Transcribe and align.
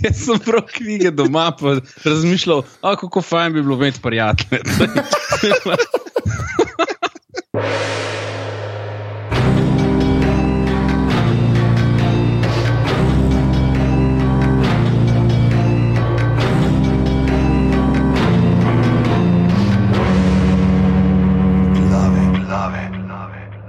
Jaz 0.04 0.24
sem 0.24 0.38
prav 0.38 0.62
knjige 0.72 1.10
doma, 1.10 1.52
pa 1.60 1.76
razmišljal, 2.04 2.62
a, 2.80 2.96
kako 2.96 3.22
fajn 3.22 3.52
bi 3.52 3.62
bilo 3.62 3.76
imeti 3.76 4.00
prijatelje. 4.02 4.62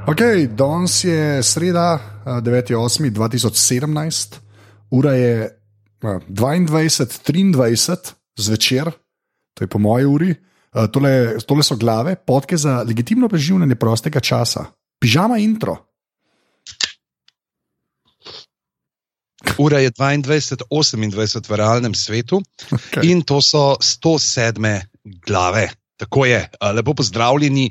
Okay, 0.07 0.48
danes 0.48 1.04
je 1.04 1.43
sreda, 1.43 2.00
eh, 2.25 2.29
9.8.2017, 2.29 4.36
ura 4.89 5.13
je 5.13 5.61
eh, 6.04 6.20
22.23 6.29 8.13
zvečer, 8.38 8.91
to 9.53 9.63
je 9.63 9.67
po 9.67 9.80
moji 9.80 10.05
uri. 10.05 10.31
Eh, 10.31 10.88
Tole, 10.91 11.38
tole 11.48 11.63
so 11.63 11.76
glave, 11.76 12.16
podke 12.16 12.57
za 12.57 12.84
legitimno 12.88 13.30
preživljanje 13.30 13.76
prostega 13.76 14.20
časa. 14.20 14.66
Pižama 14.99 15.38
intro. 15.38 15.77
Ura 19.57 19.79
je 19.79 19.91
22.28 19.91 21.49
v 21.49 21.55
realnem 21.55 21.93
svetu 21.95 22.41
Okay. 22.71 23.12
in 23.12 23.21
to 23.21 23.41
so 23.41 23.76
107 23.81 24.81
glave. 25.26 25.80
Tako 26.02 26.26
je, 26.26 26.40
lepo 26.73 26.96
pozdravljeni. 26.98 27.68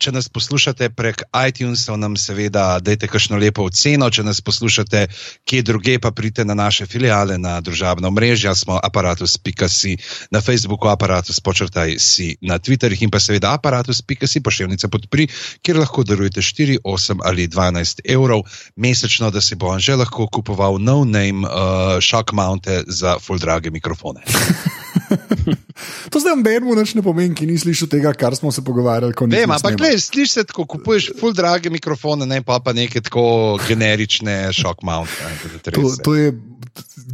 Če 0.00 0.12
nas 0.16 0.30
poslušate 0.32 0.88
prek 0.96 1.26
iTunesov, 1.36 1.98
nam 2.00 2.16
seveda 2.16 2.78
dajte 2.80 3.04
kakšno 3.12 3.36
lepo 3.36 3.66
oceno. 3.68 4.08
Če 4.08 4.24
nas 4.24 4.40
poslušate 4.40 5.02
kje 5.44 5.60
druge, 5.68 5.98
pa 6.00 6.08
pridite 6.16 6.46
na 6.48 6.56
naše 6.56 6.86
filiale, 6.88 7.36
na 7.38 7.58
družabna 7.60 8.08
omrežja, 8.08 8.54
smo 8.56 8.78
aparatus.si 8.80 9.92
na 10.32 10.40
Facebooku, 10.40 10.88
aparatus 10.88 11.42
počrtaj 11.44 11.98
si 12.00 12.30
na 12.40 12.56
Twitterih 12.56 13.04
in 13.04 13.12
pa 13.12 13.20
seveda 13.20 13.52
aparatus.si 13.58 14.40
pošiljnica 14.40 14.88
podpri, 14.88 15.28
kjer 15.60 15.82
lahko 15.84 16.06
darujete 16.08 16.40
4, 16.40 16.80
8 16.80 17.20
ali 17.28 17.44
12 17.48 18.00
evrov 18.08 18.46
mesečno, 18.76 19.28
da 19.28 19.44
si 19.44 19.60
bo 19.60 19.68
on 19.68 19.84
že 19.84 20.00
lahko 20.00 20.30
kupoval 20.32 20.80
no-name 20.80 21.44
uh, 21.44 22.00
shock 22.00 22.32
mounte 22.32 22.88
za 22.88 23.18
full 23.20 23.36
drage 23.38 23.68
mikrofone. 23.68 24.24
To 26.12 26.20
zdaj 26.22 26.36
nobenemu 26.38 26.74
več 26.78 26.94
ne 26.94 27.02
pomeni, 27.02 27.34
ki 27.36 27.46
ni 27.48 27.56
slišal 27.58 27.88
tega, 27.90 28.12
kar 28.16 28.36
smo 28.38 28.52
se 28.54 28.62
pogovarjali. 28.64 29.14
Vem, 29.26 29.50
ampak 29.50 29.76
gledaj, 29.78 29.98
slišiš 30.06 30.34
se 30.36 30.44
tako, 30.50 30.66
kupuješ 30.70 31.10
full 31.18 31.34
drage 31.34 31.72
mikrofone, 31.74 32.28
ne 32.30 32.40
pa 32.46 32.60
pa 32.62 32.72
neke 32.76 33.02
tako 33.04 33.58
generične 33.66 34.52
shock 34.54 34.84
mounte. 34.86 35.18
ne, 35.18 35.72
To, 35.74 35.82
to 36.04 36.14
je 36.14 36.32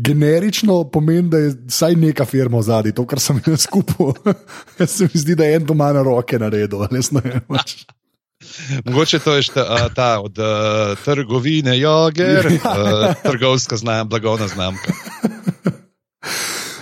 generično 0.04 0.82
pomeni, 0.92 1.28
da 1.32 1.38
je 1.38 1.54
vsaj 1.68 1.96
neka 1.96 2.24
firma 2.28 2.62
zadaj, 2.62 2.94
to, 2.96 3.06
kar 3.08 3.20
sem 3.20 3.40
jaz 3.46 3.64
skupil. 3.64 4.12
Jaz 4.80 4.90
se 4.90 5.08
mi 5.08 5.24
zdi, 5.24 5.34
da 5.34 5.48
je 5.48 5.56
en 5.60 5.66
doma 5.66 5.92
na 5.96 6.04
roke 6.06 6.38
naredil. 6.38 6.84
ali 6.84 7.00
ne 7.10 7.24
vem. 7.24 7.42
Mogoče 8.84 9.18
to 9.18 9.34
je 9.36 9.42
šta, 9.42 9.88
ta 9.94 10.20
od 10.20 10.38
uh, 10.38 10.98
trgovine 11.04 11.78
Jager, 11.78 12.46
uh, 12.46 13.14
trgovska 13.22 13.76
znam, 13.76 14.08
blagovna 14.08 14.48
znamka. 14.48 14.92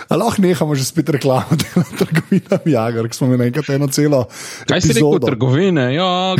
A 0.09 0.17
lahko 0.17 0.41
nehamo 0.41 0.73
že 0.73 0.85
spet 0.89 1.09
reklamo, 1.09 1.53
da 1.53 1.65
je 1.77 1.97
trgovina 2.01 2.57
Jagar, 2.65 3.05
ki 3.09 3.17
smo 3.17 3.27
imeli 3.29 3.51
enkrat 3.51 3.69
eno 3.77 3.87
celo. 3.93 4.25
Kaj 4.65 4.81
si 4.81 4.93
rekel, 4.93 5.05
epizodo. 5.05 5.27
trgovine? 5.29 5.93
Ja. 5.93 6.33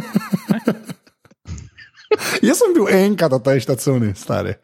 Jaz 2.46 2.58
sem 2.58 2.72
bil 2.74 2.88
enkrat 2.90 3.30
na 3.30 3.38
tej 3.38 3.62
štacuni, 3.66 4.14
stari. 4.18 4.56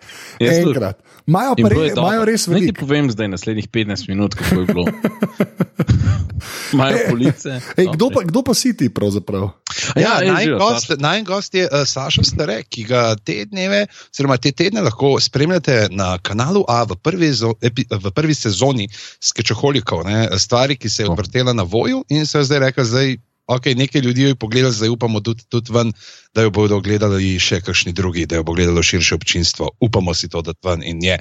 Jaz. 0.42 0.62
Enkrat. 0.64 0.98
Imajo 1.26 1.54
pa 1.58 1.68
re, 1.70 1.88
imajo 1.90 2.24
res 2.26 2.46
Naj 2.46 2.54
ti 2.54 2.66
veliko. 2.66 2.80
povem 2.82 3.10
zdaj 3.10 3.28
naslednjih 3.28 3.68
15 3.70 4.08
minut, 4.10 4.34
kako 4.34 4.60
je 4.60 4.66
bilo. 4.66 4.84
Imajo 6.74 6.98
police. 7.10 7.60
Ej, 7.78 7.86
kdo, 7.94 8.10
pa, 8.10 8.22
kdo 8.26 8.42
pa 8.42 8.54
si 8.54 8.74
ti 8.76 8.90
pravzaprav? 8.90 9.50
Ja, 9.94 10.18
ej, 10.22 10.30
naj 10.30 10.44
živijo, 10.44 10.58
gost, 10.58 10.92
naj 10.98 11.22
gost 11.22 11.54
je 11.54 11.66
uh, 11.66 11.86
Saša 11.86 12.22
Stare, 12.26 12.60
ki 12.62 12.84
ga 12.90 13.02
te 13.16 13.44
dneve, 13.46 13.86
oziroma 14.10 14.38
te 14.42 14.52
tedne 14.52 14.82
lahko 14.82 15.16
spremljate 15.22 15.86
na 15.90 16.18
kanalu 16.18 16.64
A 16.68 16.82
v 16.84 16.98
prvi, 16.98 17.30
zo, 17.32 17.54
epi, 17.62 17.86
v 17.90 18.10
prvi 18.14 18.34
sezoni 18.34 18.88
Skečoholikov, 19.22 20.04
ne, 20.06 20.28
stvari, 20.38 20.76
ki 20.76 20.90
se 20.90 21.06
je 21.06 21.10
odvrtela 21.10 21.54
na 21.54 21.62
voju 21.62 22.04
in 22.08 22.26
se 22.26 22.38
je 22.42 22.50
zdaj 22.50 22.58
rekel, 22.70 22.84
zdaj. 22.84 23.16
Ok, 23.46 23.66
nekaj 23.78 24.00
ljudi 24.02 24.22
jo 24.22 24.28
je 24.28 24.34
pogledalo, 24.34 24.72
zdaj 24.72 24.88
upamo 24.88 25.20
tudi, 25.20 25.44
tudi 25.48 25.72
ven, 25.72 25.92
da 26.34 26.42
jo 26.42 26.50
bodo 26.50 26.80
gledali 26.80 27.38
še 27.38 27.60
kakšni 27.62 27.92
drugi, 27.94 28.26
da 28.26 28.40
jo 28.40 28.46
bo 28.46 28.56
gledalo 28.58 28.82
širše 28.82 29.14
občinstvo. 29.14 29.70
Upamo 29.80 30.14
si 30.14 30.28
to, 30.28 30.42
da 30.42 30.54
ven 30.66 30.82
in 30.82 31.02
je. 31.02 31.18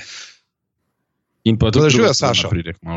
In 1.46 1.60
pa 1.62 1.70
tudi 1.72 1.94
živijo, 1.94 2.10
druga 2.10 2.14
strana 2.14 2.34
Saša. 2.34 2.50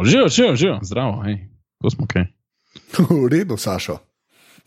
Živijo, 0.04 0.28
živijo, 0.28 0.56
živijo, 0.56 0.78
zdravo, 0.82 1.22
hej. 1.28 1.38
Ko 1.82 1.90
smo 1.90 2.06
kaj. 2.08 2.24
V 3.10 3.28
redu, 3.28 3.56
Sašo. 3.56 3.98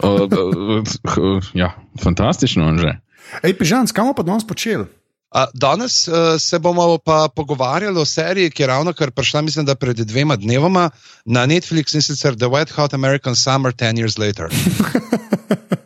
Uh, 0.02 1.42
ja, 1.54 1.74
fantastično 2.04 2.78
že. 2.78 2.98
Ej, 3.44 3.58
Pižan, 3.58 3.90
kam 3.94 4.10
bomo 4.10 4.18
pa 4.18 4.24
danes 4.24 4.46
počeli? 4.48 4.86
A, 5.32 5.46
Danes 5.54 6.08
uh, 6.08 6.36
se 6.40 6.60
bomo 6.60 6.98
pa 6.98 7.30
pogovarjali 7.36 8.00
o 8.00 8.06
seriji, 8.06 8.52
ki 8.52 8.64
je 8.64 8.68
ravno 8.68 8.94
kar 8.94 9.12
prišla, 9.12 9.42
mislim, 9.42 9.66
da 9.66 9.76
pred 9.76 9.98
dvema 9.98 10.36
dnevoma 10.36 10.90
na 11.26 11.46
Netflix 11.48 11.96
in 11.96 12.02
sicer 12.02 12.36
The 12.36 12.52
Wet 12.52 12.72
Hot 12.76 12.94
American 12.94 13.36
Summer 13.36 13.74
10 13.74 13.98
Years 13.98 14.20
Later. 14.20 14.52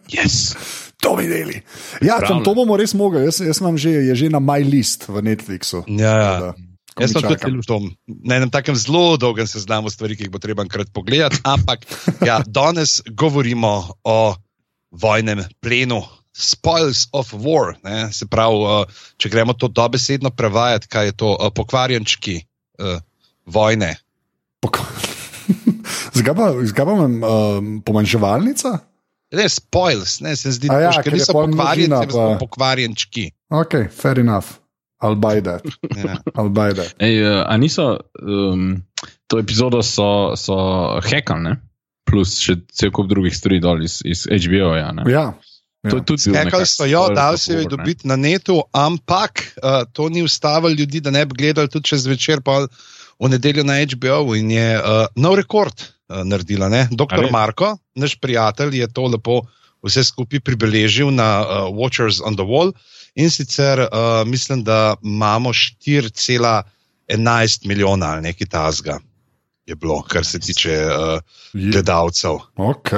Yes. 0.06 0.54
To 1.02 1.16
bi 1.18 1.28
deli. 1.28 1.62
Ja, 2.02 2.20
tam, 2.22 2.44
to 2.44 2.54
bomo 2.56 2.78
res 2.78 2.94
mogli. 2.94 3.26
Jaz, 3.26 3.42
jaz 3.42 3.60
imam 3.62 3.78
že, 3.78 3.90
je 3.90 4.16
že 4.16 4.30
na 4.30 4.40
my 4.40 4.62
list 4.64 5.10
v 5.10 5.22
Netflixu. 5.26 5.84
Ja, 5.90 6.54
Tako 6.56 6.76
ko 6.96 7.04
Jaz 7.04 7.12
sem 7.12 7.26
tudi 7.28 7.68
tom, 7.68 7.90
na 8.08 8.38
enem 8.40 8.48
takem 8.48 8.76
zelo 8.80 9.18
dolgem 9.20 9.48
seznamu 9.52 9.92
stvari, 9.92 10.16
ki 10.16 10.28
jih 10.28 10.32
bo 10.32 10.40
treba 10.40 10.64
enkrat 10.64 10.94
pogledati, 10.96 11.42
ampak 11.44 11.84
ja, 12.24 12.40
danes 12.48 13.02
govorimo 13.12 14.00
o 14.08 14.20
vojnem 14.96 15.44
plenu. 15.60 16.00
Spoils 16.36 17.08
of 17.16 17.32
war, 17.32 17.78
ne, 17.84 18.10
se 18.12 18.28
pravi, 18.28 18.58
uh, 18.60 19.04
če 19.16 19.30
gremo 19.32 19.54
to 19.56 19.70
dobesedno 19.72 20.34
prevajati, 20.36 20.90
kaj 20.92 21.06
je 21.06 21.14
to 21.16 21.30
uh, 21.32 21.48
pokvarjenčki 21.56 22.42
uh, 22.84 23.00
vojne. 23.48 23.94
Pok- 24.60 24.82
pa 26.76 26.84
imam 26.84 27.24
um, 27.24 27.72
pomanjševalnica? 27.86 28.74
Ne, 29.36 29.48
spoils, 29.50 30.20
ne, 30.20 30.36
se 30.36 30.52
zdi, 30.52 30.68
A 30.72 30.80
ja, 30.80 30.92
da 30.92 31.04
ker 31.04 31.14
je 31.14 31.20
niso 31.24 31.32
so 31.32 32.20
pa- 32.20 32.38
pokvarjenčki. 32.44 33.30
Ok, 33.50 33.88
fair 33.92 34.20
enough. 34.20 34.60
I'll 35.04 35.16
buy 35.16 35.42
that. 35.42 35.64
Ja. 35.96 36.18
I'll 36.38 36.50
buy 36.52 36.74
that. 36.74 36.96
Ej, 37.00 37.24
uh, 37.24 37.44
a 37.48 37.58
niso, 37.58 38.00
um, 38.22 38.84
to 39.28 39.40
epizodo 39.40 39.84
so, 39.84 40.36
so 40.36 40.56
hekali, 41.04 41.44
ne? 41.44 41.56
Plus 42.06 42.38
še 42.44 42.60
cel 42.72 42.92
kup 42.94 43.10
drugih 43.10 43.34
stvari 43.36 43.60
dol 43.60 43.84
iz, 43.84 44.00
iz 44.06 44.28
HBO-ja. 44.30 44.92
ne? 44.96 45.08
Ja. 45.12 45.32
To 45.90 45.98
je 45.98 46.06
tudi 46.06 46.22
bil 46.26 46.34
Skakali 46.34 46.46
nekak 46.46 46.68
so 46.68 46.86
jo, 46.86 47.04
spoil 47.04 47.16
dal 47.16 47.34
of 47.34 47.42
se 47.42 47.54
jo 47.54 47.60
je 47.60 47.68
dobiti 47.70 48.08
na 48.08 48.16
netu, 48.16 48.64
ampak 48.72 49.42
uh, 49.42 49.84
to 49.94 50.10
ni 50.10 50.24
ustavilo 50.24 50.74
ljudi, 50.74 51.02
da 51.02 51.12
ne 51.12 51.26
bi 51.26 51.36
gledali 51.38 51.70
tudi 51.70 51.90
čez 51.90 52.06
večer, 52.06 52.42
pa 52.42 52.68
v 53.20 53.30
nedeljo 53.30 53.64
na 53.64 53.74
HBO 53.80 54.36
in 54.36 54.52
je 54.52 54.80
uh, 54.80 55.06
nov 55.16 55.36
rekord 55.36 55.82
uh, 55.82 55.88
naredila. 56.24 56.70
Ne? 56.70 56.88
Doktor? 56.92 57.32
Marko, 57.32 57.78
naš 57.96 58.16
prijatelj, 58.20 58.80
je 58.80 58.94
to 58.94 59.08
lepo 59.08 59.42
vse 59.86 60.04
skupaj 60.04 60.40
pribeležil 60.40 61.14
na 61.14 61.42
uh, 61.42 61.48
Watchers 61.70 62.22
on 62.26 62.36
the 62.36 62.44
Wall 62.44 62.74
in 63.16 63.30
sicer 63.30 63.80
uh, 63.80 63.88
mislim, 64.28 64.64
da 64.64 64.96
imamo 65.04 65.50
4,11 65.50 67.68
milijona 67.68 68.06
ali 68.06 68.22
nekaj 68.22 68.48
tasga. 68.48 69.00
Je 69.66 69.76
bilo, 69.76 70.02
kar 70.02 70.26
se 70.26 70.40
tiče 70.40 70.86
uh, 70.86 71.20
gledalcev. 71.54 72.32
Ok. 72.56 72.90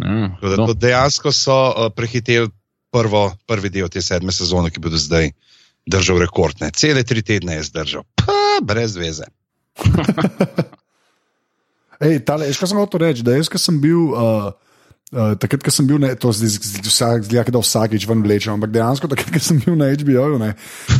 Ja, 0.00 0.56
to. 0.56 0.74
dejansko 0.74 1.32
so 1.32 1.56
uh, 1.70 1.88
prehiteli 1.94 2.50
prvo, 2.90 3.30
prvi 3.46 3.70
del 3.70 3.88
te 3.92 4.02
sedme 4.02 4.32
sezone, 4.34 4.70
ki 4.70 4.82
bo 4.82 4.90
do 4.92 4.98
zdaj 4.98 5.30
držal 5.90 6.20
rekord. 6.22 6.58
Ne. 6.60 6.70
Cele 6.74 7.04
tri 7.06 7.22
tedne 7.22 7.60
je 7.60 7.68
zdržal, 7.70 8.06
pa 8.18 8.58
brez 8.64 8.96
veze. 8.98 9.28
Ej, 12.00 12.22
tale, 12.24 12.48
veš, 12.48 12.58
kaj 12.60 12.72
sem 12.72 12.80
hotel 12.80 13.02
reči? 13.04 13.24
Da 13.24 13.36
jaz, 13.36 13.50
sem 13.60 13.76
bil. 13.80 14.14
Uh, 14.16 14.52
Uh, 15.10 15.32
takrat, 15.34 15.58
ko 15.66 15.72
sem 15.74 15.88
bil, 15.90 15.98
ne, 15.98 16.12
to 16.14 16.30
zdaj 16.30 16.52
vsak, 16.86 17.24
zgleda, 17.26 17.50
da 17.50 17.58
vsakič 17.58 18.04
ven 18.06 18.20
vlečem, 18.22 18.52
ampak 18.54 18.70
dejansko, 18.70 19.08
takrat, 19.10 19.32
ko 19.34 19.40
sem 19.42 19.58
bil 19.58 19.74
na 19.74 19.88
HBO-ju, 19.90 20.36
ne, 20.38 20.52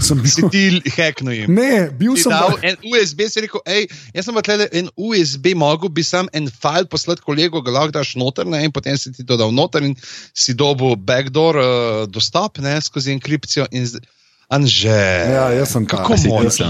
sem 0.03 0.19
Si 0.27 0.43
bil. 0.43 0.81
ti 0.83 0.91
hekno 0.97 1.31
jim. 1.31 1.53
Ne, 1.55 1.87
bil 1.95 2.17
Si 2.19 2.25
sem. 2.27 2.35
dal 2.35 2.59
en 2.67 2.75
USB, 2.91 3.23
si 3.31 3.45
rekel, 3.47 3.63
hej, 3.71 3.87
jaz 4.11 4.27
sem 4.27 4.41
tle 4.43 4.67
en 4.81 4.91
USB, 4.99 5.53
mogel 5.55 5.95
bi 5.95 6.03
sam 6.03 6.27
en 6.35 6.51
file 6.51 6.91
poslati 6.91 7.23
kolegu, 7.23 7.63
ga 7.63 7.71
lahko 7.77 7.95
daš 8.01 8.17
noter, 8.19 8.51
ne, 8.51 8.65
in 8.67 8.75
potem 8.75 8.99
si 8.99 9.15
ti 9.15 9.23
to 9.23 9.39
dal 9.39 9.55
noter 9.55 9.87
in 9.87 9.95
si 10.35 10.59
dobil 10.59 10.99
backdoor 10.99 11.63
uh, 11.63 12.03
dostop 12.11 12.59
ne, 12.59 12.75
skozi 12.83 13.15
enkripcijo. 13.15 13.71
In 13.71 13.87
z... 13.87 14.03
Anže, 14.51 14.91
Ja, 14.91 15.47
jaz 15.55 15.71
sem. 15.71 15.87
Kako 15.87 16.19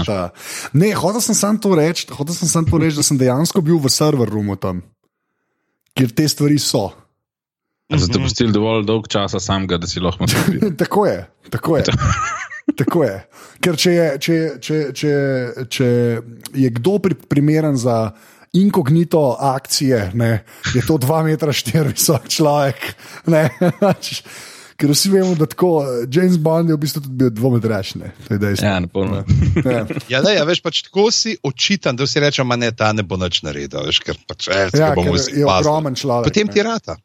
ta. 0.05 0.29
Ne, 0.77 0.93
hotel 0.93 1.25
sem 1.25 1.33
samo 1.33 1.57
to 1.57 1.73
reči, 1.73 2.05
hotel 2.13 2.37
sem 2.37 2.45
samo 2.45 2.69
to 2.69 2.77
reči, 2.77 3.01
da 3.01 3.09
sem 3.09 3.17
dejansko 3.17 3.65
bil 3.65 3.81
v 3.81 3.89
server 3.89 4.29
roomu 4.29 4.53
tam, 4.61 4.85
kjer 5.97 6.13
te 6.13 6.29
stvari 6.29 6.61
so. 6.61 6.91
Zato 7.91 8.19
pustili 8.19 8.51
dovolj 8.51 8.85
dolg 8.85 9.07
časa 9.07 9.39
samega, 9.39 9.77
da 9.77 9.87
si 9.87 9.99
lahko 9.99 10.25
naredil. 10.29 10.75
tako 10.77 11.05
je, 11.05 11.17
tako 11.49 11.77
je. 11.77 11.83
Tako 12.77 13.03
je. 13.03 13.15
Ker 13.59 13.75
če 13.75 13.91
je, 13.91 14.05
če, 14.19 14.35
če, 14.61 14.77
če, 14.93 15.11
če 15.67 15.87
je 16.55 16.69
kdo 16.71 16.99
pri, 16.99 17.15
primeren 17.15 17.75
za 17.77 18.11
inkognito 18.53 19.35
akcije, 19.39 20.11
ne, 20.13 20.43
je 20.75 20.81
to 20.85 20.97
2,4 20.97 21.81
m 21.81 21.91
visok 21.91 22.27
človek. 22.27 22.95
Ne, 23.27 23.49
pač, 23.79 24.21
Ker 24.81 24.89
vsi 24.89 25.11
vemo, 25.13 25.35
da 25.37 25.45
tako 25.45 25.83
James 26.09 26.39
Bond 26.41 26.71
je 26.71 26.73
v 26.73 26.81
bistvu 26.81 27.03
tudi 27.05 27.13
bil 27.19 27.29
dvometrašni. 27.29 28.07
Ja, 28.57 28.79
ne 28.81 28.87
polno. 28.89 29.19
Ja. 29.61 29.83
Ja, 30.09 30.21
ne, 30.25 30.31
ja, 30.33 30.45
veš, 30.47 30.63
pač 30.65 30.79
tako 30.87 31.11
si 31.13 31.35
očitan, 31.45 31.93
da 31.99 32.07
vsi 32.07 32.23
rečemo, 32.23 32.57
da 32.57 32.71
ta 32.73 32.89
ne 32.89 33.05
bo 33.05 33.13
nič 33.21 33.43
naredil. 33.45 33.83
Veš, 33.85 33.99
ker 34.01 34.17
pač, 34.25 34.49
eh, 34.49 34.73
Ja, 34.73 34.89
bomo 34.97 35.13
vsi 35.13 35.37
je 35.37 35.45
pazili. 35.45 35.69
ogromen 35.69 35.93
človek. 35.93 36.31
Potem 36.31 36.49
ne. 36.49 36.53
ti 36.53 36.65
rata. 36.65 36.97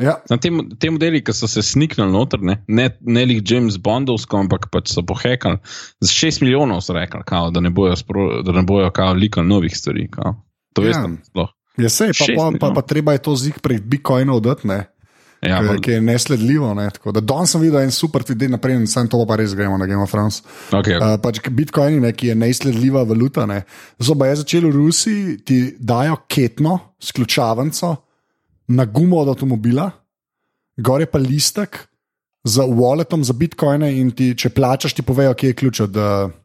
Ja, 0.00 0.16
Na 0.30 0.36
tem, 0.40 0.60
tem 0.80 0.94
modeli, 0.96 1.20
ki 1.24 1.32
so 1.36 1.48
se 1.50 1.62
sniknili 1.62 2.10
noter, 2.12 2.40
ne, 2.40 2.56
ne, 2.68 2.88
ne 3.00 3.24
lih 3.28 3.42
James 3.44 3.76
Bondovsko, 3.76 4.40
ampak 4.40 4.70
pač 4.72 4.92
so 4.94 5.02
pohekali. 5.06 5.60
Z 6.00 6.08
6 6.10 6.42
milijonov 6.44 6.80
so 6.86 6.96
rekli, 6.96 7.20
kao, 7.26 7.50
da 7.52 7.60
ne 7.60 7.70
bojo, 7.70 7.96
spro, 7.96 8.42
da 8.46 8.52
ne 8.56 8.62
bojo 8.62 8.90
kao, 8.90 9.12
likali 9.14 9.46
novih 9.48 9.76
stvari. 9.76 10.08
Kao. 10.10 10.34
To 10.72 10.82
Ja. 10.82 10.88
veste, 10.88 11.26
sploh. 11.30 11.50
je 11.78 11.88
sej, 11.88 12.12
pa, 12.18 12.26
pa, 12.36 12.50
pa, 12.60 12.72
pa 12.74 12.82
treba 12.82 13.12
je 13.12 13.22
to 13.22 13.36
zik 13.36 13.60
prek 13.60 13.82
Bitcoina 13.82 14.34
oddati, 14.34 14.68
ne. 14.68 14.86
Ja, 15.40 15.62
ki, 15.64 15.80
ki 15.80 15.90
je 15.90 16.00
nesledljivo. 16.04 16.74
Ne, 16.76 16.90
tako 16.92 17.12
da 17.16 17.20
danes 17.24 17.54
sem 17.54 17.60
videl 17.60 17.80
en 17.80 17.90
super 17.90 18.20
video, 18.28 18.50
naprej, 18.52 18.76
sem 18.92 19.08
to 19.08 19.22
pa 19.24 19.38
res 19.40 19.54
gremo 19.56 19.78
na 19.80 19.86
Game 19.88 20.02
of 20.02 20.10
Thrones. 20.12 20.42
okay, 20.68 20.96
okay. 20.96 21.00
Uh, 21.00 21.16
pač 21.22 21.40
Bitcoin, 21.48 22.00
ne, 22.04 22.12
ki 22.12 22.26
je 22.26 22.34
nesledljiva 22.34 23.02
valuta. 23.08 23.46
Ne. 23.48 23.62
Pa 23.96 24.26
je 24.28 24.36
začel 24.44 24.68
v 24.68 24.74
Rusiji, 24.76 25.38
ti 25.40 25.60
dajo 25.80 26.18
ketno 26.28 26.78
s 27.00 27.12
ključavnico 27.16 27.96
na 28.70 28.86
gumo 28.86 29.18
od 29.18 29.28
avtomobila, 29.34 29.90
gor 30.78 31.02
je 31.02 31.08
pa 31.10 31.18
listek 31.18 31.86
z 32.44 32.66
walletom 32.70 33.24
za 33.26 33.34
bitcoine 33.36 33.90
in 33.98 34.12
ti, 34.16 34.32
če 34.38 34.52
plačaš, 34.54 34.94
ti 34.96 35.02
povejo, 35.02 35.34
kje 35.34 35.52
je 35.52 35.58
ključ 35.62 35.86
od. 35.88 35.96
Uh, 35.96 36.36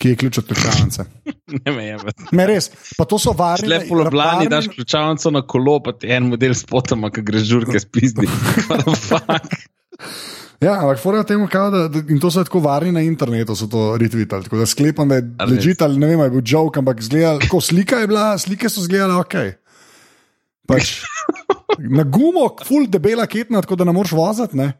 Kje 0.00 0.14
je 0.14 0.16
ključ 0.16 0.38
od 0.40 0.46
ključavnice? 0.48 1.04
ne 1.64 1.72
me 1.76 1.82
je. 1.84 1.96
Ne, 2.32 2.44
res. 2.48 2.70
Pa 2.96 3.04
to 3.04 3.18
so 3.20 3.34
varne. 3.36 3.68
Lepo 3.68 3.98
v 3.98 4.06
Ljubljani 4.06 4.46
daš 4.48 4.70
ključavnico 4.72 5.30
na 5.34 5.42
kolo, 5.44 5.74
pa 5.84 5.92
ti 5.92 6.08
en 6.08 6.30
model 6.30 6.54
s 6.56 6.64
potoma, 6.64 7.10
ki 7.12 7.20
greš 7.20 7.44
žurke 7.50 7.82
spizdi. 7.84 8.24
Ja, 10.60 10.74
ampak 10.76 10.98
fora 11.00 11.22
temu, 11.24 11.46
da, 11.48 11.86
da, 11.88 12.00
in 12.12 12.18
to 12.20 12.28
so 12.28 12.42
tako 12.44 12.60
varni 12.60 12.92
na 12.92 13.00
internetu, 13.00 13.54
so 13.56 13.64
to 13.68 13.94
retvitali. 13.96 14.44
Tako 14.44 14.58
da 14.60 14.66
sklepam, 14.68 15.08
da 15.08 15.16
je 15.16 15.22
ležite 15.48 15.84
ali 15.84 15.96
ne 15.96 16.10
vem, 16.10 16.20
je 16.20 16.30
bil 16.34 16.42
joke, 16.44 16.82
ampak 16.82 17.00
zgledal, 17.00 17.40
tako 17.40 17.62
slika 17.64 18.02
je 18.02 18.10
bila, 18.10 18.26
slike 18.38 18.68
so 18.68 18.84
zgledale 18.84 19.16
ok. 19.16 19.36
Pač, 20.70 21.00
na 21.90 22.04
gumo, 22.06 22.48
full 22.66 22.88
debela 22.90 23.26
ketna, 23.30 23.62
tako 23.64 23.80
da 23.80 23.88
ne 23.88 23.94
moreš 23.96 24.14
voziti. 24.16 24.58
Ne? 24.58 24.72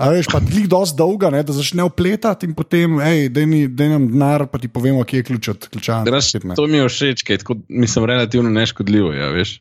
A 0.00 0.08
veš, 0.14 0.30
pa 0.32 0.40
ti 0.40 0.64
dosti 0.70 0.96
dolga, 0.96 1.28
ne, 1.32 1.42
da 1.44 1.52
začne 1.52 1.84
upletati 1.84 2.48
in 2.48 2.54
potem, 2.56 2.96
hej, 3.04 3.26
da 3.28 3.88
nam 3.90 4.06
denar, 4.08 4.46
pa 4.48 4.56
ti 4.58 4.70
povemo, 4.72 5.04
kje 5.04 5.20
je 5.20 5.26
ključ 5.28 5.48
od 5.52 5.66
ključa. 5.68 5.98
To 6.56 6.64
mi 6.66 6.80
je 6.80 6.86
všeč, 6.88 7.24
ker 7.28 7.44
mislim, 7.68 8.06
relativno 8.08 8.52
neškodljivo. 8.54 9.12
Ja, 9.12 9.28
veš. 9.34 9.58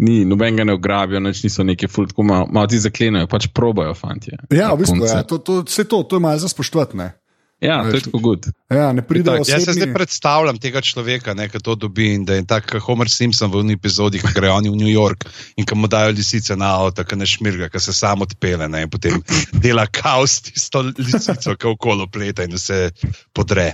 Ni, 0.00 0.24
noben 0.28 0.56
ga 0.56 0.64
ne 0.68 0.74
ugrabijo, 0.76 1.20
nič 1.24 1.42
niso 1.44 1.64
neki 1.64 1.88
fult, 1.88 2.12
tako 2.12 2.24
malo, 2.28 2.48
malo 2.52 2.68
ti 2.68 2.80
zaklenajo, 2.80 3.28
pač 3.32 3.48
probajo, 3.52 3.94
fanti. 3.96 4.32
Ja, 4.52 4.72
v 4.74 4.82
bistvu, 4.82 5.04
ja, 5.08 5.22
to, 5.24 5.38
to, 5.40 5.62
vse 5.64 5.86
to, 5.88 6.02
to 6.04 6.20
je 6.20 6.24
malo 6.24 6.40
za 6.40 6.48
spoštovati. 6.52 6.96
Ne? 7.00 7.12
Ja, 7.60 7.82
to 7.90 7.96
je 7.96 8.02
tako 8.04 8.18
good. 8.18 8.46
Ja, 8.70 8.92
ne 8.92 9.00
pridejo 9.06 9.40
Jaz 9.48 9.64
se 9.64 9.72
zdaj 9.72 9.94
predstavljam 9.94 10.58
tega 10.60 10.80
človeka, 10.84 11.32
ki 11.48 11.60
to 11.64 11.74
dobi 11.74 12.10
in 12.14 12.24
da 12.28 12.34
je 12.34 12.44
tak 12.44 12.66
kot 12.68 12.82
Homer 12.84 13.08
Simpson 13.10 13.50
v 13.50 13.62
uni 13.64 13.76
epizodi, 13.78 14.20
ki 14.20 14.34
gre 14.36 14.50
oni 14.52 14.68
v 14.68 14.76
New 14.76 14.90
York 14.92 15.24
in 15.56 15.64
ki 15.64 15.78
mu 15.78 15.88
dajo 15.88 16.12
lisice 16.12 16.56
na 16.56 16.74
avto, 16.76 17.04
ki 17.04 17.16
ne 17.16 17.26
šmirga, 17.26 17.70
ki 17.72 17.80
se 17.80 17.94
samo 17.96 18.28
odpele 18.28 18.68
ne, 18.68 18.82
in 18.84 18.92
potem 18.92 19.22
dela 19.64 19.86
kaos 19.88 20.42
s 20.52 20.68
to 20.68 20.84
lisico, 20.98 21.56
ki 21.56 21.72
okolo 21.72 22.06
pleta 22.12 22.44
in 22.44 22.52
vse 22.52 22.90
podre. 23.32 23.72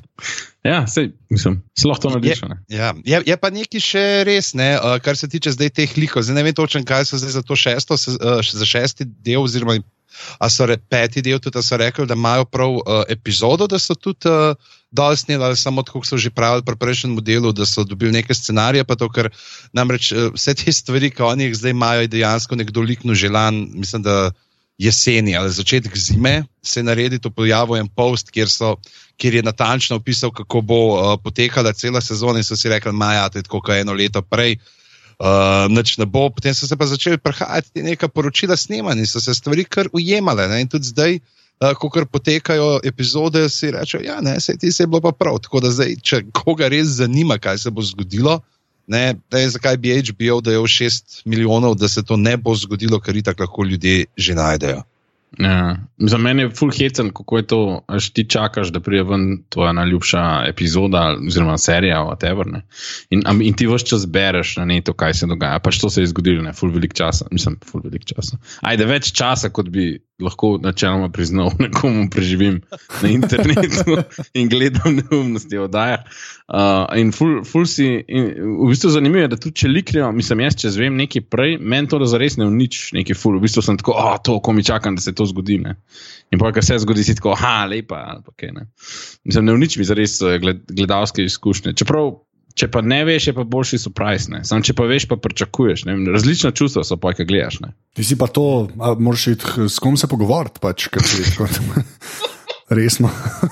Ja, 0.62 0.84
sej, 0.86 1.10
mislim, 1.30 1.58
sploh 1.74 1.98
to 1.98 2.12
narediš. 2.12 2.44
Ne? 2.46 2.60
Ja, 2.70 2.92
je, 3.02 3.18
je 3.26 3.36
pa 3.36 3.50
nekaj 3.50 3.82
še 3.82 4.04
res, 4.28 4.52
ne, 4.54 4.76
uh, 4.78 5.00
kar 5.02 5.18
se 5.18 5.26
tiče 5.26 5.56
zdaj 5.56 5.72
teh 5.74 5.96
likov. 5.98 6.22
Zdaj 6.22 6.38
ne 6.38 6.46
vem 6.46 6.54
točno, 6.54 6.84
kaj 6.86 7.08
so 7.10 7.18
zdaj 7.18 7.34
za 7.34 7.42
to 7.42 7.58
šesto, 7.58 7.98
se, 7.98 8.14
uh, 8.14 8.38
za 8.46 8.68
šesti 8.68 9.08
del, 9.10 9.42
oziroma 9.42 9.80
a 10.38 10.48
so 10.50 10.66
re, 10.66 10.76
peti 10.76 11.22
del, 11.22 11.40
tudi 11.40 11.58
a 11.58 11.62
so 11.62 11.76
rekli, 11.76 12.06
da 12.06 12.14
imajo 12.14 12.44
prav 12.44 12.76
uh, 12.76 13.02
epizodo, 13.08 13.66
da 13.66 13.78
so 13.78 13.94
tudi 13.94 14.28
uh, 14.28 14.54
dol 14.90 15.16
snimali, 15.16 15.56
samo 15.56 15.82
tako 15.82 16.04
so 16.04 16.16
že 16.16 16.30
pravili 16.30 16.64
pri 16.66 16.76
prejšnjem 16.76 17.14
modelu, 17.14 17.52
da 17.52 17.66
so 17.66 17.84
dobili 17.84 18.12
neke 18.12 18.34
scenarije, 18.34 18.84
pa 18.84 18.96
to, 18.96 19.08
ker 19.08 19.30
namreč 19.72 20.12
uh, 20.12 20.30
vse 20.36 20.54
te 20.54 20.72
stvari, 20.72 21.10
ki 21.10 21.22
oni 21.22 21.48
jih 21.50 21.56
zdaj 21.56 21.76
imajo, 21.76 22.00
je 22.06 22.12
dejansko 22.18 22.56
nekdo 22.56 22.80
likno 22.80 23.14
želan, 23.14 23.68
mislim, 23.74 24.02
da 24.02 24.32
jeseni 24.78 25.36
ali 25.36 25.52
začetek 25.52 25.96
zime 25.96 26.44
se 26.62 26.82
naredi 26.82 27.18
to 27.18 27.30
pojavil 27.30 27.76
en 27.76 27.88
post, 27.88 28.30
kjer, 28.30 28.50
so, 28.50 28.76
kjer 29.16 29.34
je 29.34 29.42
natančno 29.42 29.96
opisal, 29.96 30.30
kako 30.30 30.60
bo 30.60 30.80
uh, 30.92 31.18
potekala 31.22 31.72
cela 31.72 32.00
sezona 32.00 32.38
in 32.40 32.44
so 32.44 32.56
si 32.56 32.68
rekli, 32.68 32.92
maja, 32.92 33.28
to 33.28 33.38
je 33.38 33.42
tako 33.42 33.60
kot 33.60 33.76
eno 33.76 33.92
leto 33.92 34.22
prej. 34.22 34.56
Uh, 34.56 34.81
nič 35.68 35.98
ne 35.98 36.06
bo, 36.06 36.30
potem 36.30 36.54
so 36.54 36.66
se 36.66 36.76
pa 36.76 36.86
začeli 36.86 37.18
prihajati 37.18 37.82
neka 37.82 38.08
poročila 38.08 38.56
snemanja 38.56 39.00
in 39.00 39.06
so 39.06 39.20
se 39.20 39.34
stvari 39.34 39.64
kar 39.64 39.86
ujemale. 39.92 40.48
Ne? 40.48 40.60
In 40.60 40.68
tudi 40.68 40.90
zdaj, 40.90 41.18
uh, 41.62 41.74
ko 41.78 41.90
kar 41.90 42.06
potekajo 42.10 42.80
epizode, 42.84 43.46
si 43.48 43.70
rečejo, 43.70 44.02
ja, 44.02 44.18
se 44.40 44.56
ti 44.58 44.72
se 44.72 44.82
je 44.82 44.86
bilo 44.86 45.00
pa 45.00 45.12
prav. 45.12 45.38
Tako 45.38 45.60
da 45.60 45.70
zdaj, 45.70 45.96
če 46.02 46.22
koga 46.34 46.68
res 46.68 46.98
zanima, 46.98 47.38
kaj 47.38 47.58
se 47.58 47.70
bo 47.70 47.82
zgodilo, 47.82 48.40
ne, 48.86 49.14
ne, 49.32 49.48
zakaj 49.48 49.76
bi 49.78 49.94
HBO 49.94 50.40
dajal 50.42 50.66
6 50.66 51.22
milijonov, 51.24 51.78
da 51.78 51.88
se 51.88 52.02
to 52.02 52.16
ne 52.16 52.36
bo 52.36 52.54
zgodilo, 52.54 53.00
ker 53.00 53.16
itak 53.16 53.40
lahko 53.40 53.64
ljudje 53.64 54.06
že 54.16 54.34
najdejo. 54.34 54.82
Ja. 55.38 55.76
Za 55.98 56.18
mene 56.18 56.42
je 56.42 56.50
full 56.50 56.72
hecen, 56.76 57.10
kako 57.14 57.36
je 57.36 57.46
to, 57.46 57.60
až 57.88 58.10
ti 58.12 58.24
čakaš, 58.28 58.68
da 58.68 58.80
pride 58.80 59.02
ven 59.08 59.26
tvoja 59.48 59.72
najljubša 59.72 60.44
epizoda, 60.48 61.16
oziroma 61.26 61.56
serija, 61.58 62.02
whatever. 62.04 62.48
Ne? 62.52 62.62
In, 63.10 63.22
in 63.40 63.56
ti 63.56 63.66
vse 63.66 63.86
čas 63.86 64.06
bereš 64.06 64.56
na 64.60 64.64
netu, 64.68 64.92
kaj 64.92 65.14
se 65.14 65.26
dogaja. 65.26 65.62
Pač 65.64 65.80
to 65.80 65.90
se 65.90 66.04
je 66.04 66.10
zgodilo, 66.12 66.42
ne, 66.44 66.52
full 66.52 66.72
velik 66.74 66.94
časa, 66.94 67.30
mislim, 67.30 67.56
full 67.64 67.84
velik 67.84 68.04
časa. 68.04 68.36
Ajde, 68.60 68.86
več 68.90 69.12
časa, 69.16 69.48
kot 69.48 69.72
bi 69.72 69.94
lahko 70.22 70.54
načeloma 70.62 71.08
priznal 71.12 71.50
nekomu, 71.64 72.08
preživim 72.10 72.60
na 73.02 73.10
internetu 73.12 73.98
in 74.38 74.48
gledam 74.48 75.00
neumnosti 75.00 75.58
oddaja. 75.58 76.02
Uh, 76.52 76.84
in 76.98 77.12
ful, 77.16 77.40
ful 77.48 77.66
si, 77.68 77.86
in 78.08 78.26
v 78.58 78.70
bistvu 78.72 78.90
zanimivo 78.92 79.22
je, 79.24 79.32
da 79.32 79.38
tudi 79.40 79.62
če 79.62 79.70
liknejo, 79.70 80.10
mislim, 80.16 80.42
jaz 80.44 80.58
če 80.60 80.72
zvem 80.74 80.98
nekaj 81.00 81.24
prej, 81.32 81.56
meni 81.60 81.88
to 81.88 82.00
zares 82.08 82.36
ne 82.40 82.48
unič, 82.48 82.90
nekaj 82.96 83.16
ful. 83.18 83.38
V 83.38 83.46
bistvu 83.46 83.64
sem 83.64 83.78
tako, 83.80 83.94
oh, 83.96 84.16
to, 84.20 84.36
ko 84.44 84.52
mi 84.52 84.64
čakam, 84.66 84.98
da 84.98 85.04
se 85.04 85.14
to 85.16 85.26
zgodi. 85.30 85.60
Ne? 85.62 85.76
In 86.32 86.40
pa, 86.40 86.52
kar 86.52 86.64
se 86.66 86.78
zgodi, 86.82 87.04
si 87.06 87.16
tako, 87.18 87.36
ah, 87.38 87.64
lepa. 87.70 88.02
ali 88.12 88.24
pa 88.26 88.34
kaj, 88.36 88.52
ne. 88.56 88.66
Mislim, 89.24 89.48
ne 89.48 89.56
unič 89.56 89.78
mi 89.80 89.88
zares 89.88 90.18
eh, 90.20 90.38
gled, 90.42 90.64
gledalske 90.68 91.24
izkušnje. 91.24 91.76
Čeprav, 91.80 92.14
če 92.58 92.68
pa 92.72 92.82
ne 92.84 93.00
veš, 93.08 93.30
je 93.30 93.34
pa 93.36 93.44
boljši 93.48 93.78
surprise. 93.78 94.30
ne. 94.32 94.42
Samo 94.44 94.64
če 94.64 94.74
pa 94.76 94.86
veš, 94.88 95.06
pa 95.10 95.16
pričakuješ. 95.16 95.84
ne. 95.88 95.96
Različna 96.12 96.52
čustva 96.56 96.84
so 96.84 96.98
pa, 97.00 97.12
ki 97.16 97.26
gledaš. 97.28 97.60
Ne? 97.64 97.72
Ti 97.96 98.04
si 98.04 98.18
pa 98.18 98.26
to, 98.26 98.68
a 98.80 98.94
moraš 98.98 99.26
iti 99.34 99.68
s 99.68 99.78
kom 99.82 99.96
se 99.96 100.08
pogovarjati, 100.08 100.60
pač, 100.62 100.88
ker 100.92 101.04
si 101.04 101.24
tako 101.30 101.48
resno. 102.78 103.10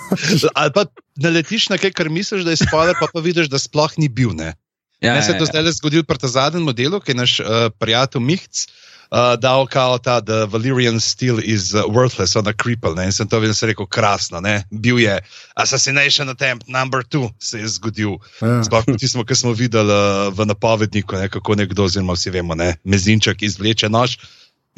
Ali 0.60 0.74
pa 0.74 0.86
naletiš 1.20 1.68
na 1.72 1.78
kaj, 1.80 1.94
kar 1.96 2.12
misliš, 2.12 2.44
da 2.44 2.56
je 2.56 2.62
spoiler, 2.64 2.96
pa 3.00 3.10
pa 3.12 3.20
vidiš, 3.24 3.50
da 3.52 3.60
sploh 3.60 3.96
ni 4.00 4.08
bil. 4.08 4.32
Ne? 4.36 4.54
Ja, 5.00 5.14
Meni 5.14 5.24
se 5.24 5.32
je 5.32 5.40
to 5.40 5.48
zdaj 5.48 5.64
le 5.64 5.72
zgodilo 5.72 6.04
pri 6.04 6.20
tem 6.20 6.28
zadnjem 6.32 6.64
modelu, 6.68 7.00
ki 7.00 7.14
je 7.14 7.16
naš 7.16 7.40
uh, 7.40 7.68
prijatelj 7.80 8.20
Mihc 8.20 8.66
uh, 9.10 9.36
dal 9.36 9.66
kao 9.66 9.98
ta 9.98 10.20
The 10.20 10.46
Valyrian 10.46 11.00
Steel 11.00 11.38
is 11.38 11.74
uh, 11.74 11.84
worthless 11.88 12.36
on 12.36 12.46
a 12.46 12.52
cripple. 12.52 12.94
Ne? 12.94 13.04
In 13.04 13.12
sem 13.12 13.28
to 13.28 13.40
videl, 13.40 13.54
sem 13.54 13.68
rekel, 13.68 13.86
krasno. 13.86 14.40
Ne? 14.40 14.64
Bil 14.70 14.98
je 14.98 15.18
Assassination 15.54 16.28
Attempt 16.28 16.68
number 16.68 17.02
two, 17.04 17.30
se 17.38 17.58
je 17.58 17.68
zgodil. 17.68 18.18
Ja. 18.40 18.62
Sploh 18.64 18.84
ti 18.98 19.08
smo, 19.08 19.24
ki 19.24 19.34
smo 19.34 19.52
videli 19.52 19.92
uh, 19.92 20.30
v 20.34 20.46
napovedniku, 20.46 21.18
ne? 21.18 21.28
kako 21.28 21.58
nekdo, 21.58 21.84
oziroma 21.84 22.14
vsi 22.14 22.30
vemo, 22.30 22.54
ne? 22.54 22.76
mezinček 22.84 23.42
izvleče 23.42 23.90
nož. 23.90 24.16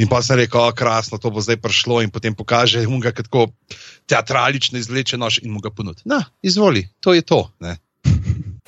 In 0.00 0.08
pa 0.08 0.22
sem 0.24 0.40
rekel, 0.40 0.56
oh, 0.56 0.72
krasno, 0.72 1.20
to 1.20 1.28
bo 1.28 1.44
zdaj 1.44 1.60
prišlo, 1.60 2.00
in 2.00 2.08
potem 2.08 2.32
pokaže 2.32 2.80
mu 2.88 2.96
ga 2.96 3.12
tako 3.12 3.52
teatralično 4.08 4.80
izvleče 4.80 5.20
nož 5.20 5.44
in 5.44 5.52
mu 5.52 5.60
ga 5.60 5.68
ponudi. 5.70 6.00
Na, 6.08 6.24
izvoli, 6.42 6.88
to 7.04 7.12
je 7.12 7.22
to. 7.22 7.52
ne. 7.60 7.76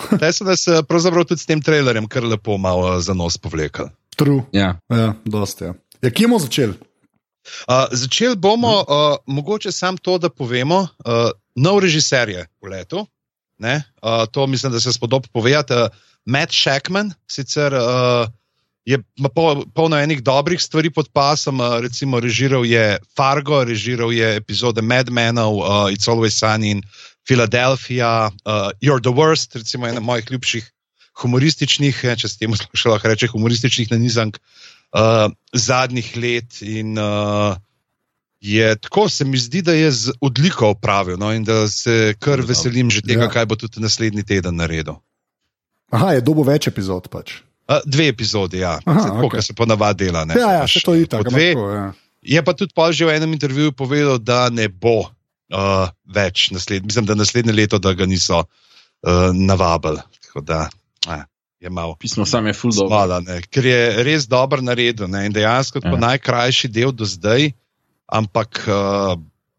Zdaj 0.16 0.32
so 0.32 0.44
nas 0.44 0.66
eh, 0.68 0.82
pravzaprav 0.88 1.24
tudi 1.24 1.40
s 1.40 1.46
tem 1.46 1.62
trailerjem 1.62 2.06
kar 2.10 2.24
lepo 2.24 2.58
malo 2.58 2.96
eh, 2.96 3.00
za 3.00 3.14
nos 3.14 3.38
povlekli. 3.38 3.88
True. 4.14 4.42
Ja. 4.52 4.78
Ja, 4.88 5.14
dosti. 5.24 5.64
Ja. 5.64 5.74
Ja, 6.02 6.10
kje 6.10 6.28
bomo 6.28 6.38
začeli? 6.38 6.74
Uh, 7.68 7.86
začeli 7.92 8.36
bomo, 8.36 8.80
uh, 8.80 9.16
mogoče 9.26 9.72
samo 9.72 9.98
to, 10.02 10.18
da 10.18 10.28
povemo, 10.28 10.86
uh, 11.04 11.30
nov 11.56 11.78
režiser 11.84 12.28
je 12.28 12.46
v 12.62 12.72
letu. 12.72 13.06
Ne? 13.58 13.82
Uh, 14.02 14.24
to 14.32 14.46
mislim, 14.46 14.72
da 14.72 14.80
se 14.80 14.92
spodob 14.92 15.26
povedati. 15.32 15.74
Uh, 15.74 15.88
Matt 16.24 16.52
Shackman, 16.52 17.12
sicer 17.28 17.74
uh, 17.74 18.28
je 18.84 18.98
ima 19.16 19.28
pol, 19.28 19.64
polno 19.74 19.96
enih 19.96 20.22
dobrih 20.22 20.62
stvari 20.62 20.90
pod 20.90 21.08
pasom, 21.12 21.60
uh, 21.60 21.78
recimo 21.80 22.20
režiral 22.20 22.64
je 22.64 22.98
Fargo, 23.16 23.64
režiral 23.64 24.12
je 24.12 24.36
epizode 24.36 24.82
Mad 24.82 25.10
Menov, 25.10 25.56
uh, 25.60 25.92
It's 25.92 26.08
Always 26.08 26.36
Sunny 26.36 26.70
in 26.70 26.82
Philadelphia, 27.28 28.30
uh, 28.44 28.70
You're 28.80 29.00
the 29.00 29.12
Worst, 29.12 29.56
recimo 29.56 29.88
ena 29.88 30.00
mojih 30.00 30.30
ljubših 30.30 30.73
humorističnih, 31.22 32.00
eh, 32.04 32.16
če 32.16 32.28
se 32.28 32.38
temu 32.40 32.56
še 32.58 32.88
lahko 32.90 33.08
reče, 33.12 33.28
humorističnih 33.32 33.92
nanizank 33.92 34.38
uh, 34.38 35.28
zadnjih 35.52 36.10
let. 36.16 36.62
In, 36.62 36.98
uh, 36.98 37.54
je 38.44 38.76
tako, 38.76 39.08
se 39.08 39.24
mi 39.24 39.38
zdi, 39.40 39.62
da 39.64 39.72
je 39.72 39.88
z 39.92 40.12
odliko 40.20 40.74
opravil 40.74 41.16
no, 41.16 41.30
in 41.32 41.44
da 41.44 41.64
se 41.68 42.14
kar 42.20 42.42
veselim 42.44 42.90
že 42.92 43.00
tega, 43.00 43.24
Ja. 43.24 43.30
kaj 43.32 43.46
bo 43.48 43.56
tudi 43.56 43.80
naslednji 43.80 44.22
teden 44.22 44.56
naredil. 44.60 44.98
Aha, 45.94 46.12
je 46.18 46.20
dobo 46.20 46.44
več 46.44 46.68
epizod 46.68 47.08
pač. 47.08 47.38
Uh, 47.64 47.80
dve 47.88 48.10
epizodi, 48.12 48.60
ja, 48.60 48.76
tako, 48.84 49.24
okej. 49.24 49.28
okay. 49.30 49.42
se 49.46 49.54
ponavadi 49.56 50.04
dela. 50.04 50.24
Ne, 50.28 50.34
Ja, 50.36 50.50
ja, 50.52 50.58
Imaš 50.66 50.74
se 50.76 50.84
to 50.84 50.94
je 50.94 51.06
tako. 51.08 51.24
po 51.24 51.30
dve. 51.30 51.48
Ja. 51.56 51.92
Je 52.24 52.40
pa 52.44 52.52
tudi 52.52 52.72
pol 52.76 52.92
že 52.92 53.08
v 53.08 53.16
enem 53.16 53.32
intervjuju 53.32 53.72
povedal, 53.72 54.18
da 54.20 54.50
ne 54.52 54.68
bo 54.68 55.08
uh, 55.08 55.88
več 56.04 56.50
naslednje, 56.52 56.84
mislim, 56.84 57.08
da 57.08 57.16
naslednje 57.16 57.52
leto, 57.52 57.78
da 57.80 57.94
ga 57.96 58.04
niso 58.04 58.44
uh, 58.44 59.32
navabili. 59.32 60.04
Tako 60.28 60.40
da 60.44 60.68
eh, 61.08 61.24
je 61.60 61.70
malo. 61.70 61.96
Pismo 62.00 62.26
sam 62.26 62.46
je 62.46 62.54
ne, 63.20 63.40
ker 63.42 63.66
je 63.66 64.02
res 64.04 64.28
dobro 64.28 64.60
naredil 64.62 65.08
ne, 65.08 65.26
in 65.26 65.32
dejansko 65.32 65.80
ja. 65.82 65.90
Ja. 65.90 65.96
najkrajši 65.96 66.68
del 66.68 66.92
do 66.92 67.04
zdaj, 67.08 67.52
ampak 68.06 68.64
uh, 68.68 69.16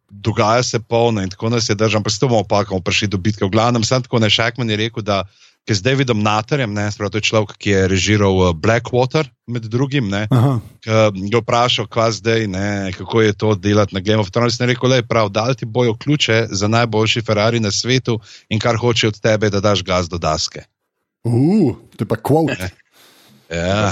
dogaja 0.09 0.63
se 0.63 0.79
polno 0.79 1.21
in 1.21 1.29
tako 1.29 1.49
nas 1.49 1.69
je 1.69 1.75
držal. 1.75 1.99
Ampak 1.99 2.13
s 2.13 2.19
tem 2.19 2.29
bomo 2.29 2.43
pa, 2.43 2.63
prišli 2.63 3.07
do 3.07 3.17
bitke. 3.17 3.45
V 3.45 3.49
glavnem, 3.49 3.83
sem 3.83 4.03
tako 4.05 4.21
nešakman 4.21 4.69
je 4.69 4.77
rekel, 4.77 5.03
da 5.03 5.23
ki 5.65 5.73
z 5.73 5.81
Davidom 5.81 6.21
Natarjem, 6.21 6.69
ne, 6.77 6.85
sprav, 6.93 7.09
to 7.09 7.17
je 7.17 7.25
človek, 7.25 7.57
ki 7.57 7.69
je 7.73 7.87
režiral 7.89 8.37
uh, 8.37 8.53
Blackwater, 8.53 9.25
med 9.49 9.65
drugim, 9.65 10.11
ne, 10.13 10.27
ki 10.85 11.25
ga 11.33 11.41
vprašal, 11.41 11.89
kva 11.89 12.11
zdaj, 12.13 12.45
ne, 12.45 12.93
kako 12.93 13.25
je 13.25 13.33
to 13.33 13.55
delati 13.57 13.97
na 13.97 14.01
Game 14.05 14.21
of 14.21 14.29
Thrones. 14.29 14.59
In 14.59 14.69
je 14.69 14.75
rekel, 14.75 14.93
da 14.93 15.01
je 15.01 15.09
prav, 15.09 15.33
da 15.33 15.49
ti 15.57 15.65
bojo 15.65 15.97
ključe 15.97 16.53
za 16.53 16.69
najboljši 16.69 17.25
Ferrari 17.25 17.59
na 17.59 17.73
svetu 17.73 18.19
in 18.49 18.61
kar 18.61 18.77
hoče 18.77 19.09
od 19.09 19.17
tebe, 19.19 19.49
da 19.49 19.59
daš 19.59 19.81
gas 19.83 20.05
do 20.09 20.21
daske. 20.21 20.69
Uh, 21.25 21.73
to 21.91 21.99
je 21.99 22.07
pa 22.07 22.17
quote. 22.17 22.69
Ja. 23.47 23.89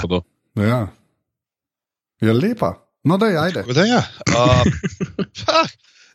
Ja. 0.56 0.80
Je 2.20 2.32
lepa. 2.32 2.78
No, 3.02 3.18
da 3.18 3.26
je, 3.26 3.36
ajde. 3.36 3.62
Da, 3.68 3.84
ja. 3.84 4.02
uh, 4.30 4.62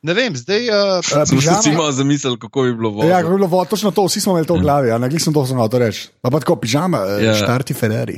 ne 0.02 0.14
vem, 0.14 0.32
zdaj. 0.34 0.64
Uh, 0.64 0.76
Uh, 1.02 1.24
pižama- 1.30 1.62
si 1.62 1.72
malo 1.72 1.92
zamislil, 1.92 2.38
kako 2.38 2.64
bi 2.64 2.74
bilo 2.74 2.90
Ja, 2.90 2.96
vodno. 2.96 3.12
kako 3.12 3.28
je 3.28 3.38
bilo, 3.38 3.48
vo- 3.48 3.66
točno 3.66 3.92
to, 3.92 4.06
vsi 4.06 4.22
smo 4.22 4.32
imeli 4.32 4.48
to 4.48 4.56
v 4.56 4.62
glavi, 4.62 4.90
a 4.90 4.98
ne 4.98 5.08
glej 5.08 5.20
sem 5.20 5.34
to 5.34 5.44
znal 5.44 5.68
reči. 5.70 6.08
Pa 6.20 6.30
pa 6.30 6.40
tako, 6.40 6.56
pižama, 6.56 6.98
Ja. 6.98 7.20
yeah. 7.26 7.38
štarti 7.38 7.74
Ferrari. 7.74 8.18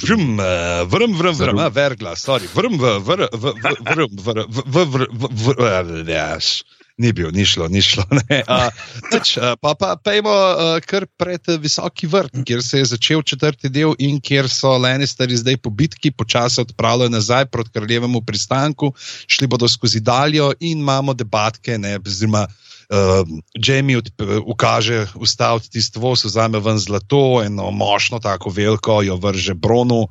Vrum, 0.00 0.40
eh, 0.40 0.84
vrum, 0.84 1.12
vrum, 1.12 1.34
vrum, 1.34 1.58
a, 1.58 1.68
vergla, 1.68 2.16
sorry, 2.16 2.48
vrum, 2.48 2.74
v, 2.74 2.98
vr, 2.98 3.28
v, 3.30 3.44
v, 3.52 3.66
vrum, 3.86 4.10
vr, 4.16 4.36
v, 4.46 4.58
v, 4.64 4.76
vr, 4.86 5.02
v, 5.10 5.22
v, 5.30 5.46
v, 5.52 6.08
jaš. 6.08 6.64
Ni 6.96 7.10
bil, 7.10 7.32
ni 7.34 7.42
šlo, 7.42 7.66
ni 7.68 7.82
šlo. 7.82 8.04
A, 8.46 8.68
a, 8.70 9.56
pa 9.58 9.72
pa 9.74 9.96
pejmo 9.98 10.30
a, 10.30 10.66
kar 10.86 11.08
pred 11.18 11.42
visoki 11.58 12.06
vrt, 12.06 12.36
kjer 12.46 12.62
se 12.62 12.78
je 12.78 12.90
začel 12.92 13.22
četrti 13.26 13.68
del 13.68 13.96
in 13.98 14.20
kjer 14.22 14.46
so 14.50 14.76
Lannisteri 14.78 15.34
zdaj 15.36 15.56
po 15.64 15.72
bitki 15.74 16.12
počasi 16.14 16.60
odpravljajo 16.62 17.10
nazaj 17.10 17.46
proti 17.50 17.74
kraljevemu 17.74 18.20
pristanku, 18.22 18.92
šli 19.26 19.46
bodo 19.50 19.68
skozi 19.68 20.00
daljo 20.00 20.52
in 20.60 20.78
imamo 20.78 21.14
debatke, 21.18 21.78
ne, 21.78 21.96
oziroma 21.98 22.46
uh, 22.46 23.26
Jamie 23.58 23.98
od, 23.98 24.12
ukaže 24.46 25.06
ustaviti 25.14 25.70
tisto 25.74 26.00
voz, 26.00 26.24
vzame 26.24 26.62
ven 26.62 26.78
zlato, 26.78 27.42
eno 27.42 27.70
močno, 27.70 28.22
tako 28.22 28.54
veliko, 28.54 29.00
jo 29.02 29.18
vrže 29.18 29.54
bronu, 29.54 30.06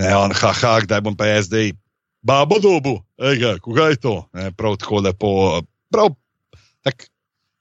ne, 0.00 0.16
on, 0.16 0.32
haha, 0.32 0.80
kdaj 0.88 1.04
bom 1.04 1.16
pa 1.16 1.28
jaz 1.28 1.52
zdaj, 1.52 1.74
babo 2.24 2.58
dobu, 2.64 2.96
ega, 3.20 3.58
koga 3.60 3.92
je 3.92 4.00
to, 4.00 4.16
ne, 4.32 4.48
prav 4.56 4.80
tako 4.80 5.04
lepo, 5.04 5.30
prav 5.94 6.12
tak, 6.84 7.06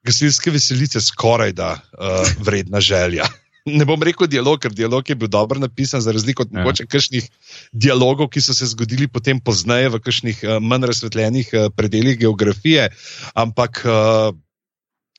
gasilske 0.04 0.52
veselice, 0.52 1.02
skoraj 1.02 1.56
da 1.56 1.78
uh, 1.78 2.36
vredna 2.44 2.82
želja. 2.84 3.30
Ne 3.64 3.86
bom 3.88 4.02
rekel 4.04 4.28
dialog, 4.28 4.58
ker 4.60 4.74
dialog 4.76 5.08
je 5.08 5.16
bil 5.16 5.30
dobro 5.32 5.56
napisan, 5.60 6.02
za 6.04 6.12
razliko 6.12 6.44
od 6.44 6.50
Ja. 6.52 6.60
mogoče 6.60 6.84
kakšnih 6.84 7.30
dialogov, 7.72 8.28
ki 8.28 8.42
so 8.44 8.52
se 8.52 8.68
zgodili 8.68 9.08
potem 9.08 9.40
pozneje 9.40 9.88
v 9.94 10.02
kakšnih 10.04 10.42
uh, 10.44 10.58
manj 10.60 10.90
razsvetljenih 10.92 11.54
uh, 11.54 11.70
predeljih 11.72 12.18
geografije. 12.20 12.90
Ampak 13.34 13.80
uh, 13.88 14.36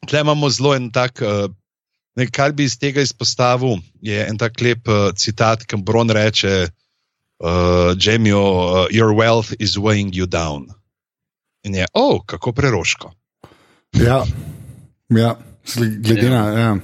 tle 0.04 0.20
imamo 0.20 0.50
zelo 0.52 0.74
en 0.76 0.90
tak, 0.92 1.24
uh, 1.24 1.48
ne, 2.20 2.28
kar 2.28 2.52
bi 2.52 2.68
iz 2.68 2.76
tega 2.76 3.00
izpostavil, 3.00 3.80
je 4.04 4.20
en 4.28 4.36
tak 4.36 4.60
lep 4.60 4.92
uh, 4.92 5.08
citat, 5.16 5.64
ki 5.64 5.80
Bron 5.80 6.12
reče: 6.12 6.68
uh, 7.40 7.96
Jamie, 7.96 8.36
uh, 8.36 8.84
your 8.92 9.16
wealth 9.16 9.56
is 9.58 9.80
weighing 9.80 10.12
you 10.12 10.28
down. 10.28 10.68
In 11.64 11.74
je, 11.74 11.86
oh, 11.92 12.20
kako 12.26 12.52
preroško. 12.52 13.12
Ja, 13.94 14.24
ja. 15.08 15.36
sli- 15.64 15.96
glede 15.98 16.30
na, 16.30 16.48
ja. 16.50 16.76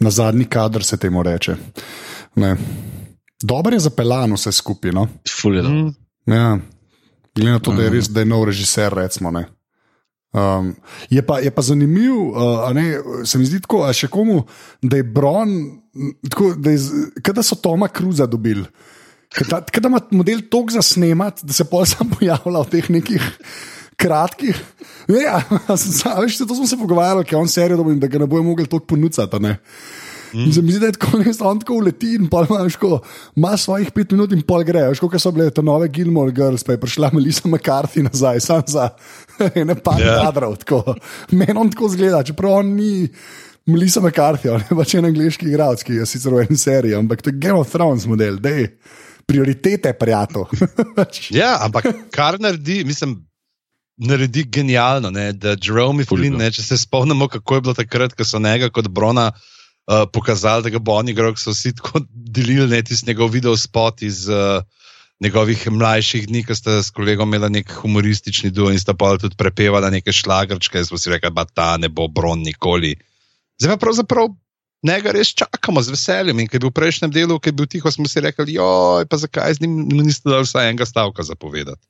na 0.00 0.10
zadnji 0.10 0.44
kader 0.44 0.84
se 0.84 0.96
temu 0.96 1.22
reče. 1.22 1.56
Ne. 2.34 2.56
Dobro 3.42 3.74
je 3.74 3.80
zapeljano 3.80 4.34
vse 4.34 4.52
skupaj. 4.52 4.92
No? 4.92 5.08
Ful 5.32 5.56
je 5.56 5.62
dobro. 5.62 5.78
Mm. 5.78 5.94
Ja. 6.26 6.58
Glede 7.34 7.50
na 7.50 7.58
to, 7.58 7.72
da 7.72 7.82
je 7.82 7.90
res, 7.90 8.08
da 8.08 8.20
je 8.20 8.26
nov 8.26 8.44
režiser, 8.44 8.92
recimo. 8.94 9.30
Ne. 9.30 9.44
Um, 10.32 10.74
je, 11.10 11.22
pa, 11.22 11.38
je 11.38 11.50
pa 11.50 11.62
zanimiv, 11.62 12.14
uh, 12.14 12.68
a 12.68 12.72
ne, 12.72 12.98
se 13.24 13.38
mi 13.38 13.46
zdi 13.46 13.60
tako, 13.60 13.84
a 13.84 13.92
še 13.92 14.08
komu, 14.08 14.42
da 14.82 14.96
je 14.96 15.04
Bron, 15.04 15.52
tako, 16.28 16.50
da, 16.54 16.70
je, 16.70 16.78
z- 16.78 17.22
kot 17.22 17.34
da 17.34 17.42
so 17.42 17.56
Toma 17.56 17.88
Cruza 17.88 18.26
dobili. 18.26 18.64
Kot 19.32 19.48
da 19.48 19.60
kot 19.62 19.82
da 19.82 19.88
ima 19.88 20.00
model 20.12 20.42
tok 20.50 20.72
za 20.72 20.82
snemat, 20.82 21.40
da 21.42 21.52
se 21.52 21.64
pol 21.64 21.84
sam 21.84 22.10
pojavlja 22.10 22.60
v 22.60 22.70
teh 22.70 22.90
nekih 22.90 23.24
kratkih. 23.98 24.56
Ne, 25.08 25.22
Ja, 25.26 25.42
veš, 26.22 26.38
to 26.38 26.54
smo 26.54 26.66
se 26.66 26.76
pogovarjali, 26.76 27.24
ker 27.24 27.36
je 27.36 27.40
on 27.40 27.48
serijo, 27.48 27.78
dobil 27.80 27.96
da 27.98 28.06
ga 28.06 28.18
ne 28.18 28.26
bojo 28.28 28.42
mogli 28.46 28.66
toliko 28.66 28.94
ponuditi. 28.94 29.22
In 30.36 30.52
se 30.52 30.60
mi 30.60 30.72
zdi, 30.72 30.80
da 30.82 30.90
je 30.90 30.96
tako 30.98 31.18
res, 31.24 31.38
on 31.40 31.60
tako 31.62 31.78
uleti 31.80 32.10
in 32.18 32.26
pa 32.28 32.42
imaš, 32.44 32.76
ko 32.76 32.98
ima 33.36 33.54
svojih 33.56 33.88
pet 33.96 34.12
minut 34.12 34.32
in 34.36 34.42
pol 34.44 34.60
gre. 34.62 34.82
Veš, 34.90 35.00
kot 35.00 35.16
so 35.16 35.32
bile 35.32 35.48
te 35.50 35.64
nove 35.64 35.88
Gilmore 35.88 36.34
Girls, 36.36 36.64
pa 36.64 36.76
je 36.76 36.80
prišla 36.82 37.10
Melissa 37.16 37.48
McCarthy 37.48 38.04
nazaj, 38.04 38.40
sam 38.44 38.62
za 38.68 38.90
ne 39.56 39.74
pa 39.74 39.96
Ja. 39.96 40.18
kadrov. 40.26 40.58
tako. 40.60 40.94
Meni 41.32 41.56
on 41.56 41.70
tako 41.72 41.88
zgleda, 41.88 42.20
čeprav 42.22 42.60
on 42.60 42.74
ni. 42.76 43.08
Melissa 43.68 44.00
McCarthy, 44.00 44.48
on 44.52 44.62
je 44.64 44.76
pač 44.76 44.94
en 44.96 45.04
angliški 45.04 45.48
igralec, 45.48 45.82
ki 45.84 45.98
je 45.98 46.06
sicer 46.08 46.32
v 46.32 46.44
eni 46.46 46.56
seriji, 46.56 46.94
ampak 46.96 47.20
to 47.20 47.28
je 47.32 47.36
Game 47.40 47.58
of 47.60 47.68
Thrones 47.72 48.06
model, 48.08 48.36
da 48.40 48.48
je 48.48 48.68
prioritete, 49.28 49.92
prijatelj. 49.92 50.44
Ja, 51.36 51.58
ampak 51.66 51.84
kar 52.10 52.38
naredi, 52.40 52.84
mislim, 52.88 53.27
naredi 53.98 54.44
genialno, 54.44 55.10
ne, 55.10 55.32
da 55.32 55.56
Jerome 55.56 56.06
Flynn, 56.06 56.38
ne, 56.38 56.50
če 56.54 56.62
se 56.62 56.78
spomnimo, 56.78 57.28
kako 57.28 57.58
je 57.58 57.64
bilo 57.66 57.74
takrat, 57.74 58.14
ko 58.14 58.24
so 58.24 58.38
njega 58.38 58.70
kot 58.70 58.88
Brona 58.94 59.30
uh, 59.32 60.04
pokazali, 60.12 60.66
da 60.66 60.72
ga 60.74 60.78
bo 60.78 60.94
on 61.00 61.10
igral, 61.10 61.34
so 61.36 61.54
vsi 61.54 61.74
tako 61.78 62.04
delili 62.08 62.68
ne, 62.70 62.82
tisti 62.82 63.10
njegov 63.10 63.32
video 63.34 63.56
spot 63.58 64.02
iz 64.06 64.28
uh, 64.30 64.62
njegovih 65.20 65.66
mlajših 65.70 66.28
dni, 66.30 66.44
ko 66.46 66.54
sta 66.54 66.78
s 66.82 66.94
kolegom 66.94 67.28
imela 67.28 67.50
nek 67.50 67.72
humoristični 67.80 68.52
duo 68.54 68.70
in 68.70 68.78
sta 68.78 68.94
pa 68.94 69.16
tudi 69.18 69.36
prepevala 69.36 69.90
neke 69.90 70.14
šlagrčke, 70.14 70.84
smo 70.84 70.98
si 70.98 71.10
rekli, 71.10 71.34
da 71.34 71.44
ta 71.44 71.76
ne 71.76 71.88
bo 71.88 72.06
Bron 72.08 72.44
nikoli. 72.46 72.94
Zdaj 73.58 73.74
pa 73.76 73.86
pravzaprav. 73.86 74.30
Njega 74.86 75.10
res 75.10 75.32
čakamo 75.34 75.82
z 75.82 75.90
veseljem. 75.90 76.38
In 76.38 76.46
ki 76.46 76.54
je 76.54 76.60
bil 76.62 76.70
v 76.70 76.76
prejšnjem 76.76 77.10
delu, 77.10 77.40
ki 77.42 77.50
je 77.50 77.54
bil 77.58 77.66
tiho, 77.66 77.90
smo 77.90 78.06
si 78.06 78.22
rekli, 78.22 78.54
joj, 78.54 79.08
pa 79.10 79.18
zakaj 79.18 79.56
z 79.58 79.64
njim 79.64 79.88
niste 79.90 80.30
dali 80.30 80.46
vsaj 80.46 80.68
enega 80.70 80.86
stavka 80.86 81.26
zapovedati. 81.26 81.82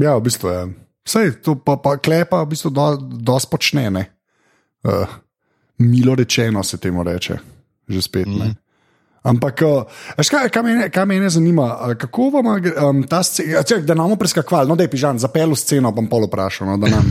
ja, 0.00 0.16
v 0.16 0.24
bistvu 0.24 0.48
je. 0.48 0.62
Vse 1.02 1.40
to 1.40 1.54
pa, 1.56 1.76
pa 1.76 1.96
klepa, 1.96 2.42
v 2.42 2.48
bistvu 2.48 2.70
do, 2.70 2.86
dosti 3.20 3.48
počne. 3.48 3.90
ne. 3.90 4.04
Uh, 4.80 5.04
milo 5.78 6.14
rečeno 6.14 6.62
se 6.62 6.76
temu 6.76 7.02
reče, 7.02 7.38
že 7.86 8.02
spet. 8.02 8.26
Mm. 8.26 8.32
Mhm. 8.34 8.56
Ampak, 9.20 9.60
uh, 9.60 9.84
veš 10.16 10.30
kaj, 10.30 10.48
kaj, 10.48 10.62
mene, 10.62 10.84
kaj 10.88 11.04
mene 11.04 11.28
zanima, 11.28 11.66
uh, 11.78 11.92
kako 11.94 12.30
vam 12.30 12.46
um, 12.48 13.02
ta 13.02 13.20
scena, 13.20 13.60
da 13.60 13.92
nam 13.92 14.16
preskakval, 14.16 14.64
no 14.64 14.72
da 14.72 14.82
je 14.82 14.90
pižan, 14.90 15.18
zapel 15.18 15.52
sceno, 15.52 15.92
bom 15.92 16.08
pol 16.08 16.24
vprašal. 16.24 16.64
No, 16.66 16.76
da 16.78 16.88
nam, 16.88 17.04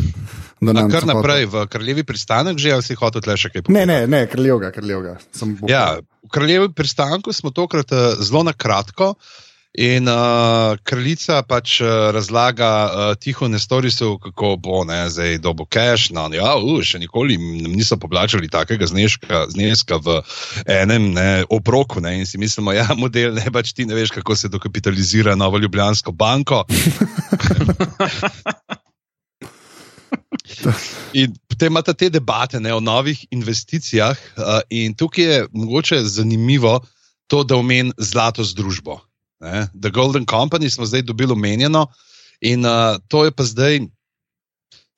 da 0.60 0.72
A 0.72 0.74
nam 0.74 0.90
kar 0.90 1.02
se 1.02 1.08
naprej 1.08 1.46
v 1.46 1.68
kraljevi 1.68 2.04
pristanek, 2.04 2.58
že 2.58 2.74
ali 2.74 2.82
si 2.82 2.98
hotel 2.98 3.22
tle 3.22 3.38
še 3.38 3.50
kaj 3.50 3.62
Ne, 3.62 3.86
povedati? 3.86 3.88
ne, 3.88 4.08
ne, 4.08 4.22
kraljevga. 4.26 5.18
Sem 5.32 5.54
bo- 5.54 5.70
Ja, 5.70 6.02
v 6.02 6.30
kraljevi 6.30 6.74
pristanku 6.74 7.30
smo 7.30 7.54
tokrat 7.54 7.94
uh, 7.94 8.18
zelo 8.20 8.42
na 8.42 8.54
kratko. 8.54 9.14
In 9.78 10.10
uh, 10.10 10.74
kraljica 10.82 11.44
pač 11.46 11.76
uh, 11.84 12.10
razlaga 12.10 12.70
uh, 12.90 13.14
tiho 13.22 13.46
nestorisu, 13.48 14.16
kako 14.18 14.56
bo 14.58 14.82
ne, 14.84 15.06
zdaj 15.14 15.38
dobo 15.46 15.68
cash. 15.70 16.10
No, 16.10 16.26
ja, 16.34 16.56
uh, 16.58 16.82
še 16.82 16.98
nikoli 16.98 17.38
niso 17.38 17.94
poplačali 18.02 18.50
takega 18.50 18.90
zneska, 18.90 19.46
zneska 19.54 20.02
v 20.02 20.26
enem 20.66 21.14
ne, 21.14 21.46
obroku. 21.54 22.02
Ne, 22.02 22.18
in 22.18 22.26
si 22.26 22.42
mislimo, 22.42 22.74
ja, 22.74 22.88
model 22.98 23.38
ne 23.38 23.46
pač 23.54 23.78
ti 23.78 23.86
ne 23.86 23.94
veš, 23.94 24.10
kako 24.18 24.34
se 24.36 24.50
dokapitalizira 24.50 25.38
Novo 25.38 25.62
Ljubljansko 25.62 26.12
banko. 26.18 26.66
In 31.14 31.34
potem 31.48 31.70
imate 31.72 31.94
te 31.94 32.10
debate 32.10 32.60
ne, 32.60 32.74
o 32.74 32.82
novih 32.82 33.22
investicijah, 33.32 34.18
uh, 34.38 34.60
in 34.70 34.98
tukaj 34.98 35.26
je 35.26 35.46
mogoče 35.54 36.02
zanimivo 36.04 36.80
to, 37.30 37.44
da 37.44 37.56
omenim 37.56 37.94
zlato 37.98 38.44
združbo. 38.44 39.09
Ne. 39.40 39.68
The 39.82 39.92
Golden 39.92 40.26
Company 40.26 40.70
smo 40.70 40.86
zdaj 40.86 41.02
dobili 41.08 41.32
omenjeno, 41.32 41.88
in 42.42 42.66
uh, 42.66 43.00
to 43.08 43.26
je 43.26 43.32
pa 43.32 43.44
zdaj 43.44 43.80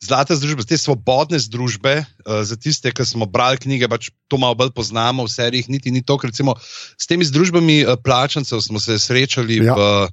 zlata 0.02 0.36
združba, 0.36 0.66
te 0.66 0.78
svobodne 0.78 1.40
združbe. 1.40 2.06
Uh, 2.26 2.42
za 2.42 2.58
tiste, 2.58 2.90
ki 2.92 3.06
smo 3.06 3.26
brali 3.30 3.62
knjige, 3.62 3.90
pač 3.90 4.10
to 4.28 4.38
malo 4.42 4.58
bolj 4.58 4.74
poznamo, 4.74 5.26
v 5.26 5.32
serijih 5.32 5.70
niti 5.70 5.94
ni 5.94 6.02
to. 6.02 6.18
Recimo, 6.18 6.58
s 6.98 7.06
temi 7.06 7.26
združbami 7.26 7.86
uh, 7.86 7.98
plačancev 8.02 8.62
smo 8.62 8.82
se 8.82 9.00
srečali 9.00 9.62
Ja. 9.62 9.78
v 9.78 10.10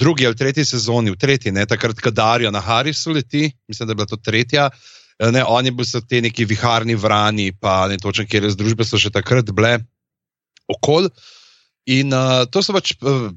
drugi 0.00 0.26
ali 0.26 0.36
tretji 0.36 0.64
sezoni, 0.64 1.12
v 1.12 1.16
tretji, 1.16 1.52
ne, 1.52 1.66
takrat, 1.66 2.00
ko 2.00 2.10
Darijo 2.10 2.50
na 2.50 2.60
Harisu 2.60 3.12
leti, 3.12 3.52
mislim, 3.68 3.86
da 3.86 3.92
je 3.92 3.96
bila 3.96 4.06
to 4.06 4.16
tretja. 4.16 4.70
Ne, 5.20 5.44
oni 5.44 5.70
bi 5.70 5.84
se 5.84 6.00
ti 6.00 6.22
neki 6.24 6.44
viharni 6.48 6.94
vrani, 6.96 7.52
pa 7.52 7.88
ne 7.88 7.98
točno, 8.00 8.24
kjer 8.24 8.44
je 8.44 8.54
združbe, 8.56 8.84
so 8.88 8.96
še 8.96 9.12
takrat 9.12 9.52
bile 9.52 9.84
okol. 10.68 11.10
In 11.84 12.14
uh, 12.16 12.48
to 12.48 12.62
so 12.64 12.72
pač 12.72 12.94
uh, 13.04 13.28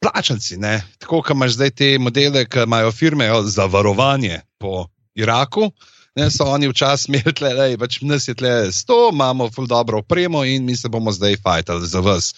plačanci, 0.00 0.56
ne? 0.56 0.82
tako 0.98 1.22
kot 1.22 1.36
imaš 1.36 1.56
zdaj 1.58 1.70
te 1.70 1.90
modele, 1.98 2.44
ki 2.46 2.66
imajo 2.66 2.92
firme 2.92 3.30
za 3.44 3.66
varovanje 3.66 4.40
po 4.58 4.86
Iraku. 5.14 5.70
Ne, 6.18 6.30
so 6.34 6.48
oni 6.50 6.66
včasih 6.66 7.12
imeli 7.12 7.32
tle, 7.34 7.50
da 7.54 7.66
pač 7.78 8.00
nas 8.02 8.24
je 8.26 8.34
tle 8.34 8.72
sto, 8.74 9.10
imamo 9.12 9.46
ful 9.54 9.68
dobro 9.70 10.00
opremo 10.02 10.42
in 10.44 10.64
mi 10.66 10.74
se 10.76 10.88
bomo 10.88 11.12
zdaj 11.14 11.36
fajtali 11.44 11.86
za 11.86 12.00
vas. 12.02 12.32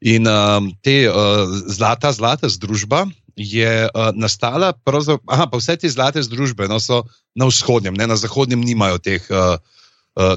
In 0.00 0.24
um, 0.28 0.70
te 0.82 1.10
uh, 1.10 1.44
zlata, 1.66 2.12
zlata 2.12 2.48
združba 2.48 3.04
je 3.36 3.84
uh, 3.84 4.08
nastala, 4.14 4.72
aha, 5.26 5.46
pa 5.46 5.60
vse 5.60 5.76
te 5.76 5.90
zlate 5.92 6.22
združbe 6.24 6.68
no, 6.68 6.80
so 6.80 7.02
na 7.36 7.50
vzhodnem, 7.50 7.94
ne, 7.94 8.06
na 8.06 8.16
zahodnem 8.16 8.64
nimajo 8.64 8.96
teh 8.98 9.28
uh, 9.28 9.60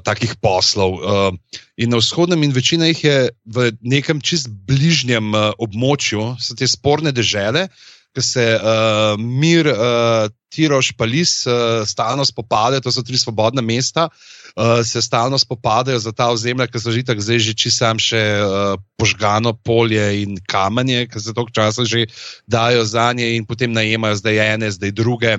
takih 0.05 0.35
poslov. 0.37 0.99
Uh, 1.01 1.33
in 1.77 1.89
na 1.89 1.97
vzhodnem, 1.97 2.43
in 2.45 2.53
večina 2.53 2.91
jih 2.91 3.03
je 3.03 3.17
v 3.45 3.71
nekem 3.81 4.21
čist 4.21 4.49
bližnjem 4.49 5.33
uh, 5.33 5.51
območju, 5.57 6.35
so 6.37 6.57
te 6.57 6.69
sporne 6.69 7.13
dežele, 7.15 7.67
ki 8.11 8.21
se 8.21 8.45
uh, 8.59 9.15
mir, 9.17 9.69
uh, 9.71 10.27
tiroš, 10.51 10.91
palis 10.99 11.45
uh, 11.47 11.81
stalno 11.87 12.25
spopadajo, 12.27 12.83
to 12.83 12.91
so 12.91 13.03
tri 13.07 13.17
svobodna 13.17 13.63
mesta. 13.63 14.09
Uh, 14.51 14.83
se 14.83 15.01
stalno 15.01 15.39
spopadajo 15.39 15.99
za 15.99 16.11
ta 16.11 16.27
ozemlja, 16.27 16.67
ki 16.67 16.79
so 16.79 16.91
že 16.91 17.05
tako 17.07 17.23
zdaj, 17.23 17.39
že 17.39 17.53
čisto 17.55 17.87
še 18.03 18.23
uh, 18.43 18.75
požgano 18.99 19.55
polje 19.55 20.03
in 20.27 20.35
kamenje, 20.43 21.07
ki 21.07 21.23
se 21.23 21.31
toliko 21.31 21.55
časa 21.55 21.87
že 21.87 22.11
dajo 22.47 22.83
za 22.83 23.13
nje, 23.15 23.37
in 23.39 23.47
potem 23.47 23.71
najemajo 23.71 24.19
zdaj 24.19 24.37
ene, 24.53 24.71
zdaj 24.71 24.91
druge. 24.91 25.37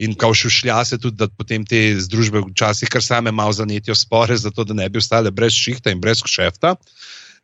In 0.00 0.14
kao 0.16 0.34
šušlja 0.34 0.84
se 0.84 0.98
tudi, 0.98 1.18
da 1.20 1.28
potem 1.28 1.66
te 1.66 1.80
združbe 2.00 2.40
včasih 2.46 2.88
kar 2.88 3.04
same 3.04 3.32
malo 3.32 3.52
zanetijo 3.52 3.94
spore, 3.94 4.36
zato 4.36 4.64
da 4.64 4.74
ne 4.74 4.88
bi 4.88 4.98
ostale 4.98 5.30
brez 5.30 5.52
šihta 5.52 5.92
in 5.92 6.00
brez 6.00 6.22
kšefta. 6.24 6.74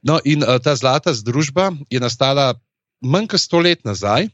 No, 0.03 0.21
in 0.25 0.43
uh, 0.43 0.57
ta 0.63 0.77
zlata 0.77 1.13
združba 1.15 1.73
je 1.91 2.01
nastala 2.01 2.55
manj 3.05 3.29
kot 3.33 3.41
sto 3.41 3.61
let 3.61 3.85
nazaj 3.85 4.31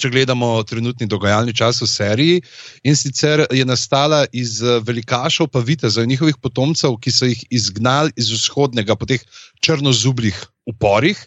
če 0.00 0.10
gledamo 0.12 0.54
trenutni 0.68 1.08
dogajalni 1.10 1.54
čas 1.56 1.82
v 1.82 1.88
seriji. 1.90 2.42
In 2.88 2.96
sicer 2.96 3.44
je 3.52 3.64
nastala 3.68 4.24
iz 4.32 4.60
eh, 4.62 4.80
velikašov, 4.84 5.50
pa 5.52 5.62
vitezov 5.64 6.08
njihovih 6.08 6.38
potomcev, 6.40 6.96
ki 7.02 7.12
so 7.12 7.28
jih 7.28 7.44
izgnali 7.50 8.14
iz 8.16 8.32
vzhodnega 8.32 8.96
po 8.96 9.08
teh 9.08 9.22
črnozublih 9.60 10.38
uporih. 10.68 11.18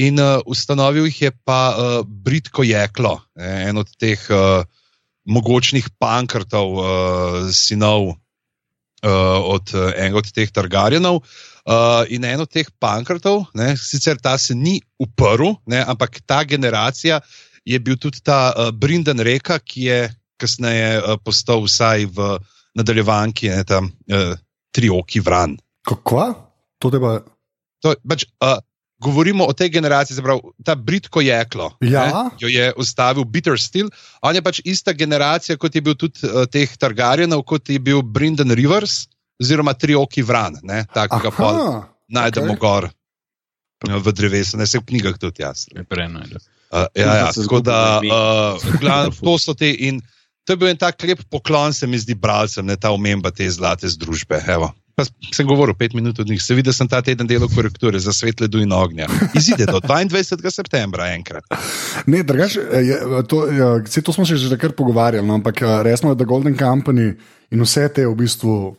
In 0.00 0.20
uh, 0.22 0.38
ustanovil 0.46 1.08
jih 1.08 1.16
je 1.26 1.30
pa 1.44 1.62
uh, 1.74 1.86
Britko 2.06 2.62
Jeklo, 2.62 3.18
eh, 3.34 3.66
en 3.68 3.80
od 3.82 3.90
teh 3.98 4.22
uh, 4.30 4.62
mogočnih 5.28 5.88
pankrtov, 6.00 6.68
uh, 6.76 7.50
sinov 7.52 8.14
uh, 8.14 9.38
od 9.44 9.74
uh, 9.74 9.92
enega 9.96 10.20
od 10.22 10.30
teh 10.32 10.50
Targarjenov. 10.50 11.22
Uh, 11.60 12.08
in 12.08 12.24
eno 12.24 12.48
teh 12.48 12.66
pankrtov, 12.80 13.44
ne, 13.54 13.76
sicer 13.76 14.16
ta 14.16 14.38
se 14.40 14.56
ni 14.56 14.80
uprl, 14.98 15.52
ne, 15.68 15.84
ampak 15.84 16.22
ta 16.24 16.40
generacija 16.44 17.20
je 17.68 17.78
bil 17.78 18.00
tudi 18.00 18.24
ta 18.24 18.50
uh, 18.50 18.70
Brindan 18.72 19.20
Reka, 19.20 19.60
ki 19.60 19.84
je 19.84 20.00
kasneje 20.40 20.96
uh, 20.98 21.20
postal 21.20 21.60
vsaj 21.66 22.08
v 22.16 22.30
nadaljevanki 22.80 23.52
ne, 23.52 23.60
tam, 23.68 23.92
uh, 24.08 24.32
tri 24.72 24.88
oki 24.88 25.20
vran. 25.20 25.58
Kako? 25.84 26.32
To 26.80 26.88
je 26.88 27.00
pa. 27.02 27.12
To, 27.84 27.92
pač, 28.08 28.24
uh, 28.40 28.56
govorimo 29.00 29.46
o 29.48 29.52
tej 29.56 29.68
generaciji, 29.68 30.18
zaprav, 30.18 30.40
ta 30.64 30.74
Britko 30.74 31.20
jeklo, 31.24 31.70
ja. 31.80 32.04
ne, 32.06 32.36
jo 32.40 32.48
je 32.48 32.72
ustavil 32.76 33.24
Bitter 33.24 33.58
Steel. 33.60 33.88
On 34.22 34.36
je 34.36 34.42
pač 34.44 34.60
ista 34.64 34.92
generacija, 34.92 35.56
kot 35.56 35.74
je 35.74 35.82
bil 35.84 35.96
tudi 35.98 36.28
uh, 36.28 36.44
teh 36.50 36.70
Targarjenov, 36.76 37.42
kot 37.48 37.72
je 37.72 37.80
bil 37.80 38.02
Brindan 38.02 38.52
Rivers, 38.52 39.06
oziroma 39.40 39.74
tri 39.74 39.96
oki 39.96 40.22
vran, 40.22 40.60
takega 40.94 41.32
pa 41.32 41.50
najdemo 42.12 42.54
okay. 42.54 42.60
gor. 42.60 42.90
V 43.80 44.12
drevesu, 44.12 44.58
ne 44.60 44.66
se 44.68 44.76
v 44.76 44.84
knjigah 44.84 45.16
tudi 45.16 45.40
jaz. 45.40 45.64
Prej 45.88 46.08
najdemo. 46.12 46.44
Uh, 46.70 46.86
ja, 46.94 47.14
ja, 47.16 47.30
tako 47.34 47.58
da 47.64 47.98
uh, 47.98 48.74
glavno, 48.78 49.10
to 49.26 49.38
so 49.42 49.56
te 49.58 49.72
in 49.74 49.98
to 50.46 50.54
je 50.54 50.60
bil 50.60 50.68
en 50.70 50.78
tak 50.78 51.02
lep 51.02 51.24
poklon, 51.30 51.74
se 51.74 51.86
mi 51.86 51.98
zdi, 51.98 52.14
bralcem, 52.14 52.66
ne 52.66 52.76
ta 52.76 52.92
omemba 52.94 53.30
te 53.34 53.48
zlate 53.50 53.88
združbe. 53.90 54.38
Evo. 54.46 54.70
Pa 55.00 55.06
sem 55.32 55.48
govoril 55.48 55.72
pet 55.72 55.94
minut 55.96 56.18
od 56.20 56.28
njih, 56.28 56.42
se 56.42 56.54
vidi, 56.54 56.68
da 56.68 56.72
sem 56.76 56.88
ta 56.88 57.00
teden 57.02 57.26
delal 57.26 57.48
korekture 57.48 57.98
za 57.98 58.12
svet 58.12 58.40
ledu 58.40 58.60
in 58.60 58.72
ognja. 58.72 59.06
Izide 59.38 59.64
do 59.64 59.80
22. 59.80 60.50
septembra 60.52 61.06
enkrat. 61.14 61.46
Ne, 62.06 62.20
drugač, 62.26 62.58
to, 63.28 63.46
ja, 63.48 63.70
to 63.80 64.12
smo 64.12 64.26
se 64.28 64.36
že 64.36 64.52
takrat 64.52 64.76
pogovarjali, 64.76 65.26
no, 65.26 65.40
ampak 65.40 65.64
resno 65.86 66.12
je, 66.12 66.20
da 66.20 66.28
Golden 66.28 66.58
Company 66.58 67.14
in 67.50 67.64
vse 67.64 67.88
te 67.88 68.04
v 68.06 68.14
bistvu. 68.14 68.76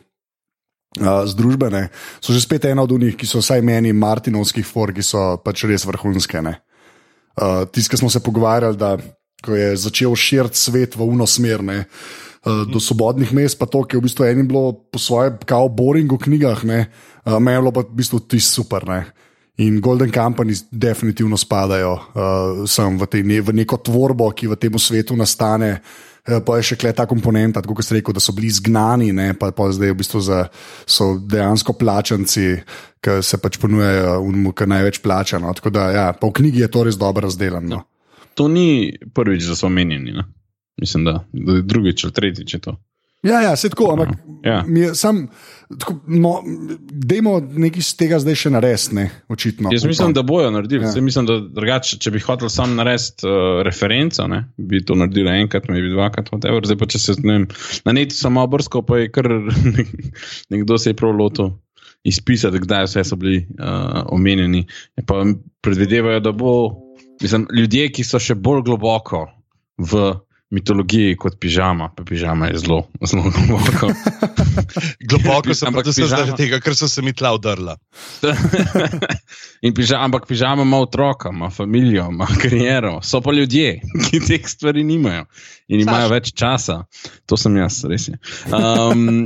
Uh, 0.92 1.24
združbene 1.24 1.86
so 2.20 2.34
že 2.36 2.42
spet 2.44 2.66
ena 2.68 2.82
od 2.84 2.90
njih, 2.92 3.14
ki 3.16 3.24
so 3.24 3.40
vsaj 3.40 3.62
meni, 3.64 3.94
Martinovskih 3.96 4.66
for, 4.66 4.90
ki 4.92 5.00
so 5.00 5.38
pač 5.40 5.64
res 5.64 5.86
vrhunske. 5.88 6.42
Uh, 6.44 6.52
uh, 7.40 7.64
ki 7.72 7.96
smo 7.96 8.10
se 8.12 8.20
pogovarjali, 8.20 8.76
da 8.76 8.98
je 9.48 9.70
začel 9.76 10.12
širiti 10.12 10.60
svet 10.60 10.96
v 10.96 11.08
uno 11.08 11.24
smer. 11.26 11.64
Ne, 11.64 11.78
uh, 11.88 12.31
do 12.42 12.80
svobodnih 12.82 13.30
mest, 13.34 13.58
pa 13.58 13.68
to, 13.70 13.84
ki 13.86 13.96
je 13.96 14.00
v 14.00 14.06
bistvu 14.08 14.26
enim 14.26 14.48
bilo 14.50 14.72
po 14.90 14.98
svoje, 14.98 15.36
kao 15.46 15.68
boring 15.70 16.10
v 16.10 16.18
knjigah, 16.18 16.64
uh, 16.66 17.36
meni 17.38 17.54
je 17.54 17.60
bilo 17.62 17.72
pa 17.72 17.84
v 17.86 17.98
bistvu 18.02 18.18
ti 18.26 18.40
super. 18.42 18.82
Ne. 18.88 19.04
In 19.62 19.80
Golden 19.80 20.10
Company 20.10 20.56
definitivno 20.70 21.36
spadajo 21.36 21.92
uh, 21.92 22.64
sem 22.66 22.98
v, 22.98 23.06
te, 23.06 23.22
ne, 23.22 23.38
v 23.44 23.54
neko 23.62 23.78
tvorbo, 23.78 24.32
ki 24.34 24.50
v 24.50 24.58
tem 24.58 24.74
svetu 24.78 25.14
nastane. 25.14 25.78
Eh, 26.22 26.38
pa 26.38 26.54
je 26.60 26.68
še 26.70 26.76
kle 26.78 26.92
ta 26.94 27.02
komponenta, 27.10 27.58
kot 27.66 27.82
ste 27.82 27.98
rekli, 27.98 28.14
da 28.14 28.22
so 28.22 28.30
bili 28.30 28.46
izgnani, 28.46 29.10
ne, 29.10 29.32
pa, 29.34 29.48
pa 29.50 29.66
zdaj 29.74 29.90
v 29.90 29.98
bistvu 29.98 30.20
za, 30.22 30.44
so 30.86 31.16
dejansko 31.18 31.74
plačanci, 31.74 32.44
ki 33.02 33.16
se 33.26 33.40
pač 33.42 33.58
ponujajo, 33.58 34.20
ki 34.54 34.68
največ 34.70 35.00
plačajo. 35.02 35.42
No. 35.42 35.54
Tako 35.58 35.74
da, 35.74 35.88
ja, 35.90 36.04
pa 36.14 36.30
v 36.30 36.36
knjigi 36.38 36.62
je 36.62 36.70
to 36.70 36.84
res 36.86 36.98
dobro 37.00 37.26
razdeljeno. 37.26 37.66
No. 37.66 37.82
To 38.38 38.46
ni 38.46 38.94
prvič, 39.14 39.50
da 39.50 39.58
so 39.58 39.66
omenjeni. 39.66 40.14
Mislim, 40.80 41.04
da, 41.04 41.24
da 41.32 41.58
je 41.60 41.62
drugič 41.62 42.04
ali 42.04 42.12
tretjič 42.12 42.56
to. 42.62 42.76
Ja, 43.22 43.40
ja, 43.40 43.56
se 43.56 43.68
tako, 43.70 43.92
ampak 43.92 44.08
ja. 44.42 44.94
sam, 44.94 45.28
tako, 45.78 45.94
no, 46.06 46.32
dajmo 46.90 47.36
nekaj 47.40 47.78
iz 47.78 47.90
tega 47.94 48.18
zdaj 48.18 48.34
še 48.40 48.50
narediti, 48.50 49.04
očitno. 49.30 49.70
Jaz 49.70 49.84
mislim, 49.86 50.08
upam. 50.10 50.16
da 50.16 50.24
bojo 50.26 50.48
naredili. 50.50 50.88
Ja. 50.88 51.02
Mislim, 51.02 51.28
da 51.30 51.36
drugače, 51.38 52.00
če 52.02 52.10
bi 52.10 52.22
hotel 52.24 52.50
sam 52.50 52.74
narediti 52.74 53.28
uh, 53.28 53.60
referenco, 53.62 54.26
ne, 54.26 54.40
bi 54.58 54.80
to 54.82 54.96
naredili 54.98 55.36
enkrat, 55.44 55.68
ne 55.70 55.78
bi 55.84 55.92
dvakrat, 55.92 56.32
whatever. 56.34 56.66
zdaj 56.66 56.80
pa 56.80 56.88
če 56.90 56.98
se 56.98 57.14
vem, 57.22 57.46
na 57.86 57.94
netu 57.94 58.18
samo 58.18 58.42
obrsko, 58.42 58.82
pa 58.82 58.98
je 59.04 59.12
kar 59.14 59.30
nekdo 60.52 60.78
se 60.78 60.90
je 60.90 60.98
prav 60.98 61.14
lotil. 61.14 61.54
Izpisati, 62.02 62.58
kdaj 62.58 62.88
vse 62.88 63.04
so 63.06 63.14
bili 63.14 63.44
uh, 63.54 64.00
omenjeni. 64.10 64.64
Pa 65.06 65.20
predvidevajo, 65.62 66.18
da 66.26 66.32
bo, 66.34 66.56
mislim, 67.22 67.46
ljudje, 67.54 67.86
ki 67.94 68.02
so 68.02 68.18
še 68.18 68.34
bolj 68.34 68.64
globoko 68.66 69.28
v 69.78 70.08
mitologiji 70.52 71.16
kot 71.16 71.38
pižama, 71.40 71.88
pa 71.96 72.04
pižama 72.04 72.50
je 72.50 72.60
zelo, 72.62 72.82
zelo 73.08 73.30
globoko. 73.32 73.88
globoko 75.10 75.54
sem 75.56 75.72
pa 75.72 75.84
tudi 75.86 76.06
zaradi 76.08 76.36
tega, 76.36 76.60
ker 76.60 76.76
so 76.76 76.88
se 76.88 77.02
mi 77.02 77.14
tla 77.16 77.32
udrla. 77.38 77.76
pižama, 79.76 80.04
ampak 80.04 80.28
pižama 80.28 80.66
ima 80.68 80.82
otroka, 80.84 81.32
ima 81.32 81.48
družino, 81.50 82.08
ima 82.10 82.28
kariero, 82.42 82.98
so 83.02 83.20
pa 83.20 83.32
ljudje, 83.32 83.80
ki 84.10 84.20
teh 84.20 84.48
stvari 84.48 84.84
nimajo 84.84 85.24
in 85.68 85.80
imajo 85.80 86.08
Saš. 86.08 86.14
več 86.14 86.32
časa. 86.34 86.78
To 87.26 87.36
sem 87.36 87.56
jaz, 87.56 87.84
res 87.88 88.08
je. 88.08 88.18
Um, 88.52 89.24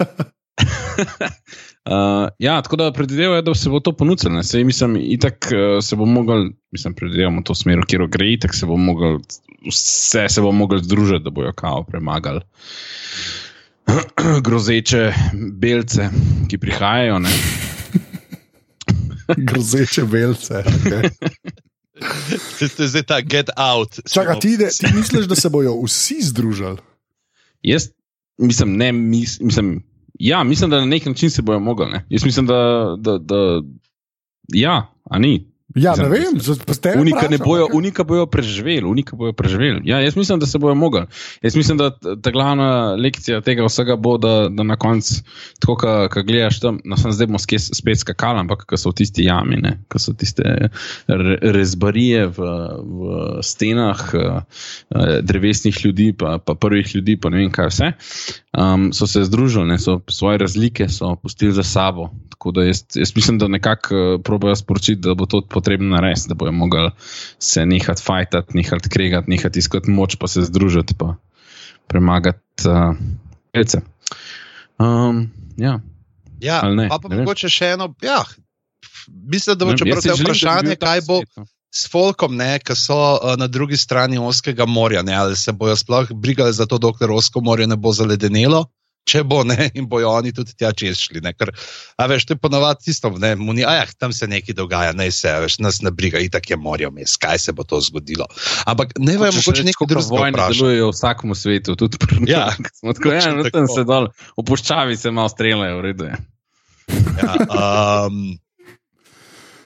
Uh, 1.87 2.29
ja, 2.39 2.63
tako 2.63 2.77
da 2.77 2.93
predvidevajo, 2.93 3.43
da 3.43 3.55
se 3.55 3.71
bo 3.71 3.81
to 3.81 3.93
ponudilo. 3.97 4.43
Mislim, 4.65 4.97
itak 5.01 5.49
uh, 5.53 5.85
se 5.85 5.97
bo 5.97 6.05
mogel, 6.05 6.49
mislim, 6.71 6.95
predvidevamo 6.95 7.43
to 7.43 7.55
smer, 7.55 7.81
kjer 7.87 8.07
gre, 8.11 8.33
itak 8.33 8.55
se 8.55 8.67
bo 8.67 8.77
mogel, 8.77 9.19
vse 9.69 10.27
se 10.29 10.41
bo 10.41 10.53
mogel 10.53 10.83
združiti, 10.83 11.25
da 11.25 11.31
bojo 11.31 11.53
kao 11.53 11.85
premagali 11.85 12.41
grozeče 14.47 15.13
belce, 15.53 16.09
ki 16.49 16.59
prihajajo. 16.59 17.21
grozeče 19.51 20.05
belce. 20.05 20.55
Okay. 20.55 21.11
To 22.77 22.83
je 22.83 22.89
zdaj 22.89 23.03
ta 23.03 23.21
get 23.21 23.51
out. 23.57 24.01
Čakaj, 24.13 24.41
ti, 24.41 24.59
ti 24.59 24.87
misliš, 24.97 25.25
da 25.27 25.35
se 25.35 25.49
bojo 25.49 25.79
vsi 25.83 26.19
združili? 26.21 26.77
Jaz 27.63 27.89
mislim, 28.39 28.77
ne, 28.77 28.93
mis, 28.93 29.41
mislim. 29.41 29.83
Ja, 30.19 30.45
mislim, 30.45 30.71
da 30.71 30.81
na 30.81 30.87
nek 30.87 31.07
način 31.07 31.31
se 31.31 31.43
bojo 31.43 31.61
mogli. 31.61 31.87
Ne? 31.87 32.07
Jaz 32.09 32.25
mislim, 32.25 32.47
da, 32.47 32.95
da, 32.99 33.19
da 33.19 33.61
ja, 34.53 34.95
a 35.11 35.19
ni. 35.19 35.57
Ja, 35.75 35.93
ne 35.97 36.09
Mislim, 36.09 36.11
vem, 36.13 36.41
za- 36.41 36.65
pa 36.67 36.75
ste 36.75 36.95
Unika, 36.99 37.29
ne 37.29 37.39
bojo, 37.39 37.69
unika 37.73 38.05
bojo 38.05 38.27
preživeli, 38.27 38.85
unika 38.85 39.17
bojo 39.17 39.33
preživeli. 39.33 39.81
Ja, 39.85 40.01
jaz 40.01 40.17
mislim, 40.17 40.39
da 40.41 40.47
se 40.47 40.59
bojo 40.59 40.75
mogli. 40.75 41.03
Jaz 41.43 41.57
mislim, 41.57 41.79
da 41.79 41.91
ta 42.23 42.31
glavna 42.31 42.95
lekcija 42.95 43.41
tega 43.41 43.65
vsega 43.65 43.97
bo, 43.97 44.19
da, 44.19 44.49
da 44.51 44.63
na 44.63 44.77
koncu, 44.77 45.15
tako 45.61 45.77
kot 46.13 46.25
gledaš 46.27 46.61
tam, 46.61 46.81
no, 46.85 46.97
sem 46.97 47.13
zdaj 47.13 47.27
bomo 47.27 47.39
spet 47.39 47.99
skakali, 47.99 48.41
ampak 48.41 48.65
ko 48.65 48.77
so 48.77 48.91
v 48.91 48.95
tisti 49.03 49.25
jami, 49.25 49.57
ne, 49.57 49.75
ko 49.89 49.99
so 49.99 50.15
tiste 50.15 50.71
re, 51.07 51.39
rezbarije 51.43 52.27
v, 52.27 52.49
v 52.81 53.19
stenah 53.43 54.07
eh, 54.15 54.41
eh, 54.95 55.21
drevesnih 55.23 55.85
ljudi, 55.85 56.13
pa, 56.13 56.39
pa 56.39 56.55
prvih 56.55 56.95
ljudi, 56.95 57.19
pa 57.21 57.31
ne 57.31 57.43
vem 57.43 57.51
kaj 57.53 57.69
vse. 57.75 57.93
Um, 58.57 58.93
so 58.93 59.07
se 59.07 59.25
združili, 59.25 59.67
ne, 59.69 59.79
so 59.79 60.01
svoje 60.09 60.39
razlike 60.39 60.89
so 60.89 61.17
pustili 61.17 61.53
za 61.53 61.63
sabo. 61.63 62.09
Tako 62.31 62.51
da 62.51 62.65
jaz, 62.65 62.83
jaz 62.95 63.13
mislim, 63.17 63.39
da 63.39 63.49
nekako 63.49 63.95
uh, 63.95 64.21
probojajo 64.25 64.57
sporočiti, 64.57 65.01
da 65.01 65.15
bo 65.15 65.27
to 65.27 65.43
potrebno 65.49 65.97
narediti, 65.97 66.29
da 66.29 66.35
bojo 66.35 66.53
mogli 66.53 66.91
se 67.39 67.67
nehati 67.67 68.03
fajtati, 68.03 68.57
nehati 68.57 68.89
kregati, 68.89 69.31
nehati 69.31 69.59
iskati 69.59 69.91
moč, 69.91 70.17
pa 70.17 70.29
se 70.29 70.43
združiti, 70.43 70.95
pa 70.99 71.15
premagati 71.87 72.69
uh, 72.69 72.97
pelce. 73.53 73.81
Um, 74.79 75.31
ja. 75.57 75.81
Ja, 76.41 76.63
ne? 76.63 76.89
pa, 76.89 76.99
pa 76.99 77.09
mogoče 77.09 77.49
še 77.49 77.75
eno. 77.77 77.95
Ja, 78.03 78.23
mislim, 79.09 79.59
da 79.59 79.65
bo 79.65 79.73
da 79.73 79.85
bi 79.85 79.93
vprašanje, 80.23 80.77
tak 80.77 80.89
kaj 80.89 81.05
bo 81.07 81.21
svet, 81.21 81.37
no. 81.37 81.47
S 81.77 81.91
folkom, 81.93 82.37
ne, 82.37 82.57
ki 82.63 82.77
so 82.79 82.97
uh, 82.97 83.35
na 83.37 83.49
drugi 83.53 83.77
strani 83.77 84.19
Oskega 84.19 84.67
morja. 84.67 85.03
Ne, 85.05 85.15
ali 85.15 85.37
se 85.37 85.53
bojo 85.53 85.77
sploh 85.77 86.13
brigali 86.13 86.53
za 86.53 86.67
to, 86.67 86.79
dokler 86.79 87.13
Osko 87.13 87.41
morje 87.45 87.67
ne 87.67 87.77
bo 87.77 87.93
zaledenelo. 87.93 88.67
Če 89.07 89.21
bo 89.23 89.45
ne, 89.47 89.69
in 89.79 89.85
bojo 89.87 90.09
oni 90.19 90.33
tudi 90.35 90.51
tja 90.59 90.73
čez 90.75 90.99
šli. 90.99 91.21
Ne, 91.23 91.31
ker, 91.31 91.53
a 91.95 92.07
veš, 92.11 92.25
to 92.27 92.35
je 92.35 92.41
ponovadi 92.43 92.89
tisto, 92.89 93.13
ne, 93.23 93.37
muni, 93.39 93.63
a 93.63 93.77
ja, 93.77 93.85
tam 94.01 94.11
se 94.11 94.27
nekaj 94.27 94.57
dogaja, 94.59 94.97
ne 94.99 95.07
se, 95.15 95.31
veš, 95.45 95.61
nas 95.63 95.79
ne 95.87 95.93
briga, 95.95 96.19
itak 96.19 96.49
je 96.51 96.59
morje 96.59 96.91
vmes, 96.91 97.15
kaj 97.23 97.39
se 97.45 97.55
bo 97.55 97.63
to 97.63 97.79
zgodilo. 97.87 98.27
Ampak 98.67 98.97
ne 98.99 99.15
vem, 99.15 99.31
mogoče 99.31 99.63
koliko 99.63 99.89
drugega 99.93 100.11
vojne 100.11 100.33
vprašati. 100.35 100.59
delujejo 100.59 100.89
v 100.89 100.97
vsakem 100.97 101.37
svetu, 101.39 101.77
tudi 101.79 102.03
pri 102.03 102.19
nas. 102.25 102.33
Ja, 102.33 102.49
Smo 102.81 102.97
tako, 102.99 103.13
ja, 103.15 103.31
no, 103.37 103.47
tam 103.55 103.71
se 103.71 103.87
dol, 103.87 104.11
v 104.35 104.47
puščavi 104.51 104.99
se 104.99 105.15
malo 105.15 105.31
streljajo, 105.31 105.79
v 105.79 105.87
redu 105.87 106.11
je. 106.11 106.19
Ja, 107.23 107.39
um, 108.11 108.35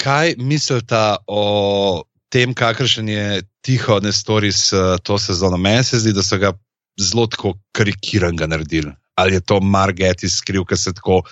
kaj 0.00 0.34
mislite 0.38 1.00
o 1.26 2.04
tem, 2.32 2.54
kakršen 2.54 3.08
je 3.08 3.42
tiho 3.60 4.00
Nestoris 4.00 4.72
uh, 4.72 4.96
to 5.02 5.18
sezono? 5.18 5.56
Meni 5.56 5.84
se 5.84 6.00
zdi, 6.00 6.14
da 6.16 6.22
so 6.22 6.38
ga 6.40 6.54
zelo 7.00 7.26
tako 7.26 7.54
karikiranega 7.76 8.46
naredili. 8.46 8.92
Ali 9.14 9.36
je 9.36 9.40
to 9.40 9.60
Margeti 9.60 10.28
skriv, 10.28 10.64
ki 10.64 10.76
se 10.76 10.94
tako 10.96 11.22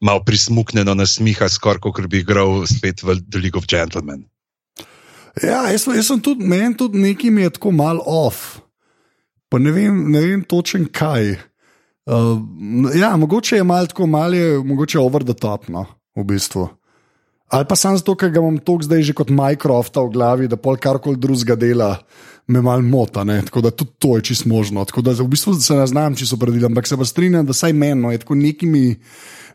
malo 0.00 0.24
prismuknjeno 0.24 0.94
nasmiha, 0.94 1.48
skoraj 1.48 1.80
kot 1.84 2.06
bi 2.10 2.20
igral 2.24 2.64
spet 2.66 3.02
v 3.02 3.20
The 3.30 3.40
League 3.40 3.58
of 3.58 3.68
Gentlemen. 3.70 4.26
Ja, 5.42 5.66
jaz, 5.70 5.84
jaz 5.86 6.08
sem 6.08 6.20
tudi, 6.24 6.46
meni 6.48 6.76
tudi 6.76 6.98
nekaj 6.98 7.30
mi 7.30 7.44
je 7.44 7.52
tako 7.58 7.70
mal 7.76 8.00
off. 8.06 8.58
Pa 9.52 9.60
ne 9.62 9.70
vem, 9.70 10.06
ne 10.10 10.20
vem 10.24 10.42
točen 10.44 10.88
kaj. 10.92 11.36
Uh, 12.06 12.40
ja, 12.94 13.16
mogoče 13.16 13.60
je 13.60 13.64
malo 13.64 13.86
tako, 13.86 14.06
malo 14.06 14.34
je 14.34 14.58
mogoče 14.64 14.98
over 14.98 15.24
the 15.24 15.34
top, 15.34 15.68
no, 15.68 15.86
v 16.16 16.24
bistvu. 16.24 16.68
Ali 17.48 17.64
pa 17.68 17.76
samo 17.76 17.96
zato, 17.96 18.16
ker 18.18 18.30
ga 18.30 18.40
imam 18.42 18.58
toliko 18.58 18.88
zdaj 18.88 19.02
že 19.06 19.14
kot 19.14 19.30
Minecrafta 19.30 20.02
v 20.02 20.10
glavi, 20.10 20.48
da 20.50 20.56
pol 20.58 20.76
karkoli 20.82 21.16
drugega 21.16 21.54
dela 21.54 21.90
me 22.46 22.62
mal 22.62 22.82
mota. 22.82 23.24
Ne? 23.24 23.42
Tako 23.46 23.60
da 23.60 23.70
tudi 23.70 23.90
to 23.98 24.16
je 24.16 24.22
čisto 24.22 24.48
možno. 24.48 24.84
Tako 24.84 25.02
da 25.02 25.14
v 25.14 25.28
bistvu 25.30 25.54
se 25.54 25.74
ne 25.74 25.86
znam 25.86 26.16
čisto 26.16 26.36
opredeliti, 26.36 26.66
ampak 26.66 26.86
se 26.86 26.96
pa 26.96 27.04
strinjam, 27.04 27.46
da 27.46 27.52
saj 27.54 27.72
meni 27.72 28.12
je 28.14 28.18
tako 28.18 28.34
nekimi. 28.34 28.96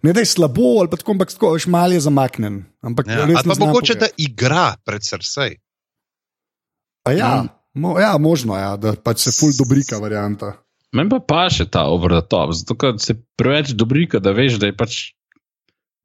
Ne 0.01 0.13
da 0.13 0.19
je 0.19 0.25
slabo, 0.25 0.79
ali 0.79 0.89
pa 0.89 0.97
tako, 0.97 1.11
ampak 1.11 1.33
tako, 1.35 1.53
veš, 1.53 1.67
malo 1.67 1.93
je 1.93 1.99
zamaknen. 1.99 2.63
Ampak 2.81 3.07
Ja, 3.07 3.25
res 3.25 3.43
ali 3.43 3.47
ne 3.47 3.55
pa 3.55 3.65
mogoče, 3.65 3.95
da 3.95 4.07
igra 4.17 4.75
pred 4.85 5.03
srcem. 5.03 5.59
A 7.05 7.11
Ja, 7.11 7.43
Mm. 7.43 7.49
mo, 7.81 7.99
ja, 7.99 8.17
možno 8.17 8.55
je, 8.55 8.61
ja, 8.61 8.77
da 8.77 8.95
pač 8.95 9.19
se 9.19 9.31
ful 9.31 9.51
dobrika 9.57 9.97
varianta. 9.97 10.53
Meni 10.91 11.09
pa 11.09 11.19
paše 11.19 11.65
ta 11.65 11.85
over 11.87 12.11
the 12.11 12.27
top, 12.27 12.51
zato 12.53 12.75
ker 12.75 12.99
se 12.99 13.15
preveč 13.37 13.71
dobrika, 13.71 14.19
da 14.19 14.31
veš, 14.31 14.59
da 14.59 14.65
je 14.65 14.75
pač 14.77 15.13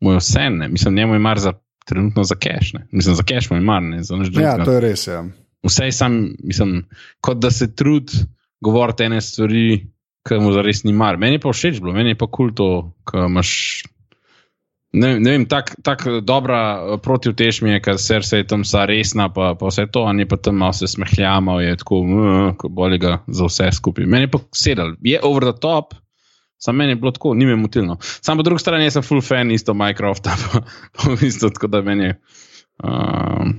moj 0.01 0.21
vse, 0.21 0.51
ne. 0.51 0.69
mislim, 0.69 0.95
njemu 0.95 1.15
je 1.15 1.19
mar 1.19 1.39
za 1.39 1.53
trenutno 1.87 2.25
za 2.25 2.35
cash, 2.35 2.75
ne. 2.75 2.87
mislim, 2.91 3.15
za 3.15 3.23
cash 3.23 3.51
mu 3.51 3.57
je 3.57 3.61
mar, 3.61 3.83
ne, 3.83 4.03
Ja, 4.41 4.65
to 4.65 4.73
je 4.73 4.81
res. 4.81 5.07
Ja. 5.07 5.25
Vse 5.67 5.85
je 5.85 5.93
sam, 5.93 6.35
mislim, 6.45 6.85
kot 7.21 7.39
da 7.39 7.51
se 7.51 7.75
trud 7.75 8.11
govoriti 8.61 9.05
ene 9.05 9.21
stvari, 9.21 9.87
ki 10.27 10.41
mu 10.43 10.53
zares 10.53 10.83
ni 10.85 10.93
mar. 10.93 11.19
Meni 11.21 11.39
je 11.39 11.45
pa 11.45 11.53
všeč 11.55 11.81
bilo, 11.81 11.95
meni 11.95 12.15
je 12.15 12.19
pa 12.19 12.27
kul 12.27 12.51
cool 12.51 12.57
to, 12.59 12.71
ko 13.07 13.27
imaš. 13.31 13.53
Ne, 14.97 15.11
ne 15.21 15.35
vem, 15.35 15.45
tako 15.51 15.77
tak 15.85 16.05
dobra 16.25 16.61
eh, 16.73 16.99
protivtež 17.03 17.61
mi 17.63 17.75
je, 17.75 17.83
ker 17.85 17.99
se 18.01 18.41
je 18.41 18.47
tam 18.49 18.65
vsa 18.65 18.87
resna, 18.89 19.29
pa, 19.29 19.53
pa 19.59 19.71
vse 19.71 19.87
to, 19.93 20.07
a 20.09 20.15
ne 20.17 20.27
pa 20.27 20.39
tam 20.41 20.57
malo 20.63 20.73
se 20.73 20.89
smehljamal, 20.89 21.61
je 21.61 21.77
tako, 21.83 22.01
uh, 22.01 22.55
ko 22.57 22.71
boli 22.73 22.99
ga 22.99 23.19
za 23.29 23.51
vse 23.51 23.71
skupaj. 23.77 24.07
Meni 24.07 24.27
je 24.27 24.33
pa 24.35 24.41
sedel, 24.57 24.95
je 25.05 25.21
over 25.23 25.51
the 25.51 25.61
top, 25.61 25.95
sam 26.59 26.77
meni 26.77 26.95
je 26.95 26.97
bilo 26.97 27.13
tako, 27.13 27.35
ni 27.35 27.47
me 27.47 27.57
motilno. 27.57 27.99
Sam 28.01 28.37
po 28.37 28.43
drugi 28.43 28.61
strani 28.61 28.91
sem 28.91 29.03
full 29.03 29.21
fan 29.21 29.51
isto 29.51 29.75
Minecrafta, 29.75 30.37
pa, 30.53 30.61
pa 30.97 31.17
bistvu 31.21 31.51
tako 31.51 31.67
da 31.67 31.83
meni 31.83 32.05
je. 32.05 32.21
Um, 32.85 33.57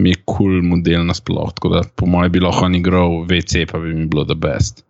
Mi 0.00 0.10
je 0.10 0.16
kul 0.24 0.36
cool 0.36 0.62
model 0.64 1.02
nasploh, 1.04 1.50
tako 1.52 1.68
da 1.68 1.82
po 1.96 2.06
mojem 2.06 2.32
bi 2.32 2.40
lahko 2.40 2.64
on 2.64 2.74
igral 2.74 3.18
VC, 3.28 3.66
pa 3.68 3.78
bi 3.78 3.94
mi 3.94 4.06
bilo 4.06 4.24
the 4.24 4.34
best. 4.34 4.84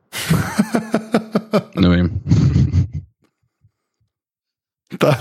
Ne 1.74 1.88
vem. 1.88 2.10
Ta, 5.00 5.16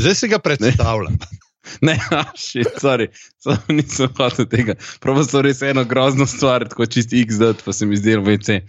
Zdaj 0.00 0.14
si 0.14 0.28
ga 0.28 0.38
predstavljam. 0.38 1.18
Ne, 1.84 1.96
še, 2.46 2.64
samo 3.42 3.76
nisem 3.76 4.12
hotel 4.18 4.48
tega. 4.50 4.76
Prav 5.04 5.22
so 5.26 5.42
res 5.44 5.62
eno 5.66 5.84
grozno 5.88 6.26
stvar, 6.30 6.66
tako 6.70 6.86
čist 6.90 7.14
XD, 7.16 7.64
pa 7.64 7.74
se 7.76 7.88
mi 7.88 7.98
zdelo 8.00 8.24
VC. 8.26 8.60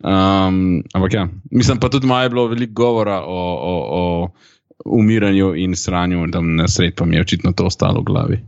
Um, 0.00 0.80
ampak 0.96 1.16
ja, 1.16 1.26
mislim 1.50 1.80
pa 1.82 1.90
tudi 1.92 2.08
malo 2.10 2.28
je 2.28 2.34
bilo 2.34 2.46
veliko 2.52 2.76
govora 2.82 3.20
o, 3.22 3.40
o, 3.72 3.74
o 4.00 4.94
umiranju 5.00 5.54
in 5.60 5.76
sranju, 5.76 6.26
tam 6.32 6.54
na 6.56 6.68
sred 6.68 6.94
pa 6.96 7.04
mi 7.04 7.16
je 7.16 7.26
očitno 7.26 7.52
to 7.52 7.68
ostalo 7.68 8.00
v 8.00 8.08
glavi. 8.08 8.38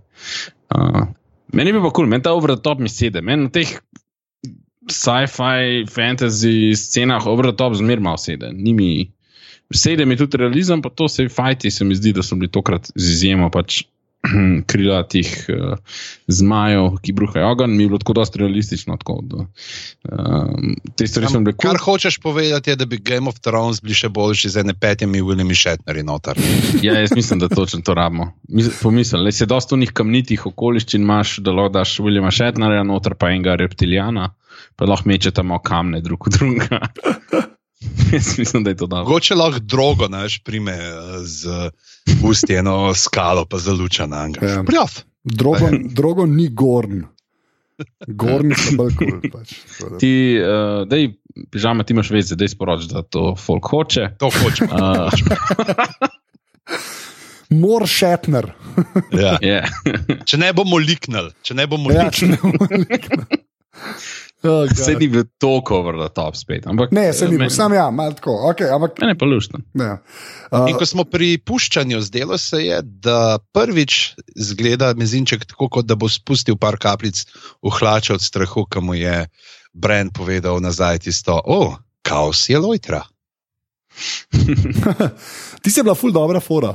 Uh, 0.72 1.04
meni 1.52 1.72
bi 1.72 1.80
pa 1.80 1.90
kul, 1.90 2.04
cool, 2.04 2.12
meni 2.12 2.24
ta 2.24 2.32
over 2.32 2.54
the 2.54 2.62
top 2.62 2.80
mi 2.80 2.88
sede, 2.88 3.20
meni 3.20 3.50
v 3.50 3.52
teh 3.52 3.74
sci-fi, 4.90 5.84
fantasy 5.86 6.74
scenah 6.74 7.26
over 7.26 7.50
the 7.50 7.56
top 7.56 7.76
zmer 7.78 8.00
malo 8.00 8.18
sede. 8.18 8.52
Ni 8.52 8.74
mi, 8.74 8.90
sede 9.72 10.06
mi 10.06 10.16
tudi 10.16 10.36
realizem, 10.36 10.82
pa 10.82 10.90
to 10.90 11.08
se 11.08 11.28
fajti, 11.28 11.70
se 11.70 11.84
mi 11.84 11.94
zdi, 11.94 12.12
da 12.12 12.22
so 12.22 12.36
bili 12.36 12.50
tokrat 12.50 12.90
z 12.94 13.12
izjemo 13.12 13.50
pač 13.50 13.82
krila 14.70 15.00
tih 15.10 15.26
uh, 15.50 15.72
zmajev, 16.30 17.00
ki 17.02 17.10
bruhajo 17.12 17.48
ogenj, 17.56 17.72
mi 17.74 17.82
je 17.82 17.88
bilo 17.90 17.98
tako 17.98 18.12
dosti 18.12 18.38
realistično. 18.38 18.94
Tako, 18.96 19.16
da, 19.26 19.46
um, 20.12 20.76
te 20.96 21.06
stvari 21.10 21.26
so 21.26 21.40
bile 21.42 21.56
Kar 21.58 21.74
kul. 21.74 21.84
hočeš 21.88 22.20
povedati, 22.22 22.70
je, 22.70 22.76
da 22.76 22.86
bi 22.86 23.00
Game 23.02 23.26
of 23.28 23.40
Thrones 23.42 23.80
bili 23.82 23.96
še 23.98 24.08
boljši 24.14 24.52
z 24.54 24.62
ene 24.62 24.74
petimi 24.78 25.18
Williami 25.22 25.58
Shatnerji 25.58 26.06
noter. 26.06 26.38
Ja, 26.86 26.94
jaz 27.00 27.10
mislim, 27.16 27.42
da 27.42 27.48
točno 27.48 27.80
to 27.82 27.94
rabimo. 27.94 28.28
Mis- 28.48 28.70
Pomisli, 28.82 29.18
le 29.20 29.32
se 29.32 29.46
dosta 29.46 29.74
unih 29.74 29.90
kamnitih 29.90 30.46
okoliščin 30.46 31.02
imaš, 31.02 31.38
da 31.42 31.50
lahko 31.50 31.74
daš 31.80 31.96
Williama 31.98 32.30
Shatnerja 32.30 32.84
noter, 32.86 33.14
pa 33.18 33.30
enega 33.34 33.56
reptilijana, 33.58 34.30
pa 34.78 34.86
lahko 34.86 35.10
mečete 35.10 35.42
malo 35.42 35.66
kamne 35.66 35.98
drug 36.00 36.30
drugega. 36.38 36.78
jaz 38.12 38.38
mislim, 38.38 38.64
da 38.64 38.70
je 38.70 38.76
to 38.76 38.86
dobro. 38.86 39.04
Mogoče 39.04 39.34
lahko 39.34 39.58
drogo 39.58 40.08
naš 40.08 40.38
prime 40.44 40.72
eh, 40.72 40.92
z 41.18 41.70
usti 42.24 42.54
eno 42.54 42.94
skalo, 42.94 43.44
pa 43.44 43.58
zaluča 43.58 44.06
na 44.06 44.16
Ja. 44.16 44.26
njega. 44.28 44.64
Prijav. 44.66 44.90
drogo, 45.24 45.68
drogo 45.84 46.26
ni 46.26 46.48
gorn. 46.48 47.04
Gorni 48.06 48.54
so 48.54 48.76
bolj 48.76 48.96
kul. 48.96 49.10
Cool, 49.10 49.30
pač. 49.34 49.54
Ti, 49.98 50.10
uh, 50.38 50.88
dej, 50.88 51.08
pižama, 51.50 51.82
ti 51.84 51.92
imaš 51.92 52.10
veze, 52.10 52.36
da 52.36 52.48
sporoč, 52.48 52.84
da 52.84 53.02
to 53.02 53.34
folk 53.36 53.66
hoče. 53.66 54.10
To 54.18 54.30
hočem. 54.30 54.68
Uh, 54.70 55.10
Mor 57.50 57.88
Shatner. 57.88 58.52
Ja. 59.12 59.36
yeah. 59.42 59.66
Če 60.24 60.38
ne 60.40 60.52
bomo 60.56 60.78
liknili, 60.80 61.32
če 61.42 61.54
ne 61.58 61.66
bomo 61.66 61.90
Ja, 61.92 62.06
liknili. 62.08 62.38
Ne. 64.42 64.50
Oh, 64.50 64.66
God. 64.68 64.76
Se 64.76 64.94
ni 64.94 65.08
bil 65.08 65.24
toliko 65.38 65.78
over 65.78 65.94
the 65.98 66.08
top 66.14 66.36
spet. 66.36 66.66
Ampak, 66.66 66.90
ne, 66.92 67.12
se 67.12 67.28
ni, 67.28 67.38
bil, 67.38 67.50
sam 67.50 67.72
ja, 67.72 67.90
malo 67.90 68.12
tako. 68.12 68.34
Okay, 68.50 68.66
ampak, 68.74 68.98
Mene 69.00 69.14
pa 69.18 69.26
luštno. 69.26 69.60
ne. 69.74 69.90
Uh, 70.50 70.66
In 70.68 70.76
ko 70.76 70.86
smo 70.86 71.04
pri 71.04 71.38
puščanju, 71.38 72.00
zdelo 72.02 72.38
se 72.38 72.60
je, 72.64 72.80
da 72.82 73.38
prvič 73.52 74.14
zgleda 74.36 74.92
mezinček 74.94 75.44
tako, 75.46 75.68
kot 75.68 75.86
da 75.86 75.94
bo 75.94 76.08
spustil 76.10 76.56
par 76.56 76.76
kapljic 76.76 77.24
v 77.62 77.70
hlače 77.70 78.14
od 78.14 78.22
strahu, 78.22 78.66
ki 78.66 78.80
mu 78.82 78.94
je 78.94 79.26
Brand 79.72 80.12
povedal 80.12 80.60
nazaj 80.60 80.98
tisto, 81.06 81.38
o, 81.38 81.40
oh, 81.46 81.70
kaos 82.02 82.48
je 82.50 82.58
lojtra. 82.58 83.02
Ti 85.62 85.70
si 85.70 85.82
bila 85.82 85.94
ful 85.94 86.12
dobra 86.12 86.40
fora. 86.40 86.74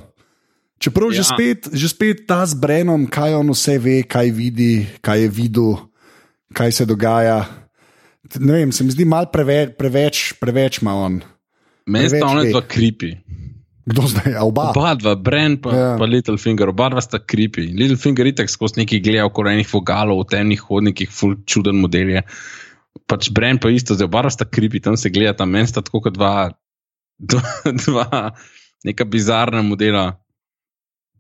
Čeprav 0.78 1.10
ja. 1.10 1.22
že, 1.22 1.24
Ja. 1.26 1.30
spet, 1.34 1.60
že 1.74 1.88
spet 1.90 2.18
ta 2.30 2.46
z 2.46 2.54
Brenom, 2.54 3.08
kaj 3.10 3.34
on 3.34 3.50
vse 3.50 3.78
ve, 3.82 4.04
kaj 4.06 4.30
vidi, 4.30 4.86
kaj 5.02 5.26
je 5.26 5.30
videl, 5.30 5.87
kaj 6.54 6.72
se 6.72 6.86
dogaja. 6.86 7.46
Ne 8.40 8.54
vem, 8.54 8.72
se 8.72 8.84
mi 8.84 8.92
zdi 8.92 9.06
malo 9.06 9.30
preveč, 9.32 9.76
preveč, 9.80 10.34
preveč 10.40 10.82
ima 10.82 10.96
on. 10.96 11.22
Meni 11.88 12.10
sta 12.12 12.26
ona 12.28 12.44
dva 12.44 12.62
kripi. 12.68 13.14
Kdo 13.88 14.04
zdaj? 14.04 14.36
A 14.36 14.44
Oba. 14.44 14.74
Oba 14.76 14.96
dva, 15.00 15.16
Brand 15.16 15.62
pa, 15.64 15.72
Ja. 15.72 15.96
pa 15.96 16.04
Littlefinger, 16.04 16.68
oba 16.70 16.90
dva 16.92 17.02
sta 17.02 17.22
creepy. 17.24 17.72
Littlefinger 17.72 18.28
itek 18.28 18.52
skozi 18.52 18.84
neki 18.84 19.00
gleda 19.00 19.24
okoli 19.26 19.54
enih 19.56 19.70
vogalov, 19.72 20.20
v 20.26 20.28
temnih 20.36 20.60
hodnikih, 20.60 21.08
full 21.08 21.40
čuden 21.48 21.80
model 21.80 22.10
je. 22.20 22.22
Pač 23.08 23.32
Brand 23.32 23.64
pa 23.64 23.72
isto, 23.72 23.96
zdaj 23.96 24.10
oba 24.12 24.28
sta 24.28 24.44
creepy, 24.44 24.84
tam 24.84 24.98
se 25.00 25.08
gleda, 25.10 25.38
tam 25.40 25.56
meni 25.56 25.68
sta 25.72 25.80
tako 25.80 26.04
kot 26.04 26.20
dva, 26.20 26.52
dva, 27.32 27.44
dva 27.72 28.08
neka 28.84 29.08
bizarna 29.08 29.64
modela. 29.64 30.20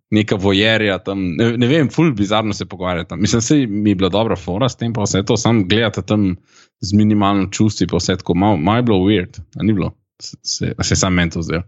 Neka 0.10 0.38
vojerja 0.40 1.00
tam, 1.04 1.20
ne, 1.36 1.50
ne 1.60 1.68
vem, 1.68 1.90
ful 1.92 2.14
bizarno 2.16 2.54
se 2.54 2.66
pogovarjata. 2.66 3.16
Mislim, 3.16 3.42
da 3.42 3.74
mi 3.74 3.92
je 3.92 3.96
bila 3.96 4.10
dobra 4.10 4.36
fora 4.36 4.70
s 4.70 4.80
tem, 4.80 4.94
pa 4.94 5.04
vse 5.04 5.24
to, 5.28 5.38
sam 5.38 5.66
gledate 5.68 6.02
tam 6.02 6.36
z 6.80 6.94
minimalno 6.94 7.50
čustvi, 7.52 7.88
pa 7.88 7.98
vse 7.98 8.16
tako, 8.18 8.36
malo 8.36 8.58
mal 8.58 8.80
je 8.80 8.84
bilo 8.84 8.98
weird, 8.98 9.40
a 9.60 9.64
ni 9.64 9.74
bilo, 9.74 9.92
se, 10.22 10.38
se, 10.44 10.74
se 10.82 10.96
sam 10.96 11.14
meni 11.14 11.32
to 11.32 11.42
zdaj. 11.42 11.62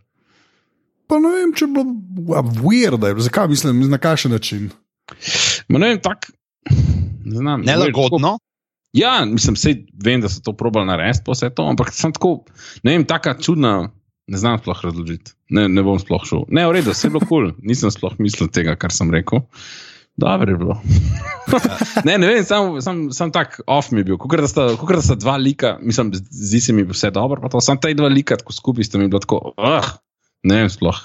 Pa 1.07 1.19
ne 1.19 1.33
vem, 1.35 1.53
če 1.57 1.65
je 1.65 1.71
bilo 1.73 2.37
a, 2.37 2.43
weird, 2.61 3.07
je 3.07 3.27
zakaj 3.27 3.47
mislim, 3.47 3.81
na 3.89 3.97
kakšen 3.97 4.31
način. 4.31 4.69
Ma 5.67 5.79
ne 5.79 5.93
vem, 5.93 5.99
tako. 6.01 6.31
Ne 7.25 7.35
znam. 7.35 7.61
Nelagodno. 7.65 8.37
Ja, 8.93 9.25
mislim, 9.25 9.55
sej 9.55 9.83
vem, 10.03 10.21
da 10.21 10.29
so 10.29 10.41
to 10.45 10.53
probali 10.57 10.87
narediti, 10.87 11.23
pa 11.25 11.33
vse 11.35 11.49
to, 11.53 11.65
ampak 11.69 11.91
sem 11.93 12.13
tako, 12.13 12.43
ne 12.83 12.95
vem, 12.95 13.05
taka 13.05 13.35
čudna, 13.41 13.91
ne 14.29 14.37
znam 14.37 14.59
sploh 14.61 14.81
razložiti. 14.83 15.33
Ne, 15.49 15.67
ne 15.69 15.83
bom 15.85 15.99
sploh 15.99 16.23
šel. 16.27 16.45
Ne, 16.53 16.67
v 16.69 16.77
redu, 16.77 16.93
vse 16.93 17.07
je 17.07 17.13
bilo 17.13 17.25
kul, 17.25 17.49
cool. 17.49 17.53
nisem 17.65 17.91
sploh 17.93 18.17
mislil 18.21 18.51
tega, 18.53 18.75
kar 18.79 18.93
sem 18.93 19.09
rekel. 19.13 19.41
Dobro 20.19 20.51
je 20.51 20.57
bilo. 20.59 20.75
ne, 22.07 22.17
ne 22.19 22.27
vem, 22.27 22.43
sam, 22.45 22.75
sam, 22.83 23.05
sam 23.15 23.31
tak 23.33 23.61
off 23.67 23.91
mi 23.91 24.03
je 24.03 24.09
bil. 24.11 24.17
Kukor 24.21 24.43
da, 24.43 24.49
sta, 24.51 24.67
da 24.75 25.01
sta 25.01 25.15
dva 25.15 25.37
lika, 25.39 25.77
mislim, 25.81 26.11
zdi 26.13 26.61
se 26.61 26.75
mi 26.75 26.83
vse 26.83 27.11
dobro, 27.15 27.41
pa 27.41 27.49
to 27.49 27.61
sam 27.63 27.79
ta 27.81 27.91
dva 27.93 28.11
lika, 28.11 28.37
tako 28.37 28.53
skupaj 28.53 28.89
sta 28.89 28.99
mi 28.99 29.07
bila 29.07 29.23
tako, 29.23 29.53
uh, 29.57 29.93
ne 30.43 30.63
vem 30.63 30.69
sploh. 30.69 30.99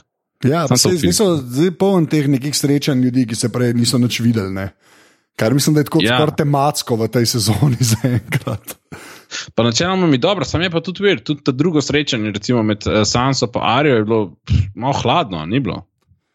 Ja, 0.44 0.66
zdaj 0.68 1.14
so 1.16 1.30
zdaj 1.40 1.70
poln 1.80 2.08
teh 2.10 2.26
nekih 2.28 2.52
srečanj 2.56 3.00
ljudi, 3.06 3.24
ki 3.30 3.38
se 3.38 3.48
prej 3.52 3.72
niso 3.78 3.98
nič 3.98 4.20
videli. 4.20 4.52
Ne? 4.52 4.68
Kar 5.40 5.54
mislim, 5.54 5.74
da 5.74 5.80
je 5.80 5.88
tako 5.88 6.02
Ja. 6.02 6.20
ja. 6.20 6.30
tematsko 6.30 6.96
v 6.96 7.08
tej 7.08 7.26
sezoni 7.26 7.78
zaenkrat. 7.94 8.76
Pa 9.54 9.62
načeloma 9.62 10.06
mi 10.06 10.18
je 10.18 10.24
dobro, 10.26 10.44
sam 10.44 10.62
je 10.62 10.70
pa 10.70 10.80
tudi 10.80 11.02
vir, 11.04 11.22
tudi 11.24 11.44
to 11.44 11.52
drugo 11.52 11.82
srečanje, 11.82 12.32
recimo 12.34 12.62
med 12.62 12.86
uh, 12.86 13.02
Sanso 13.04 13.50
in 13.54 13.60
Arijo, 13.62 13.96
je 13.96 14.04
bilo 14.04 14.24
pff, 14.46 14.74
malo 14.74 15.00
hladno, 15.02 15.46
ni 15.46 15.60
bilo. 15.60 15.86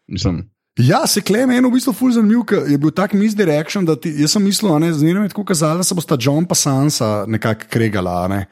Mislim, 0.08 0.44
Ja, 0.78 1.06
se 1.06 1.20
klem 1.20 1.50
eno 1.50 1.68
v 1.68 1.76
bistvu 1.76 1.92
ful 1.92 2.12
zanimiv, 2.14 2.44
ker 2.48 2.68
je 2.70 2.78
bil 2.80 2.92
tak 2.94 3.12
misdirection, 3.18 3.84
da 3.84 3.96
ti, 3.98 4.12
jaz 4.22 4.36
sem 4.36 4.44
mislil, 4.44 4.70
ne, 4.80 4.92
z 4.94 5.04
njim 5.04 5.24
je 5.24 5.32
tako 5.32 5.44
kazalo, 5.44 5.82
da 5.82 5.84
se 5.84 5.96
bosta 5.98 6.16
John 6.20 6.46
pa 6.48 6.54
Sansa 6.54 7.24
nekako 7.28 7.68
kregala. 7.70 8.28
Ne. 8.30 8.44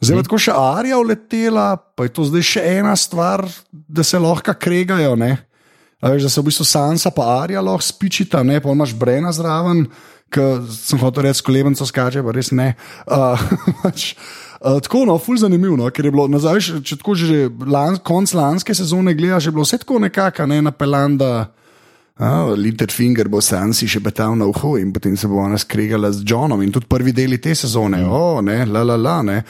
Zdaj 0.00 0.20
pa 0.20 0.26
tako 0.28 0.40
še 0.40 0.54
Arija 0.54 1.00
uletela, 1.00 1.66
pa 1.76 2.06
je 2.06 2.14
to 2.16 2.26
zdaj 2.28 2.46
še 2.46 2.64
ena 2.78 2.94
stvar, 2.96 3.44
da 3.72 4.04
se 4.06 4.20
lahko 4.20 4.54
kregajo. 4.60 5.16
Veš, 5.16 6.22
da 6.22 6.30
se 6.30 6.40
v 6.40 6.48
bistvu 6.48 6.68
Sansa 6.68 7.12
pa 7.16 7.28
Arija 7.42 7.64
lahko 7.64 7.84
spičita, 7.84 8.44
ne 8.46 8.60
pa 8.62 8.72
imaš 8.72 8.94
Brena 8.96 9.32
zraven, 9.34 9.86
ki 10.32 10.48
sem 10.74 11.00
hotel 11.00 11.28
reči, 11.28 11.44
kolebenco 11.46 11.86
skače, 11.86 12.24
pa 12.26 12.34
res 12.34 12.52
ne. 12.56 12.74
Uh, 13.06 13.40
pač, 13.84 14.14
Uh, 14.56 14.78
tako, 14.80 15.02
no, 15.04 15.18
ful 15.20 15.36
zanimivo, 15.36 15.76
no, 15.76 15.84
ker 15.92 16.06
je 16.08 16.10
bilo 16.14 16.24
nazaj, 16.32 16.62
še- 16.64 16.78
če 16.80 16.96
tako 16.96 17.12
že 17.12 17.42
lan, 17.68 17.98
konc 18.00 18.32
lanske 18.32 18.72
sezone 18.74 19.12
gledaš, 19.12 19.50
je 19.50 19.52
bilo 19.52 19.66
vse 19.66 19.78
tako 19.82 20.00
nekako, 20.00 20.46
ne 20.48 20.62
napelan, 20.64 21.18
da 21.20 21.28
oh, 22.16 22.54
Littlefinger 22.56 23.28
bo 23.28 23.42
Sansi 23.44 23.88
še 23.88 24.00
betal 24.00 24.36
na 24.38 24.48
uho 24.48 24.76
in 24.80 24.92
potem 24.96 25.16
se 25.16 25.28
bo 25.28 25.42
ona 25.44 25.58
skregala 25.60 26.08
z 26.12 26.24
Johnom 26.24 26.62
in 26.64 26.72
tudi 26.72 26.88
prvi 26.88 27.12
deli 27.12 27.38
te 27.38 27.54
sezone, 27.54 28.00
mm. 28.00 28.08
oh, 28.08 28.40
ne, 28.40 28.64
la 28.64 28.82
la 28.82 28.96
la, 28.96 29.18
ne. 29.22 29.42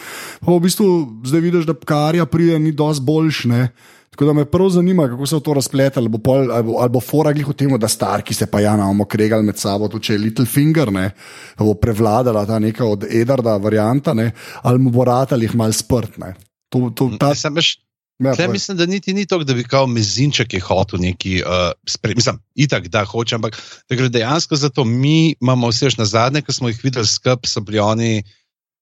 Pa 0.43 0.51
v 0.51 0.65
bistvu 0.67 0.89
zdaj 1.27 1.45
vidiš, 1.45 1.69
da 1.71 1.79
Karja 1.79 2.27
pride 2.27 2.59
ni 2.59 2.75
dosti 2.75 3.07
boljš, 3.07 3.45
ne. 3.53 3.69
Tako 4.17 4.27
da 4.27 4.33
me 4.33 4.45
prav 4.49 4.71
zanima, 4.73 5.09
kako 5.09 5.27
se 5.27 5.37
bo 5.37 5.41
to 5.41 5.55
razpletlo, 5.55 6.01
ali 6.01 6.09
bo, 6.09 6.19
pol, 6.19 6.53
ali 6.53 6.65
bo, 6.65 6.79
ali 6.81 6.89
bo 6.89 7.01
fora 7.05 7.35
glih 7.37 7.49
v 7.49 7.53
tem, 7.53 7.75
da 7.79 7.89
starki 7.89 8.35
se 8.35 8.47
pa 8.49 8.63
ja 8.65 8.73
namo 8.77 9.05
kregali 9.05 9.45
med 9.45 9.59
sabo, 9.61 9.91
tudi 9.93 10.09
če 10.09 10.15
je 10.15 10.23
Littlefinger, 10.23 10.93
ne, 10.93 11.11
da 11.59 11.65
bo 11.65 11.75
prevladala 11.77 12.47
ta 12.49 12.57
neka 12.59 12.87
od 12.89 13.05
Edarda 13.05 13.59
varianta, 13.61 14.15
ne, 14.17 14.31
ali 14.63 14.81
mu 14.81 14.91
bo 14.95 15.05
ratelj 15.05 15.45
jih 15.45 15.57
mal 15.61 15.75
sprt, 15.77 16.17
ne. 16.23 16.33
To, 16.73 16.89
to, 16.97 17.11
ta, 17.21 17.35
Jaz 17.35 17.45
sem 17.45 17.61
ja, 17.61 18.33
Tle 18.33 18.49
mislim, 18.49 18.79
da 18.81 18.87
niti 18.89 19.13
ni 19.13 19.27
to, 19.29 19.43
da 19.45 19.55
bi 19.55 19.65
kao 19.69 19.87
mezinček 19.87 20.55
je 20.55 20.61
hotel 20.65 21.03
neki, 21.05 21.43
uh, 21.45 21.75
spre, 21.85 22.15
mislim, 22.17 22.39
itak, 22.55 22.89
da 22.89 23.05
hoče, 23.05 23.35
ampak 23.37 23.59
da 23.85 23.99
gre 24.01 24.09
dejansko 24.09 24.57
za 24.57 24.71
to, 24.73 24.85
mi 24.85 25.35
imamo 25.41 25.69
vse 25.69 25.93
na 25.99 26.09
zadnje, 26.09 26.41
ko 26.43 26.57
smo 26.57 26.73
jih 26.73 26.81
videli 26.85 27.07
skupaj, 27.07 27.53
so 27.53 27.61
bili 27.61 27.85
oni, 27.85 28.23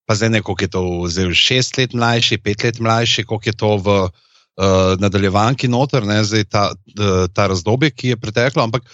pa 0.06 0.14
zdaj 0.14 0.30
ne, 0.30 0.42
koliko 0.46 0.64
je 0.64 0.70
to, 0.70 0.84
zdaj 1.10 1.34
šest 1.34 1.78
let 1.82 1.98
mlajši, 1.98 2.38
pet 2.38 2.62
let 2.62 2.78
mlajši, 2.78 3.24
koliko 3.24 3.50
je 3.50 3.56
to 3.58 3.76
v 3.82 3.96
uh, 4.04 4.22
nadaljevanki 5.00 5.68
noter, 5.68 6.04
ne, 6.06 6.20
zdaj 6.24 6.44
ta, 6.46 6.68
uh, 6.98 7.26
ta 7.34 7.48
razdobje, 7.50 7.90
ki 7.90 8.14
je 8.14 8.20
preteklo, 8.20 8.62
ampak. 8.62 8.86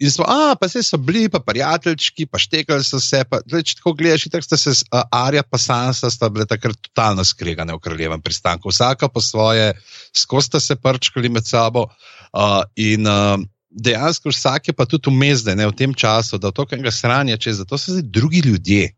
In 0.00 0.08
smo, 0.08 0.24
a, 0.24 0.54
pa 0.56 0.64
se 0.68 0.80
so 0.80 0.96
bili, 0.96 1.26
pa 1.28 1.42
prijateljčki, 1.44 2.24
pa 2.26 2.38
štekali 2.40 2.84
so 2.84 3.00
se. 3.04 3.20
Pa, 3.28 3.42
zdaj, 3.44 3.66
če 3.68 3.74
tako 3.82 3.92
gledaš, 3.98 4.24
tako 4.32 4.46
sta 4.46 4.56
se 4.56 4.72
uh, 4.72 5.02
Arja 5.12 5.42
pa 5.44 5.60
Sansa 5.60 6.08
sta 6.10 6.30
bile 6.32 6.46
takrat 6.48 6.78
totalno 6.88 7.24
skregane 7.24 7.76
v 7.76 7.82
kraljevem 7.84 8.22
pristanku. 8.24 8.72
Vsaka 8.72 9.10
po 9.12 9.20
svoje, 9.20 9.74
skozi 10.16 10.48
sta 10.48 10.60
se 10.60 10.76
prčkali 10.80 11.28
med 11.28 11.44
sabo. 11.44 11.84
Uh, 12.32 12.62
in 12.80 13.04
uh, 13.04 13.36
dejansko 13.68 14.32
vsak 14.32 14.68
je 14.68 14.72
pa 14.72 14.88
tudi 14.88 15.12
umezde 15.12 15.52
ne, 15.56 15.68
v 15.68 15.76
tem 15.76 15.92
času, 15.94 16.40
da 16.40 16.48
to, 16.50 16.64
kar 16.64 16.80
ga 16.80 16.92
sranja, 16.92 17.36
če 17.36 17.58
zato 17.60 17.76
so 17.76 17.92
zdaj 17.92 18.08
drugi 18.08 18.40
ljudje. 18.48 18.88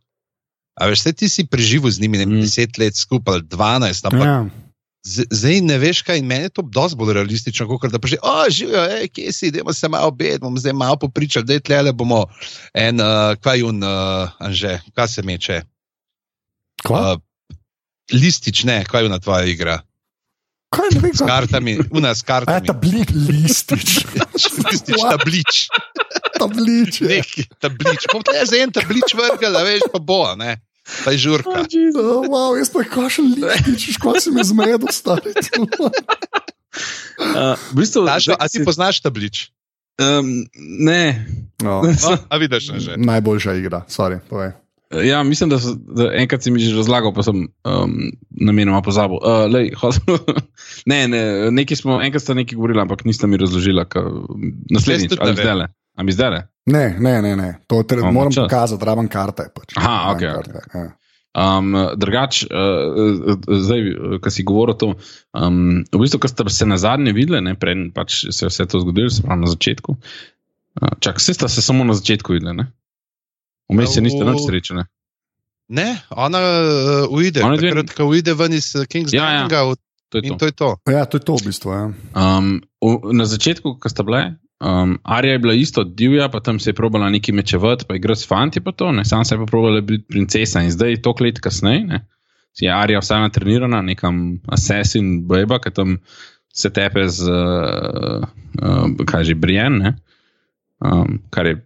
A 0.80 0.86
veš, 0.86 1.02
ti 1.18 1.28
si 1.28 1.44
preživel 1.50 1.90
z 1.90 2.00
njimi 2.00 2.22
ne, 2.22 2.26
Mm. 2.26 2.40
mm. 2.40 2.46
10 2.46 2.78
let 2.78 2.96
skupaj, 2.96 3.34
ali 3.34 3.42
12, 3.42 4.06
ampak 4.06 4.26
ja. 4.26 4.69
Z- 5.02 5.24
Zdaj 5.30 5.60
ne 5.62 5.78
veš, 5.78 6.02
kaj 6.02 6.18
in 6.18 6.26
meni 6.26 6.42
je 6.42 6.50
to 6.50 6.62
dosti 6.62 6.92
bolj 6.94 7.14
realistično, 7.14 7.64
kot 7.66 7.88
da 7.88 7.96
pa 7.96 8.06
že, 8.06 8.18
o, 8.20 8.34
živijo, 8.46 8.82
ej, 8.92 9.08
kje 9.08 9.32
si, 9.32 9.46
idemo 9.46 9.72
se 9.72 9.88
malo 9.88 10.08
obed, 10.08 10.40
bomo 10.40 10.56
zdaj 10.56 10.72
malo 10.74 10.96
popričali, 10.98 11.44
da 11.44 11.52
je 11.52 11.60
tle, 11.62 11.82
le 11.82 11.92
bomo 11.94 12.26
en, 12.74 13.00
uh, 13.00 13.32
kaj 13.36 13.62
un, 13.62 13.80
uh, 13.80 14.28
anže, 14.38 14.80
kaj 14.92 15.08
se 15.08 15.22
meče. 15.22 15.62
Kva? 16.82 17.14
Uh, 17.14 17.56
listič, 18.12 18.64
ne, 18.64 18.84
kaj 18.84 19.02
je 19.02 19.08
na 19.08 19.18
tvoja 19.18 19.44
igra. 19.46 19.78
Kaj 20.68 20.92
ne 20.92 21.00
vem, 21.00 21.10
S 21.10 21.18
kaj 21.18 21.28
kartami, 21.28 21.78
una 21.90 22.12
s 22.12 22.20
A 22.20 22.20
je 22.20 22.26
kartami. 22.26 22.66
tablit 22.66 23.10
listič, 23.10 24.04
Listič, 24.70 25.00
tablič. 25.00 25.54
tablič. 26.34 27.00
je. 27.00 27.08
Neki 27.08 27.42
tablič. 27.58 28.04
Bom 28.06 28.22
tle 28.22 28.44
za 28.44 28.56
en 28.56 28.70
tablič 28.70 29.14
vrgel, 29.14 29.56
a 29.56 29.64
veš, 29.64 29.88
pa 29.88 29.98
bo, 29.98 30.36
ne. 30.36 30.60
Je 31.10 31.18
žurka. 31.18 31.64
Oh, 31.94 32.24
wow, 32.26 32.56
jaz 32.58 32.70
pa 32.72 32.84
kašem 32.84 33.34
listič, 33.36 33.94
škoda 34.00 34.20
si 34.20 34.30
me 34.34 34.42
zmedel, 34.44 34.90
stari. 34.90 35.32
Uh, 37.20 37.54
v 37.72 37.74
bistvu, 37.76 38.06
Dašo, 38.06 38.34
a 38.38 38.48
ti 38.48 38.64
poznaš 38.64 39.02
tablič? 39.04 39.50
Um, 40.00 40.46
ne. 40.56 41.26
No, 41.62 41.82
No, 42.04 42.16
a 42.28 42.34
vidiš, 42.40 42.72
že. 42.80 42.96
najboljša 42.96 43.54
igra, 43.60 43.84
sorry, 43.88 44.20
povej. 44.28 44.56
Ja, 44.90 45.22
mislim, 45.22 45.50
da, 45.50 45.58
so, 45.62 45.76
da 45.78 46.10
enkrat 46.18 46.42
si 46.42 46.50
mi 46.50 46.58
že 46.58 46.74
razlagal, 46.74 47.12
pa 47.14 47.22
sem 47.22 47.46
um, 47.46 47.92
namenoma 48.30 48.82
pozabil. 48.82 49.20
Uh, 49.22 49.46
lej, 49.46 49.70
ne, 50.90 51.06
ne, 51.08 51.50
nekaj 51.54 51.78
smo, 51.78 52.00
enkrat 52.02 52.24
ste 52.24 52.34
nekaj 52.34 52.58
govorili, 52.58 52.82
ampak 52.82 53.04
niste 53.06 53.28
mi 53.30 53.38
razložili, 53.38 53.84
naslednjič 54.70 55.14
ne 55.14 55.18
ali 55.20 55.36
zdaj. 55.36 55.70
A 56.00 56.02
mi 56.02 56.10
zdaj? 56.10 56.46
Ne, 56.66 56.96
ne, 56.96 57.20
ne, 57.20 57.32
ne. 57.34 57.50
to 57.66 57.82
tre, 57.82 57.98
Imamo 57.98 58.12
moram 58.14 58.32
čas. 58.32 58.46
pokazati, 58.46 58.80
raven 58.80 59.08
karte. 59.08 59.50
Pač. 59.50 59.76
Aha, 59.76 59.88
Raven 59.90 60.16
okej, 60.16 60.28
karte, 60.32 60.60
ja. 60.74 60.88
Um, 61.32 61.68
drugač, 61.94 62.42
uh, 62.42 63.36
zdaj, 63.38 63.80
ko 64.18 64.28
si 64.28 64.42
govoril 64.42 64.74
to, 64.74 64.88
um, 65.30 65.84
v 65.84 65.98
bistvu, 65.98 66.18
ko 66.18 66.26
ste 66.26 66.42
se 66.48 66.64
na 66.64 66.74
zadnje 66.76 67.12
videli, 67.12 67.38
ne, 67.40 67.52
preden 67.54 67.92
pač 67.92 68.24
se 68.26 68.40
je 68.40 68.50
vse 68.50 68.66
to 68.66 68.80
zgodilo, 68.80 69.06
se 69.08 69.22
pravi 69.22 69.40
na 69.40 69.46
začetku. 69.48 69.90
Uh, 69.92 70.88
čak, 70.98 71.18
vse 71.18 71.34
ste 71.34 71.46
se 71.46 71.60
samo 71.60 71.84
na 71.84 71.92
začetku 71.92 72.32
videli, 72.32 72.56
ne? 72.56 72.66
Vmes 73.68 73.92
se 73.92 74.00
niste 74.00 74.18
V- 74.18 74.26
nič 74.26 74.42
srečali. 74.42 74.82
Ne, 75.70 75.86
ona 76.10 76.40
uh, 76.40 76.50
uide, 77.12 77.44
Ona 77.44 77.54
dve- 77.54 77.70
takrat, 77.70 77.94
ko 77.94 78.08
uide 78.08 78.34
ven 78.34 78.52
iz 78.52 78.72
King's 78.88 79.12
Ja, 79.12 79.30
ja. 79.30 79.46
Landinga, 79.46 79.78
To 80.08 80.18
je 80.18 80.22
in 80.24 80.30
to. 80.30 80.36
to 80.36 80.44
je 80.44 80.52
to. 80.52 80.70
Ja, 80.88 81.06
to 81.06 81.14
je 81.14 81.22
to 81.22 81.32
v 81.36 81.42
bistvu. 81.44 81.68
Ja. 81.70 81.84
Um, 82.12 82.58
v, 82.76 83.14
na 83.14 83.22
začetku, 83.24 83.78
ko 83.78 83.86
sta 83.86 84.02
bile, 84.02 84.34
um, 84.60 84.98
Arija 85.02 85.32
je 85.32 85.38
bila 85.38 85.54
isto 85.54 85.84
divja, 85.84 86.28
pa 86.28 86.40
tam 86.40 86.58
se 86.60 86.70
je 86.70 86.74
probala 86.74 87.10
neki 87.10 87.32
mečevati, 87.32 87.84
pa 87.88 87.96
igrati 87.96 88.20
s 88.20 88.28
fanti, 88.28 88.60
pa 88.60 88.72
to, 88.72 88.92
ne, 88.92 89.04
sam 89.04 89.24
se 89.24 89.34
je 89.34 89.38
pa 89.38 89.46
probala 89.46 89.80
biti 89.80 90.04
princesa 90.08 90.62
in 90.62 90.70
zdaj, 90.70 91.02
toliko 91.02 91.24
let 91.24 91.40
kasneje, 91.40 91.84
ne, 91.84 92.06
si 92.52 92.64
je 92.64 92.74
Arija 92.74 93.00
vsaj 93.00 93.20
natrenirana, 93.20 93.82
nekam 93.82 94.40
assassin, 94.48 95.26
beba, 95.28 95.60
ki 95.60 95.70
tam 95.70 95.98
se 96.52 96.70
tepe 96.70 97.08
z, 97.08 97.30
uh, 97.30 98.28
uh, 98.62 99.06
kaj 99.06 99.24
že, 99.24 99.34
Brian, 99.34 99.78
ne, 99.78 99.96
um, 100.84 101.20
kar 101.30 101.46
je, 101.46 101.60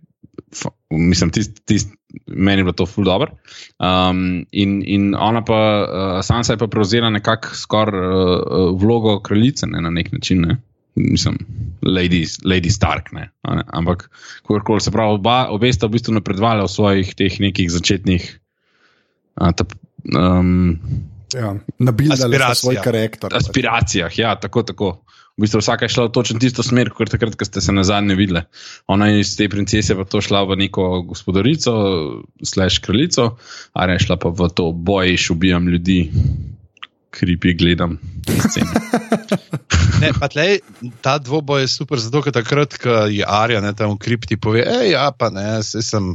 mislim, 0.91 1.31
tist, 1.31 1.65
tist, 1.67 1.95
meni 2.27 2.61
je 2.61 2.65
bilo 2.65 2.73
to 2.73 2.87
ful 2.87 3.05
dobro. 3.05 3.33
Um, 3.79 4.45
in, 4.53 4.83
in 4.87 5.15
ona 5.15 5.43
pa, 5.45 5.61
uh, 5.83 6.21
Sansa 6.23 6.55
je 6.55 6.59
pa 6.59 6.67
prevzela 6.67 7.11
nekako 7.11 7.57
skoraj 7.59 8.07
uh, 8.07 8.15
uh, 8.15 8.81
vlogo 8.81 9.19
kraljice 9.21 9.67
ne, 9.67 9.81
na 9.81 9.91
nek 9.91 10.13
način. 10.13 10.47
Ne. 10.47 10.57
Mislim, 10.95 11.39
Lady, 11.83 12.23
Lady 12.47 12.71
Stark. 12.71 13.13
Ne, 13.13 13.31
a 13.43 13.55
ne. 13.59 13.65
Ampak, 13.67 14.11
kakorkoli 14.43 14.81
se 14.81 14.93
pravi, 14.95 15.19
oba, 15.19 15.49
obe 15.51 15.73
sta 15.73 15.91
v 15.91 15.97
bistvu 15.99 16.15
napredovali 16.15 16.63
v 16.63 16.71
svojih 16.71 17.15
teh 17.19 17.41
nekih 17.43 17.71
začetnih. 17.71 18.29
Uh, 19.35 19.51
tap, 19.51 19.75
um, 20.15 20.79
Ja. 21.35 21.55
Nabildali 21.79 22.21
so 22.21 22.27
Aspiracija. 22.27 22.55
svoj 22.55 22.77
karakter. 22.85 23.31
aspiracijah, 23.35 24.19
ja, 24.19 24.37
tako, 24.41 24.63
tako. 24.63 25.01
v 25.35 25.43
bistvu 25.43 25.59
vsaka 25.59 25.85
je 25.85 25.89
šla 25.89 26.05
v 26.07 26.13
točno 26.15 26.39
tisto 26.39 26.63
smer, 26.63 26.93
kot 26.95 27.11
takrat, 27.11 27.35
ko 27.35 27.43
ste 27.43 27.59
se 27.61 27.73
na 27.75 27.83
zadnje 27.83 28.15
videli. 28.15 28.45
Ona 28.87 29.09
je 29.11 29.21
iz 29.21 29.33
te 29.35 29.49
princese 29.51 29.97
pa 29.99 30.05
to 30.07 30.21
šla 30.23 30.45
v 30.47 30.57
neko 30.57 31.03
gospodarico, 31.03 31.75
slash 32.39 32.79
kraljico, 32.79 33.35
a 33.75 33.87
je 33.91 33.99
šla 33.99 34.17
pa 34.17 34.31
v 34.31 34.47
to 34.55 34.71
bojiš, 34.71 35.31
ubijam 35.35 35.67
ljudi, 35.69 36.13
kripi 37.15 37.55
gledam. 37.55 37.97
ne, 40.03 40.11
tlej, 40.33 40.59
ta 41.05 41.17
dvoboj 41.23 41.65
je 41.65 41.71
super, 41.71 42.03
zato 42.03 42.25
ker 42.25 42.35
takrat, 42.35 42.77
ko 42.81 43.05
je 43.11 43.25
Arja 43.27 43.63
ne, 43.65 43.73
tam 43.79 43.95
v 43.95 44.03
kripti 44.03 44.37
pove, 44.37 44.67
hej, 44.67 44.93
ja, 44.97 45.09
pa 45.15 45.31
ne, 45.35 45.63
se 45.63 45.83
sem. 45.83 46.15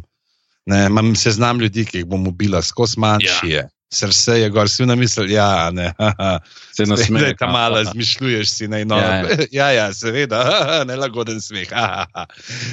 Ne, 0.69 0.83
imam 0.85 1.15
seznam 1.17 1.57
ljudi, 1.57 1.81
ki 1.87 2.03
jih 2.03 2.09
bom 2.09 2.27
ubila, 2.29 2.59
skozi 2.61 2.99
manjši 3.01 3.47
ja. 3.49 3.61
je 3.63 3.69
srce 3.89 4.39
je 4.39 4.49
gor, 4.49 4.69
si 4.69 4.83
v 4.83 4.87
namisel, 4.87 5.29
ja, 5.31 5.71
ne, 5.73 5.93
se 6.77 6.85
na 6.85 6.97
smeh. 6.97 7.33
Tam 7.39 7.51
malo 7.51 7.83
zmišljuješ 7.83 8.49
si, 8.49 8.67
ne, 8.67 8.85
no, 8.85 8.97
ja, 8.97 9.15
ja. 9.15 9.37
ja, 9.59 9.69
ja 9.71 9.93
seveda, 9.93 10.43
nelagoden 10.89 11.41
smeh, 11.41 11.69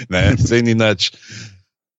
ne, 0.09 0.23
se 0.37 0.63
ni 0.63 0.75
nič. 0.75 1.11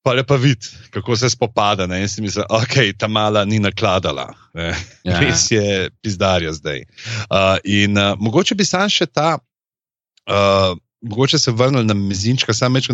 Pa 0.08 0.14
le 0.16 0.24
pa 0.24 0.38
vid, 0.40 0.64
kako 0.96 1.18
se 1.20 1.28
spopada. 1.30 1.84
Ne? 1.88 2.00
In 2.02 2.08
si 2.08 2.22
misli, 2.24 2.40
da 2.40 2.62
okay, 2.62 2.94
ta 2.96 3.10
mala 3.12 3.44
ni 3.46 3.60
nakladala, 3.60 4.30
ja. 4.56 5.20
res 5.20 5.50
je 5.52 5.90
pizdarja 6.00 6.54
zdaj. 6.56 6.86
Uh, 7.28 7.58
in 7.68 8.00
uh, 8.00 8.14
mogoče 8.16 8.56
bi 8.56 8.64
sam 8.64 8.88
še 8.88 9.10
ta, 9.12 9.34
uh, 10.32 10.72
mogoče 11.04 11.40
se 11.44 11.52
vrnil 11.52 11.84
na 11.84 11.98
mizinčka, 11.98 12.56
sam 12.56 12.80
reč, 12.80 12.88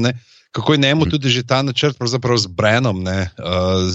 kako 0.58 0.73
je 0.73 0.82
njemu 0.82 1.06
hm. 1.06 1.13
tudi 1.13 1.30
že 1.30 1.45
ta 1.45 1.62
načrt, 1.62 2.02
pravzaprav 2.02 2.41
z 2.41 2.49
Brenom, 2.49 3.06
ne, 3.06 3.30
uh, 3.38 3.93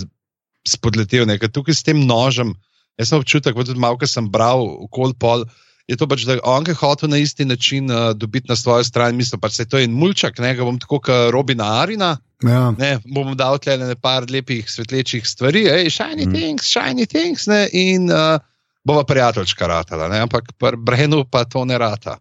spodletel, 0.62 1.26
nekaj 1.26 1.50
tukaj 1.50 1.74
s 1.74 1.82
tem 1.82 1.98
nožem. 2.06 2.54
Jaz 2.98 3.10
sem 3.10 3.18
občutek, 3.18 3.58
da 3.58 3.66
tudi 3.66 3.82
malo, 3.82 3.98
kar 3.98 4.10
sem 4.10 4.30
bral, 4.30 4.62
okol 4.86 5.10
pol. 5.18 5.42
Je 5.88 5.96
to 5.96 6.04
pač, 6.08 6.26
da 6.28 6.36
on 6.44 6.66
je 6.68 6.74
hotel 6.76 7.08
na 7.08 7.16
isti 7.16 7.44
način 7.48 7.90
uh, 7.90 8.10
dobiti 8.12 8.50
na 8.50 8.56
svojo 8.56 8.84
stran, 8.84 9.16
mislim, 9.16 9.40
pač 9.40 9.56
se 9.56 9.68
to 9.68 9.78
je 9.80 9.88
en 9.88 9.94
mulčak, 9.96 10.38
ne 10.38 10.52
ga 10.54 10.64
bom 10.64 10.76
tako 10.78 11.00
kot 11.00 11.32
Robina 11.32 11.80
Arina. 11.80 12.16
Ja. 12.44 12.70
Ne, 12.78 12.98
bom 13.08 13.32
dal 13.36 13.58
tle 13.58 13.78
nekaj 13.80 14.28
lepih, 14.30 14.68
svetlečih 14.70 15.24
stvari, 15.26 15.64
hej, 15.66 15.90
shiny 15.90 16.28
mm. 16.28 16.34
things, 16.36 16.68
shiny 16.70 17.06
things, 17.08 17.48
ne, 17.50 17.64
in 17.72 18.12
uh, 18.12 18.36
bova 18.84 19.04
prijateljčka 19.04 19.66
ratala, 19.66 20.08
ne, 20.12 20.20
ampak 20.26 20.52
pri 20.58 20.76
Brenu 20.76 21.24
pa 21.30 21.44
to 21.44 21.64
ne 21.64 21.78
rata. 21.78 22.18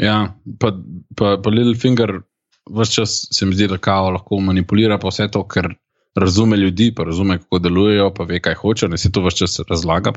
Ja, 0.00 0.32
pa, 0.58 0.72
pa, 1.16 1.36
pa 1.42 1.50
Little 1.50 1.76
Finger, 1.76 2.22
vse 2.70 2.92
čas 2.92 3.26
se 3.30 3.46
mi 3.46 3.54
zdi, 3.54 3.68
da 3.68 3.78
kao 3.78 4.10
lahko 4.10 4.40
manipulira 4.40 4.98
pa 4.98 5.10
vse 5.12 5.28
to, 5.28 5.44
ker 5.48 5.68
razume 6.16 6.56
ljudi, 6.56 6.88
pa 6.96 7.04
razume, 7.04 7.38
kako 7.38 7.58
delujejo, 7.58 8.08
pa 8.14 8.24
ve, 8.24 8.40
kaj 8.40 8.54
hoče, 8.62 8.88
da 8.88 8.96
se 8.96 9.12
to 9.12 9.26
vse 9.26 9.44
čas 9.44 9.60
razlaga. 9.68 10.14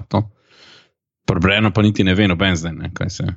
Prebrano 1.25 1.71
pa 1.73 1.81
niti 1.81 2.03
ne 2.03 2.15
ve, 2.15 2.27
noben 2.27 2.55
zdaj, 2.59 2.73
ne, 2.75 2.91
kaj 2.93 3.09
se. 3.09 3.27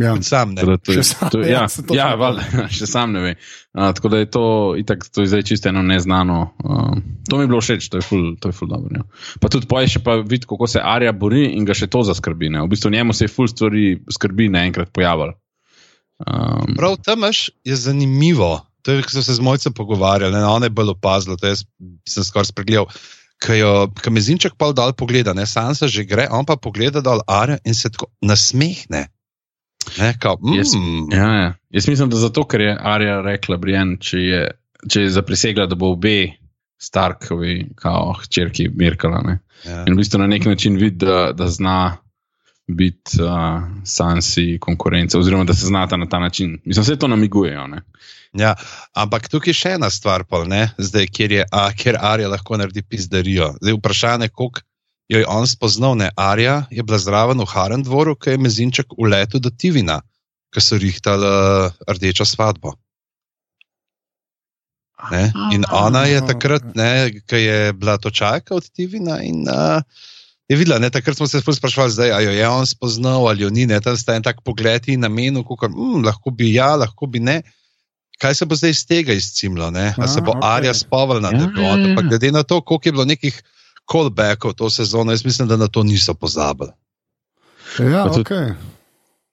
Ja, 0.00 0.14
sam 0.24 0.54
ne. 0.56 0.64
To, 0.64 0.94
še 0.96 1.02
sam, 1.04 1.28
to, 1.32 1.42
ja, 1.44 1.66
ja, 1.68 1.96
ja 1.98 2.06
val, 2.16 2.38
še 2.78 2.88
sam 2.88 3.12
ne 3.12 3.20
ve. 3.26 3.32
A, 3.76 3.90
tako 3.92 4.08
da 4.14 4.22
je 4.22 4.30
to, 4.32 4.44
itak, 4.80 5.04
to 5.12 5.24
je 5.24 5.32
zdaj 5.34 5.44
čisto 5.50 5.68
eno 5.68 5.82
neznano. 5.84 6.38
A, 6.64 6.78
to 7.28 7.36
mi 7.36 7.44
je 7.44 7.50
bilo 7.52 7.60
všeč, 7.60 7.90
to 7.92 8.00
je 8.00 8.06
ful, 8.06 8.24
to 8.40 8.48
je 8.48 8.56
ful 8.56 8.70
dobro. 8.72 9.02
Ja. 9.02 9.04
Pa 9.42 9.52
tudi 9.52 9.68
poje 9.68 9.92
še 9.92 10.02
pa 10.04 10.16
videti, 10.22 10.48
kako 10.50 10.70
se 10.70 10.80
Arja 10.80 11.12
bori 11.12 11.44
in 11.52 11.68
ga 11.68 11.76
še 11.76 11.90
to 11.92 12.04
zaskrbi. 12.08 12.50
Ne. 12.54 12.64
V 12.64 12.72
bistvu 12.72 12.94
njemu 12.94 13.16
se 13.16 13.28
je 13.28 13.34
ful 13.34 13.50
stvari 13.52 13.86
skrbi 14.16 14.48
naenkrat 14.54 14.94
pojavljalo. 14.96 15.36
Um, 16.22 16.76
Prav 16.78 16.96
tam 17.04 17.28
je 17.66 17.76
zanimivo. 17.76 18.54
To 18.82 18.96
je, 18.96 19.02
ko 19.04 19.14
so 19.14 19.22
se 19.22 19.34
z 19.34 19.40
mojcem 19.40 19.74
pogovarjali, 19.74 20.34
ne, 20.34 20.42
ona 20.46 20.66
je 20.66 20.74
bolj 20.74 20.96
opazila, 20.96 21.36
to 21.38 21.46
jaz 21.46 21.62
sem 22.08 22.24
skoraj 22.26 22.50
spregledal. 22.50 22.88
Ko 23.42 24.10
me 24.10 24.20
zinček 24.20 24.54
pa 24.58 24.70
dal 24.76 24.92
pogleda, 24.94 25.34
ne, 25.34 25.46
sam 25.46 25.74
se 25.74 25.88
že 25.88 26.04
gre, 26.04 26.28
on 26.30 26.46
pa 26.46 26.56
pogleda 26.56 27.02
dol 27.02 27.24
Arja 27.26 27.58
in 27.64 27.74
se 27.74 27.90
tako 27.90 28.06
nasmehne. 28.22 29.08
Ne, 29.98 30.14
kao, 30.18 30.38
mm. 30.42 30.54
jaz, 30.54 30.74
ja, 31.10 31.32
ja. 31.34 31.54
jaz 31.70 31.88
mislim, 31.88 32.10
da 32.10 32.16
zato, 32.16 32.44
ker 32.46 32.60
je 32.60 32.76
Arja 32.80 33.20
rekla, 33.22 33.58
Brian, 33.58 33.96
če 33.98 34.18
je, 34.18 34.44
če 34.88 35.02
je 35.06 35.10
zaprisegla, 35.10 35.66
da 35.66 35.74
bo 35.74 35.90
obe 35.96 36.36
Starkovi, 36.82 37.72
kao 37.78 38.14
hčerki 38.22 38.68
Mirkala. 38.74 39.22
Ja. 39.66 39.82
In 39.86 39.94
v 39.94 40.00
bistvu 40.02 40.22
na 40.22 40.26
nek 40.30 40.46
način 40.46 40.78
vidi, 40.78 41.04
da, 41.06 41.32
da 41.34 41.46
zna 41.50 41.96
biti 42.66 43.22
uh, 43.22 43.62
Sansi 43.84 44.58
konkurenca, 44.60 45.18
oziroma 45.18 45.44
da 45.44 45.54
se 45.54 45.66
znata 45.66 45.96
na 45.96 46.08
ta 46.08 46.18
način. 46.18 46.58
Mislim, 46.64 46.82
da 46.82 46.84
se 46.84 46.98
to 46.98 47.08
namigujejo. 47.08 47.66
Ja, 48.32 48.54
ampak 48.96 49.28
tukaj 49.28 49.52
je 49.52 49.58
še 49.58 49.70
ena 49.76 49.90
stvar, 49.92 50.24
pol, 50.24 50.48
Zdaj, 50.78 51.06
kjer 51.12 51.32
je 51.32 51.44
a, 51.44 51.68
kjer 51.76 51.98
Arja 52.00 52.30
lahko 52.32 52.56
naredi 52.56 52.82
pizdarijo. 52.82 53.52
Zdaj, 53.60 53.76
vprašanje, 53.76 54.28
koliko 54.32 54.64
jo 55.12 55.18
je 55.18 55.28
on 55.28 55.46
spoznal. 55.46 55.96
Ne? 55.96 56.10
Arja 56.16 56.64
je 56.70 56.82
bila 56.82 56.98
zraven 56.98 57.40
v 57.40 57.48
Haren 57.48 57.82
dvoru, 57.84 58.16
ki 58.16 58.36
je 58.36 58.38
mezinček 58.38 58.96
v 58.96 59.10
letu 59.12 59.38
do 59.38 59.50
Tivina, 59.50 60.00
ki 60.52 60.64
so 60.64 60.80
rihtali 60.80 61.28
uh, 61.28 61.76
rdečo 61.88 62.24
svadbo. 62.24 62.72
Ne? 65.10 65.32
In 65.52 65.66
ona 65.68 66.06
je 66.06 66.22
takrat, 66.24 66.64
ki 67.26 67.38
je 67.44 67.72
bila 67.76 67.98
točaka 67.98 68.54
od 68.54 68.64
Tivina. 68.72 69.20
In, 69.20 69.44
uh, 69.44 69.82
je 70.48 70.56
videla, 70.56 70.78
ne, 70.78 70.90
takrat 70.90 71.16
smo 71.16 71.26
se 71.26 71.40
sprašvali, 71.40 72.10
ali 72.12 72.36
je 72.36 72.48
on 72.48 72.66
spoznal 72.66 73.28
ali 73.28 73.50
ni, 73.50 73.66
ne, 73.66 73.80
tam 73.80 73.96
sta 73.96 74.16
en 74.16 74.22
tak 74.22 74.42
pogled 74.44 74.88
in 74.88 75.00
namen, 75.00 75.42
kako 75.44 75.68
mm, 75.68 76.04
lahko 76.04 76.30
bi 76.30 76.54
ja, 76.54 76.74
lahko 76.76 77.06
bi 77.06 77.20
ne. 77.20 77.42
Kaj 78.22 78.34
se 78.38 78.46
bo 78.46 78.54
zdaj 78.54 78.70
iz 78.70 78.84
tega 78.86 79.12
izcimlo? 79.12 79.66
Ali 79.66 80.08
se 80.08 80.20
bo 80.20 80.32
okay. 80.32 80.54
Arja 80.56 80.74
spavila, 80.74 81.20
da 81.20 81.46
bo 81.56 81.62
ja, 81.62 81.76
ja, 81.76 81.88
ja. 81.88 82.02
glede 82.08 82.30
na 82.32 82.42
to, 82.42 82.60
koliko 82.60 82.88
je 82.88 82.92
bilo 82.92 83.04
nekih 83.04 83.42
callbackov 83.92 84.52
to 84.52 84.70
sezono, 84.70 85.12
jaz 85.12 85.24
mislim, 85.24 85.48
da 85.48 85.56
na 85.56 85.68
to 85.68 85.82
niso 85.82 86.14
pozabili. 86.14 86.70
Ja, 87.78 88.04
ok. 88.04 88.30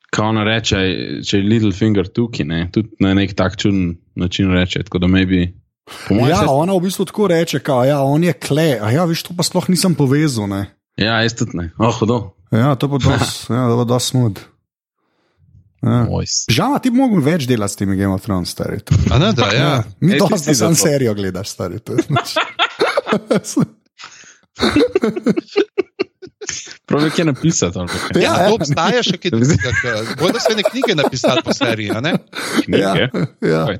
Kaj 0.09 0.25
ona 0.25 0.43
reče, 0.43 0.77
če 1.25 1.37
je 1.37 1.43
Little 1.43 1.71
Finger 1.71 2.07
tukaj, 2.07 2.45
ne? 2.45 2.63
tudi 2.73 2.89
na 2.99 3.13
nek 3.13 3.35
tak 3.37 3.57
čuden 3.61 3.97
način 4.15 4.51
reče. 4.51 4.81
Maybe, 6.09 6.29
ja, 6.29 6.39
se... 6.39 6.45
ona 6.49 6.73
v 6.73 6.81
bistvu 6.81 7.05
tako 7.05 7.27
reče, 7.27 7.59
da 7.67 7.83
ja, 7.85 7.99
je 8.23 8.33
kle, 8.33 8.79
a 8.81 8.91
ja, 8.91 9.05
viš, 9.05 9.23
to 9.23 9.37
pa 9.37 9.43
sploh 9.43 9.69
nisem 9.69 9.95
povezal. 9.95 10.49
Ne? 10.49 10.65
Ja, 10.97 11.21
jaz 11.21 11.37
tudi 11.37 11.57
ne. 11.57 11.69
Oh, 11.77 11.93
ja, 12.51 12.75
to 12.75 12.87
bo 12.87 12.97
dosti 12.97 14.09
smud. 14.09 14.41
Ja. 15.81 16.07
Žal, 16.51 16.79
ti 16.83 16.91
bi 16.91 16.97
mogel 16.99 17.21
več 17.23 17.47
delati 17.47 17.73
s 17.73 17.79
temi 17.79 17.95
Game 17.95 18.13
of 18.13 18.23
Thrones, 18.25 18.51
stari. 18.51 18.81
Ne, 19.07 19.31
da, 19.33 19.47
ja. 19.53 19.59
ja. 19.63 19.83
Mi 19.99 20.17
to 20.19 20.27
zdaj 20.35 20.55
samo 20.55 20.75
serijo 20.75 21.13
gledaš, 21.15 21.49
stari. 21.55 21.79
Prav 26.85 27.01
je 27.17 27.25
napisati. 27.25 27.79
Ja, 27.79 27.85
ja, 28.21 28.43
ja. 28.43 28.53
obstaja 28.53 29.03
še 29.05 29.17
kaj 29.21 29.31
drugega. 29.31 29.71
Bodo 30.19 30.39
se 30.41 30.55
neke 30.57 30.69
knjige 30.73 30.95
napisali 30.97 31.41
po 31.45 31.53
seriji, 31.53 31.91
ne? 32.01 32.13
Knjige? 32.65 32.83
Ja. 32.83 33.07
ja. 33.41 33.63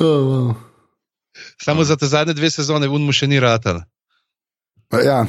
oh, 0.00 0.22
wow. 0.28 0.54
Samo 1.62 1.84
za 1.84 1.96
te 1.96 2.06
zadnje 2.06 2.34
dve 2.34 2.50
sezone, 2.50 2.88
vunmu 2.90 3.12
še 3.14 3.26
ni 3.30 3.40
ratal. 3.40 3.80
Ja, 4.92 5.22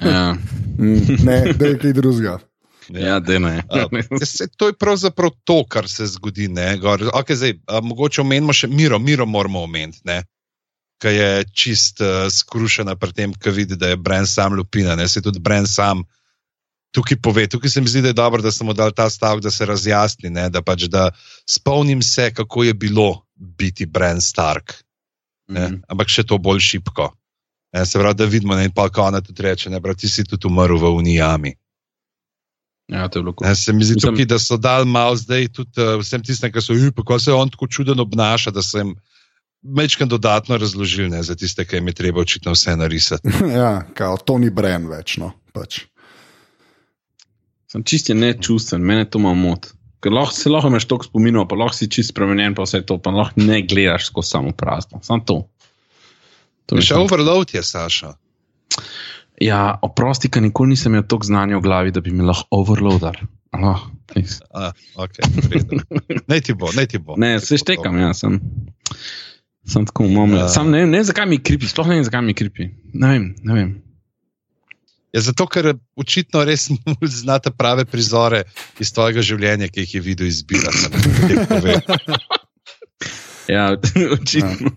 ja. 0.00 0.36
ne, 0.78 1.36
da 1.52 1.66
je 1.66 1.78
kaj 1.82 1.92
drugega. 1.92 2.38
Ja, 2.88 3.20
da 3.20 3.38
ne. 3.38 3.62
Se, 4.24 4.48
to 4.56 4.66
je 4.66 4.72
pravzaprav 4.78 5.30
to, 5.44 5.64
kar 5.68 5.88
se 5.88 6.06
zgodi. 6.06 6.48
Okay, 6.48 7.34
zdaj, 7.34 7.54
a, 7.66 7.80
mogoče 7.80 8.20
omenimo 8.20 8.52
še 8.52 8.68
miro, 8.68 8.98
miro 8.98 9.26
moramo 9.26 9.62
omeniti, 9.62 10.18
ki 11.02 11.12
je 11.14 11.30
čist 11.54 12.00
uh, 12.00 12.26
skrušena 12.30 12.94
pri 12.96 13.12
tem, 13.12 13.32
ki 13.34 13.50
vidi, 13.50 13.76
da 13.76 13.90
je 13.90 13.98
Bren 13.98 14.26
sam 14.26 14.54
lupina. 14.54 14.94
Ne? 14.96 15.08
Se 15.08 15.22
tudi 15.22 15.40
Bren 15.42 15.66
sam 15.66 16.04
tukaj 16.94 17.18
pove. 17.22 17.46
Tukaj 17.50 17.70
se 17.70 17.80
mi 17.80 17.90
zdi, 17.90 18.02
da 18.04 18.12
je 18.12 18.18
dobro, 18.18 18.42
da 18.42 18.52
sem 18.52 18.66
mu 18.66 18.74
dal 18.76 18.92
ta 18.94 19.08
stavek, 19.10 19.42
da 19.42 19.50
se 19.50 19.66
razjasni, 19.66 20.30
da, 20.30 20.62
pač, 20.62 20.86
da 20.92 21.10
spomnim 21.48 22.02
se, 22.02 22.30
kako 22.34 22.68
je 22.68 22.74
bilo 22.74 23.24
biti 23.34 23.86
Bren 23.86 24.20
Stark. 24.20 24.74
Mm 25.50 25.56
-hmm. 25.56 25.80
Ampak 25.88 26.08
še 26.08 26.22
to 26.22 26.38
bolj 26.38 26.60
šipko. 26.60 27.10
Ne, 27.72 27.86
se 27.86 27.98
pravi, 27.98 28.14
da 28.14 28.24
vidimo, 28.24 28.54
da 28.54 28.62
je 28.62 28.70
pa 28.74 28.88
ona 28.96 29.20
tudi 29.20 29.42
reče, 29.42 29.70
da 29.70 29.94
ti 29.94 30.08
si 30.08 30.24
tudi 30.24 30.46
umrl 30.46 30.78
v 30.78 30.90
Unijami. 30.96 31.54
Ja, 32.92 33.08
to 33.08 33.18
je 33.18 33.22
bilo 33.22 33.32
kul. 33.32 33.48
Se 33.56 33.72
mi 33.72 33.84
zdi, 33.84 33.94
Mislim... 33.94 34.14
tukaj, 34.14 34.28
da 34.28 34.38
so 34.38 34.56
dal 34.60 34.84
malo 34.84 35.16
zdaj 35.16 35.48
tudi 35.56 35.80
uh, 35.80 35.96
vsem 36.02 36.22
tistem, 36.22 36.52
ki 36.52 36.60
so 36.60 36.76
jih, 36.76 36.92
kako 36.96 37.18
se 37.18 37.32
on 37.32 37.50
tako 37.50 37.66
čuden 37.66 38.00
obnaša, 38.00 38.52
da 38.52 38.62
sem 38.62 38.92
večkrat 39.62 40.10
dodatno 40.10 40.58
razložil 40.58 41.08
ne, 41.08 41.22
za 41.22 41.34
tiste, 41.38 41.64
ki 41.64 41.80
jim 41.80 41.88
je 41.88 41.94
treba 42.02 42.20
očitno 42.20 42.52
vse 42.52 42.76
narisati. 42.76 43.28
ja, 43.60 43.82
kao 43.94 44.16
to 44.16 44.38
ni 44.38 44.50
bren 44.50 44.88
več. 44.90 45.16
No, 45.22 45.32
pač. 45.56 45.86
Sem 47.72 47.84
čist 47.88 48.10
je 48.12 48.18
nečusten, 48.18 48.84
mene 48.84 49.08
to 49.08 49.22
ima 49.22 49.32
mot. 49.34 49.70
Ker 50.02 50.12
lahko 50.12 50.34
se 50.34 50.50
lahko 50.50 50.68
imaš 50.68 50.84
toliko 50.90 51.08
spominov, 51.08 51.46
pa 51.48 51.56
lahko 51.56 51.78
si 51.78 51.88
čist 51.88 52.12
spremenjen, 52.12 52.56
pa 52.58 52.66
vse 52.66 52.82
to, 52.84 52.98
pa 53.00 53.14
lahko 53.14 53.40
ne 53.40 53.62
gledaš 53.64 54.10
skozi 54.10 54.34
samo 54.34 54.52
prazno. 54.52 55.00
Sam 55.06 55.22
to. 55.24 55.44
To 56.66 56.76
je 56.76 56.84
še 56.90 56.98
overload, 56.98 57.54
je 57.54 57.62
Saša. 57.64 58.12
Ja, 59.42 59.62
oprosti, 59.82 60.30
ker 60.30 60.44
nikoli 60.44 60.76
nisem 60.76 60.92
imel 60.94 61.06
toliko 61.08 61.26
znanja 61.26 61.58
v 61.58 61.64
glavi, 61.64 61.94
da 61.94 62.02
bi 62.04 62.12
mi 62.14 62.24
lahko 62.26 62.62
overloadal. 62.62 63.16
Oh, 63.52 63.82
okay, 65.02 65.26
ne 66.30 66.38
ti 66.40 66.54
bo, 66.56 66.70
ne 66.76 66.86
ti 66.88 66.98
bo. 67.02 67.18
Ne, 67.20 67.34
se 67.42 67.58
štekam, 67.60 67.98
ja, 68.00 68.12
sem, 68.16 68.38
sem 69.68 69.86
tako 69.88 70.06
umomljen. 70.08 70.46
Uh. 70.46 70.52
Sam 70.52 70.70
ne, 70.72 70.86
ne 70.86 71.00
vem, 71.00 71.08
zakaj 71.08 71.28
mi 71.28 71.40
kripi, 71.42 71.68
sploh 71.68 71.90
ne 71.90 71.98
vem, 71.98 72.06
zakaj 72.06 72.24
mi 72.24 72.36
kripi. 72.38 72.70
Ne 72.94 73.12
vem, 73.12 73.26
ne 73.44 73.58
vem. 73.58 73.74
Ja, 75.12 75.20
zato, 75.20 75.44
ker 75.52 75.74
očitno 76.00 76.46
res 76.48 76.70
znate 77.22 77.52
prave 77.52 77.84
prizore 77.84 78.46
iz 78.80 78.94
tvojega 78.94 79.24
življenja, 79.26 79.68
ki 79.68 79.84
jih 79.84 79.98
je 79.98 80.04
videl 80.06 80.30
izbirati. 80.32 80.88
Ja, 83.48 83.76
očitno. 84.20 84.70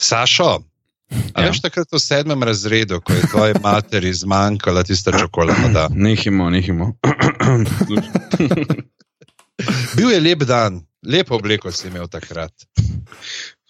Sašo, 0.00 0.58
a 1.32 1.40
Ja. 1.40 1.48
veš 1.48 1.60
takrat 1.60 1.88
v 1.88 1.98
sedmem 1.98 2.42
razredu, 2.42 3.00
ko 3.00 3.12
je 3.12 3.22
tvoji 3.24 3.54
materi 3.62 4.12
zmanjkala 4.12 4.82
tista 4.82 5.12
čokolada? 5.12 5.88
Nehimo, 5.90 6.50
nehimo. 6.50 6.92
Bil 9.94 10.10
je 10.10 10.20
lep 10.20 10.42
dan, 10.44 10.82
lepo 11.00 11.36
obleko 11.36 11.70
si 11.70 11.88
imel 11.88 12.08
takrat. 12.08 12.50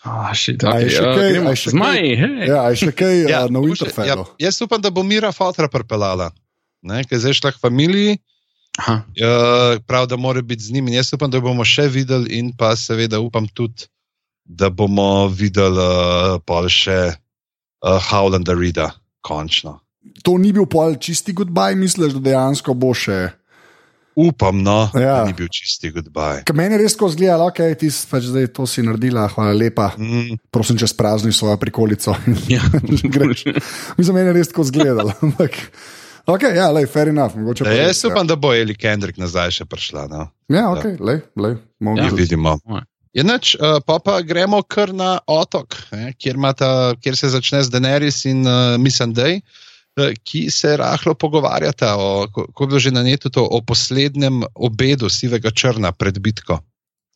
Ah, 0.03 0.33
shit, 0.33 0.61
okay, 0.61 0.89
še 0.89 1.01
kaj- 1.01 1.31
gremo. 1.31 1.49
a 1.49 1.51
je 1.51 1.57
še 1.57 1.71
Zmaj, 1.71 2.01
hej. 2.15 2.37
Ja, 2.47 2.63
še 2.71 2.91
kaj 2.93 3.15
ja, 3.25 3.41
na 3.49 3.59
Winterfellu. 3.59 4.25
ja, 4.31 4.47
jaz 4.47 4.61
upam, 4.61 4.77
da 4.79 4.91
bo 4.91 5.03
Mira 5.03 5.33
fotra 5.33 5.69
pripeljala. 5.69 6.29
Ne, 6.83 7.01
ker 7.03 7.17
zdaj 7.17 7.33
šla 7.35 7.53
k 7.53 7.59
familiji, 7.59 8.19
Aha. 8.77 9.01
uh, 9.01 9.81
prav, 9.81 10.05
da 10.07 10.17
mora 10.17 10.43
biti 10.43 10.61
z 10.63 10.71
njimi. 10.71 10.91
In 10.91 10.99
Jaz 10.99 11.13
upam, 11.13 11.31
da 11.31 11.41
bomo 11.41 11.65
še 11.65 11.89
videli, 11.89 12.37
in 12.37 12.53
pa 12.53 12.77
seveda 12.77 13.17
upam 13.17 13.49
tudi, 13.49 13.89
da 14.45 14.69
bomo 14.69 15.29
videli 15.29 15.81
uh, 15.81 16.37
pol 16.43 16.69
še 16.69 17.17
uh, 17.85 18.01
Howlanda 18.11 18.57
Rida, 18.57 18.91
končno. 19.21 19.79
To 20.25 20.39
ni 20.41 20.53
bil 20.53 20.67
pol 20.67 20.97
čisti 21.01 21.33
goodbye, 21.37 21.77
misliš, 21.77 22.17
da 22.17 22.31
dejansko 22.33 22.75
bo 22.75 22.93
še. 22.97 23.31
Upam, 24.15 24.61
no, 24.63 24.91
Ja. 24.95 25.15
da 25.17 25.25
ni 25.27 25.33
bil 25.35 25.49
čisti 25.51 25.91
goodbye. 25.91 26.45
Ker 26.47 26.55
meni 26.55 26.77
je 26.77 26.85
res 26.85 26.95
tako 26.95 27.09
zgledalo, 27.11 27.49
ok, 27.51 27.59
ti 27.81 27.91
si 27.91 28.07
pač 28.07 28.29
zdaj 28.31 28.47
to 28.55 28.63
si 28.67 28.85
naredila, 28.87 29.25
hvala 29.33 29.57
lepa. 29.59 29.89
Mm, 29.99 30.37
Prosim, 30.55 30.79
če 30.79 30.87
sprazni 30.87 31.33
svojo 31.35 31.57
prikolico. 31.59 32.15
Ja. 32.47 32.63
Greš. 33.15 33.45
Mislim, 33.99 34.15
meni 34.21 34.31
je 34.31 34.37
res 34.39 34.53
tako 34.53 34.69
zgledalo. 34.71 35.11
Ampak, 35.25 35.59
ok, 36.31 36.47
ja, 36.55 36.71
lej, 36.71 36.87
fair 36.87 37.11
enough. 37.11 37.35
mogoče 37.35 37.67
da, 37.67 37.71
pa 37.73 37.77
jaz 37.81 38.05
ja. 38.05 38.13
upam, 38.13 38.29
da 38.31 38.37
bo 38.39 38.55
Eli 38.55 38.77
Kendrick 38.79 39.19
nazaj 39.19 39.51
še 39.59 39.67
prišla. 39.67 40.07
No. 40.13 40.29
Ja, 40.53 40.69
ok, 40.71 40.95
lej, 41.03 41.25
lej. 41.35 41.59
bomo 41.83 41.99
Ja. 41.99 42.07
Ja. 42.07 42.15
Vidimo. 42.15 42.55
Oj. 42.71 42.87
Je 43.15 43.23
noč, 43.23 43.55
uh, 43.63 43.79
pa, 43.87 43.99
pa 44.03 44.19
gremo 44.27 44.59
kar 44.67 44.91
na 44.95 45.21
otok, 45.31 45.77
eh, 45.95 46.11
kjer, 46.19 46.35
imata, 46.35 46.95
kjer 46.99 47.15
se 47.17 47.29
začne 47.31 47.63
z 47.63 47.71
Daenerys 47.71 48.25
in 48.27 48.43
uh, 48.43 48.75
Missandej, 48.83 49.39
uh, 49.39 50.11
ki 50.27 50.51
se 50.51 50.73
rahlo 50.77 51.15
pogovarjata 51.15 51.95
o, 51.97 52.27
ko, 52.27 52.49
ko 52.51 52.65
je 52.65 52.69
bilo 52.69 52.81
že 52.83 52.91
na 52.91 53.03
netu 53.07 53.31
to, 53.31 53.45
o 53.47 53.61
poslednjem 53.63 54.43
obedu 54.55 55.07
sivega 55.07 55.51
črna 55.55 55.93
pred 55.95 56.19
bitko. 56.19 56.59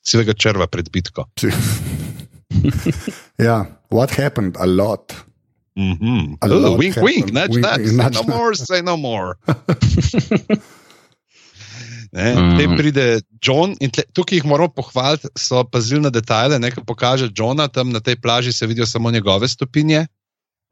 Sivega 0.07 0.32
črva 0.38 0.66
pred 0.70 0.86
bitko. 0.90 1.26
Ja, 3.38 3.66
what 3.90 4.11
happened? 4.18 4.57
A 4.59 4.66
lot. 4.66 5.14
Mm 5.78 5.92
-hmm. 5.94 6.36
A 6.40 6.46
lot 6.46 6.78
wink, 6.78 6.94
happened. 6.94 7.14
wink, 7.14 7.26
nič 7.32 7.51
Wink, 7.55 7.66
več. 7.66 7.78
wink, 7.78 7.86
Say 7.86 8.07
nič 8.07 8.14
no 8.14 8.22
več. 8.22 8.26
more, 8.34 8.55
say 8.57 8.80
no 8.82 8.96
more. 8.96 9.34
Ne, 12.13 12.35
Mm. 12.35 12.57
Te 12.59 12.69
pride 12.77 13.07
John 13.43 13.75
in 13.81 13.91
tle, 13.91 14.05
tukaj 14.13 14.39
jih 14.39 14.45
moramo 14.45 14.73
pohvaliti, 14.73 15.29
so 15.37 15.65
pazili 15.65 16.01
na 16.01 16.11
detajle. 16.11 16.59
Nekaj 16.59 16.85
pokaže 16.85 17.29
Johna, 17.37 17.69
tam 17.69 17.91
na 17.91 18.01
tej 18.01 18.17
plaži 18.17 18.53
se 18.53 18.67
vidijo 18.67 18.87
samo 18.87 19.11
njegove 19.11 19.49
stopinje, 19.49 20.07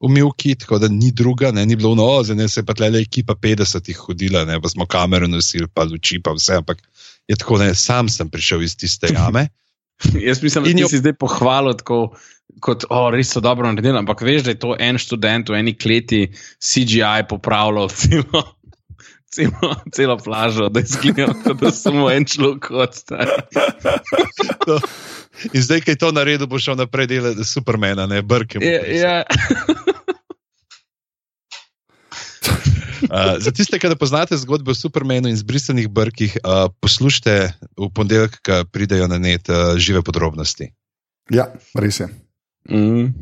umivki, 0.01 0.55
tako 0.55 0.78
da 0.78 0.89
ni 0.89 1.12
druga, 1.12 1.51
ne, 1.53 1.66
ni 1.66 1.76
bilo 1.76 1.95
no, 1.95 2.22
za 2.22 2.34
ne 2.34 2.49
se 2.49 2.61
je 2.61 2.64
pa 2.64 2.74
tle 2.74 2.89
ekipa 3.01 3.34
50-ih 3.34 3.97
hodila, 3.97 4.45
ne, 4.45 4.61
pa 4.61 4.68
smo 4.68 4.87
kamero 4.87 5.26
nosili, 5.26 5.68
pa 5.74 5.84
luči, 5.84 6.20
pa 6.22 6.32
vse, 6.32 6.55
ampak 6.57 6.82
je 7.28 7.37
tako, 7.37 7.59
ne, 7.59 7.74
sam 7.74 8.09
sem 8.09 8.28
prišel 8.28 8.62
iz 8.62 8.76
tiste 8.76 9.09
jame. 9.12 9.49
Jaz 10.28 10.43
mislim, 10.43 10.64
da 10.64 10.70
jo- 10.80 10.89
si 10.89 10.99
zdaj 10.99 11.12
pohvalil 11.12 11.74
tako. 11.74 12.16
Kot, 12.61 12.84
oh, 12.89 13.11
res 13.12 13.28
so 13.34 13.41
dobro 13.43 13.66
naredili, 13.68 13.99
ampak 13.99 14.20
veš, 14.22 14.45
da 14.47 14.53
je 14.55 14.59
to 14.59 14.76
en 14.78 14.97
študent 14.99 15.49
v 15.51 15.59
eni 15.59 15.74
kleti 15.74 16.30
CGI 16.62 17.26
popravljal 17.28 17.89
celo, 17.99 18.43
celo, 19.30 19.74
celo 19.94 20.16
plažo, 20.18 20.68
da 20.68 20.82
kot 21.44 21.60
da 21.60 21.70
samo 21.70 22.10
en 22.10 22.24
človek 22.24 22.70
odstaja. 22.70 23.38
In 25.52 25.62
zdaj, 25.62 25.80
ki 25.84 25.90
je 25.90 26.00
to 26.00 26.12
naredil, 26.12 26.46
bo 26.48 26.58
šel 26.58 26.76
naprej 26.76 27.06
delati 27.06 27.44
Supermana, 27.44 28.06
ne 28.06 28.22
brke. 28.22 28.58
mu 28.58 28.64
Ja, 28.64 28.80
ja. 28.86 29.16
Uh, 33.06 33.36
za 33.38 33.52
tiste, 33.52 33.78
ki 33.78 33.88
ne 33.92 33.96
poznate 33.96 34.36
zgodbe 34.36 34.72
o 34.72 34.74
Supermanu 34.74 35.28
in 35.28 35.36
zbrisanih 35.36 35.88
brkih, 35.88 36.38
uh, 36.40 36.72
poslušajte 36.80 37.34
v 37.76 37.88
ponedeljek, 37.94 38.40
ko 38.40 38.64
pridejo 38.72 39.06
na 39.06 39.18
net 39.20 39.48
uh, 39.52 39.76
žive 39.78 40.00
podrobnosti. 40.02 40.72
Ja, 41.30 41.50
res 41.76 42.00
je. 42.00 42.08
Mm. 42.72 43.12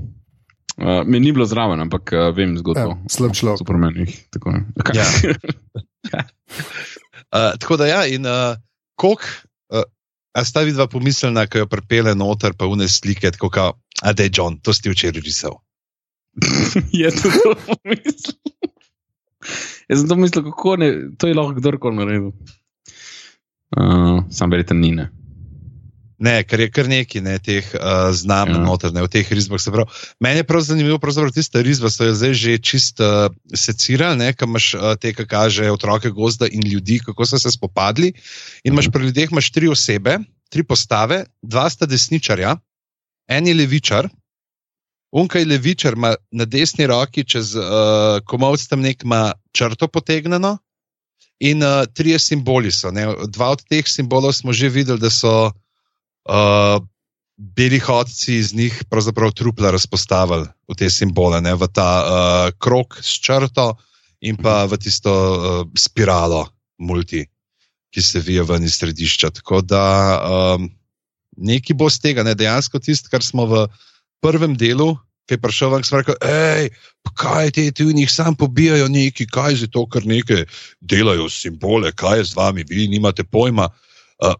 Uh, 0.78 1.02
me 1.07 1.20
ni 1.20 1.32
bilo 1.34 1.44
zraven, 1.46 1.80
ampak 1.80 2.14
uh, 2.14 2.30
vem 2.36 2.55
Ja, 2.55 2.62
zgodbo. 2.62 2.96
slab 3.11 3.34
človek. 3.34 3.59
Supermanih. 3.61 4.14
tako, 4.30 4.55
ne. 4.55 4.64
Kaj? 4.78 4.94
Ja. 4.96 5.07
Uh, 7.34 7.59
tako 7.59 7.76
da 7.76 7.86
ja, 7.86 8.07
in 8.07 8.26
uh, 8.26 8.55
koliko, 8.94 9.24
uh, 9.74 9.82
a 10.38 10.44
sta 10.44 10.62
vidva 10.62 10.86
pomislena, 10.86 11.48
ko 11.50 11.64
jo 11.64 11.66
pripele 11.66 12.12
noter, 12.14 12.55
pa 12.55 12.68
une 12.70 12.86
slike, 12.88 13.30
tako 13.34 13.50
kao, 13.50 13.72
a 14.02 14.12
da 14.12 14.22
je 14.22 14.30
John, 14.36 14.61
to 14.62 14.74
si 14.74 14.90
včeraj 14.90 15.24
risal. 15.24 15.57
je 16.92 17.11
to 17.11 17.30
mislil. 17.84 18.38
Jaz 19.88 19.98
sem 20.00 20.09
to 20.09 20.16
mislil, 20.16 20.44
kako 20.44 20.76
ne, 20.76 20.92
to 21.18 21.26
je 21.26 21.34
lahko 21.34 21.59
kdorkoli 21.59 21.96
naredil. 21.96 22.30
Uh, 23.74 24.22
sam 24.30 24.50
verjetno 24.50 24.78
ni. 24.78 24.92
Ne. 24.94 25.11
Ne, 26.25 26.39
ker 26.49 26.62
je 26.62 26.70
kar 26.72 26.89
nekaj 26.89 27.20
ne, 27.20 27.35
teh 27.43 27.66
uh, 27.77 28.09
znamenj 28.16 28.57
Ja. 28.57 28.64
noter, 28.64 28.93
ne, 28.97 29.03
v 29.05 29.11
teh 29.12 29.29
risbah. 29.29 29.61
se 29.61 29.72
pravi. 29.75 29.91
Meni 30.25 30.41
je 30.41 30.47
prav 30.49 30.62
zanimivo, 30.64 30.99
pravzaprav 30.99 31.35
tiste 31.37 31.62
risbe 31.62 31.91
so 31.91 32.07
jo 32.07 32.14
zdaj 32.16 32.35
že 32.35 32.59
čist 32.59 33.01
uh, 33.01 33.29
secirali, 33.53 34.16
ne, 34.16 34.33
kam 34.33 34.55
imaš 34.55 34.75
uh, 34.75 34.95
te, 34.97 35.12
ki 35.12 35.27
kaže 35.29 35.68
otroke 35.70 36.11
gozda 36.11 36.49
in 36.49 36.64
ljudi, 36.64 37.01
kako 37.05 37.27
so 37.27 37.39
se 37.39 37.51
spopadli. 37.53 38.14
In 38.64 38.72
imaš 38.72 38.89
pri 38.93 39.11
ljudeh 39.11 39.33
imaš 39.33 39.51
tri 39.53 39.68
osebe, 39.68 40.18
tri 40.49 40.64
postave, 40.64 41.25
dva 41.43 41.68
sta 41.70 41.87
desničarja, 41.87 42.57
en 43.29 43.47
je 43.47 43.55
levičar. 43.55 44.09
Unkaj 45.14 45.45
levičar 45.45 45.95
ima 45.95 46.14
na 46.33 46.45
desni 46.45 46.87
roki 46.87 47.25
čez 47.25 47.55
uh, 47.55 48.20
komovc 48.27 48.64
tam 48.66 48.81
nek 48.81 49.05
ima 49.05 49.33
črto 49.53 49.89
potegnjeno, 49.89 50.57
in 51.41 51.62
uh, 51.62 51.85
trije 51.95 52.18
simboli 52.18 52.72
so. 52.72 52.91
Ne. 52.91 53.07
Dva 53.29 53.51
od 53.51 53.62
teh 53.68 53.85
simbolov 53.89 54.33
smo 54.33 54.53
že 54.53 54.68
videli, 54.68 54.99
da 54.99 55.11
so 55.11 55.53
uh, 56.29 56.83
beli 57.37 57.79
hodci 57.79 58.39
iz 58.39 58.55
njih 58.55 58.85
pravzaprav 58.91 59.33
trupla 59.33 59.70
razpostavili 59.70 60.47
v 60.68 60.77
te 60.79 60.91
simbole, 60.91 61.41
ne, 61.41 61.55
v 61.55 61.68
ta 61.72 61.91
uh, 62.01 62.55
krok 62.59 62.99
s 63.03 63.18
črto 63.20 63.75
in 64.25 64.37
pa 64.37 64.64
v 64.64 64.79
tisto 64.81 65.12
uh, 65.12 65.66
spiralo 65.77 66.47
multi, 66.79 67.25
ki 67.95 68.03
se 68.03 68.20
vije 68.20 68.43
ven 68.43 68.64
iz 68.64 68.79
središča. 68.79 69.31
Tako 69.31 69.61
da 69.61 69.85
um, 70.57 70.70
nekaj 71.37 71.77
bo 71.77 71.91
z 71.91 72.01
tega, 72.01 72.22
ne, 72.22 72.35
dejansko 72.35 72.79
tisto, 72.79 73.11
kar 73.11 73.22
smo 73.22 73.47
v 73.47 73.66
prvem 74.22 74.57
delu. 74.57 74.95
Ki 75.25 75.39
je 75.39 75.41
prišel 75.41 75.70
ven, 75.72 75.85
smo 75.89 76.03
rekli, 76.03 76.14
hej, 76.20 76.66
kaj 77.16 77.55
ti 77.57 77.62
ti 77.72 77.85
v 77.89 77.95
njih 77.97 78.11
sam 78.12 78.35
pobijajo 78.37 78.91
neki, 78.93 79.25
kaj 79.25 79.57
je 79.57 79.68
to, 79.72 79.87
kar 79.89 80.05
nekaj 80.05 80.45
delajo 80.85 81.31
simbole, 81.33 81.95
kaj 81.97 82.18
je 82.18 82.25
z 82.29 82.37
vami, 82.37 82.64
vi 82.68 82.85
nimate 82.93 83.25
pojma. 83.25 83.70
Uh, 84.20 84.37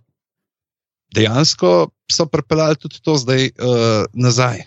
dejansko 1.15 1.73
so 2.11 2.27
pripeljali 2.31 2.79
tudi 2.81 3.01
to 3.03 3.17
zdaj 3.21 3.51
uh, 3.55 4.07
nazaj. 4.13 4.65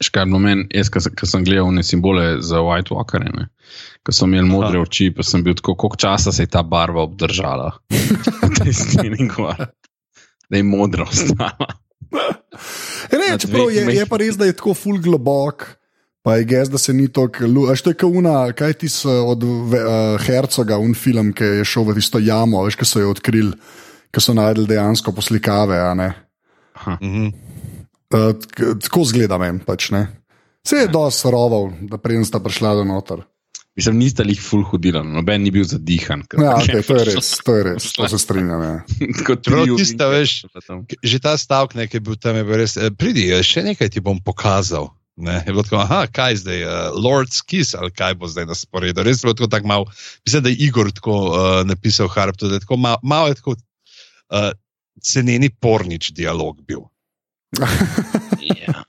Škar 0.00 0.26
moment, 0.26 0.72
jaz, 0.72 0.88
ki 0.88 1.26
sem 1.28 1.44
gledal 1.44 1.68
ne 1.74 1.82
simbole 1.84 2.38
za 2.42 2.62
White 2.64 2.94
Walker, 2.94 3.24
ki 4.04 4.14
so 4.16 4.24
imeli 4.24 4.48
modre 4.48 4.78
Aha. 4.78 4.86
oči, 4.86 5.10
pa 5.12 5.26
sem 5.26 5.44
bil 5.44 5.56
tako, 5.58 5.76
koliko 5.76 6.00
časa 6.00 6.32
se 6.32 6.46
je 6.46 6.50
ta 6.54 6.62
barva 6.64 7.04
obdržala. 7.04 7.74
Na 8.42 8.48
tej 8.48 8.72
steni 8.72 9.28
gor. 9.28 9.66
Da 10.48 10.56
je 10.56 10.64
modra 10.64 11.04
ostala. 11.04 11.68
E, 13.10 13.16
Ne, 13.18 13.38
čeprav 13.38 13.68
dveh 13.68 13.88
je, 13.92 13.96
je 14.00 14.06
pa 14.08 14.18
res, 14.20 14.36
da 14.40 14.48
je 14.48 14.56
tako 14.56 14.74
full 14.74 15.00
globok. 15.02 15.66
Pa 16.24 16.38
je 16.38 16.46
gez, 16.48 16.70
da 16.72 16.80
se 16.80 16.94
ni 16.96 17.10
tako. 17.12 17.44
Až 17.68 17.82
to 17.84 17.92
je 17.92 17.98
kauna, 18.00 18.48
kaj 18.56 18.78
ti 18.80 18.88
so 18.88 19.12
od 19.28 19.44
uh, 19.44 20.16
Hercoga, 20.24 20.78
un 20.80 20.94
film, 20.96 21.34
ki 21.36 21.60
je 21.60 21.66
šel 21.68 21.84
v 21.90 21.98
tisto 21.98 22.20
jamo, 22.22 22.62
veš, 22.64 22.78
ki 22.80 22.88
so 22.88 23.02
jo 23.02 23.10
odkrili, 23.12 23.52
ki 24.14 24.22
so 24.22 24.32
najdel 24.32 24.66
dejansko 24.66 25.12
poslikave. 25.12 25.78
a 25.80 25.94
ne. 25.94 26.10
Mhm. 26.86 27.26
Uh, 28.14 28.30
tako 28.78 29.02
zgleda 29.04 29.38
meni, 29.38 29.58
pač 29.58 29.90
ne. 29.90 30.06
Se 30.64 30.76
je 30.76 30.88
dosti 30.88 31.28
roval, 31.28 31.72
da 31.82 31.98
prej 31.98 32.22
sta 32.24 32.38
prišla 32.40 32.74
do 32.78 32.84
noter. 32.86 33.24
Mislim, 33.74 33.98
niste 33.98 34.22
jih 34.22 34.38
full 34.38 34.62
hodila, 34.62 35.02
noben 35.02 35.42
ni 35.42 35.50
bil 35.50 35.64
zadihan. 35.66 36.22
ker- 36.22 36.38
Ja, 36.38 36.54
okay, 36.54 36.78
to 36.86 36.94
je 36.94 37.04
res, 37.10 37.30
to 37.42 37.56
je 37.56 37.62
res, 37.64 37.88
to 37.92 38.06
se 38.08 38.18
strinjam. 38.18 38.62
Ja. 38.62 38.76
Tista, 39.80 40.06
veš. 40.08 40.46
Že 41.02 41.18
ta 41.18 41.34
stavek, 41.34 41.74
ne, 41.74 41.88
ki 41.90 41.98
je 41.98 42.00
bil 42.00 42.14
tam, 42.14 42.38
je 42.38 42.44
bil 42.46 42.54
res, 42.62 42.76
eh, 42.78 42.94
pridi, 42.94 43.26
eh, 43.34 43.42
še 43.42 43.66
nekaj 43.66 43.90
ti 43.90 43.98
bom 44.00 44.20
pokazal. 44.22 44.92
Ne, 45.16 45.42
je 45.42 45.50
bilo 45.50 45.62
tako, 45.62 45.78
aha, 45.78 46.06
kaj 46.06 46.42
zdaj, 46.42 46.62
uh, 46.62 46.70
Lord's 46.94 47.38
Kiss 47.42 47.74
ali 47.74 47.90
kaj 47.90 48.14
bo 48.14 48.26
zdaj 48.26 48.46
na 48.46 48.54
sporedu. 48.54 49.02
Res 49.02 49.22
je 49.22 49.26
bilo 49.26 49.34
tako, 49.34 49.46
tako 49.48 49.66
malo, 49.66 49.84
mislim, 50.22 50.42
da 50.42 50.50
je 50.50 50.58
Igor 50.60 50.90
tako 50.90 51.14
uh, 51.28 51.34
napisal 51.62 52.08
Harp, 52.08 52.34
da 52.36 52.54
je 52.54 52.60
tako 52.60 52.76
malo, 52.76 52.98
malo 53.02 53.30
je 53.30 53.34
tako 53.34 53.54
uh, 54.30 54.50
ceneni 55.00 55.50
pornič 55.50 56.12
dialog 56.12 56.60
bil. 56.62 56.86
Ja. 58.40 58.82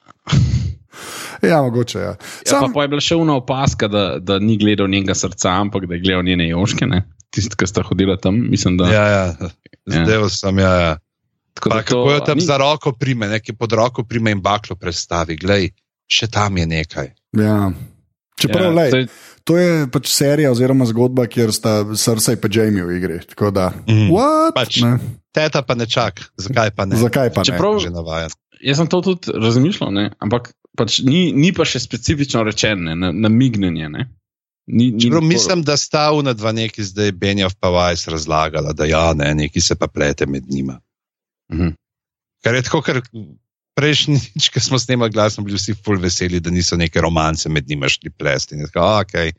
Ja, 1.43 1.61
mogoče. 1.61 1.99
Ja. 1.99 2.13
Ja, 2.45 2.57
pa, 2.57 2.69
pa 2.73 2.81
je 2.81 2.87
bila 2.87 3.01
še 3.01 3.15
una 3.15 3.35
opaska, 3.35 3.85
da, 3.87 4.17
da 4.19 4.37
ni 4.39 4.55
gledal 4.57 4.87
njenega 4.87 5.13
srca, 5.13 5.51
ampak 5.55 5.85
da 5.85 5.93
je 5.93 6.01
gledal 6.01 6.23
njene 6.23 6.47
joške, 6.47 6.87
tiste, 7.29 7.53
ki 7.53 7.67
sta 7.67 7.83
hodila 7.83 8.15
tam. 8.17 8.39
Mislim, 8.49 8.77
da, 8.77 8.87
Ja, 8.89 9.03
ja. 9.05 9.25
zdaj 9.85 10.29
sem. 10.31 10.57
Ja, 10.57 10.71
ja. 10.75 10.93
tako 11.53 11.69
Pa, 11.69 11.75
to 11.77 11.83
kako 11.83 12.11
jo 12.11 12.19
tam 12.21 12.37
ni- 12.37 12.43
za 12.43 12.57
roko 12.57 12.93
prime, 12.93 13.27
nekaj 13.27 13.55
pod 13.55 13.71
roko 13.73 14.03
prime 14.03 14.31
in 14.31 14.41
baklo 14.41 14.75
predstavi. 14.75 15.35
Glej, 15.35 15.69
še 16.07 16.27
tam 16.27 16.57
je 16.57 16.65
nekaj. 16.67 17.11
Ja. 17.33 17.69
Čeprav, 18.35 18.63
Ja, 18.63 18.71
ja, 18.81 18.89
to 18.89 18.97
lej, 18.97 19.03
je- 19.03 19.07
to 19.43 19.57
je 19.57 19.69
pač 19.89 20.09
serija 20.09 20.49
oziroma 20.49 20.85
zgodba, 20.85 21.27
kjer 21.27 21.51
sta 21.51 21.83
srce 21.93 22.31
in 22.31 22.39
pa 22.39 22.47
Jamie 22.49 22.83
v 22.83 22.97
igri. 22.97 23.19
Tako 23.25 23.51
da, 23.51 23.69
Mhm. 23.85 24.09
what? 24.09 24.55
Pač. 24.55 24.81
Ne. 24.81 24.97
Teta 25.35 25.61
pa 25.61 25.75
ne 25.75 25.85
čaka, 25.85 26.23
zakaj 26.39 26.71
pa 26.71 26.85
ne? 26.87 26.95
Zakaj 26.95 27.33
pa 27.35 27.43
ne? 27.43 27.51
Čeprav- 27.51 27.81
Že 27.83 27.91
navajen. 27.91 28.31
Jaz 28.63 28.79
sem 28.79 28.87
to 28.87 29.01
tudi 29.03 29.35
razmišljal, 29.35 29.91
ne? 29.91 30.05
ampak 30.23 30.53
pač 30.79 31.01
ni, 31.03 31.31
ni 31.35 31.51
pa 31.53 31.65
še 31.67 31.79
specifično 31.83 32.43
rečeno, 32.47 32.87
ne? 32.87 32.95
na, 32.95 33.11
namignjenje. 33.11 33.89
Ne? 33.91 34.07
Ni, 34.67 34.91
ni 34.91 35.01
Čeprav 35.05 35.21
mislim, 35.21 35.63
da 35.67 35.77
sta 35.77 36.07
una 36.15 36.33
dva 36.33 36.51
neki 36.55 36.83
zdaj 36.83 37.11
Benjav 37.11 37.53
pa 37.59 37.69
Vajs 37.69 38.07
razlagala, 38.07 38.73
da 38.73 38.87
ja, 38.87 39.13
ne, 39.13 39.33
neki 39.35 39.61
se 39.61 39.75
pa 39.75 39.87
plete 39.87 40.25
med 40.25 40.47
njima. 40.49 40.79
Mhm. 41.53 41.75
Kar 42.43 42.55
je 42.55 42.61
tako, 42.61 42.81
ker 42.81 43.01
prejšnjič, 43.75 44.49
ko 44.53 44.59
smo 44.59 44.79
snemali 44.79 45.11
glas, 45.11 45.35
smo 45.35 45.43
bili 45.43 45.59
vsi 45.59 45.75
full 45.75 45.99
veseli, 45.99 46.39
da 46.39 46.49
niso 46.49 46.77
neke 46.77 47.01
romance 47.01 47.49
med 47.49 47.67
njima 47.69 47.89
šli 47.91 48.09
plesti. 48.09 48.55
In 48.55 48.61
je 48.61 48.71
Tako, 48.71 49.03
okay, 49.03 49.31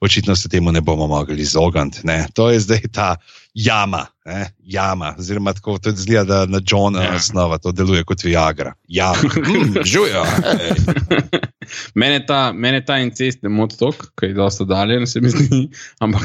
očitno 0.00 0.36
se 0.36 0.48
temu 0.48 0.72
ne 0.72 0.80
bomo 0.80 1.06
mogli 1.06 1.42
izogniti. 1.42 2.00
ne. 2.04 2.26
To 2.34 2.50
je 2.50 2.60
zdaj 2.60 2.80
ta 2.92 3.16
jama, 3.54 4.06
ne? 4.24 4.50
jama. 4.58 5.14
Oziroma, 5.18 5.52
tako 5.52 5.78
to 5.78 5.90
zgleda, 5.92 6.24
da 6.24 6.46
na 6.48 6.60
Johna 6.62 7.02
Ja. 7.02 7.18
snova 7.18 7.58
to 7.58 7.72
deluje 7.72 8.04
kot 8.04 8.24
Viagra. 8.24 8.72
Ja, 8.88 9.12
mm, 9.36 9.82
žujo. 9.84 10.24
Mene 11.94 12.26
ta, 12.26 12.52
mene 12.52 12.84
ta 12.84 12.98
incest 12.98 13.42
ne 13.42 13.48
moti 13.48 13.78
toliko, 13.78 14.06
ker 14.14 14.28
je 14.28 14.34
dosta 14.34 14.64
daljen, 14.64 15.06
se 15.06 15.20
mi 15.20 15.30
zdi. 15.30 15.68
Ampak, 16.00 16.24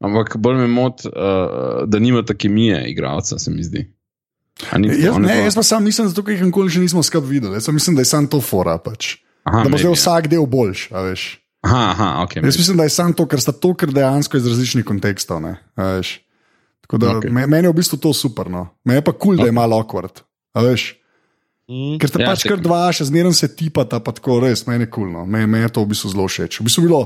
ampak 0.00 0.36
bolj 0.36 0.56
me 0.56 0.66
moti, 0.68 1.08
uh, 1.08 1.14
da 1.84 1.98
nimata 1.98 2.34
kemije, 2.34 2.84
igralca, 2.86 3.38
se 3.38 3.50
mi 3.50 3.62
zdi. 3.62 3.86
Ni- 4.76 4.88
Jaz, 4.98 5.18
ne, 5.18 5.28
pa- 5.28 5.34
jaz 5.40 5.54
pa 5.54 5.62
sam 5.62 5.84
mislim, 5.84 6.08
zato, 6.08 6.22
ker 6.22 6.34
jih 6.34 6.44
nikoli 6.44 6.70
še 6.70 6.80
nismo 6.80 7.02
skupaj 7.02 7.28
videli. 7.28 7.54
Jaz 7.54 7.68
mislim, 7.68 7.94
da 7.94 8.02
je 8.02 8.10
sam 8.10 8.26
to 8.26 8.40
fora. 8.40 8.78
Pač. 8.78 9.16
Aha, 9.44 9.62
Da 9.62 9.68
bo 9.68 9.76
zdaj 9.76 9.84
maybe, 9.84 9.90
ja. 9.90 9.98
vsak 9.98 10.26
del 10.28 10.46
boljši. 10.46 10.88
a 10.90 11.02
veš. 11.02 11.26
Aha, 11.62 11.82
aha, 11.90 12.08
ok. 12.22 12.36
Jaz 12.38 12.56
mislim, 12.56 12.76
da 12.76 12.84
je 12.84 12.90
samo 12.90 13.14
to, 13.14 13.26
ker 13.26 13.40
sta 13.40 13.52
to, 13.52 13.74
ker 13.74 13.90
dejansko 13.90 14.36
iz 14.36 14.46
različnih 14.46 14.84
kontekstov. 14.84 15.40
ne, 15.40 15.56
veš. 15.76 16.18
Tako 16.88 16.98
Da, 17.04 17.10
okay. 17.20 17.28
Meni 17.28 17.66
je 17.66 17.70
v 17.70 17.76
bistvu 17.76 17.98
to 18.00 18.14
super. 18.16 18.48
No. 18.48 18.64
Meni 18.88 19.02
je 19.02 19.04
pa 19.04 19.12
kul, 19.12 19.36
cool, 19.36 19.44
da 19.44 19.50
je 19.50 19.52
malo 19.52 19.76
awkward. 19.76 20.24
Mm. 21.68 21.98
Ker 22.00 22.08
te 22.08 22.22
Ja, 22.24 22.32
pač 22.32 22.46
kar 22.48 22.62
dva, 22.64 22.86
še 22.96 23.10
zmeraj 23.10 23.34
se 23.36 23.48
tipata, 23.52 24.00
pa 24.00 24.14
tako 24.16 24.38
res, 24.40 24.64
meni 24.64 24.86
je 24.86 24.92
kulno. 24.94 25.26
Meni, 25.28 25.44
meni 25.52 25.66
je 25.66 25.74
to 25.76 25.84
v 25.84 25.92
bistvu 25.92 26.14
zelo 26.14 26.24
všeč. 26.24 26.62
V 26.62 26.64
bistvu 26.64 26.86
bilo, 26.86 27.00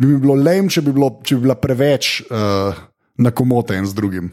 bi 0.00 0.08
mi 0.08 0.20
bilo 0.22 0.38
lem, 0.40 0.70
če 0.72 0.80
bi, 0.86 0.94
bilo, 0.96 1.10
če 1.20 1.36
bi 1.36 1.44
bila 1.44 1.56
preveč 1.60 2.22
uh, 2.24 2.78
na 3.20 3.32
komote 3.36 3.76
en 3.76 3.84
z 3.84 3.92
drugim. 3.98 4.32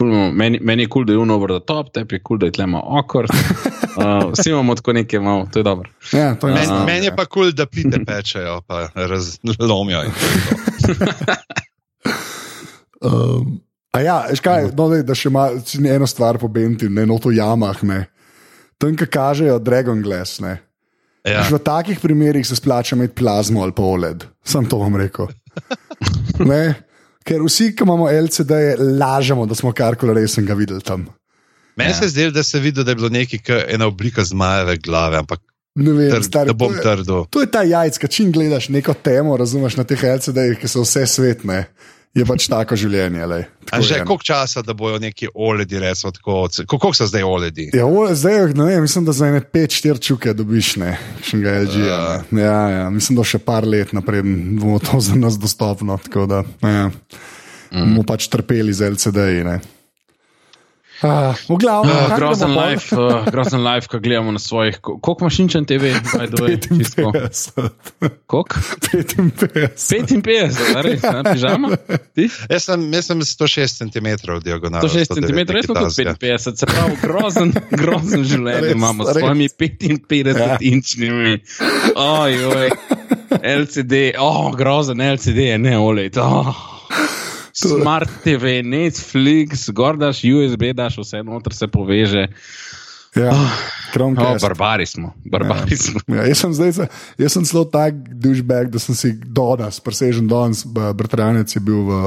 Meni, 0.00 0.60
meni 0.64 0.84
je 0.84 0.88
kul, 0.88 1.04
cool, 1.04 1.06
da 1.08 1.12
je 1.12 1.20
uno 1.20 1.36
over 1.36 1.52
the 1.52 1.60
top, 1.68 1.92
tebi 1.92 2.16
je 2.16 2.22
kul, 2.24 2.38
cool, 2.38 2.40
da 2.40 2.48
je 2.48 2.56
tlema 2.56 2.80
okor. 3.02 3.28
Uh, 3.28 4.32
vsi 4.32 4.48
imamo 4.54 4.78
tako 4.80 4.96
nekaj, 4.96 5.20
malo, 5.20 5.44
to 5.52 5.60
je 5.60 5.68
dobro. 5.68 5.92
Ja, 6.16 6.32
to 6.40 6.48
je 6.48 6.56
Meni 6.56 6.64
enostavno, 6.64 6.88
men 6.88 7.04
je 7.04 7.12
ja. 7.12 7.16
pa 7.20 7.28
kul, 7.28 7.50
cool, 7.50 7.52
da 7.52 7.68
pite 7.68 8.00
pečejo, 8.00 8.62
pa 8.64 8.88
razlomijo. 8.96 10.08
je. 10.08 10.10
Um, 13.04 13.60
a 13.96 14.02
ja, 14.04 14.16
veš 14.30 14.42
kaj, 14.44 14.70
no, 14.76 14.88
dej, 14.92 15.02
da 15.08 15.16
še 15.16 15.30
ima 15.32 15.48
eno 15.96 16.06
stvar 16.08 16.38
po 16.42 16.50
Benti, 16.52 16.88
ne 16.92 17.06
no 17.08 17.18
to 17.22 17.32
jamah. 17.34 17.82
Ne. 17.88 18.04
Tam, 18.78 18.96
ki 18.96 19.08
kažejo 19.08 19.58
Dragon 19.64 20.02
Glass. 20.04 20.40
Ne. 20.44 20.58
Ja. 21.26 21.40
Ja. 21.40 21.46
V 21.50 21.58
takih 21.58 21.98
primerih 21.98 22.46
se 22.46 22.54
splača 22.54 22.94
imeti 22.94 23.16
plazmo 23.18 23.64
ali 23.64 23.74
pa 23.74 23.82
OLED. 23.82 24.28
Sam 24.46 24.68
to 24.70 24.78
vam 24.82 24.96
rekel. 25.00 25.32
Ne? 26.38 26.74
Ker 27.26 27.40
vsi, 27.42 27.70
ki 27.74 27.82
imamo 27.82 28.10
LCD, 28.12 28.76
lažemo, 29.00 29.46
da 29.48 29.56
smo 29.56 29.72
karkoli 29.74 30.14
resnega 30.20 30.54
videli 30.54 30.84
tam. 30.84 31.06
Meni 31.76 31.90
Ja. 31.90 31.96
se 31.96 32.08
zdi, 32.12 32.28
da 32.30 32.42
se 32.42 32.60
vidi, 32.60 32.84
da 32.84 32.92
je 32.92 32.98
bilo 33.00 33.08
nekaj, 33.08 33.40
kot 33.42 33.64
ena 33.72 33.88
oblika 33.88 34.24
zmajeve 34.24 34.76
glave, 34.84 35.18
ampak 35.24 35.40
Ne 35.76 35.92
vem, 35.92 36.10
trd, 36.10 36.24
stari, 36.24 36.48
da 36.48 36.56
bom 36.56 36.72
to 36.72 36.92
je-. 36.92 37.24
To 37.30 37.40
je 37.40 37.50
ta 37.52 37.62
jajc, 37.62 37.98
ki 37.98 38.08
čim 38.08 38.30
gledaš 38.32 38.68
neko 38.72 38.94
temo, 38.94 39.36
razumeš 39.36 39.76
na 39.76 39.84
teh 39.84 40.00
LCD-jih, 40.00 40.60
ki 40.60 40.68
so 40.68 40.84
vse 40.86 41.04
svetne. 41.06 41.66
Je 42.16 42.24
pač 42.24 42.46
tako 42.48 42.76
življenje. 42.80 43.26
lej. 43.28 43.44
A 43.66 43.76
Tako 43.76 43.82
že 43.82 43.98
koliko 44.06 44.24
časa, 44.24 44.62
da 44.62 44.72
bojo 44.72 44.98
neki 45.02 45.28
oledi, 45.34 45.78
recimo, 45.82 46.12
tako, 46.14 46.48
koliko 46.66 46.92
so 46.94 47.06
zdaj 47.10 47.26
oledi? 47.26 47.68
Ja, 47.74 47.84
o, 47.86 48.06
zdaj, 48.14 48.54
ne 48.56 48.80
mislim, 48.80 49.04
da 49.04 49.12
za 49.12 49.28
ene 49.28 49.42
pet, 49.44 49.74
štiri 49.74 50.00
čuke 50.00 50.32
dobiš, 50.32 50.76
ne, 50.80 50.96
še 51.26 51.42
ga 51.42 51.58
LG. 51.66 51.76
Ja. 51.84 52.00
Uh. 52.30 52.38
Ja, 52.40 52.58
ja, 52.72 52.90
mislim, 52.90 53.18
da 53.18 53.26
še 53.26 53.42
par 53.42 53.66
let 53.68 53.92
naprej 53.96 54.24
bomo 54.24 54.78
to 54.80 55.00
za 55.02 55.18
nas 55.18 55.36
dostopno. 55.38 55.98
Tako 56.08 56.28
da 56.30 56.42
ja, 56.62 56.88
mm. 56.88 57.82
bomo 57.82 58.06
pač 58.06 58.30
trpeli 58.32 58.72
z 58.72 58.94
LCD-ji. 58.96 59.75
Ah, 60.98 61.36
v 61.44 61.56
glavnem, 61.56 61.92
Uh, 61.92 62.16
grozen 62.16 62.50
life, 62.52 62.88
uh, 62.90 63.24
grozen 63.26 63.60
life, 63.62 63.84
ko 63.86 63.98
gledamo 63.98 64.32
na 64.32 64.38
svojih. 64.38 64.78
ko- 64.78 64.96
Koliko 64.96 65.24
imaš 65.24 65.38
inčen 65.38 65.64
TV? 65.64 65.92
by 65.92 66.26
the 66.26 66.38
way? 66.38 66.56
Čisto. 66.58 67.12
55. 67.12 67.52
Koliko? 68.26 68.56
55. 68.80 69.76
55, 69.76 70.56
a 70.72 70.80
res, 70.80 71.02
na 71.02 71.22
pižama? 71.22 71.68
Ti? 72.14 72.28
Jaz 72.50 72.64
sem, 72.64 72.92
jaz 72.92 73.04
sem 73.04 73.20
106 73.20 73.78
cm 73.78 74.08
diagonalno. 74.40 74.88
106 74.88 75.14
cm, 75.14 75.38
res 75.46 75.64
smo 75.64 75.74
tudi 75.74 75.94
55, 76.16 76.56
se 76.56 76.66
pravi, 76.66 76.96
grozen, 76.98 77.52
grozen 77.70 78.24
življenje 78.24 78.60
Res, 78.62 78.72
imamo 78.72 79.04
s 79.04 79.12
svojimi 79.12 79.48
55 79.50 80.32
Ja. 80.32 80.46
ja. 80.46 80.58
inčnimi. 80.62 81.40
Oj, 81.94 82.32
oj, 82.46 82.68
LCD, 83.42 83.94
oh, 84.18 84.54
grozen 84.54 84.98
LCD, 84.98 85.58
ne 85.58 85.76
OLED. 85.78 86.16
Oh. 86.16 86.56
Smart 87.56 88.10
TV, 88.22 88.60
Netflix, 88.62 89.70
gordaš 89.70 90.22
USB, 90.22 90.72
daš 90.72 90.98
vse 90.98 91.22
noter, 91.22 91.54
se 91.54 91.66
poveže. 91.68 92.26
Ja, 93.16 93.30
Oh, 93.32 93.52
Chromecast. 93.92 94.42
barbari 94.44 94.84
smo, 94.86 95.14
barbari 95.24 95.72
ja. 95.72 95.76
smo. 95.78 96.00
Ja, 96.08 96.26
jaz 96.26 96.36
sem 96.36 96.52
zdaj, 96.52 96.72
jaz 97.16 97.32
sem 97.32 97.44
celo 97.44 97.62
tak 97.64 97.94
dušbek, 98.12 98.68
da 98.68 98.78
sem 98.78 98.94
si 98.94 99.14
danes, 99.24 99.78
presežen 99.80 100.28
danes, 100.28 100.66
bratranec 100.68 101.48
je 101.48 101.60
bil 101.60 101.80
v 101.80 101.94
uh, 101.94 102.02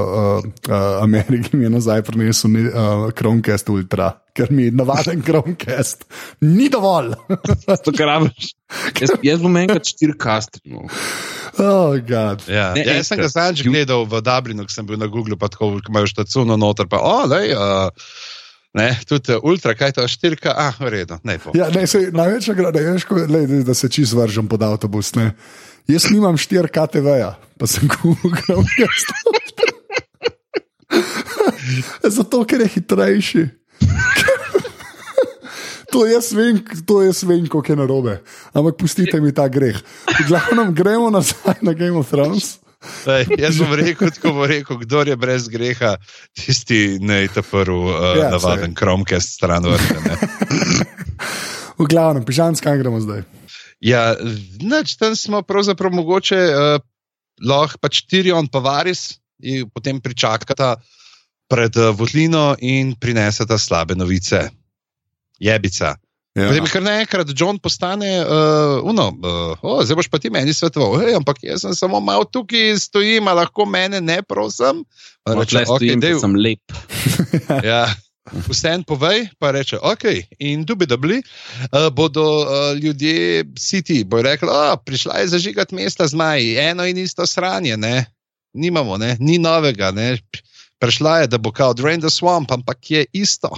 uh, 0.70 0.76
Ameriki 1.02 1.56
in 1.58 1.64
je 1.64 1.70
nazaj 1.72 2.04
prinesel 2.06 2.54
ne- 2.54 2.70
uh, 2.70 3.08
Chromecast 3.10 3.70
Ultra, 3.70 4.12
ker 4.38 4.54
mi 4.54 4.70
navaden 4.70 5.24
Chromecast 5.26 6.06
ni 6.45 6.70
dovolj. 6.70 7.16
To, 7.66 7.89
kar 7.89 8.06
rabiš. 8.06 8.54
Jaz, 9.02 9.16
jaz 9.26 9.41
bom 9.41 9.58
enkrat 9.58 9.89
štirka 9.89 10.38
streamal. 10.45 10.86
Oh, 11.60 11.93
God. 11.99 12.43
Ja, 12.47 12.72
Ne, 12.74 12.84
ja, 12.84 12.97
jaz 12.99 13.12
sem 13.12 13.20
ga 13.20 13.30
zadnjič 13.32 13.64
gledal 13.68 14.05
v 14.10 14.22
Dublinu, 14.26 14.66
ko 14.66 14.74
sem 14.74 14.88
bil 14.88 14.99
na 14.99 15.07
Googlu, 15.12 15.38
pa 15.39 15.51
tako, 15.51 15.78
ko 15.80 15.91
imajo 15.91 16.10
štacuno 16.12 16.57
noter, 16.60 16.88
pa 16.89 17.01
o, 17.03 17.26
lej, 17.30 17.53
uh, 17.53 17.91
ne, 18.78 18.89
tudi 19.07 19.36
uh, 19.36 19.43
ultra, 19.43 19.76
kaj 19.78 19.97
to, 19.99 20.07
štirka, 20.07 20.53
ah, 20.55 20.76
v 20.80 20.93
redu, 20.99 21.20
ne 21.24 21.38
bo. 21.41 21.53
Ja, 21.57 21.70
ne, 21.74 21.86
sej, 21.89 22.10
največja 22.16 22.57
grada 22.57 22.82
je, 22.82 22.95
veš, 22.97 23.07
ko- 23.10 23.28
lej, 23.28 23.64
da 23.68 23.74
se 23.78 23.89
čist 23.91 24.16
vržem 24.18 24.47
pod 24.47 24.64
avtobus. 24.64 25.14
Ne. 25.20 25.34
Jaz 25.89 26.10
nimam 26.14 26.38
4 26.38 26.70
KTV-ja, 26.70 27.36
pa 27.57 27.66
sem 27.68 27.89
Chromecast. 27.89 29.10
Zato, 32.18 32.43
ker 32.45 32.62
je 32.66 32.68
hitrejši. 32.78 33.43
To 35.90 36.06
jaz 36.06 36.32
vem, 36.38 36.62
to 36.86 37.02
jaz 37.02 37.24
vem, 37.24 37.48
kako 37.50 37.74
je 37.74 37.76
narobe. 37.76 38.14
Ampak 38.54 38.78
pustite 38.78 39.22
mi 39.22 39.34
ta 39.34 39.48
greh. 39.50 39.78
V 40.06 40.28
glavnem 40.30 40.74
gremo 40.76 41.10
nazaj 41.10 41.62
na 41.66 41.74
Game 41.74 41.98
of 41.98 42.10
Thrones. 42.10 42.60
Ej, 42.80 43.28
jaz 43.36 43.58
bom 43.60 43.74
rekel, 43.76 44.08
tako 44.16 44.32
bo 44.38 44.46
rekel, 44.48 44.78
kdo 44.86 45.04
je 45.04 45.16
brez 45.20 45.50
greha, 45.52 45.98
tisti 46.32 46.96
ne 47.04 47.26
je 47.26 47.34
ta 47.36 47.44
prvi 47.44 47.76
uh, 47.76 48.16
Ja, 48.16 48.30
navaden 48.32 48.72
Chromecast 48.72 49.36
stran 49.36 49.68
vrne. 49.68 50.16
V 51.80 51.88
glavnem, 51.88 52.24
pižam, 52.28 52.56
kam 52.60 52.80
gremo 52.80 53.00
zdaj. 53.04 53.24
Ja, 53.84 54.16
nič, 54.60 54.96
tam 55.00 55.16
smo 55.16 55.42
pravzaprav 55.44 55.92
mogoče 55.96 56.40
uh, 56.40 56.80
lahko 57.44 57.80
pač 57.80 58.04
Tirion 58.08 58.48
pa 58.52 58.60
Varis 58.60 59.20
in 59.40 59.68
potem 59.72 60.00
pričakata 60.04 60.76
pred 61.52 61.76
uh, 61.80 61.92
Votlino 61.96 62.56
in 62.60 62.96
prineseta 63.00 63.58
slabe 63.60 63.96
novice. 63.96 64.50
Jebica. 65.40 65.96
Ja. 66.38 66.48
Potem 66.48 66.68
kar 66.70 66.84
naenkrat 66.86 67.32
John 67.34 67.58
postane, 67.60 68.10
uh, 68.22 68.80
uno, 68.88 69.10
uh, 69.18 69.64
oh, 69.66 69.80
zdaj 69.84 69.98
boš 69.98 70.10
pa 70.14 70.20
ti 70.22 70.30
meni 70.32 70.54
svetoval, 70.54 71.00
hey, 71.02 71.16
ampak 71.18 71.42
jaz 71.44 71.66
sem 71.66 71.74
samo 71.76 72.00
malo 72.04 72.28
tukaj 72.30 72.78
stojim, 72.80 73.28
a 73.28 73.34
lahko 73.42 73.66
mene 73.66 74.00
ne 74.02 74.22
prosim. 74.22 74.84
Reče, 75.26 75.66
okay, 75.66 75.96
da 75.98 76.06
dej, 76.06 76.20
sem 76.22 76.38
lep. 76.38 76.78
ja. 77.72 77.88
Vse 78.30 78.76
en 78.78 78.84
povej, 78.86 79.26
pa 79.42 79.50
reče, 79.56 79.80
ok, 79.82 80.06
in 80.46 80.62
dubi 80.70 80.86
dobli, 80.86 81.18
uh, 81.18 81.90
bodo 81.90 82.28
uh, 82.44 82.78
ljudje 82.78 83.48
siti, 83.58 84.04
bojo 84.06 84.28
rekli, 84.30 84.52
oh, 84.54 84.76
prišla 84.86 85.24
je 85.24 85.34
zažigati 85.34 85.76
mesta 85.76 86.08
zmaj, 86.08 86.46
eno 86.70 86.86
in 86.86 87.02
isto 87.02 87.26
sranje, 87.26 87.74
ne, 87.78 88.06
nimamo, 88.54 89.02
ne, 89.02 89.16
ni 89.20 89.42
novega, 89.42 89.90
ne. 89.92 90.14
Prišla 90.80 91.18
je, 91.20 91.28
da 91.28 91.38
bo 91.38 91.52
kao 91.52 91.74
Drain 91.74 92.00
the 92.00 92.10
Swamp, 92.10 92.54
ampak 92.54 92.92
je 92.92 93.06
isto. 93.14 93.50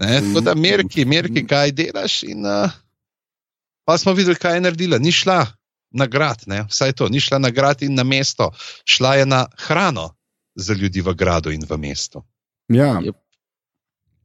Ne, 0.00 0.20
tako 0.26 0.40
da, 0.40 0.54
merki, 0.54 1.04
merki, 1.04 1.46
kaj 1.48 1.72
delaš 1.72 2.22
in 2.28 2.46
uh, 2.46 2.70
Pa 3.84 3.98
smo 3.98 4.12
videli, 4.12 4.36
kaj 4.36 4.54
je 4.54 4.60
naredila. 4.60 4.98
Ni 4.98 5.12
šla 5.12 5.46
na 5.90 6.06
grad, 6.06 6.44
ne? 6.46 6.64
vsaj 6.70 6.92
to, 6.92 7.08
ni 7.08 7.20
šla 7.20 7.38
na 7.38 7.50
grad 7.50 7.82
in 7.82 7.94
na 7.94 8.04
mesto, 8.04 8.50
šla 8.84 9.14
je 9.14 9.26
na 9.26 9.46
hrano 9.58 10.14
za 10.54 10.74
ljudi 10.74 11.00
v 11.00 11.14
gradu 11.14 11.50
in 11.50 11.64
v 11.68 11.76
mestu. 11.78 12.22
Ja. 12.68 13.00
Yep. 13.00 13.18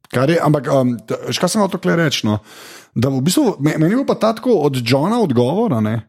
Kar 0.08 0.30
je, 0.30 0.38
ampak, 0.40 0.70
um, 0.72 0.96
veš, 1.26 1.38
kaj 1.38 1.48
sem 1.52 1.60
hotel 1.60 1.96
reči? 1.96 2.24
No? 2.26 2.38
Da 2.94 3.10
v 3.12 3.20
bistvu, 3.20 3.58
me- 3.60 3.76
meni 3.76 3.92
je 3.92 3.98
bil 4.00 4.06
pa 4.08 4.14
ta 4.14 4.32
tako 4.32 4.62
od 4.64 4.80
Johna 4.80 5.20
odgovor. 5.20 5.72
a 5.72 5.80
ne? 5.80 6.08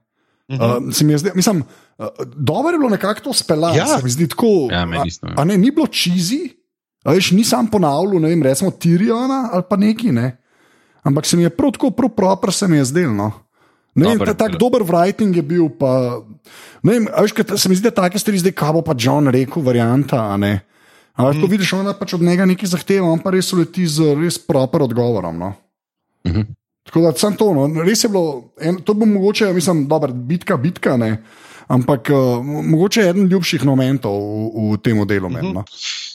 Uh, 0.50 0.94
se 0.94 1.06
mi 1.06 1.14
je 1.14 1.18
zdel, 1.18 1.32
mislim, 1.36 1.64
uh, 1.98 2.08
dobro 2.36 2.72
je 2.72 2.78
bilo 2.78 2.90
nekako 2.90 3.22
to 3.22 3.34
speljati. 3.34 3.78
Ja. 3.78 3.86
Se 3.86 4.04
mi 4.04 4.10
zdi 4.10 4.28
tako. 4.28 4.68
Ja, 4.72 4.86
meni 4.86 5.12
a- 5.22 5.28
ja. 5.28 5.34
A 5.38 5.44
ne, 5.46 5.58
ni 5.58 5.72
bilo 5.72 5.88
čizi, 5.88 6.50
veš, 7.06 7.32
ni 7.32 7.44
sam 7.44 7.68
ponavljal, 7.68 8.22
ne 8.22 8.30
vem, 8.30 8.44
recimo 8.44 8.72
Tiriona 8.72 9.50
ali 9.54 9.64
pa 9.70 9.76
neki, 9.76 10.12
ne. 10.12 10.42
Ampak 11.04 11.26
se 11.26 11.38
mi 11.38 11.44
je 11.44 11.50
prav 11.50 11.72
tako, 11.72 11.92
prav 11.92 12.10
proper 12.16 12.54
se 12.54 12.68
mi 12.68 12.78
je 12.78 12.86
zdel. 12.86 13.14
No. 13.14 13.32
Ne 13.96 14.08
vem, 14.08 14.20
ta, 14.20 14.34
tak 14.34 14.58
dober 14.58 14.82
writing 14.82 15.36
je 15.36 15.42
bil. 15.42 15.70
Pa, 15.70 16.22
ne 16.84 16.98
vem, 16.98 17.08
veš, 17.22 17.32
kaj, 17.32 17.58
se 17.58 17.70
mi 17.70 17.76
zdi, 17.76 17.90
da 17.90 18.02
take 18.02 18.20
stvari 18.20 18.42
zdaj, 18.42 18.52
kaj 18.52 18.74
bo 18.74 18.82
pa 18.82 18.98
John 18.98 19.28
rekel, 19.28 19.64
varianta. 19.64 20.34
a 20.34 20.38
ne. 20.38 20.60
A 21.14 21.24
lahko 21.24 21.46
mm. 21.46 21.52
vidiš, 21.52 21.74
ona 21.76 21.94
pač 21.94 22.14
od 22.16 22.22
njega 22.24 22.46
nekaj 22.48 22.70
zahteva, 22.74 23.10
on 23.12 23.20
pa 23.20 23.34
res 23.36 23.52
uleti 23.54 23.84
z 23.88 24.16
res 24.16 24.38
proper 24.40 24.82
odgovorom. 24.88 25.38
No. 25.38 25.54
Mhm. 26.28 26.56
Tako 26.90 27.02
da 27.02 27.12
sem 27.14 27.36
to, 27.38 27.52
no. 27.54 27.68
res 27.86 28.02
je 28.02 28.10
bilo, 28.10 28.50
en, 28.58 28.80
to 28.82 28.94
bo 28.94 29.06
mogoče, 29.06 29.52
mislim, 29.54 29.86
dobra, 29.88 30.10
bitka, 30.10 30.58
bitka, 30.58 30.98
ne. 30.98 31.20
Ampak 31.70 32.10
uh, 32.10 32.40
mogoče 32.42 33.04
je 33.04 33.10
eden 33.12 33.28
ljubših 33.30 33.62
momentov 33.62 34.16
v, 34.18 34.72
v 34.72 34.78
tem 34.82 34.98
delu. 35.06 35.30
meni, 35.30 35.52
No. 35.54 35.62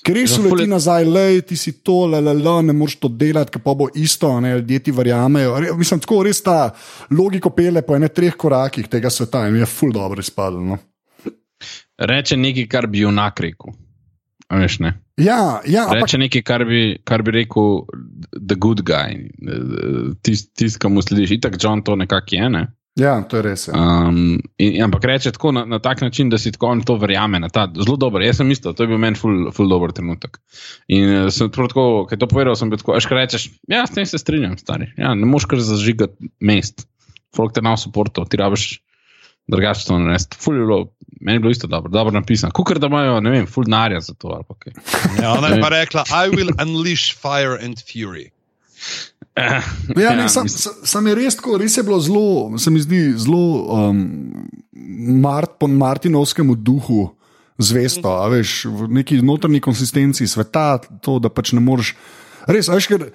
Ker 0.02 0.16
res 0.18 0.34
uleti 0.34 0.64
je- 0.64 0.72
nazaj, 0.72 1.04
le 1.06 1.22
ti 1.42 1.54
si 1.56 1.76
to, 1.78 2.08
le, 2.10 2.18
le, 2.20 2.34
le, 2.34 2.54
ne 2.64 2.74
moreš 2.74 2.96
to 2.98 3.08
delati, 3.08 3.54
ker 3.54 3.62
pa 3.62 3.70
bo 3.72 3.86
isto, 3.94 4.32
ne, 4.42 4.56
ljudje 4.58 4.80
ti 4.80 4.90
verjamejo. 4.92 5.54
Re, 5.62 5.70
mislim, 5.78 6.00
tako 6.02 6.24
res 6.26 6.42
ta 6.42 6.74
logiko 7.10 7.54
pele 7.54 7.82
po 7.86 7.94
enih 7.94 8.10
treh 8.10 8.34
korakih 8.34 8.90
tega 8.90 9.06
sveta 9.10 9.44
in 9.46 9.60
je 9.62 9.66
ful 9.66 9.94
dobro 9.94 10.18
izpadlo. 10.20 10.74
No. 10.74 10.78
Reče 11.98 12.36
nekaj, 12.36 12.66
kar 12.66 12.86
bi 12.90 13.06
junak 13.06 13.38
rekel. 13.40 13.78
Veš, 14.50 14.80
ne? 14.82 14.90
Ja, 15.16 15.60
ja, 15.66 15.84
ampak 15.86 16.08
Reče 16.08 16.18
nekaj, 16.18 16.42
kar 16.42 16.64
bi, 16.66 16.80
kar 17.06 17.22
bi 17.22 17.36
rekel 17.36 17.84
the 18.34 18.56
good 18.58 18.82
guy, 18.82 19.28
tisti, 20.26 20.50
tist, 20.58 20.80
ki 20.82 20.90
mu 20.90 21.04
slediš. 21.04 21.36
Itak 21.38 21.60
John 21.62 21.84
to 21.86 21.94
nekako 21.96 22.34
je. 22.34 22.48
Ne? 22.50 22.64
ja, 22.98 23.14
to 23.26 23.38
je 23.38 23.42
res. 23.42 23.66
Ja. 23.68 23.74
Um, 23.74 24.38
in, 24.58 24.76
ampak 24.84 25.04
reče 25.10 25.32
tako 25.34 25.52
na, 25.54 25.64
na 25.66 25.78
tak 25.82 26.02
način, 26.02 26.30
da 26.30 26.38
si 26.38 26.52
tako 26.54 26.72
on 26.74 26.82
to 26.86 26.96
verjame. 26.98 27.40
Ta, 27.52 27.66
zelo 27.74 27.96
dober. 28.00 28.22
Jaz 28.22 28.38
sem 28.38 28.50
isto, 28.50 28.72
to 28.72 28.86
je 28.86 28.90
bil 28.90 28.98
meni 29.02 29.18
ful, 29.18 29.50
ful 29.54 29.70
dober 29.70 29.94
trenutek. 29.94 30.38
In 30.94 31.10
uh, 31.10 31.28
sem 31.34 31.50
tako, 31.50 32.06
ko 32.06 32.14
je 32.14 32.18
to 32.18 32.30
povedal, 32.30 32.58
sem 32.58 32.70
bil 32.70 32.82
tako, 32.82 32.94
až 32.98 33.10
rečeš, 33.10 33.48
ja, 33.70 33.84
s 33.86 33.94
tem 33.94 34.06
se 34.06 34.18
strinjam, 34.18 34.58
stari. 34.58 34.92
Ja, 34.98 35.14
ne 35.18 35.30
moš 35.30 35.48
kar 35.50 35.62
zažigati 35.62 36.30
mest. 36.40 36.86
Folk 37.34 37.54
te 37.54 37.62
na 37.62 37.74
suporto, 37.78 38.22
ti 38.30 38.38
rabiš 38.38 38.83
drugače 39.46 39.86
to 39.86 39.98
narediti. 39.98 40.36
Ful 40.40 40.54
je 40.54 40.60
bilo, 40.66 40.78
meni 41.20 41.36
je 41.36 41.40
bilo 41.40 41.50
isto 41.50 41.66
dobro, 41.66 41.90
dobro 41.90 42.12
napisano. 42.12 42.52
Kukar 42.52 42.78
da 42.78 42.86
imajo, 42.86 43.20
ne 43.20 43.30
vem, 43.30 43.46
ful 43.46 43.64
narja 43.66 44.00
za 44.00 44.14
to 44.14 44.28
ali 44.28 44.44
pa 44.48 44.54
kaj. 44.58 44.72
Ja, 45.22 45.32
ona 45.32 45.48
je 45.48 45.60
pa 45.60 45.68
rekla: 45.68 46.04
I 46.08 46.30
will 46.30 46.52
unleash 46.62 47.14
fire 47.16 47.58
and 47.64 47.76
fury. 47.76 48.30
Ja, 49.96 50.14
ne, 50.14 50.28
sam, 50.28 50.42
mislim- 50.42 50.48
sam, 50.48 50.72
sam 50.84 51.06
je 51.06 51.14
res 51.14 51.36
tako, 51.36 51.58
res 51.58 51.76
je 51.76 51.82
bilo 51.82 52.00
zelo, 52.00 52.58
se 52.58 52.70
mi 52.70 52.80
zdi 52.80 53.14
zelo 53.16 53.66
um, 53.90 54.04
Mart, 55.22 55.50
po 55.60 55.66
Martinovskemu 55.66 56.54
duhu 56.54 57.08
zvesto, 57.58 58.08
a 58.22 58.28
veš, 58.28 58.64
v 58.64 58.88
neki 58.88 59.22
notranji 59.22 59.60
konsistenci 59.60 60.26
sveta, 60.26 60.78
to, 61.02 61.18
da 61.18 61.28
pač 61.28 61.52
ne 61.52 61.60
moreš. 61.60 61.94
Res, 62.46 62.68
a 62.68 62.74
veš, 62.76 62.86
ker 62.86 63.08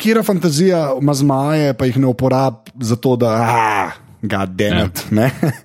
kira 0.00 0.22
fantazija 0.22 0.94
ima 1.00 1.14
zmaje, 1.14 1.74
pa 1.74 1.88
jih 1.88 1.98
ne 1.98 2.06
uporab 2.06 2.68
za 2.80 2.96
to, 2.96 3.16
da, 3.16 3.32
ah, 3.42 3.96
it, 4.22 5.04
ja. 5.10 5.14
ne. 5.14 5.30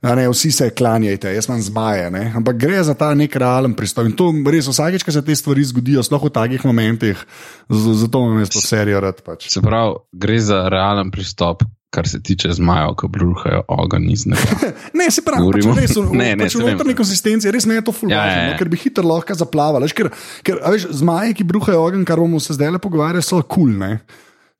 A 0.00 0.14
ne, 0.16 0.22
vsi 0.32 0.48
se 0.48 0.70
klanjajte, 0.72 1.28
jaz 1.34 1.44
imam 1.44 1.60
zmaje, 1.60 2.06
ne? 2.10 2.22
ampak 2.36 2.56
gre 2.56 2.78
za 2.80 2.94
ta 2.96 3.10
nek 3.14 3.34
realen 3.36 3.74
pristop. 3.76 4.06
In 4.08 4.14
to 4.16 4.30
res 4.48 4.64
vsakeč, 4.64 5.04
ko 5.04 5.12
se 5.12 5.20
te 5.20 5.34
stvari 5.36 5.60
zgodijo, 5.68 6.00
sploh 6.00 6.22
v 6.24 6.30
takih 6.32 6.62
momentih, 6.64 7.20
zato 7.68 8.22
imam 8.24 8.38
jaz 8.40 8.48
to 8.54 8.62
serijo 8.64 9.02
rad. 9.04 9.20
Pač. 9.20 9.50
Se 9.52 9.60
pravi, 9.60 9.98
gre 10.16 10.38
za 10.40 10.62
realen 10.72 11.12
pristop, 11.12 11.66
kar 11.92 12.08
se 12.08 12.16
tiče 12.24 12.48
zmajev, 12.56 12.94
ki 12.96 13.10
bruhajo 13.12 13.60
ogenj 13.76 14.06
iz 14.14 14.24
neba. 14.30 14.70
Ne, 14.98 15.10
se 15.12 15.20
pravi, 15.20 15.44
pač 15.44 15.44
Govorimo- 15.44 15.76
res, 15.76 15.92
v, 15.92 16.06
Ne, 16.16 16.30
ne, 16.32 16.46
pač 16.48 16.56
v 16.56 16.64
notranji 16.64 16.96
konsistenci 16.96 17.52
res 17.52 17.68
ne 17.68 17.76
je 17.76 17.84
to 17.84 17.92
fulano, 17.92 18.16
Ja, 18.16 18.24
ja, 18.24 18.48
ja, 18.48 18.56
ker 18.56 18.72
bi 18.72 18.80
hitro 18.80 19.04
lahko 19.04 19.36
zaplavali. 19.36 19.84
Veš, 19.84 19.98
ker, 20.00 20.08
ker 20.48 20.64
a 20.64 20.72
veš, 20.72 20.88
zmaji, 20.96 21.36
ki 21.36 21.44
bruhajo 21.44 21.84
ogenj, 21.84 22.08
kar 22.08 22.24
bomo 22.24 22.40
se 22.40 22.56
zdaj 22.56 22.72
le 22.72 22.80
pogovarjali, 22.80 23.20
so 23.20 23.42
kul. 23.44 23.76
Cool, 23.76 24.00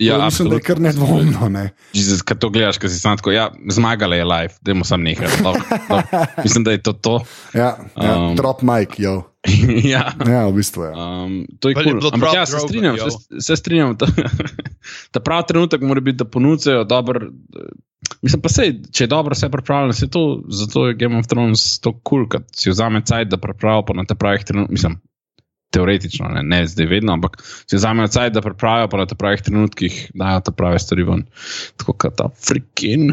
Ja, 0.01 0.16
To 0.16 0.24
mislim, 0.24 0.48
da 0.48 0.55
je 0.55 0.61
kar 0.61 0.80
nedvomno. 0.80 1.48
Ne? 1.48 1.70
Jezus, 1.92 2.22
Kad 2.22 2.38
to 2.38 2.48
gledaš, 2.51 2.78
ki 2.80 2.88
si 2.88 2.98
sam 2.98 3.16
tako, 3.16 3.30
ja, 3.30 3.51
zmagala 3.70 4.16
je 4.16 4.24
live, 4.24 4.55
da 4.61 4.74
mu 4.74 4.84
sam 4.84 5.03
nekaj. 5.03 5.28
Mislim, 6.44 6.64
da 6.64 6.70
je 6.70 6.82
to 6.82 6.92
to. 6.92 7.20
Ja, 7.55 7.76
ja, 7.96 8.18
Um. 8.18 8.36
drop 8.36 8.62
mic, 8.62 8.88
jo. 8.98 9.22
ja. 9.92 10.12
Ja, 10.26 10.46
v 10.48 10.53
bistvu 10.53 10.82
je. 10.82 10.92
Um, 10.92 11.46
to 11.61 11.68
je 11.68 11.74
Bolj 11.74 11.86
je 11.86 11.92
Cool. 12.01 12.11
Ampak 12.14 12.34
ja, 12.34 12.46
se 12.46 12.59
strinjam, 12.59 12.96
jo. 12.96 13.11
se, 13.11 13.40
se 13.40 13.57
strinjam. 13.57 13.96
Ta, 13.96 14.07
ta 15.11 15.20
pravi 15.26 15.44
trenutek 15.48 15.80
mora 15.80 16.01
biti, 16.01 16.16
da 16.16 16.24
ponujajo 16.24 16.84
dober. 16.84 17.28
Mislim 18.22 18.40
pa 18.42 18.48
sej, 18.48 18.74
če 18.92 19.05
je 19.05 19.09
dobro 19.09 19.36
vse 19.36 19.48
pripravljeno, 19.48 19.92
se 19.92 20.09
to, 20.11 20.42
zato 20.48 20.88
je 20.88 20.94
Game 20.94 21.18
of 21.18 21.26
Thrones 21.26 21.78
to 21.80 21.92
kul, 21.92 22.24
cool, 22.24 22.26
da 22.28 22.40
si 22.57 22.70
vzame 22.70 23.05
cajt, 23.05 23.28
da 23.28 23.36
pripravijo 23.36 23.84
pa 23.88 23.96
na 23.96 24.05
te 24.05 24.14
pravih 24.14 24.44
trenutkih. 24.44 24.72
Mislim, 24.72 24.96
teoretično, 25.71 26.29
ne, 26.29 26.43
ne 26.43 26.66
zdaj 26.66 26.87
vedno, 26.87 27.12
ampak 27.12 27.39
si 27.66 27.77
vzamejo 27.77 28.09
cajt, 28.09 28.33
da 28.33 28.43
pripravijo 28.43 28.89
pa 28.89 28.97
na 28.97 29.07
te 29.07 29.14
pravih 29.14 29.43
trenutkih, 29.43 30.11
dajo 30.14 30.41
te 30.41 30.53
prave 30.53 30.79
stvari 30.79 31.03
ven. 31.03 31.27
Tako 31.77 31.93
kot 31.95 32.16
ta 32.16 32.29
freaking. 32.41 33.12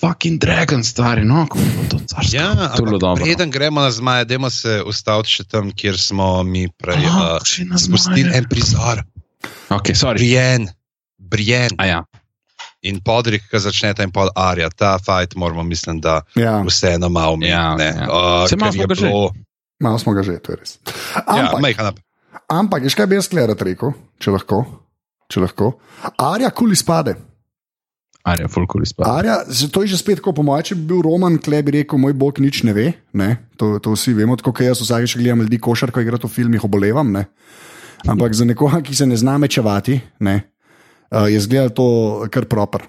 Fucking 0.00 0.40
dragon, 0.40 0.84
stari, 0.84 1.24
no, 1.24 1.46
kako 1.46 1.58
je 1.60 1.88
to 1.88 1.98
carsko. 2.06 2.36
Ja, 2.36 2.50
to 2.54 2.60
je 2.60 2.82
bilo 2.82 2.86
ampak 2.88 3.00
dobro. 3.00 3.24
preden 3.24 3.50
gremo 3.50 3.80
na 3.80 3.90
zmaje, 3.90 4.24
dajmo 4.24 4.50
se 4.50 4.82
ustaviti 4.82 5.30
še 5.30 5.44
tam, 5.44 5.70
kjer 5.70 5.96
smo 5.98 6.42
mi 6.42 6.66
prej 6.70 7.06
Aha, 7.06 7.38
uh, 7.38 7.76
spustili 7.76 8.28
en 8.34 8.44
prizor. 8.44 9.04
Ok, 9.70 9.92
sorry. 9.94 10.18
Brijen, 10.18 10.68
Brijen 11.18 11.70
A 11.78 11.86
ja, 11.86 12.00
in 12.82 13.00
podrik, 13.00 13.48
ki 13.50 13.58
začneta 13.58 14.02
in 14.02 14.12
pod 14.12 14.28
Arja. 14.34 14.68
Ta 14.70 14.98
fajt 14.98 15.34
moramo, 15.34 15.62
mislim, 15.62 16.00
da 16.00 16.20
Ja, 16.36 16.60
vseeno 16.62 17.08
malo 17.08 17.38
Ja, 17.42 17.74
meniti. 17.76 17.98
ja. 17.98 18.06
Uh, 18.06 18.48
Saj 18.48 18.58
malo 18.58 18.72
je 18.74 18.86
bilo- 18.86 19.32
malo 19.80 19.98
smo 19.98 20.12
ga 20.16 20.22
že, 20.22 20.38
to 20.40 20.52
je 20.52 20.56
res. 20.56 20.78
Ja, 21.14 21.22
Ampak, 21.46 21.60
majhen 21.60 21.86
up. 21.86 21.98
ampak 22.48 22.82
veš, 22.84 22.94
kaj 22.94 23.06
bi 23.06 23.18
jaz 23.18 23.28
sklerat 23.28 23.62
rekel, 23.62 23.92
če 24.18 24.30
lahko. 24.30 24.64
Če 25.26 25.42
lahko. 25.42 25.72
Arja, 26.18 26.50
kul 26.50 26.70
izpade. 26.72 27.16
Arja, 28.26 28.48
full 28.50 28.66
cool 28.66 28.82
izpad. 28.82 29.06
Arja, 29.06 29.36
to 29.70 29.82
je 29.84 29.94
že 29.94 29.98
spet 30.02 30.18
tako, 30.18 30.32
po 30.34 30.42
mojem, 30.42 30.64
če 30.66 30.74
bi 30.74 30.88
bil 30.90 31.02
Roman, 31.06 31.38
klej 31.38 31.62
bi 31.62 31.76
rekel, 31.76 31.98
moj 31.98 32.10
bog 32.12 32.40
nič 32.42 32.64
ne 32.66 32.74
ve. 32.74 32.86
Ne? 33.14 33.28
To, 33.54 33.78
to 33.78 33.94
vsi 33.94 34.16
vemo, 34.18 34.34
tako 34.34 34.50
kot 34.50 34.66
jaz 34.66 34.82
vsakeč 34.82 35.14
ko 35.14 35.22
gledam 35.22 35.44
ljudi 35.44 35.60
košarko, 35.62 36.02
igra 36.02 36.18
v 36.18 36.26
filmih, 36.26 36.64
obolevam. 36.66 37.12
Ne? 37.14 37.28
Ampak 38.02 38.34
za 38.34 38.42
nekoga, 38.44 38.82
ki 38.82 38.94
se 38.94 39.06
ne 39.06 39.14
zna 39.14 39.38
mečevati, 39.38 40.00
ne, 40.20 40.34
uh, 41.10 41.26
je 41.26 41.38
zgledal 41.40 41.70
to 41.70 41.86
kar 42.26 42.46
proper. 42.46 42.82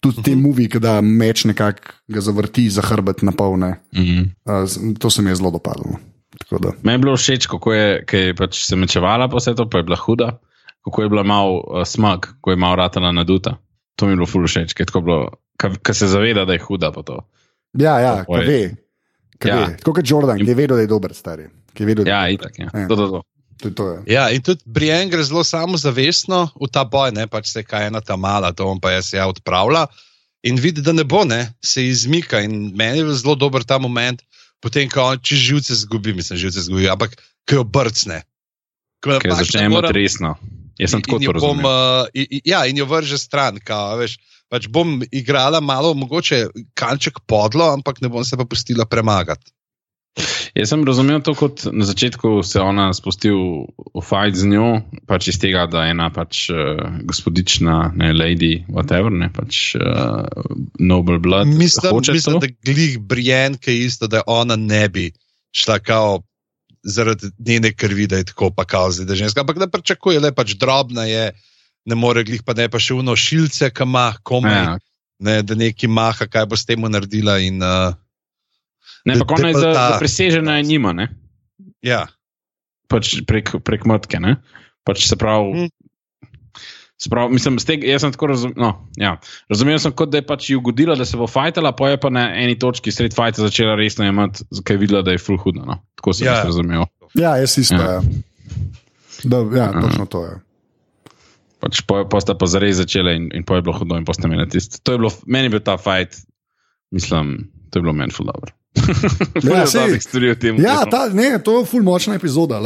Tudi 0.00 0.22
te 0.22 0.32
muvi, 0.34 0.64
ki 0.66 0.78
da 0.78 1.00
meč 1.02 1.42
nekako 1.44 1.98
zavrti 2.08 2.70
za 2.70 2.80
hrbet 2.80 3.20
na 3.22 3.34
pol. 3.34 3.58
ne. 3.58 3.74
Mhm. 3.92 4.22
Uh, 4.46 4.64
z- 4.66 4.94
to 4.96 5.10
se 5.10 5.18
mi 5.20 5.30
je 5.30 5.42
zelo 5.42 5.50
dopadlo. 5.50 5.98
Meni 6.82 6.94
je 6.94 6.98
bilo 6.98 7.16
všeč, 7.16 7.46
kako 7.46 7.72
je, 7.72 8.04
je 8.12 8.34
pač 8.34 8.62
se 8.64 8.76
mečevala 8.76 9.28
po 9.28 9.38
vse 9.38 9.54
to, 9.54 9.68
pa 9.70 9.78
je 9.78 9.86
bila 9.86 9.96
huda, 9.96 10.28
kako 10.84 11.02
je 11.02 11.08
bila 11.08 11.22
malo 11.22 11.60
uh, 11.60 11.84
smag, 11.86 12.26
ko 12.40 12.50
je 12.50 12.56
malo 12.56 12.76
ratala 12.80 13.12
naduta. 13.12 13.58
To 13.96 14.06
mi 14.06 14.12
je 14.12 14.16
bilo 14.16 14.26
ful 14.26 14.46
všeč, 14.48 14.72
ker 14.74 15.94
se 15.94 16.06
zaveda, 16.08 16.44
da 16.48 16.56
je 16.56 16.62
huda 16.64 16.90
po 16.92 17.02
to. 17.02 17.20
Ja, 17.78 18.00
ja, 18.00 18.14
ki 18.24 18.32
je- 18.40 18.46
ve. 18.48 18.62
ki 19.38 19.48
Ja. 19.48 19.56
ve. 19.56 19.76
Tako 19.76 19.92
kot 19.92 20.10
Jordan, 20.10 20.38
ki 20.38 20.48
je 20.48 20.54
vedel, 20.54 20.76
da 20.76 20.82
je 20.82 20.90
dober, 20.90 21.14
stari. 21.14 21.46
Ki 21.74 21.82
je 21.82 21.86
vedel, 21.86 22.06
Ja, 22.08 22.26
je 22.26 22.34
itak. 22.34 22.58
Ja. 22.58 22.70
Ja. 22.74 22.88
To, 22.88 22.96
to, 22.96 23.06
to. 23.08 23.20
je 23.68 23.74
to 23.74 23.84
je. 23.92 23.98
Ja, 24.10 24.30
in 24.30 24.42
tudi 24.42 24.64
Brijen 24.64 25.10
gre 25.12 25.22
zelo 25.22 25.44
samozavestno 25.44 26.48
v 26.56 26.68
ta 26.72 26.84
boj, 26.84 27.12
ne 27.12 27.28
pač 27.28 27.52
se 27.52 27.62
kaj 27.62 27.86
ena 27.92 28.00
ta 28.00 28.16
mala, 28.16 28.52
to 28.52 28.66
on 28.66 28.80
pa 28.80 28.90
jaz 28.90 29.12
ja 29.12 29.28
odpravlja. 29.28 29.86
In 30.42 30.56
vidi, 30.56 30.80
da 30.80 30.92
ne 30.96 31.04
bo, 31.04 31.24
ne, 31.28 31.52
se 31.60 31.84
izmika. 31.84 32.40
In 32.40 32.72
meni 32.74 33.04
je 33.04 33.14
zelo 33.14 33.34
dober 33.36 33.60
ta 33.62 33.76
moment, 33.78 34.22
potem, 34.60 34.88
ko 34.92 35.02
on 35.12 35.20
če 35.20 35.36
živce 35.36 35.74
zgubi, 35.74 36.14
mislim, 36.16 36.38
živce 36.38 36.62
zgubi, 36.68 36.88
ampak 36.92 37.16
ko 37.48 37.60
jo 37.60 37.64
brcne. 37.64 38.22
Ko 39.00 39.16
Ker 39.18 39.32
začne 39.32 39.64
imeti 39.68 39.92
resno. 39.96 40.36
Jaz 40.80 40.92
sem 40.92 41.02
tako 41.04 41.16
in 41.16 41.24
to 41.28 41.32
jo 41.32 41.40
bom, 41.40 41.58
uh, 41.64 42.08
i- 42.16 42.28
i- 42.40 42.42
ja, 42.48 42.64
in 42.68 42.76
jo 42.76 42.86
vrže 42.88 43.18
stran. 43.20 43.60
Kao, 43.60 43.96
veš, 44.00 44.16
pač 44.48 44.68
bom 44.68 45.00
igrala 45.12 45.60
malo, 45.60 45.92
mogoče 45.94 46.48
kanček 46.74 47.20
podlo, 47.28 47.68
ampak 47.72 48.00
ne 48.00 48.08
bom 48.08 48.24
se 48.24 48.36
pa 48.36 48.44
pustila 48.44 48.84
premagati. 48.88 49.52
Jaz 50.54 50.72
sem 50.72 50.82
razumel 50.84 51.20
to 51.22 51.32
kot 51.38 51.62
na 51.72 51.86
začetku 51.86 52.42
se 52.42 52.60
ona 52.60 52.90
spusti 52.94 53.30
v, 53.30 54.02
fajt 54.02 54.34
z 54.34 54.48
njo, 54.50 54.70
pač 55.06 55.30
iz 55.30 55.38
tega, 55.40 55.66
da 55.70 55.86
je 55.86 55.94
ena 55.94 56.08
pač 56.10 56.48
uh, 56.50 56.80
gospodična, 57.06 57.92
ne 57.94 58.10
lady, 58.16 58.64
whatever, 58.66 59.14
ne 59.14 59.30
pač 59.32 59.76
uh, 59.78 60.26
noble 60.82 61.20
blood. 61.22 61.46
Mislim, 61.46 62.02
mislim 62.02 62.40
to. 62.40 62.42
da 62.42 62.50
glih 62.66 62.98
Brijen, 62.98 63.60
ki 63.62 63.70
je 63.70 63.86
isto, 63.86 64.10
da 64.10 64.24
ona 64.26 64.58
ne 64.58 64.88
bi 64.88 65.06
šla 65.54 65.78
kao 65.78 66.20
zaradi 66.82 67.30
njene 67.38 67.72
krvi, 67.72 68.08
da 68.10 68.18
je 68.18 68.30
tako 68.32 68.50
pa 68.50 68.64
kao 68.64 68.90
zdaj, 68.90 69.06
da 69.06 69.14
je 69.14 69.22
ženska. 69.24 69.46
Ampak 69.46 69.62
da 69.62 69.70
pričakuje, 69.70 70.20
le 70.20 70.34
pač 70.34 70.58
drobna 70.58 71.06
je, 71.06 71.30
ne 71.86 71.94
more 71.94 72.24
glih 72.24 72.42
pa 72.42 72.56
ne 72.58 72.68
pa 72.68 72.82
še 72.82 72.98
uno 72.98 73.16
šilce, 73.16 73.70
ki 73.70 73.86
ima 73.86 74.10
komaj. 74.22 74.62
Ja, 74.64 74.78
ne, 75.20 75.42
da 75.44 75.54
neki 75.54 75.86
maha, 75.86 76.26
kaj 76.26 76.46
bo 76.48 76.56
s 76.56 76.64
tem 76.66 76.80
naredila. 76.80 77.38
In, 77.44 77.60
uh, 77.62 77.92
Ne, 79.02 79.16
pa 79.18 79.34
ona 79.34 79.48
je 79.48 79.54
za, 79.56 79.72
ta- 79.72 79.86
za 79.86 79.98
presežena 79.98 80.56
je 80.56 80.62
njima, 80.64 80.92
ne? 80.92 81.08
ja. 81.82 82.06
pač 82.86 83.22
prek, 83.22 83.54
prek 83.60 83.84
mrtke. 83.84 84.18
Ne? 84.18 84.36
Pač 84.82 85.06
se 85.06 85.14
pravi, 85.14 85.52
Mm. 85.54 85.68
se 86.96 87.08
pravi 87.08 87.32
mislim, 87.32 87.56
tega, 87.58 87.86
jaz 87.86 88.02
sem 88.02 88.12
tako 88.12 88.26
razumel. 88.26 88.56
No, 88.56 88.70
ja. 88.94 89.14
Razumel 89.48 89.78
sem, 89.78 89.92
kot 89.92 90.10
da 90.10 90.18
je 90.18 90.26
pač 90.26 90.50
ji 90.50 90.56
ugodila, 90.56 90.94
da 90.94 91.04
se 91.04 91.16
bo 91.16 91.24
fajtala, 91.24 91.72
pa 91.72 91.88
je 91.88 91.96
pa 91.96 92.10
na 92.10 92.26
eni 92.34 92.58
točki 92.58 92.90
sred 92.90 93.14
fajta 93.14 93.42
začela 93.42 93.74
resno 93.74 94.04
imeti, 94.04 94.42
ker 94.60 94.74
je 94.74 94.80
videla, 94.80 95.02
da 95.02 95.10
je 95.10 95.18
full 95.18 95.38
hudno. 95.38 95.64
No? 95.64 95.78
Tako 95.94 96.12
sem 96.12 96.26
Ja. 96.26 96.34
ja. 96.34 96.44
razumel. 96.44 96.84
Ja, 97.14 97.36
jaz 97.36 97.56
isto. 97.56 97.74
Ja. 97.74 97.92
Ja. 97.92 98.00
Da, 99.24 99.36
ja, 99.54 99.66
točno 99.72 100.06
to 100.06 100.24
je. 100.24 100.34
Pač 101.58 101.80
po, 101.82 102.04
po 102.04 102.16
sta 102.18 102.32
pa 102.34 102.46
zares 102.46 102.76
začela 102.76 103.12
in, 103.12 103.30
in 103.30 103.44
po 103.44 103.54
je 103.54 103.62
bilo 103.62 103.74
hudo 103.74 103.94
in 103.94 104.04
po 104.04 104.12
sta 104.12 104.26
imela 104.26 104.46
tisto. 104.46 104.80
To 104.82 104.92
je 104.92 104.98
bilo, 104.98 105.10
meni 105.26 105.46
je 105.46 105.50
bil 105.50 105.62
ta 105.62 105.76
fajt, 105.76 106.16
mislim, 106.90 107.34
to 107.68 107.78
je 107.78 107.82
bilo 107.82 107.92
meni 107.92 108.10
full 108.10 108.26
dobro. 108.26 108.50
Ful 108.72 109.50
Ja, 109.50 109.60
je 109.60 109.66
sej. 109.66 109.80
dobrih 109.82 110.02
stvari 110.02 110.26
v 110.30 110.36
tem. 110.36 110.54
Ja, 110.56 110.84
ta, 110.84 111.08
ne, 111.08 111.38
to 111.38 111.58
je 111.58 111.66
ful 111.66 111.82
močna 111.82 112.14
epizoda. 112.14 112.60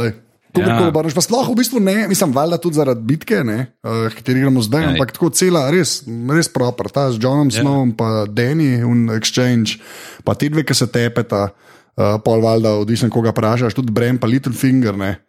To 0.53 0.61
Ja. 0.61 0.87
Pa 0.87 1.19
sploh 1.19 1.51
v 1.51 1.59
bistvu 1.59 1.83
ne, 1.83 2.07
mislim, 2.07 2.31
valjda 2.31 2.55
tudi 2.55 2.79
zaradi 2.79 3.03
bitke, 3.03 3.43
ne, 3.43 3.75
uh, 3.83 4.07
kateri 4.07 4.39
gremo 4.39 4.63
zdaj, 4.63 4.81
Ja. 4.81 4.89
ampak 4.89 5.11
tako 5.11 5.27
cela, 5.29 5.67
res, 5.67 6.07
res 6.07 6.47
proper, 6.47 6.87
ta 6.87 7.11
z 7.11 7.19
Johnom 7.19 7.51
Ja. 7.51 7.59
Snowom, 7.59 7.91
pa 7.91 8.23
Danny 8.23 8.79
in 8.79 9.11
Exchange, 9.11 9.83
pa 10.23 10.31
ti 10.31 10.47
dve, 10.47 10.63
ki 10.63 10.71
se 10.71 10.87
tepeta, 10.87 11.51
uh, 11.51 12.15
pol 12.23 12.39
valjda, 12.39 12.71
odvisno 12.77 13.11
koga 13.11 13.35
vprašaš, 13.35 13.75
tudi 13.75 13.91
Brem, 13.91 14.15
pa 14.15 14.27
Littlefinger, 14.27 14.95
ne, 14.95 15.19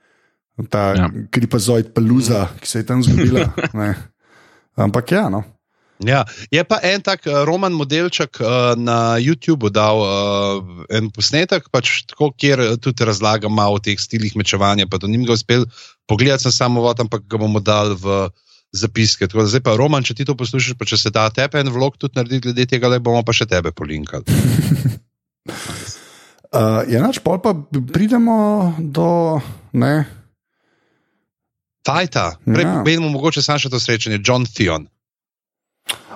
ta 0.71 0.95
Ja. 0.95 1.11
ja. 1.11 1.27
kripazoid 1.27 1.91
peluza, 1.91 2.47
ki 2.63 2.69
se 2.69 2.79
je 2.79 2.87
tam 2.87 3.03
zgodila. 3.03 3.51
ne. 3.83 3.95
Ampak 4.79 5.11
ja, 5.11 5.27
no. 5.27 5.43
Ja, 6.05 6.25
je 6.53 6.61
pa 6.65 6.77
en 6.85 7.01
tak 7.01 7.25
uh, 7.25 7.45
roman 7.49 7.73
modelček 7.73 8.37
uh, 8.41 8.77
na 8.77 9.17
YouTubu 9.17 9.73
dal 9.73 9.97
uh, 9.97 10.85
en 10.93 11.09
posnetek, 11.09 11.71
pač 11.73 12.05
tako, 12.05 12.35
kjer 12.37 12.61
eh, 12.61 12.75
tudi 12.77 13.07
razlaga 13.09 13.49
malo 13.49 13.79
o 13.79 13.81
teh 13.81 13.97
stilih 13.97 14.37
mečevanja. 14.37 14.85
Pa 14.93 15.01
to 15.01 15.09
nim 15.09 15.25
ga 15.25 15.33
uspel 15.33 15.65
pogledati, 16.05 16.45
sem 16.45 16.53
samo 16.53 16.85
vod, 16.85 17.01
ampak 17.01 17.25
ga 17.25 17.41
bomo 17.41 17.65
dali 17.65 17.97
v 17.97 18.29
zapiske. 18.77 19.25
Tako 19.25 19.47
da 19.47 19.53
zdaj 19.55 19.65
pa 19.65 19.77
Roman, 19.81 20.05
če 20.05 20.21
ti 20.21 20.29
to 20.29 20.37
poslušaš, 20.37 20.77
pa 20.77 20.85
če 20.85 21.01
se 21.01 21.15
da 21.15 21.31
tebe 21.33 21.65
en 21.65 21.73
vlog 21.73 21.97
tudi 21.97 22.21
narediti 22.21 22.51
glede 22.51 22.69
tega, 22.69 22.93
le 22.93 23.01
bomo 23.01 23.25
pa 23.25 23.33
še 23.33 23.49
tebe 23.49 23.73
polinkali. 23.73 24.29
Uh, 26.57 26.87
je 26.89 26.97
nač, 27.03 27.19
pol 27.21 27.37
pa 27.43 27.51
pridemo 27.69 28.73
do. 28.79 29.43
Ne, 29.77 30.07
Fajta, 31.87 32.37
prej 32.45 32.65
Ja. 32.65 32.83
ja. 32.87 33.01
mogoče 33.01 33.43
sam 33.43 33.59
še 33.63 33.71
to 33.71 33.79
srečanje, 33.81 34.19
John 34.25 34.47
Theon. 34.47 34.89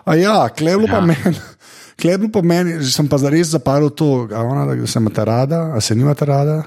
A 0.05 0.15
ja, 0.15 0.49
kleblo 0.49 0.87
ja. 0.87 0.91
pa 0.91 0.97
Ja. 0.97 1.07
meni. 1.07 1.37
Kleblo 2.01 2.29
pa 2.29 2.41
meni, 2.43 2.81
sem 2.83 3.05
pa 3.05 3.19
zares 3.19 3.49
zaparil 3.49 3.91
to, 3.91 4.25
ona, 4.33 4.65
da 4.67 4.87
se 4.87 4.99
imate 4.99 5.25
rada, 5.25 5.73
a 5.75 5.81
se 5.81 5.95
nimate 5.95 6.25
rada. 6.25 6.63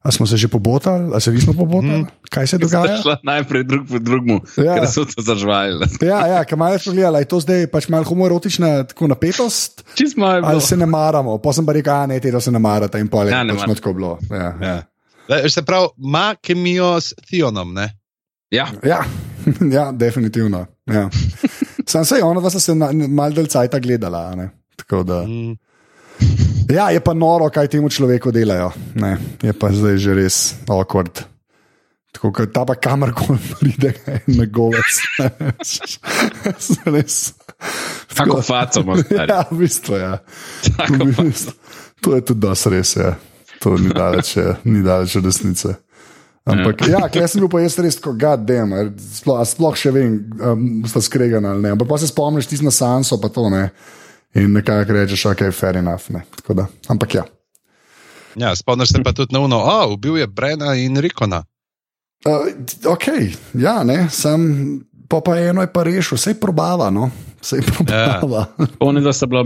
A 0.00 0.10
smo 0.10 0.26
se 0.26 0.36
že 0.36 0.48
pobotali, 0.48 1.10
a 1.14 1.20
se 1.20 1.32
nismo 1.32 1.52
pobotali? 1.52 2.02
Mm. 2.02 2.06
Kaj 2.30 2.46
se 2.46 2.58
dogaja? 2.58 3.02
šla 3.02 3.16
najprej 3.22 3.64
drug 3.64 3.88
po 3.88 3.98
drugemu, 3.98 4.40
Ja. 4.56 4.74
ker 4.74 4.86
so 4.86 5.02
to 5.04 5.18
zažvali. 5.18 5.82
Ja, 6.00 6.26
ja 6.26 6.44
kaj 6.44 6.56
malo 6.56 6.78
pogledala, 6.78 7.18
je 7.18 7.24
to 7.24 7.40
zdaj 7.40 7.66
pač 7.66 7.88
malo 7.88 8.04
homoerotična 8.04 8.84
tako 8.84 9.06
napetost, 9.06 9.82
je 9.98 10.06
ali 10.42 10.60
se 10.60 10.76
ne 10.76 10.86
maramo. 10.86 11.38
Pa 11.38 11.52
sem 11.52 11.66
pa 11.66 11.72
rekel, 11.72 11.92
a 11.92 12.06
ne, 12.06 12.20
te 12.20 12.30
da 12.30 12.40
se 12.40 12.50
ne 12.50 12.58
marate 12.58 13.00
in 13.00 13.08
pol 13.08 13.26
je 13.26 13.32
Ja, 13.32 13.42
mar- 13.66 13.74
tako 13.74 13.92
bilo. 13.92 14.18
Ja, 14.30 14.54
Ja. 14.60 14.82
Le, 15.28 15.50
Se 15.50 15.62
pravi, 15.62 15.88
ima 15.98 16.34
kemijo 16.38 17.00
s 17.00 17.12
Theonom. 17.26 17.74
Ne? 17.74 17.98
Ja, 18.50 18.68
ja, 18.84 19.02
ja 19.76 19.90
definitivno. 19.92 20.66
Ja. 20.86 21.10
Sam 21.86 22.04
se 22.04 22.16
je 22.16 22.24
ona, 22.24 22.40
da 22.40 22.50
se 22.50 22.74
na- 22.74 22.90
malo 22.92 23.30
del 23.32 23.46
cajta 23.46 23.78
gledala. 23.78 24.26
a 24.26 24.34
ne. 24.34 24.50
Tako 24.76 25.02
da. 25.02 25.22
Mm. 25.22 25.56
Ja, 26.68 26.90
je 26.90 27.00
pa 27.00 27.14
noro, 27.14 27.48
kaj 27.48 27.68
temu 27.68 27.88
človeku 27.88 28.30
delajo. 28.30 28.70
Ne, 28.94 29.12
je 29.40 29.52
pa 29.52 29.68
zdaj 29.70 29.96
že 29.96 30.14
res 30.14 30.36
awkward. 30.66 31.22
Tako 32.12 32.32
kot 32.32 32.52
ta 32.52 32.64
pa 32.64 32.74
kamorkoli 32.74 33.38
pride, 33.54 33.92
na 34.26 34.44
govec. 34.46 34.96
res. 36.86 37.34
tako 38.08 38.42
faco 38.42 38.80
ima 38.80 38.96
stari. 38.96 39.28
Ja, 39.30 39.44
v 39.50 39.58
bistvu 39.58 39.94
je. 39.94 40.00
Ja. 40.02 40.18
Tako 40.76 41.04
V 41.04 41.22
bistvu, 41.22 41.52
to 42.00 42.14
je 42.14 42.20
tudi 42.22 42.40
dosti 42.40 42.70
res. 42.70 42.96
Ja. 42.96 43.14
To 43.60 43.76
ni 43.76 43.88
daleč, 43.90 44.36
je- 44.36 44.56
ni 44.64 44.82
daleč 44.82 45.16
od 45.16 45.24
resnice. 45.24 45.74
Ampak, 46.46 46.86
ja, 46.86 47.02
ja 47.10 47.26
sem 47.26 47.42
bil 47.42 47.50
pa 47.50 47.60
jaz 47.64 47.74
res 47.82 47.96
kot 47.98 48.14
gadem, 48.20 48.70
sploh, 49.18 49.40
a 49.42 49.46
sploh 49.48 49.74
še 49.74 49.90
vem, 49.90 50.20
um, 50.38 50.66
sta 50.86 51.02
skregana 51.02 51.56
ali 51.56 51.64
ne. 51.64 51.72
Ampak 51.74 51.90
pa 51.90 51.98
se 51.98 52.06
spomniš 52.06 52.46
tisto 52.46 52.66
na 52.66 52.74
Sanso, 52.74 53.18
pa 53.18 53.32
to 53.34 53.48
ne. 53.50 53.64
In 54.36 54.52
nekako 54.54 54.94
rečeš, 54.94 55.24
ok, 55.32 55.48
fair 55.50 55.80
enough. 55.80 56.06
Ne. 56.14 56.22
Tako 56.38 56.54
Da, 56.54 56.68
ampak 56.92 57.18
ja. 57.18 57.24
Ja, 58.36 58.56
Spomniš 58.56 58.92
se 58.92 59.02
pa 59.02 59.12
tudi 59.12 59.34
na 59.34 59.40
uno, 59.40 59.58
oh, 59.58 59.92
ubil 59.92 60.16
je 60.20 60.26
Brena 60.26 60.74
in 60.74 61.00
Rikona. 61.00 61.42
Uh, 62.26 62.46
ok, 62.92 63.06
ja, 63.54 63.82
ne, 63.84 64.06
sem, 64.10 64.80
pa, 65.08 65.20
pa 65.20 65.38
eno 65.40 65.64
je 65.64 65.72
pa 65.72 65.82
rešil, 65.82 66.18
vse 66.18 66.34
je 66.34 66.40
probava, 66.40 66.90
no, 66.90 67.10
vse 67.40 67.56
je 67.56 67.64
probava. 67.66 68.46
Oni 68.80 69.00
da 69.00 69.12
sta 69.12 69.26
bila 69.26 69.44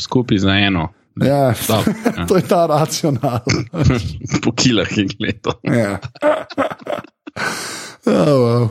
skupaj 0.00 0.38
za 0.38 0.56
eno, 0.56 0.88
Ja. 1.20 1.54
Da, 1.68 1.74
Ja, 1.76 1.84
ja. 2.16 2.26
to 2.26 2.36
je 2.36 2.42
ta 2.42 2.66
racional. 2.66 3.44
po 4.44 4.52
kilah 4.52 4.90
in 4.98 5.08
gledo. 5.14 5.58
Ja. 5.62 5.98
Oh, 8.06 8.38
wow. 8.38 8.64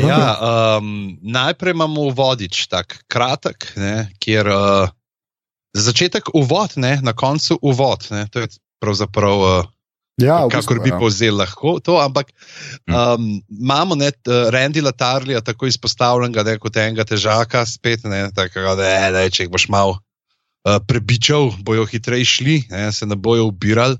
Ja, 0.00 0.36
um, 0.80 1.18
najprej 1.22 1.76
imamo 1.76 2.08
vodič, 2.10 2.66
tako 2.72 2.98
kratek, 3.06 3.72
ne, 3.76 4.08
kjer 4.18 4.48
uh, 4.48 4.88
za 5.76 5.92
začetek 5.92 6.32
uvod, 6.34 6.74
ne, 6.80 6.98
na 7.02 7.12
koncu 7.12 7.58
uvod. 7.62 8.08
Ne, 8.10 8.26
to 8.32 8.42
je 8.42 8.48
pravzaprav, 8.82 9.38
uh, 9.40 9.74
Ja, 10.18 10.40
kakor 10.50 10.80
bistvu, 10.80 10.82
bi 10.82 10.90
ja. 10.90 10.96
povzel 10.98 11.36
lahko 11.38 11.76
to, 11.78 11.94
ampak 12.02 12.32
um, 12.90 13.38
imamo 13.46 13.94
ne, 13.94 14.10
Randy 14.26 14.82
Latarlija 14.82 15.44
tako 15.46 15.70
izpostavljenega 15.70 16.42
ne, 16.42 16.56
kot 16.58 16.74
enega 16.74 17.04
težaka, 17.06 17.62
spet 17.62 18.02
ne, 18.02 18.24
tako 18.34 18.74
da 18.74 18.82
ne, 18.82 19.12
ne, 19.14 19.22
če 19.30 19.46
jih 19.46 19.52
boš 19.54 19.68
mal 19.70 19.94
uh, 19.94 20.02
prebičal, 20.88 21.52
bojo 21.64 21.86
hitreje 21.88 22.24
šli, 22.24 22.56
ne, 22.70 22.92
se 22.92 23.06
ne 23.06 23.16
bojo 23.16 23.48
ubirali. 23.48 23.96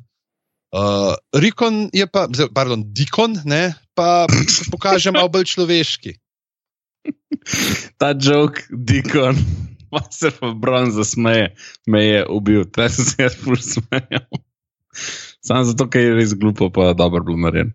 Uh, 0.69 1.17
Rikon 1.33 1.89
je 1.97 2.05
pa, 2.07 2.27
pardon, 2.55 2.83
Dikon, 2.93 3.39
ne, 3.49 3.73
pa 3.97 4.27
pokaže 4.73 5.13
malo 5.15 5.33
bolj 5.33 5.49
človeški. 5.55 6.19
Ta 7.97 8.13
jok, 8.13 8.61
Dikon, 8.69 9.39
pa 9.91 10.05
se 10.13 10.31
pa 10.35 10.53
Bron 10.53 10.93
zasmeje, 10.93 11.55
me 11.89 12.05
je 12.05 12.21
ubil, 12.29 12.69
treba 12.69 12.93
sem 12.93 13.05
se 13.05 13.23
jaz 13.23 13.39
pur 13.41 13.57
smejal. 13.57 14.29
Samo 15.41 15.65
zato, 15.65 15.89
ker 15.89 16.05
je 16.05 16.17
res 16.19 16.35
glupo, 16.37 16.69
pa 16.75 16.93
dobro 16.93 17.25
bil 17.25 17.41
narejen. 17.41 17.73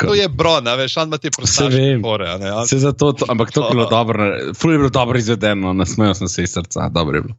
To 0.00 0.14
je 0.14 0.28
Bron, 0.28 0.66
veš, 0.66 0.96
on 0.96 1.08
ima 1.08 1.18
te 1.18 1.30
prostaške 1.30 1.76
vem. 1.76 2.02
fore. 2.02 2.28
a 2.28 2.38
ne, 2.38 2.52
on- 2.52 2.66
Se 2.66 2.78
zato, 2.78 3.12
to, 3.12 3.26
ampak 3.28 3.52
to 3.52 3.62
je 3.62 3.70
bilo 3.70 3.86
dobro, 3.86 4.18
nare- 4.18 4.54
ful 4.54 4.72
je 4.72 4.78
bilo 4.78 4.90
dobro 4.90 5.18
izvedeno, 5.18 5.72
nasmejal 5.72 6.14
sem 6.14 6.28
se 6.28 6.42
iz 6.42 6.50
srca, 6.50 6.88
dobro 6.88 7.16
je 7.16 7.22
bilo. 7.22 7.36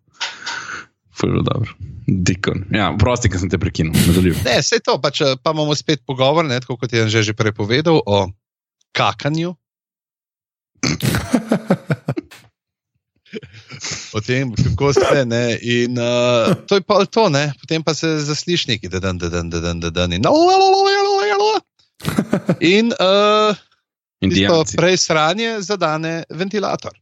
Ful 1.11 1.29
je 1.29 1.33
bilo 1.33 1.43
dobro. 1.43 1.69
Dikon. 2.07 2.63
Ja, 2.71 2.95
prosti, 2.99 3.29
ker 3.29 3.39
sem 3.39 3.49
te 3.49 3.57
prekinil, 3.57 3.91
nadaljuj. 4.07 4.35
Ne, 4.45 4.57
vse 4.59 4.79
to, 4.79 4.95
pa, 4.97 5.11
če, 5.11 5.35
pa 5.37 5.51
imamo 5.51 5.75
spet 5.75 6.03
pogovor, 6.05 6.45
ne, 6.45 6.59
tako 6.59 6.77
kot 6.77 6.93
je 6.93 7.03
Anže 7.03 7.23
že 7.23 7.33
prej 7.33 7.51
povedal, 7.51 7.99
o 7.99 8.31
kakanju. 8.91 9.55
O 14.13 14.21
tem, 14.21 14.53
kako 14.53 14.93
ste. 14.93 15.25
Ne, 15.25 15.57
in 15.57 15.97
uh, 15.97 16.53
to 16.67 16.75
je 16.75 16.81
pa 16.81 17.01
to, 17.05 17.29
ne, 17.29 17.49
potem 17.57 17.81
pa 17.83 17.93
se 17.93 18.19
zasliši 18.19 18.69
neki, 18.69 18.85
da 18.87 18.99
dan, 18.99 19.17
da 19.17 19.29
dan, 19.29 19.49
da 19.49 19.59
dan, 19.59 19.79
da 19.79 19.89
dan. 19.89 20.13
In, 20.13 20.21
in 22.75 22.91
uh, 22.91 23.53
tisto 24.19 24.25
Indijanci. 24.25 24.77
prej 24.77 24.97
sranje 24.97 25.61
zadane 25.61 26.23
ventilator. 26.29 26.93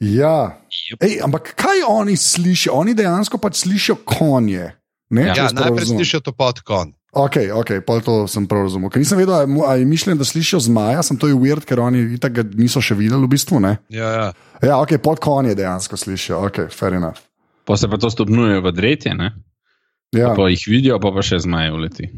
Ja. 0.00 0.62
Ej, 1.00 1.18
ampak 1.24 1.54
kaj 1.58 1.82
oni 1.88 2.16
slišijo? 2.16 2.74
Oni 2.78 2.94
dejansko 2.94 3.38
pač 3.38 3.64
slišijo 3.64 3.96
konje. 4.04 4.74
Ne, 5.10 5.22
Ja, 5.26 5.34
Ja, 5.34 5.48
najprej 5.52 5.86
slišijo 5.86 6.20
to 6.20 6.32
pod 6.32 6.60
kon. 6.62 6.92
Ok, 7.12 7.36
ok, 7.54 7.70
pol 7.86 8.00
to 8.04 8.28
sem 8.28 8.44
prav 8.46 8.68
razumel. 8.68 8.92
Ker 8.92 9.00
nisem 9.00 9.18
vedel, 9.18 9.32
ali 9.64 9.80
je 9.80 9.86
mišljen, 9.88 10.18
da 10.20 10.24
slišijo 10.28 10.60
zmaja, 10.60 11.02
sem 11.02 11.16
to 11.16 11.26
je 11.26 11.34
weird, 11.34 11.64
ker 11.64 11.80
oni 11.80 12.02
itak 12.14 12.32
ga 12.36 12.42
niso 12.44 12.82
še 12.84 12.94
videli 12.94 13.24
v 13.24 13.30
bistvu. 13.32 13.58
Ne? 13.64 13.78
Ja, 13.88 14.10
ja. 14.12 14.26
Ja, 14.62 14.76
ok, 14.76 14.98
pod 15.02 15.18
konje 15.24 15.56
dejansko 15.56 15.96
slišijo, 15.96 16.42
ok, 16.46 16.68
fair 16.70 16.98
enough. 17.00 17.24
Pa 17.64 17.76
se 17.80 17.88
pa 17.88 17.96
to 17.96 18.10
stopnjuje 18.12 18.60
v 18.60 18.72
dretje, 18.76 19.14
ne? 19.16 19.32
Ja. 20.12 20.34
Pa 20.36 20.46
jih 20.52 20.60
vidijo, 20.68 21.00
pa 21.00 21.10
pa 21.16 21.24
še 21.24 21.40
zmaje 21.40 21.72
uleti. 21.72 22.12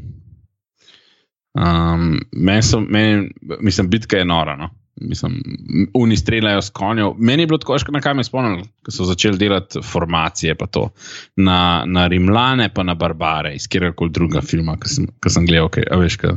Um, 1.54 2.20
meni 2.32 2.62
so, 2.62 2.80
meni, 2.80 3.30
mislim, 3.60 3.90
bitka 3.90 4.16
je 4.16 4.24
nora. 4.24 4.56
No? 4.56 4.70
Mislim, 5.00 5.40
oni 5.94 6.16
streljajo 6.16 6.62
s 6.62 6.70
konjo. 6.70 7.14
Meni 7.18 7.42
je 7.42 7.46
bilo 7.46 7.58
tako, 7.58 7.76
na 7.88 8.00
kaj 8.00 8.14
me 8.14 8.24
spomnil, 8.24 8.64
ko 8.84 8.92
so 8.92 9.06
začeli 9.08 9.38
delati 9.38 9.80
formacije, 9.82 10.54
pa 10.54 10.66
to. 10.66 10.88
Na, 11.36 11.84
na 11.86 12.06
Rimljane, 12.06 12.68
pa 12.74 12.82
na 12.82 12.94
Barbare, 12.94 13.54
iz 13.54 13.68
kjerkoli 13.68 14.10
drugega 14.10 14.44
filma, 14.44 14.76
ki 14.80 14.88
sem, 14.88 15.08
ki 15.22 15.32
sem 15.32 15.46
gledal. 15.46 15.70
A 15.90 16.00
veš, 16.02 16.18
ka, 16.20 16.34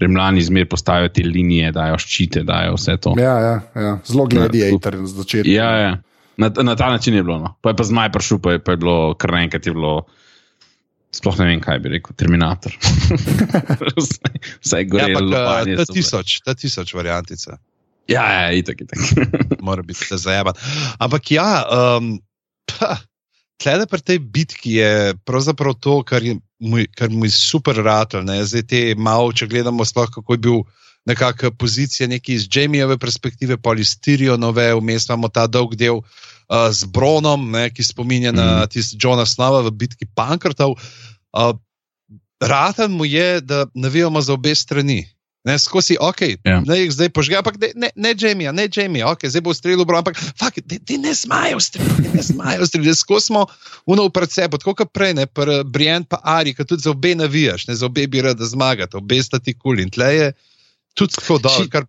Rimljani 0.00 0.42
zmer 0.42 0.66
postavijo 0.68 1.08
te 1.14 1.22
linije, 1.22 1.70
dajo 1.72 1.98
ščite, 2.02 2.42
dajo 2.42 2.74
vse 2.74 2.96
to. 2.96 3.14
Ja, 3.18 3.36
ja, 3.40 3.54
ja. 3.78 3.94
zelo 4.06 4.26
gladiator 4.26 4.98
na 4.98 5.06
začetku. 5.06 5.50
Ja, 5.50 5.70
ja. 5.78 5.94
Na, 6.36 6.50
na 6.62 6.74
ta 6.76 6.90
način 6.90 7.14
je 7.14 7.22
bilo. 7.22 7.38
No. 7.38 7.54
Pa 7.62 7.70
je 7.70 7.76
pa 7.76 7.84
zmaj 7.86 8.10
prišel, 8.12 8.40
pa 8.42 8.56
je, 8.56 8.58
pa 8.58 8.74
je 8.74 8.82
bilo 8.82 9.14
kar 9.14 9.32
naenkrat 9.32 9.66
je 9.66 9.72
bilo. 9.72 10.00
Sploh 11.14 11.36
ne 11.38 11.46
vem, 11.52 11.60
kaj 11.62 11.78
bi 11.84 11.92
rekel, 11.94 12.16
Terminator. 12.18 12.74
Vse 13.98 14.80
je 14.80 14.82
Ja, 14.82 14.88
gorelo. 14.90 15.22
ampak, 15.30 15.68
eh, 15.70 15.76
ta 15.78 15.86
tisoč, 15.86 16.40
ta 16.42 16.54
tisoč 16.58 16.94
variantica. 16.94 17.58
Ja, 18.10 18.24
ja, 18.32 18.50
itak, 18.52 18.82
itak. 18.82 18.98
mora 19.66 19.82
biti 19.86 20.04
se 20.04 20.18
zajeban. 20.18 20.58
Ampak 20.98 21.30
ja, 21.30 21.62
um, 21.70 22.18
tlede 23.62 23.86
pri 23.86 24.02
tej 24.02 24.18
bitki 24.18 24.74
je 24.82 25.14
pravzaprav 25.24 25.78
to, 25.80 26.02
kar, 26.02 26.22
je, 26.22 26.34
mu, 26.60 26.82
kar 26.98 27.08
mu 27.14 27.24
je 27.24 27.32
super 27.32 27.78
ratel. 27.78 28.26
Ne? 28.26 28.42
Zdaj 28.44 28.66
te 28.68 28.80
malo, 28.98 29.30
če 29.32 29.48
gledamo, 29.48 29.86
sploh 29.86 30.10
kako 30.10 30.34
je 30.34 30.42
bil 30.42 30.58
nekakšna 31.06 31.50
pozicija, 31.50 32.08
neki 32.08 32.34
iz 32.34 32.48
Jamijeve 32.54 32.98
perspektive, 32.98 33.56
Polistirionove, 33.56 34.74
vmes 34.74 35.08
imamo 35.08 35.28
ta 35.28 35.46
dolg 35.46 35.74
del 35.76 36.00
uh, 36.00 36.04
z 36.72 36.84
Bronom, 36.84 37.50
ne, 37.50 37.70
ki 37.70 37.82
spominja 37.84 38.32
mm. 38.32 38.36
na 38.36 38.46
Mhm. 38.56 38.70
tisti 38.70 38.96
Johna 39.00 39.26
Snova 39.26 39.60
v 39.62 39.70
bitki 39.70 40.06
Pankrtov. 40.14 40.76
Uh, 41.32 41.56
Raten 42.40 42.90
mu 42.92 43.04
je, 43.04 43.40
da 43.40 43.66
navijamo 43.74 44.20
za 44.20 44.32
obe 44.32 44.54
strani. 44.54 45.08
Ne, 45.44 45.58
skozi, 45.58 45.96
ok, 46.00 46.20
Ja. 46.44 46.60
ne 46.66 46.78
jih 46.78 46.92
zdaj 46.92 47.08
požge, 47.12 47.36
ampak 47.36 47.58
ne, 47.60 47.68
ne, 47.74 47.90
ne 47.96 48.14
Jamie, 48.18 48.52
ne 48.52 48.68
Jamie, 48.76 49.04
ok, 49.04 49.26
zdaj 49.28 49.40
bo 49.44 49.52
streljal, 49.54 49.84
bro, 49.84 49.98
ampak 50.00 50.16
fakt, 50.16 50.58
ti 50.86 50.98
ne 50.98 51.14
smajo 51.14 51.60
streljati, 51.60 52.08
ne 52.14 52.22
smajo 52.22 52.66
streljati. 52.66 52.98
Skozi 52.98 53.26
smo 53.26 53.46
uno 53.86 54.08
pred 54.08 54.32
sebo, 54.32 54.56
tako 54.58 54.74
kot 54.74 54.92
prej, 54.92 55.14
ne, 55.14 55.26
Brian 55.64 56.04
pa 56.04 56.20
Ari, 56.24 56.54
ki 56.54 56.64
tudi 56.64 56.82
za 56.82 56.90
obe 56.90 57.14
navijaš, 57.14 57.66
ne 57.68 57.74
za 57.76 57.86
obe 57.86 58.06
bi 58.06 58.22
rad 58.24 58.40
zmagati, 58.40 58.96
obe 58.96 59.22
sta 59.22 59.38
ti 59.38 59.52
kul 59.58 59.80
in 59.80 59.90
tle 59.90 60.14
je 60.16 60.32
tudi 60.94 61.14
tako 61.14 61.38
dobro. 61.38 61.68
Kar, 61.70 61.86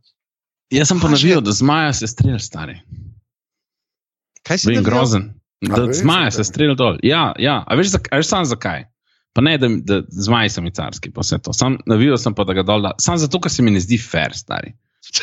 Jaz 0.73 0.87
sem 0.87 0.99
pa 0.99 1.09
navijal, 1.09 1.41
da 1.41 1.51
zmaja 1.51 1.93
se 1.93 2.07
strelj, 2.07 2.39
stari. 2.39 2.79
kaj 4.43 4.57
si 4.57 4.67
navijal? 4.67 4.83
grozen. 4.83 5.33
Da 5.61 5.93
zmaja 5.93 6.31
se 6.31 6.43
strelj 6.43 6.75
dol. 6.75 6.97
Ja, 7.03 7.33
ja. 7.39 7.63
A 7.67 7.75
veš, 7.75 7.93
a 8.11 8.17
veš 8.17 8.27
sam 8.27 8.45
zakaj? 8.45 8.85
Pa 9.33 9.41
ne, 9.41 9.57
da, 9.57 9.67
da 9.67 10.01
zmaji 10.09 10.49
so 10.49 10.61
mi 10.61 10.71
carski, 10.71 11.11
pa 11.11 11.21
vse 11.21 11.37
to. 11.43 11.53
Sam 11.53 11.77
navijal 11.85 12.17
sem 12.17 12.33
pa, 12.33 12.43
da 12.43 12.53
ga 12.53 12.63
dol 12.63 12.81
da. 12.81 12.93
Sam 12.99 13.17
zato, 13.17 13.39
ker 13.41 13.51
se 13.51 13.63
mi 13.63 13.71
ne 13.71 13.81
zdi 13.83 13.97
fair, 13.99 14.35
stari. 14.35 14.73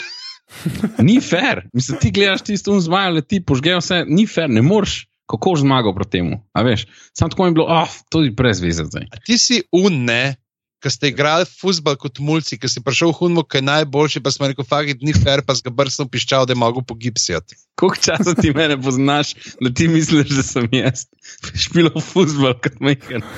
Ni 1.07 1.21
fair. 1.21 1.65
Mislim, 1.73 1.99
ti 2.01 2.11
gledaš 2.11 2.43
tisto 2.45 2.73
un 2.73 2.81
zmaja, 2.81 3.11
leti, 3.11 3.41
požge 3.45 3.77
vse, 3.79 4.05
ni 4.09 4.27
fair, 4.27 4.51
ne 4.51 4.63
moreš. 4.63 5.07
Kako 5.31 5.55
boš 5.55 5.63
zmagal 5.63 5.95
proti 5.95 6.19
temu? 6.19 6.43
A 6.53 6.63
veš, 6.67 6.85
sam 7.17 7.31
tako 7.31 7.45
mi 7.45 7.51
je 7.51 7.55
bilo, 7.55 7.67
ah, 7.71 7.89
oh, 8.15 8.25
je 8.25 8.31
brez 8.37 8.61
veze 8.61 8.85
zdaj. 8.85 9.07
A 9.13 9.21
Ti 9.25 9.39
si 9.39 9.63
unne, 9.73 10.35
ki 10.83 10.91
ste 10.91 11.13
igrali 11.13 11.47
futbol 11.47 11.97
kot 12.01 12.19
mulci, 12.19 12.59
ki 12.59 12.69
si 12.71 12.83
prišel 12.83 13.13
v 13.13 13.19
Hunmo, 13.21 13.43
ki 13.47 13.61
je 13.61 13.67
najboljši, 13.69 14.23
pa 14.25 14.33
smo 14.35 14.51
rekel, 14.51 14.67
fakt, 14.67 15.05
ni 15.07 15.15
fair, 15.15 15.45
pa 15.47 15.55
si 15.55 15.63
ga 15.67 15.73
brstno 15.75 16.09
piščal, 16.11 16.47
da 16.47 16.57
je 16.57 16.61
mogel 16.63 16.85
pogibsati. 16.87 17.59
Koliko 17.79 18.03
časa 18.03 18.35
ti 18.39 18.53
mene 18.55 18.77
poznaš, 18.83 19.35
da 19.63 19.71
ti 19.71 19.89
misliš, 19.89 20.35
da 20.35 20.43
sem 20.47 20.67
jaz 20.75 21.07
špilal 21.55 22.03
futbol 22.03 22.57
kot 22.59 22.81
majhen? 22.83 23.23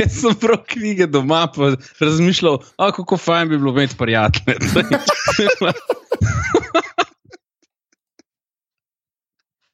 Jaz 0.00 0.14
sem 0.22 0.32
prav 0.40 0.62
knjige 0.68 1.04
doma, 1.06 1.42
pa 1.52 1.74
razmišljal, 2.00 2.62
kako 2.96 3.16
fajn 3.20 3.48
bi 3.48 3.58
bilo 3.58 3.74
imeti 3.76 3.96
prijatelje. 3.96 4.56
Ah, 4.72 4.86
ga, 4.88 4.98
Jesus 4.98 5.28
Christ. 5.36 5.60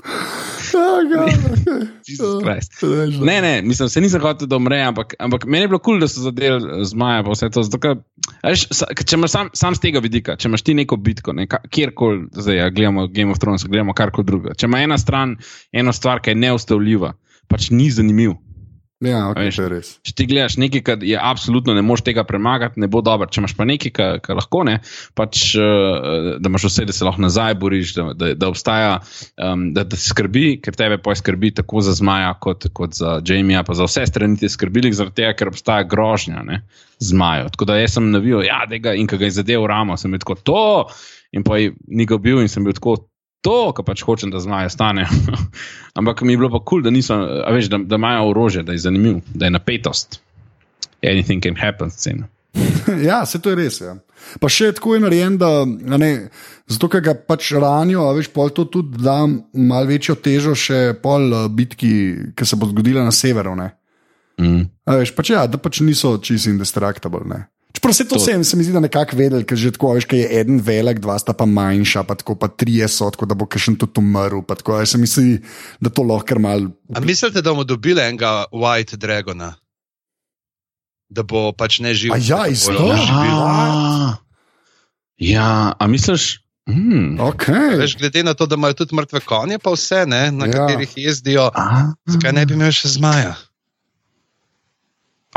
okay. 0.06 0.65
Ne, 3.26 3.40
ne, 3.42 3.62
mislim, 3.62 3.88
se 3.88 4.00
nisem 4.00 4.20
hotel, 4.22 4.48
da 4.48 4.56
umre, 4.56 4.80
ampak, 4.82 5.14
ampak 5.18 5.44
meni 5.44 5.64
je 5.64 5.68
bilo 5.68 5.78
kul, 5.78 5.96
cool, 5.96 6.00
da 6.00 6.08
so 6.08 6.20
zadeli 6.24 6.84
zmaja. 6.84 7.22
pa 7.26 7.34
Vse 7.34 7.50
to, 7.50 7.62
zato, 7.66 7.80
ker, 7.82 7.98
a 8.42 8.52
veš, 8.54 8.66
če 9.02 9.18
imaš 9.18 9.34
sam, 9.34 9.50
sam 9.56 9.74
z 9.74 9.84
tega 9.86 10.02
vidika, 10.04 10.36
če 10.36 10.48
imaš 10.48 10.62
ti 10.66 10.74
neko 10.78 10.96
bitko, 10.96 11.34
ne, 11.36 11.46
ka- 11.50 11.62
kjerkoli, 11.70 12.26
zdaj 12.32 12.56
ja, 12.56 12.70
gledamo 12.70 13.06
Game 13.08 13.32
of 13.34 13.38
Thrones, 13.42 13.64
gledamo 13.66 13.94
karkoli 13.96 14.26
drugega. 14.26 14.54
Če 14.54 14.70
ima 14.70 14.80
ena 14.84 14.98
stran 14.98 15.36
eno 15.72 15.92
stvar, 15.92 16.20
ki 16.22 16.30
je 16.34 16.40
neustavljiva, 16.46 17.12
pač 17.48 17.70
ni 17.70 17.90
zanimiv. 17.90 18.36
Ja, 19.04 19.26
okay, 19.28 19.50
veš. 19.50 19.56
to 19.58 19.64
je 19.66 19.68
res. 19.68 19.88
Če 20.08 20.12
ti 20.16 20.24
gledaš 20.30 20.54
nekaj, 20.56 20.80
kar 20.80 21.02
je 21.04 21.18
absolutno 21.20 21.74
ne 21.76 21.82
moreš 21.84 22.06
tega 22.06 22.22
premagati, 22.24 22.80
ne 22.80 22.88
bo 22.88 23.02
dobro. 23.04 23.28
Če 23.28 23.42
imaš 23.42 23.52
pa 23.58 23.66
nekaj, 23.68 23.92
kar, 23.92 24.20
kar 24.24 24.38
lahko 24.38 24.62
ne, 24.64 24.78
pač, 25.18 25.42
uh, 25.60 26.30
da 26.40 26.48
imaš 26.48 26.64
vse, 26.70 26.86
da 26.88 26.96
se 26.96 27.04
lahko 27.04 27.20
nazaj 27.20 27.58
boriš, 27.60 27.92
da, 27.98 28.06
da, 28.16 28.30
da 28.40 28.48
obstaja, 28.48 28.94
um, 29.36 29.66
da, 29.76 29.84
da 29.84 29.98
skrbi, 30.00 30.46
ker 30.64 30.78
tebe 30.80 30.96
poj 31.04 31.18
skrbi 31.20 31.52
tako 31.58 31.82
za 31.84 31.92
zmaja, 31.98 32.32
kot, 32.40 32.70
kot 32.76 32.96
za 32.96 33.18
Jamija, 33.20 33.66
pa 33.68 33.76
za 33.76 33.84
vse 33.84 34.06
strani 34.08 34.40
te 34.40 34.48
skrbili, 34.48 34.94
zaradi 34.96 35.20
tega, 35.20 35.34
ker 35.36 35.52
obstaja 35.52 35.84
grožnja 35.84 36.46
ne, 36.46 36.62
zmajo. 37.04 37.50
Tako 37.52 37.68
da 37.68 37.76
jaz 37.82 37.98
sem 37.98 38.08
navil, 38.14 38.40
ja, 38.48 38.62
da 38.70 38.80
ga 38.80 38.96
in 38.96 39.10
ko 39.10 39.20
ga 39.20 39.28
je 39.28 39.36
zadev 39.42 39.68
ramo, 39.68 39.98
sem 40.00 40.16
tako 40.16 40.38
to, 40.40 40.64
in 41.36 41.44
pa 41.44 41.60
je 41.60 41.76
ni 41.92 42.08
ga 42.08 42.16
bil 42.16 42.40
in 42.40 42.48
sem 42.48 42.64
bil 42.64 42.72
tako. 42.76 42.96
To, 43.44 43.72
kar 43.76 43.84
pač 43.86 44.02
hočem, 44.06 44.30
da 44.30 44.40
zmaje 44.42 44.70
stane. 44.70 45.06
Ampak 45.98 46.22
mi 46.22 46.34
je 46.34 46.40
bilo 46.40 46.50
pa 46.50 46.58
kul, 46.58 46.80
cool, 46.80 46.86
da, 46.86 46.90
niso, 46.90 47.14
a 47.16 47.52
veš, 47.54 47.68
da, 47.72 47.78
da 47.78 48.00
imajo 48.00 48.30
orožje, 48.30 48.62
da 48.66 48.72
je 48.72 48.84
zanimiv, 48.86 49.20
da 49.34 49.46
je 49.46 49.54
napetost. 49.54 50.20
Anything 51.04 51.42
can 51.42 51.56
happen, 51.56 51.90
scena. 51.90 52.26
ja, 53.08 53.26
se 53.26 53.40
to 53.42 53.50
je 53.50 53.56
res. 53.56 53.80
Ja. 53.80 53.96
Pa 54.40 54.50
še 54.50 54.72
tako 54.76 54.96
je 54.96 55.04
narejen, 55.04 55.36
da 55.38 55.64
ne, 55.66 56.10
zato, 56.70 56.88
ker 56.92 57.04
ga 57.04 57.14
pač 57.14 57.52
ranijo, 57.54 58.06
a 58.08 58.14
veš, 58.16 58.30
pol 58.34 58.50
to 58.54 58.66
tudi 58.72 59.02
da 59.04 59.20
malo 59.26 59.90
večjo 59.90 60.16
težo 60.22 60.56
še 60.58 60.96
pol 61.02 61.28
eh, 61.28 61.48
bitki, 61.52 61.92
ki 62.36 62.48
se 62.48 62.58
bo 62.58 62.70
zgodila 62.72 63.04
na 63.06 63.14
severu. 63.14 63.54
Ne. 63.58 63.70
Mm. 64.40 64.64
A 64.88 64.98
veš, 65.00 65.14
pač 65.16 65.32
ja, 65.34 65.46
da 65.50 65.60
pač 65.60 65.80
niso 65.84 66.16
čisto 66.22 66.52
indestructible. 66.52 67.24
Ne. 67.28 67.44
Se 67.88 68.04
to 68.04 68.14
To- 68.14 68.20
vse 68.20 68.44
se 68.44 68.56
mi 68.56 68.64
zdi, 68.64 68.72
da 68.72 68.80
nekako 68.80 69.16
vedeli, 69.16 69.44
ker 69.44 69.56
že 69.56 69.70
tako, 69.70 69.90
a 69.90 69.94
veš, 69.94 70.04
ker 70.04 70.18
je 70.18 70.40
en 70.40 70.58
velik, 70.58 70.98
dva 70.98 71.18
sta 71.18 71.32
pa 71.32 71.44
manjša, 71.44 72.02
pa 72.02 72.14
tako 72.14 72.34
pa 72.34 72.48
trije 72.48 72.88
so, 72.88 73.06
tako 73.06 73.26
da 73.26 73.34
bo 73.34 73.46
kakšen 73.46 73.76
tudi 73.76 73.92
umrl. 73.96 74.42
pa 74.42 74.54
Tako, 74.54 74.74
a 74.74 74.86
se 74.86 74.98
mi 74.98 75.06
zdi, 75.06 75.40
da 75.78 75.88
to 75.88 76.02
lahko 76.02 76.26
kar 76.26 76.38
mal. 76.38 76.70
A 76.88 77.00
mislite, 77.00 77.38
da 77.38 77.50
bomo 77.50 77.64
dobili 77.64 78.00
enega 78.00 78.44
White 78.50 78.96
Dragona? 78.96 79.54
Da 81.08 81.22
bo 81.22 81.52
pač 81.52 81.78
ne 81.78 81.94
živel. 81.94 82.18
Ja, 82.20 82.46
iz 82.46 82.66
živeli. 82.66 82.98
Ah, 83.38 84.18
ja, 85.16 85.72
a 85.72 85.86
misliš? 85.86 86.42
Mm. 86.66 87.14
Okay. 87.20 87.78
Veš, 87.78 87.94
glede 87.96 88.22
na 88.22 88.34
to, 88.34 88.46
da 88.46 88.54
imajo 88.54 88.74
tudi 88.74 88.94
mrtve 88.94 89.20
konje, 89.20 89.58
pa 89.58 89.70
vse, 89.70 90.02
ne, 90.06 90.32
na 90.32 90.46
Ja. 90.46 90.52
katerih 90.52 90.90
jezdijo, 90.96 91.50
Ah. 91.54 91.94
zakaj 92.06 92.32
ne 92.32 92.42
bi 92.42 92.54
imel 92.54 92.72
še 92.72 92.88
zmaja? 92.88 93.36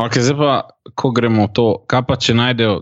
Okay, 0.00 0.22
zdaj 0.24 0.36
pa, 0.38 0.52
ko 0.94 1.10
gremo 1.16 1.46
v 1.48 1.52
to, 1.56 1.66
kaj 1.90 2.02
pa 2.08 2.16
če 2.16 2.34
najdejo, 2.38 2.76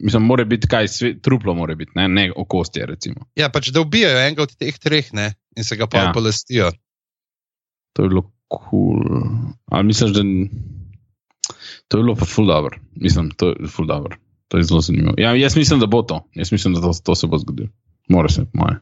mislim, 0.00 0.26
mora 0.28 0.44
biti 0.44 0.68
kaj, 0.70 0.88
sve, 0.92 1.12
truplo 1.22 1.54
mora 1.54 1.74
biti, 1.74 1.92
ne, 1.98 2.08
ne 2.08 2.26
okostje, 2.36 2.86
recimo. 2.86 3.26
Ja, 3.38 3.48
pač 3.52 3.72
da 3.74 3.82
ubijajo 3.82 4.20
enega 4.22 4.46
od 4.46 4.54
teh 4.54 4.78
treh, 4.78 5.12
ne, 5.16 5.32
in 5.56 5.64
se 5.64 5.76
ga 5.76 5.88
pa 5.90 6.08
Ja. 6.08 6.12
polestijo. 6.14 6.70
To 7.96 8.04
je 8.04 8.08
bilo 8.12 8.22
kul. 8.48 9.02
Cool. 9.02 9.20
Ali 9.72 9.86
misliš, 9.86 10.12
da. 10.12 10.22
To 11.88 11.98
je 11.98 12.02
bilo 12.02 12.14
pa 12.14 12.24
ful 12.24 12.46
dobro. 12.46 12.78
Mislim, 12.94 13.30
to 13.30 13.48
je 13.48 13.68
ful 13.68 13.86
dobro. 13.86 14.16
To 14.48 14.58
je 14.58 14.64
zelo 14.64 14.80
zanimivo. 14.80 15.14
Ja, 15.18 15.34
jaz 15.34 15.56
mislim, 15.56 15.80
da 15.80 15.86
bo 15.86 16.02
to. 16.02 16.28
Jaz 16.34 16.52
mislim, 16.52 16.74
da 16.74 16.80
to, 16.80 16.92
to 17.04 17.14
se 17.14 17.26
bo 17.26 17.38
zgodilo. 17.38 17.68
Mora 18.08 18.28
se, 18.28 18.46
moje. 18.52 18.78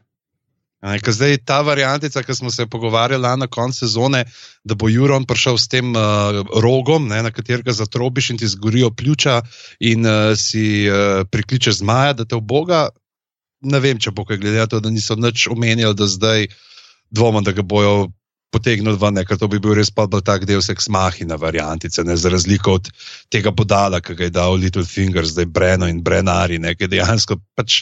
Ker 0.83 1.13
Zdaj 1.13 1.39
ta 1.47 1.61
variantica, 1.65 2.21
ki 2.21 2.35
smo 2.35 2.51
se 2.51 2.67
pogovarjali 2.69 3.37
na 3.39 3.47
koncu 3.47 3.79
sezone, 3.85 4.25
da 4.63 4.75
bo 4.75 4.89
Juron 4.89 5.25
prišel 5.25 5.57
s 5.57 5.67
tem 5.71 5.95
uh, 5.95 6.43
rogom, 6.61 7.07
ne, 7.09 7.23
na 7.25 7.31
katerega 7.31 7.73
zatrobiš 7.73 8.29
in 8.29 8.37
ti 8.37 8.47
zgorijo 8.47 8.91
pljuča, 8.91 9.41
in 9.79 10.05
uh, 10.05 10.35
si 10.37 10.85
uh, 10.85 11.23
prikličeš 11.31 11.79
zmaja, 11.81 12.13
da 12.13 12.25
te 12.25 12.37
oboga. 12.37 12.89
Ne 13.65 13.79
vem, 13.81 13.97
če 13.97 14.13
bo 14.13 14.27
kaj 14.29 14.37
glede 14.37 14.61
na 14.61 14.67
to, 14.69 14.79
da 14.79 14.91
niso 14.93 15.15
nič 15.17 15.47
omenjali, 15.49 15.97
da 15.97 16.05
zdaj 16.05 16.47
dvomim, 17.09 17.43
da 17.43 17.55
ga 17.55 17.65
bojo 17.65 18.11
potegnili 18.55 18.97
ven, 18.99 19.19
ker 19.27 19.39
to 19.39 19.49
bi 19.51 19.59
bil 19.59 19.75
res 19.75 19.91
pa 19.91 20.05
tak 20.07 20.45
del 20.47 20.61
seks 20.63 20.87
mahina 20.91 21.35
variantice, 21.41 22.03
ne, 22.07 22.15
za 22.15 22.31
razliko 22.31 22.77
od 22.79 22.91
tega 23.33 23.51
bodala, 23.51 23.99
ki 23.99 24.15
ga 24.15 24.29
je 24.29 24.35
dal 24.37 24.55
Little 24.61 24.85
Finger, 24.87 25.25
zdaj 25.27 25.49
Breno 25.51 25.89
in 25.91 26.03
Brenari, 26.03 26.59
ne, 26.61 26.75
ki 26.75 26.91
dejansko 26.91 27.39
pač. 27.57 27.81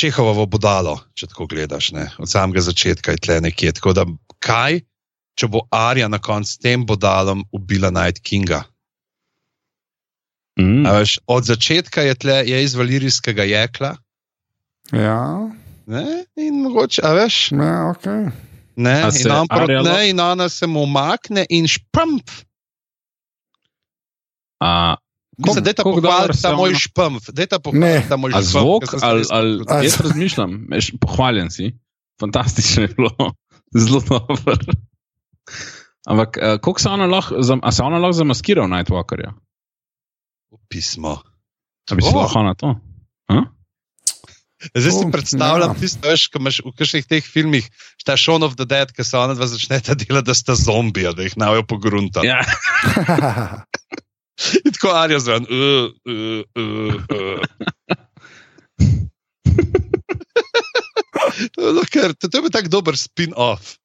Čehovo 0.00 0.46
bodalo, 0.48 0.94
če 1.12 1.26
tako 1.28 1.44
gledaš, 1.50 1.90
ne? 1.92 2.06
od 2.16 2.30
samega 2.30 2.62
začetka 2.64 3.12
je 3.12 3.20
tle 3.26 3.36
nekje. 3.44 3.72
Tako 3.76 3.92
da, 3.92 4.04
kaj, 4.40 4.78
če 5.36 5.48
bo 5.52 5.60
Arja 5.68 6.08
na 6.08 6.16
koncu 6.16 6.54
s 6.54 6.60
tem 6.62 6.86
bodalom 6.88 7.42
ubila 7.52 7.90
Night 7.92 8.22
Kinga? 8.24 8.62
Mm. 10.60 10.86
A 10.88 10.94
Veš, 11.00 11.18
od 11.28 11.44
začetka 11.44 12.02
je 12.08 12.14
tle 12.16 12.38
je 12.48 12.62
iz 12.64 12.74
valirijskega 12.74 13.44
jekla, 13.44 13.96
Ja, 14.92 15.52
ne? 15.86 16.24
in 16.40 16.62
mogoče, 16.64 17.02
a 17.04 17.12
veš, 17.14 17.52
ja, 17.52 17.92
okay. 17.92 18.30
ne, 18.76 18.94
A 19.04 19.10
in, 19.14 19.30
on 19.30 19.46
prot, 19.46 19.68
Arja 19.68 19.82
ne, 19.82 19.90
lo- 19.90 20.08
in 20.08 20.20
ona 20.20 20.48
se 20.48 20.66
mu 20.66 20.82
umakne 20.82 21.44
in 21.48 21.68
špump. 21.68 22.30
A, 24.60 24.96
Mislim, 25.46 25.64
da 25.64 25.70
je 25.70 25.74
ta 25.74 25.82
se 26.34 26.42
ta 26.42 26.54
moj 26.56 26.74
je 27.86 28.08
ta 28.08 28.16
moj 28.16 28.32
A 28.34 28.42
špump. 28.42 28.52
zvok, 28.52 28.82
ali, 29.02 29.18
res 29.18 29.30
ali 29.30 29.64
A 29.68 29.82
jaz 29.82 30.00
razmišljam, 30.00 30.66
veš, 30.70 30.92
pohvaljen 31.00 31.50
si, 31.50 31.72
fantastično 32.20 32.82
je 32.82 32.88
bilo, 32.96 33.32
zelo 33.82 34.00
dobro. 34.08 34.56
Ampak, 36.06 36.36
uh, 36.36 36.60
koliko 36.60 36.80
se 36.80 36.88
ona 36.88 37.06
lahko, 37.06 37.34
a 37.62 37.72
se 37.72 37.82
ona 37.82 37.98
lahko 37.98 38.12
zamaskira 38.12 38.64
v 38.64 38.68
Nightwalkerja? 38.68 39.32
Pismo. 40.68 41.18
Da 41.88 41.96
bi 41.96 42.02
se 42.02 42.12
O. 42.14 42.20
lahko 42.20 42.42
na 42.42 42.54
to. 42.54 42.76
Ha? 43.30 43.44
Zdaj 44.74 44.92
si 44.92 45.06
predstavljam, 45.12 45.70
ja. 45.70 45.74
ja. 45.74 45.80
tisto, 45.80 46.08
veš, 46.08 46.26
ko 46.28 46.40
imaš 46.42 46.60
v 46.66 46.72
kakšnih 46.76 47.06
teh 47.08 47.24
filmih, 47.24 47.64
ta 48.04 48.16
Shaun 48.20 48.44
of 48.44 48.58
the 48.60 48.66
Dead, 48.68 48.92
ki 48.92 49.04
se 49.04 49.16
ona 49.16 49.34
dva 49.34 49.48
začneta 49.48 49.96
delati, 50.00 50.28
da 50.28 50.36
sta 50.36 50.56
zombija, 50.58 51.14
da 51.16 51.24
jih 51.24 51.36
navijo 51.40 51.64
pogrunta. 51.64 52.24
Ja. 52.26 52.42
In 54.64 54.72
tako 54.72 54.88
Arja 54.96 55.18
zraven. 55.20 55.46
Uh, 55.50 55.90
uh, 56.08 56.42
uh, 56.56 56.94
uh. 57.14 57.42
no, 61.76 61.82
ker, 61.90 62.14
to, 62.16 62.28
je 62.32 62.42
bil 62.42 62.52
tak 62.52 62.68
dober 62.72 62.96
spin-off. 62.96 63.76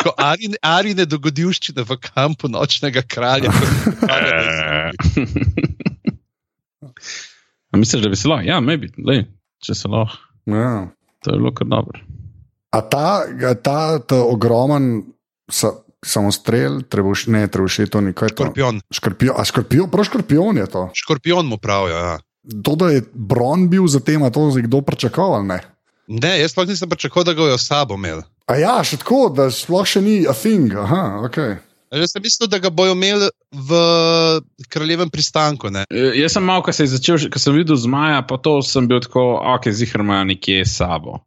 Ko 0.00 0.14
Arine, 0.18 0.56
Arine 0.64 1.04
dogodivščine 1.06 1.84
v 1.86 1.96
kampu 2.00 2.48
nočnega 2.50 3.02
kralja. 3.06 3.52
A 7.74 7.76
Misliš, 7.76 8.02
da 8.04 8.08
bi 8.08 8.16
se 8.16 8.28
lahko? 8.30 8.46
Ja, 8.46 8.60
maybe, 8.62 8.86
lej, 9.02 9.24
če 9.64 9.74
se 9.74 9.88
lahko. 9.90 10.16
ja. 10.46 10.88
To 11.24 11.32
je 11.32 11.40
bilo 11.40 11.54
kar 11.56 11.66
dobro. 11.66 12.00
A 12.76 12.80
ta, 12.84 13.24
ta, 13.64 13.98
ta 13.98 14.16
ogromen 14.28 15.14
sa, 15.48 15.70
samostrel, 16.04 16.82
trebuš, 16.88 17.26
ne, 17.32 17.46
trebuši 17.48 17.88
to 17.90 18.00
nikaj. 18.04 18.34
Škorpion. 18.34 18.80
Škorpion, 18.92 19.34
a 19.40 19.44
škorpion, 19.44 19.90
prav 19.90 20.08
škorpion 20.08 20.62
je 20.62 20.66
to. 20.70 20.86
Škorpion 20.94 21.46
mu 21.48 21.58
pravijo. 21.58 21.96
Ja. 21.96 22.18
To, 22.64 22.76
da 22.76 22.90
je 22.92 23.04
Bron 23.12 23.68
bil 23.72 23.86
za 23.88 24.00
tem, 24.04 24.24
to 24.32 24.48
je 24.52 24.66
kdo 24.68 24.82
pričakoval, 24.84 25.46
ne? 25.46 25.60
Ne, 26.06 26.34
jaz 26.40 26.52
sploh 26.52 26.68
nisem 26.68 26.88
pričakoval, 26.88 27.24
da 27.24 27.32
ga 27.32 27.40
bojo 27.40 27.58
sabo 27.58 27.96
imeli. 27.96 28.22
A 28.46 28.58
ja, 28.60 28.74
še 28.84 29.00
tako, 29.00 29.28
da 29.32 29.48
sploh 29.48 29.86
še 29.88 30.02
ni 30.04 30.18
a 30.28 30.34
thing. 30.36 30.74
Aha, 30.76 31.24
ok. 31.24 31.38
Jaz 31.94 32.12
sem 32.12 32.24
mislil, 32.24 32.50
da 32.50 32.58
ga 32.58 32.72
bojo 32.74 32.92
imeli 32.92 33.30
v 33.54 33.78
kraljevem 34.68 35.10
pristanku. 35.10 35.70
Ne? 35.72 35.84
E, 35.88 36.10
Jaz 36.18 36.34
sem 36.36 36.44
malo, 36.44 36.64
ko 36.66 36.74
se 36.74 36.84
je 36.84 36.92
začel, 36.96 37.28
ko 37.32 37.40
sem 37.40 37.54
videl 37.56 37.78
zmaja, 37.78 38.20
pa 38.26 38.36
to 38.36 38.58
sem 38.66 38.88
bil 38.90 39.00
tako, 39.04 39.38
ok, 39.54 39.70
zihar 39.72 40.02
ima 40.04 40.24
nekje 40.28 40.66
sabo. 40.68 41.22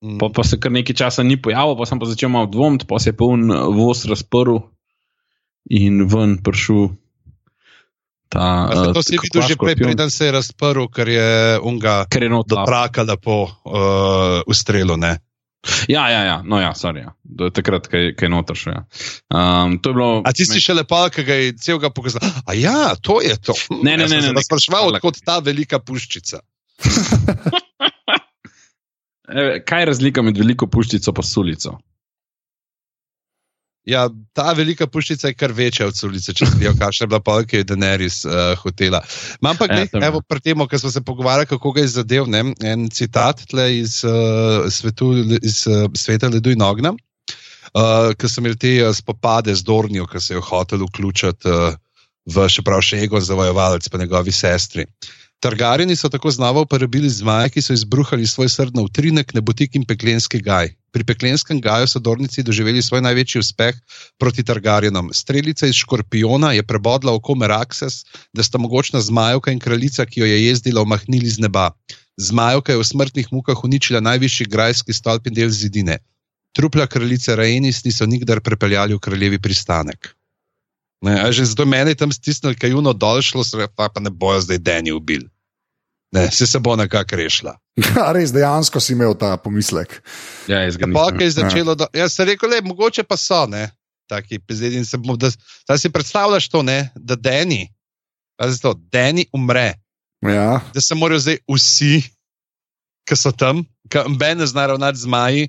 Mm. 0.00 0.16
Pa, 0.16 0.30
pa 0.32 0.44
se 0.44 0.56
kar 0.56 0.72
nekaj 0.72 0.96
časa 0.96 1.22
ni 1.22 1.36
pojavil, 1.36 1.76
pa 1.76 1.84
sem 1.84 2.00
pa 2.00 2.08
začel 2.08 2.32
malo 2.32 2.48
dvomiti, 2.48 2.88
pa 2.88 2.96
se 2.96 3.12
je 3.12 3.16
poln 3.16 3.52
voz 3.76 4.06
razprl 4.08 4.62
in 5.68 6.06
ven 6.08 6.38
prišel. 6.40 6.96
Ta, 8.30 8.70
A 8.70 8.88
eh, 8.88 8.92
To 8.94 9.02
si 9.02 9.18
videl 9.20 9.42
že 9.44 9.58
prej, 9.60 9.76
preden 9.76 10.10
se 10.10 10.30
je 10.30 10.32
razprl, 10.32 10.86
ker 10.88 11.08
je 11.08 11.58
unga 11.60 12.06
Ker 12.08 12.22
je 12.22 12.30
not 12.32 12.48
do 12.48 12.56
lap. 12.56 12.66
traka 12.70 13.02
lepo 13.02 13.44
uh, 13.44 14.40
ustrelil. 14.46 14.96
Ne? 14.96 15.18
Ja, 15.90 16.08
ja, 16.08 16.24
ja, 16.24 16.36
no 16.46 16.56
ja, 16.56 16.72
sorry. 16.72 17.04
Ja. 17.04 17.12
Do 17.20 17.50
takrat, 17.52 17.90
kaj 17.90 18.16
je 18.16 18.30
noter 18.32 18.56
še. 18.56 18.72
Ja. 18.72 18.82
Um, 19.28 19.76
to 19.82 19.92
je 19.92 19.94
bilo. 19.98 20.10
A 20.24 20.32
ti 20.32 20.48
si 20.48 20.62
še 20.62 20.78
lepo, 20.78 21.02
ki 21.12 21.26
ga 21.26 21.36
je 21.36 21.52
celega 21.60 21.90
pokazal. 21.92 22.24
A 22.48 22.56
ja, 22.56 22.94
to 22.96 23.20
je 23.20 23.36
to. 23.36 23.52
Ne, 23.82 23.98
ne, 24.00 24.08
ne, 24.08 24.22
ne, 24.24 24.32
ne. 24.32 24.44
Sprašval, 24.46 24.94
odkot 24.94 25.20
ta 25.26 25.42
velika 25.44 25.82
puščica. 25.82 26.40
E, 29.28 29.60
kaj 29.66 29.82
je 29.82 29.86
razlika 29.92 30.22
med 30.22 30.38
veliko 30.38 30.66
puščico 30.66 31.14
in 31.16 31.26
sulico? 31.26 31.78
Ja, 33.88 34.04
ta 34.36 34.52
velika 34.52 34.86
puščica 34.86 35.30
je 35.30 35.34
kar 35.34 35.52
večja 35.56 35.86
od 35.88 35.98
ulice, 36.04 36.34
če 36.36 36.46
vidijo, 36.52 36.74
kakšna 36.78 37.06
je 37.06 37.10
bila 37.10 37.20
pa, 37.24 37.38
ki 37.48 37.62
je 37.62 37.66
Daenerys 37.70 38.18
uh, 38.28 38.52
hotela. 38.60 39.00
Imam 39.40 39.56
pa, 39.56 39.66
Ja, 39.70 39.78
gled, 39.78 39.94
je. 39.96 40.02
evo, 40.06 40.20
pri 40.20 40.42
tem, 40.44 40.64
ko 40.68 40.78
smo 40.78 40.90
se 40.92 41.00
pogovarjali, 41.00 41.48
kako 41.48 41.72
ga 41.72 41.80
je 41.80 41.92
zadev, 41.96 42.28
ne, 42.28 42.42
en 42.60 42.90
citat 42.92 43.40
tle 43.50 43.66
iz, 43.78 44.02
uh, 44.04 44.68
svetu, 44.70 45.14
iz 45.40 45.62
uh, 45.66 45.88
sveta 45.96 46.28
ledu 46.28 46.52
in 46.52 46.62
ognja, 46.62 46.92
uh, 46.92 48.12
ki 48.20 48.28
so 48.28 48.44
imeli 48.44 48.60
te 48.60 48.74
uh, 48.84 48.92
spopade 48.94 49.54
z 49.56 49.64
Dornijo, 49.64 50.06
ki 50.12 50.20
se 50.20 50.36
je 50.36 50.44
hotel 50.44 50.84
vključiti 50.84 51.48
uh, 51.48 51.72
v 52.28 52.48
še 52.52 52.62
prav 52.66 52.84
še 52.84 53.00
ego 53.06 53.20
zavojevalec, 53.24 53.88
pa 53.88 53.98
njegovi 53.98 54.34
sestri. 54.34 54.84
Targarjeni 55.40 55.96
so 55.96 56.08
tako 56.12 56.30
znova 56.30 56.60
uporabili 56.60 57.08
zmaje, 57.08 57.48
ki 57.48 57.62
so 57.62 57.72
izbruhali 57.72 58.26
svoj 58.26 58.48
srdno 58.48 58.82
utrinek, 58.82 59.32
nebotik 59.34 59.74
in 59.74 59.86
peklenski 59.88 60.40
gaj. 60.44 60.74
Pri 60.92 61.04
peklenskem 61.04 61.60
gaju 61.64 61.86
so 61.88 61.98
Dornici 61.98 62.42
doživeli 62.42 62.82
svoj 62.82 63.00
največji 63.00 63.38
uspeh 63.40 63.78
proti 64.18 64.44
Targarjenom. 64.44 65.08
Strelica 65.14 65.66
iz 65.66 65.80
škorpiona 65.80 66.52
je 66.52 66.66
prebodla 66.66 67.14
oko 67.16 67.34
Merakses, 67.34 68.04
da 68.36 68.42
sta 68.42 68.58
mogočna 68.58 69.00
zmajevka 69.00 69.56
in 69.56 69.64
kraljica, 69.64 70.04
ki 70.06 70.20
jo 70.20 70.26
je 70.26 70.44
jezdila, 70.44 70.82
omahnili 70.82 71.30
z 71.30 71.46
neba. 71.46 71.70
Zmajevka 72.20 72.76
je 72.76 72.82
v 72.82 72.88
smrtnih 72.92 73.32
mukah 73.32 73.64
uničila 73.64 74.00
najvišji 74.00 74.46
grajski 74.46 74.92
stolp 74.92 75.26
in 75.26 75.40
del 75.40 75.48
zidine. 75.48 76.02
Trupla 76.52 76.86
kraljice 76.86 77.36
Raenis 77.36 77.84
niso 77.84 78.06
nikdar 78.06 78.44
prepeljali 78.44 78.94
v 78.94 79.00
kraljevi 79.00 79.38
pristanek. 79.38 80.16
Ne, 81.00 81.16
a 81.16 81.32
že 81.32 81.44
zato 81.48 81.64
meni 81.66 81.94
tam 81.96 82.12
stisnili 82.12 82.56
kajuno 82.56 82.92
dol, 82.92 83.22
šlo 83.24 83.44
se 83.44 83.68
pa, 83.76 83.88
pa 83.88 84.00
ne 84.00 84.10
bojo 84.10 84.40
zdaj 84.40 84.58
Deni 84.58 84.92
ubil. 84.92 85.24
Ne, 86.12 86.30
se 86.30 86.46
se 86.46 86.58
bo 86.58 86.76
nekako 86.76 87.16
rešila. 87.16 87.56
Ja, 87.96 88.12
res, 88.12 88.32
dejansko 88.34 88.80
si 88.82 88.92
imel 88.92 89.14
ta 89.16 89.36
pomislek. 89.40 90.02
Ja, 90.50 90.60
jaz 90.66 90.76
ga 90.76 90.90
Pa, 90.92 91.08
nisem. 91.08 91.20
je 91.22 91.30
začelo, 91.30 91.74
da, 91.74 91.86
jaz 91.94 92.12
sem 92.12 92.26
rekel, 92.28 92.50
le, 92.50 92.60
mogoče 92.60 93.06
pa 93.08 93.16
so, 93.16 93.46
ne, 93.46 93.70
taki 94.10 94.38
pezedi. 94.38 94.82
Da, 95.16 95.30
da 95.68 95.78
si 95.78 95.88
predstavljaš 95.88 96.48
to, 96.50 96.62
ne, 96.66 96.90
da 96.96 97.16
Deni, 97.16 97.70
to, 98.60 98.74
Deni 98.92 99.24
umre, 99.32 99.78
Ja, 100.20 100.60
da 100.74 100.80
se 100.80 100.94
morajo 100.94 101.18
zdaj 101.18 101.38
vsi, 101.48 102.02
ki 103.08 103.16
so 103.16 103.32
tam, 103.32 103.64
ki 103.88 104.04
ne 104.36 104.46
znajo 104.46 104.74
ravnati 104.74 104.98
z 104.98 105.06
maji, 105.06 105.48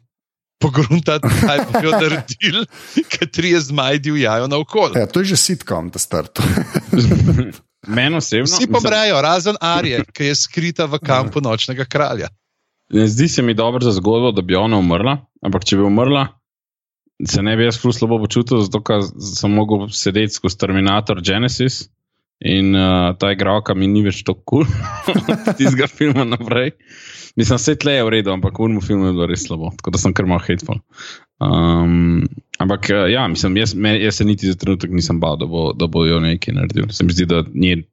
pogruntati, 0.61 1.27
kaj 1.41 1.63
bodo 1.71 1.91
naredili, 1.91 2.65
ker 3.11 3.29
trije 3.29 3.59
zmaji 3.59 3.99
divjajo 3.99 4.47
naokoli. 4.47 4.99
ja, 4.99 5.07
to 5.07 5.19
je 5.19 5.33
že 5.33 5.37
sitkom, 5.37 5.89
da 5.89 5.99
start. 5.99 6.39
Meni 7.87 8.17
osebno. 8.17 8.45
Vsi 8.45 8.67
pomrejo, 8.67 9.21
razen 9.21 9.55
Arije, 9.61 10.03
ki 10.13 10.29
je 10.29 10.35
skrita 10.35 10.85
v 10.85 10.99
kampu 11.01 11.41
nočnega 11.41 11.85
kralja. 11.85 12.29
Ne 12.93 13.07
zdi 13.07 13.27
se 13.27 13.41
mi 13.41 13.53
dobro 13.53 13.81
za 13.81 13.91
zgodbo, 13.91 14.31
da 14.31 14.41
bi 14.41 14.55
ona 14.55 14.77
umrla, 14.77 15.17
ampak 15.41 15.65
če 15.65 15.79
bi 15.79 15.87
umrla, 15.87 16.27
se 17.27 17.41
ne 17.41 17.55
bi 17.57 17.65
jaz 17.65 17.79
ful 17.81 17.93
slabo 17.95 18.19
počutil, 18.21 18.61
zato 18.65 18.83
ker 18.83 19.01
sem 19.35 19.53
mogel 19.53 19.87
sedeti 19.89 20.35
skozi 20.35 20.57
Terminator 20.57 21.21
Genesis 21.25 21.87
in 22.41 22.75
uh, 22.75 23.13
ta 23.21 23.31
igralka 23.35 23.75
mi 23.77 23.87
ni 23.87 24.01
več 24.05 24.23
tako 24.25 24.41
kul, 24.45 24.65
cool, 25.05 25.21
od 25.33 25.51
tistega 25.59 25.87
filma 25.89 26.25
naprej. 26.25 26.73
Mislim, 27.39 27.59
vse 27.61 27.77
tle 27.79 27.93
je 27.95 28.03
v 28.03 28.11
redu, 28.17 28.33
ampak 28.33 28.57
v 28.59 28.65
unmu 28.67 28.81
filmu 28.83 29.07
je 29.07 29.15
bilo 29.15 29.27
res 29.29 29.45
slabo, 29.45 29.69
tako 29.77 29.93
da 29.95 30.01
sem 30.01 30.15
kar 30.17 30.27
malo 30.27 30.43
hateful. 30.43 30.81
Um, 31.41 32.25
ampak 32.59 32.89
uh, 32.91 33.05
ja, 33.11 33.23
mislim, 33.31 33.55
jaz, 33.61 33.75
me, 33.77 33.93
jaz 34.01 34.19
se 34.19 34.27
niti 34.27 34.49
za 34.49 34.57
trenutek 34.59 34.91
nisem 34.91 35.21
bal, 35.21 35.37
da 35.39 35.47
bo, 35.49 35.69
da 35.77 35.87
bo 35.87 36.03
jo 36.05 36.19
nekaj 36.23 36.57
naredil. 36.57 36.89
Se 36.91 37.05
mi 37.07 37.15
zdi, 37.15 37.29
da 37.29 37.45
nje, 37.47 37.83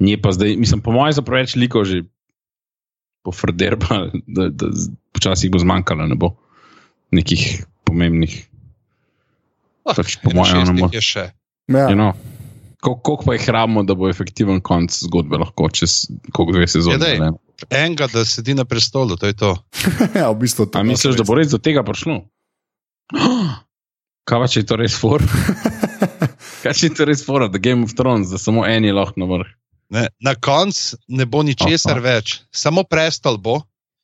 nje 0.00 0.16
pa 0.22 0.32
zdaj, 0.32 0.56
mislim, 0.62 0.80
po 0.80 0.94
mojem, 0.94 1.18
za 1.18 1.26
preveč 1.26 1.58
liko 1.60 1.84
že 1.84 2.04
pofrder, 3.22 3.76
pa 3.78 4.08
da, 4.26 4.48
da 4.48 4.70
počasi 5.14 5.46
jih 5.46 5.54
bo 5.54 5.60
zmanjkalo, 5.62 6.08
ne 6.10 6.18
bo 6.18 6.32
nekih 7.14 7.66
pomembnih. 7.84 8.34
Oh, 9.84 9.94
Pač 9.98 10.16
po 10.22 10.32
mojem, 10.34 10.62
ono 10.62 10.74
mo- 10.78 10.90
je 10.94 11.02
še. 11.02 11.28
Ja. 11.70 11.86
You 11.90 11.98
know, 11.98 12.14
Koliko 12.82 13.02
koliko 13.02 13.24
pa 13.24 13.34
jih 13.34 13.48
rabimo, 13.54 13.82
da 13.86 13.94
bo 13.94 14.08
efektiven 14.10 14.60
konc 14.60 14.96
zgodbe 15.04 15.38
lahko 15.38 15.68
čez 15.70 16.00
koliko 16.32 16.56
dve 16.56 16.66
sezone? 16.66 16.98
Ja, 16.98 16.98
dej. 16.98 17.20
ne? 17.20 17.30
Enega, 17.70 18.08
da 18.10 18.24
sedi 18.26 18.56
na 18.58 18.64
prestolu, 18.64 19.16
to 19.16 19.30
je 19.30 19.36
to. 19.38 19.52
ja, 20.18 20.30
v 20.30 20.34
bistvu 20.40 20.66
to. 20.66 20.80
A 20.80 20.82
misliš, 20.82 21.14
da 21.20 21.26
bo 21.26 21.38
res 21.38 21.52
do 21.54 21.62
tega 21.62 21.84
prišlo? 21.86 22.24
Kaj 24.28 24.42
pa 24.42 24.50
če 24.50 24.62
je 24.64 24.66
to 24.66 24.78
res 24.82 24.98
for? 24.98 25.22
Kaj 26.62 26.74
če 26.74 26.90
je 26.90 26.94
to 26.98 27.06
res 27.06 27.22
for, 27.26 27.46
da 27.46 27.62
Game 27.62 27.86
of 27.86 27.94
Thrones, 27.98 28.34
da 28.34 28.42
samo 28.42 28.66
en 28.66 28.90
je 28.90 28.98
lahko 28.98 29.22
na 29.22 29.30
vrh? 29.30 29.54
Ne, 29.92 30.06
na 30.24 30.34
koncu 30.34 30.98
ne 31.12 31.26
bo 31.28 31.42
ničesar 31.46 32.00
Aha. 32.00 32.06
več, 32.06 32.40
samo 32.50 32.82
prestol 32.88 33.38
bo 33.38 33.60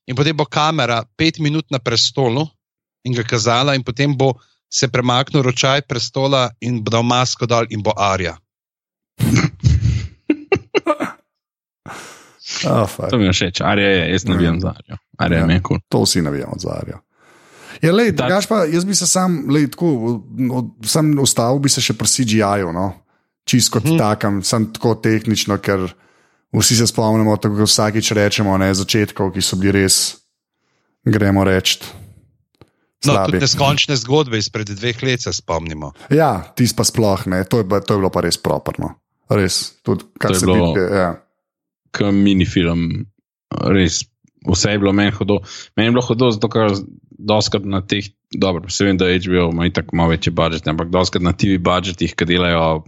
in 0.06 0.14
potem 0.14 0.36
bo 0.36 0.46
kamera 0.46 1.02
pet 1.16 1.42
minut 1.42 1.66
na 1.74 1.80
prestolu 1.82 2.46
in 3.02 3.14
ga 3.16 3.24
kazala, 3.26 3.74
in 3.74 3.82
potem 3.82 4.14
bo 4.14 4.34
se 4.70 4.86
premaknil 4.92 5.42
ročaj 5.42 5.86
prestola 5.88 6.50
in 6.60 6.82
bo 6.84 6.92
dal 6.92 7.02
masko 7.02 7.48
dol 7.48 7.66
in 7.74 7.82
bo 7.82 7.94
arja. 7.96 8.36
Oh, 12.64 12.86
fuck. 12.86 13.10
To 13.10 13.18
mi 13.18 13.24
je 13.24 13.32
všeč, 13.32 13.60
Arja 13.60 13.88
je, 13.88 14.12
jaz 14.12 14.24
ne 14.24 14.34
Ja. 14.34 14.40
vem 14.40 14.60
za 14.60 14.70
Arjo. 14.70 14.96
Arja 15.18 15.38
Ja. 15.38 15.46
mi 15.46 15.52
je 15.52 15.62
kul. 15.62 15.78
To 15.88 16.02
vsi 16.02 16.22
navijamo 16.22 16.54
za 16.56 16.68
Arijo. 16.72 16.98
Ja, 17.82 17.92
lej, 17.92 18.10
Tak- 18.10 18.16
drugač 18.18 18.46
pa, 18.46 18.64
jaz 18.64 18.84
bi 18.84 18.94
se 18.94 19.06
sam, 19.06 19.44
lej, 19.48 19.70
tako, 19.70 20.22
od- 20.50 20.70
sam 20.82 21.18
ustavil 21.18 21.58
bi 21.58 21.68
se 21.68 21.80
še 21.80 21.94
pri 21.94 22.08
CGI-ju, 22.08 22.72
no? 22.72 22.92
čisto 23.44 23.72
kot 23.72 23.86
hmm. 23.86 23.98
takem, 23.98 24.42
sem 24.42 24.72
tako 24.72 24.94
tehnično, 24.94 25.58
ker 25.58 25.94
vsi 26.52 26.76
se 26.76 26.86
spomnimo, 26.86 27.36
tako 27.36 27.56
kot 27.56 27.68
vsakič 27.68 28.12
rečemo, 28.12 28.58
ne, 28.58 28.74
začetkov, 28.74 29.32
ki 29.32 29.40
so 29.40 29.56
bili 29.56 29.72
res, 29.72 30.16
gremo 31.04 31.44
reči. 31.44 31.78
No, 33.06 33.24
tudi 33.24 33.38
neskončne 33.38 33.96
zgodbe 33.96 34.36
izpred 34.36 34.68
dveh 34.68 35.02
let 35.02 35.22
se 35.22 35.32
spomnimo. 35.32 35.92
Ja, 36.10 36.52
tisti 36.52 36.76
pa 36.76 36.84
sploh 36.84 37.26
ne, 37.26 37.44
to 37.44 37.58
je, 37.58 37.64
to 37.64 37.94
je 37.94 37.98
bilo 37.98 38.10
pa 38.10 38.20
res 38.20 38.36
properno. 38.36 39.00
Res, 39.30 39.76
tudi 39.84 40.04
kar 40.20 40.36
se 40.36 40.46
bilo- 40.46 40.72
tiče. 40.74 40.86
Ja. 40.96 41.08
Kot 41.92 42.14
minifilm, 42.14 43.06
res. 43.68 44.04
Vse 44.48 44.70
je 44.70 44.78
bilo 44.78 44.92
meni 44.92 45.10
hudo. 45.12 45.40
Meni 45.76 45.88
je 45.88 45.92
bilo 45.92 46.02
hudo, 46.06 46.30
zato 46.30 46.48
ker 46.48 46.70
doskrat 47.18 47.64
na 47.66 47.80
teh, 47.82 48.06
dobro, 48.30 48.70
se 48.70 48.84
vem, 48.84 48.96
da 48.96 49.08
HBO 49.10 49.50
ima 49.52 49.66
itak 49.66 49.92
malo 49.92 50.10
večji 50.14 50.32
budžet, 50.32 50.68
ampak 50.68 50.88
doskrat 50.94 51.22
na 51.22 51.32
TV 51.32 51.58
budžetih, 51.58 52.14
ki 52.14 52.24
delajo 52.24 52.84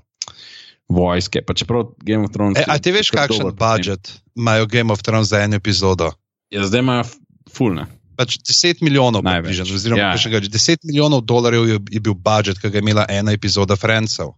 vojske. 0.89 1.43
Pa 1.43 1.55
čeprav 1.55 1.91
Game 1.99 2.25
of 2.25 2.33
Thrones. 2.33 2.59
E, 2.59 2.65
a 2.69 2.79
ti 2.79 2.93
veš, 2.95 3.11
kakšen 3.11 3.51
budžet 3.59 4.13
imajo 4.37 4.67
Game 4.67 4.93
of 4.93 5.03
Thrones 5.03 5.29
za 5.29 5.43
eno 5.43 5.57
epizodo? 5.59 6.13
Ja, 6.51 6.65
zdaj 6.67 6.81
imajo 6.81 7.05
fulne. 7.51 7.87
Pač 8.17 8.37
10 8.45 8.83
milijonov, 8.85 9.23
približno, 9.25 9.65
oziroma 9.65 10.03
Ja. 10.03 10.15
ja. 10.15 10.41
10 10.41 10.85
milijonov 10.85 11.25
dolarjev 11.25 11.69
je, 11.69 11.79
je 11.91 12.01
bil 12.01 12.15
budžet, 12.15 12.61
ki 12.61 12.71
ga 12.71 12.79
je 12.79 12.83
imela 12.85 13.05
ena 13.09 13.33
epizoda 13.33 13.77
Francov. 13.77 14.35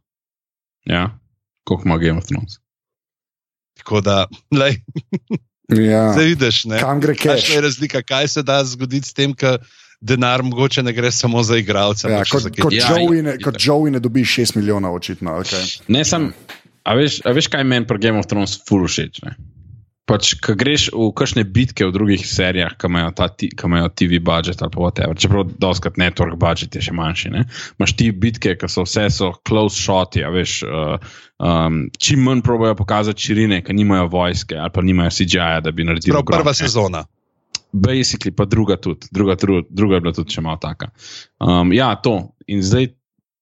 Ja, 0.87 1.19
koliko 1.65 1.83
ima 1.85 1.99
Game 1.99 2.19
of 2.19 2.25
Thrones. 2.25 2.53
Tako 3.75 4.01
da, 4.01 4.27
lej, 4.61 4.77
Ja. 5.71 6.13
zdaj 6.13 6.25
vidiš, 6.27 6.65
ne? 6.65 6.79
Kam 6.79 7.01
gre 7.01 7.15
Kakšna 7.15 7.33
cash? 7.35 7.51
je 7.51 7.61
razlika, 7.61 8.03
kaj 8.03 8.29
se 8.29 8.43
da 8.43 8.65
zgoditi 8.65 9.09
s 9.09 9.13
tem, 9.13 9.33
da 9.33 9.59
denar 10.01 10.43
mogoče 10.43 10.83
ne 10.83 10.93
gre 10.93 11.11
samo 11.11 11.43
za 11.43 11.57
igralce. 11.57 12.09
Ja, 12.09 12.25
kot, 12.25 12.43
za 12.43 12.51
kaj 12.51 12.63
kot, 12.63 12.73
Ja, 12.73 12.89
Joey 12.89 13.23
ne, 13.23 13.31
itak. 13.31 13.45
kot 13.45 13.55
Joey 13.57 13.91
ne 13.91 14.01
dobi 14.01 14.21
6 14.23 14.57
milijonov, 14.57 14.95
očitno. 14.95 15.31
Okay. 15.33 15.81
Ne, 15.89 16.05
sem, 16.05 16.33
a, 16.83 16.95
veš, 16.95 17.21
a 17.25 17.31
veš, 17.31 17.49
kaj 17.49 17.65
meni 17.65 17.87
pri 17.87 17.99
Game 18.01 18.19
of 18.19 18.27
Thrones 18.27 18.59
ful 18.69 18.85
všeč? 18.85 19.23
ne? 19.23 19.37
Pač, 20.13 20.35
ko 20.45 20.53
greš 20.59 20.91
v 20.93 21.09
kakšne 21.17 21.47
bitke 21.49 21.87
v 21.89 21.93
drugih 21.95 22.21
serijah, 22.29 22.75
ki 22.77 22.91
imajo, 22.91 23.13
ti- 23.33 23.49
ki 23.49 23.65
imajo 23.65 23.89
TV 23.97 24.21
budžet 24.21 24.61
ali 24.61 24.77
whatever, 24.77 25.17
čeprav 25.17 25.49
doskrat 25.57 25.97
network 25.97 26.37
budžet 26.37 26.77
je 26.77 26.85
še 26.85 26.93
manjši. 26.93 27.33
Ne? 27.33 27.47
Imaš 27.81 27.97
ti 27.97 28.11
bitke, 28.13 28.53
ki 28.61 28.69
so 28.69 28.85
vse 28.85 29.09
so 29.09 29.33
close 29.49 29.81
shoti, 29.81 30.21
a 30.21 30.29
veš, 30.29 30.61
uh, 30.69 31.01
um, 31.41 31.89
čim 31.97 32.21
manj 32.29 32.45
probojajo 32.45 32.77
pokazati 32.77 33.25
širine, 33.25 33.63
ker 33.65 33.73
nimajo 33.73 34.11
vojske 34.13 34.61
ali 34.61 34.71
pa 34.75 34.85
nimajo 34.85 35.17
CGI-ja, 35.17 35.65
da 35.65 35.73
bi 35.73 35.89
naredili. 35.89 36.13
Prav 36.13 36.29
prva 36.29 36.53
ne. 36.53 36.61
sezona. 36.61 37.05
Basically, 37.73 38.37
pa 38.37 38.45
druga 38.45 38.77
tudi, 38.77 39.09
druga, 39.09 39.35
druga, 39.41 39.65
druga 39.73 39.97
je 39.97 40.05
bila 40.05 40.13
tudi 40.13 40.37
še 40.37 40.45
malo 40.45 40.61
taka. 40.61 40.93
Um, 41.41 41.73
ja, 41.73 41.95
to. 41.97 42.37
In 42.53 42.61
zdaj, 42.61 42.93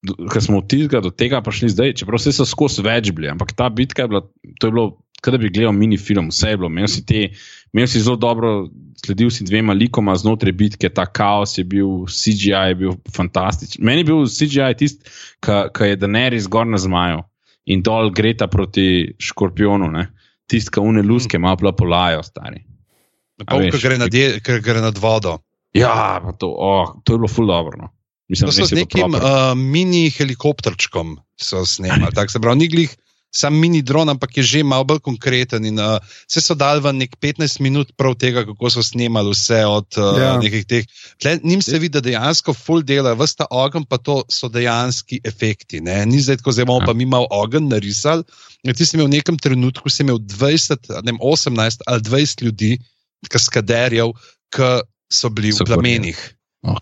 ko 0.07 0.41
smo 0.41 0.63
od 0.63 0.69
tega 0.71 1.03
do 1.05 1.11
tega 1.11 1.43
prišli, 1.45 1.69
zdaj, 1.75 1.95
čeprav 2.01 2.21
vse 2.23 2.33
so 2.33 2.47
skozi 2.49 2.85
več 2.87 3.11
bili, 3.13 3.29
ampak 3.29 3.53
ta 3.57 3.69
bitka 3.69 4.07
je 4.07 4.13
bila, 4.13 4.23
to 4.63 4.71
je 4.71 4.73
bilo, 4.73 4.87
kot 5.21 5.35
da 5.35 5.39
bi 5.39 5.51
gledal 5.51 5.73
mini 5.73 5.99
film, 5.99 6.29
vse 6.29 6.49
je 6.49 6.57
bilo. 6.57 6.69
Imel 6.69 6.89
si, 6.89 7.03
te, 7.07 7.27
imel 7.73 7.87
si 7.87 8.01
zelo 8.01 8.17
dobro, 8.17 8.69
sledil 8.97 9.31
si 9.31 9.45
dvema 9.45 9.73
likoma 9.73 10.15
znotraj 10.17 10.53
bitke, 10.53 10.89
ta 10.89 11.07
kaos 11.07 11.59
je 11.59 11.65
bil, 11.65 12.07
CGI 12.07 12.71
je 12.73 12.75
bil 12.77 12.97
fantastičen. 13.13 13.85
Meni 13.85 14.01
je 14.01 14.05
bil 14.05 14.25
CGI 14.27 14.75
tisti, 14.77 15.05
ki 15.41 15.85
je 15.85 15.97
Daenerys 15.97 16.49
zgor 16.49 16.67
na 16.67 16.79
zmaju 16.79 17.23
in 17.67 17.83
dol 17.83 18.11
greta 18.11 18.49
proti 18.49 19.15
škorpionu, 19.19 19.91
tisti, 20.47 20.71
ki 20.71 20.81
une 20.81 21.03
luske, 21.03 21.39
malo 21.39 21.61
pa 21.61 21.73
polajo, 21.73 22.23
stari. 22.23 22.65
Pol, 23.47 23.71
ki 23.71 23.79
gre, 23.81 23.97
nad 23.99 24.15
je- 24.15 24.41
gre 24.41 24.81
nad 24.81 24.99
vodo. 24.99 25.39
Ja, 25.73 26.19
to, 26.39 26.49
oh, 26.51 26.97
to 27.05 27.15
je 27.15 27.19
bilo 27.19 27.29
ful 27.29 27.47
dobro. 27.47 27.77
No. 27.79 27.89
Mislim, 28.29 28.49
To 28.49 28.53
so 28.53 28.67
z 28.67 28.75
nekim 28.75 29.15
uh, 29.15 29.55
mini 29.55 30.11
helikopterčkom 30.11 31.17
snemali. 31.37 32.13
tako 32.15 32.31
se 32.31 32.41
pravi, 32.41 32.59
ni 32.59 32.69
glih 32.69 32.91
sam 33.31 33.55
mini 33.55 33.79
dron, 33.81 34.09
ampak 34.09 34.37
je 34.37 34.43
že 34.43 34.61
malo 34.63 34.85
bolj 34.85 35.01
konkreten. 35.01 35.65
In, 35.65 35.79
uh, 35.79 35.99
vse 36.27 36.41
so 36.41 36.55
dali 36.55 36.81
v 36.81 36.93
nek 36.93 37.15
15 37.17 37.61
minut 37.61 37.95
prav 37.95 38.15
tega, 38.15 38.43
kako 38.43 38.67
so 38.69 38.83
snemali 38.83 39.31
vse 39.31 39.63
od 39.65 39.87
uh, 39.97 40.19
Ja. 40.19 40.25
ja. 40.25 40.39
nekih 40.39 40.67
teh. 40.67 40.85
Tle, 41.17 41.39
njim 41.43 41.63
se 41.63 41.79
vidi, 41.79 41.89
da 41.91 42.01
dejansko 42.01 42.51
full 42.53 42.83
dela, 42.83 43.15
vsta 43.15 43.47
ogen, 43.49 43.85
pa 43.85 43.97
to 43.97 44.25
so 44.27 44.49
dejanski 44.49 45.21
efekti. 45.23 45.81
Ne? 45.81 46.03
Ni 46.05 46.19
zdaj 46.19 46.37
tako, 46.37 46.53
zdaj 46.53 46.65
bomo 46.65 46.81
Ja. 46.81 46.87
pa 46.87 46.93
mi 46.93 47.07
malo 47.07 47.27
ogen 47.31 47.69
narisali. 47.69 48.23
Ti 48.67 48.83
si 48.83 48.97
imel 48.97 49.07
v 49.07 49.17
nekem 49.17 49.39
trenutku 49.39 49.89
si 49.89 50.03
imel 50.03 50.19
20, 50.19 50.91
ne 51.01 51.09
vem, 51.09 51.19
18 51.19 51.87
ali 51.87 52.01
20 52.03 52.43
ljudi, 52.43 52.77
kaskaderjev, 53.29 54.13
ki 54.51 54.71
so 55.09 55.31
bili 55.31 55.53
So 55.53 55.65
v 55.65 55.67
plamenih. 55.67 56.19
Oh, 56.63 56.77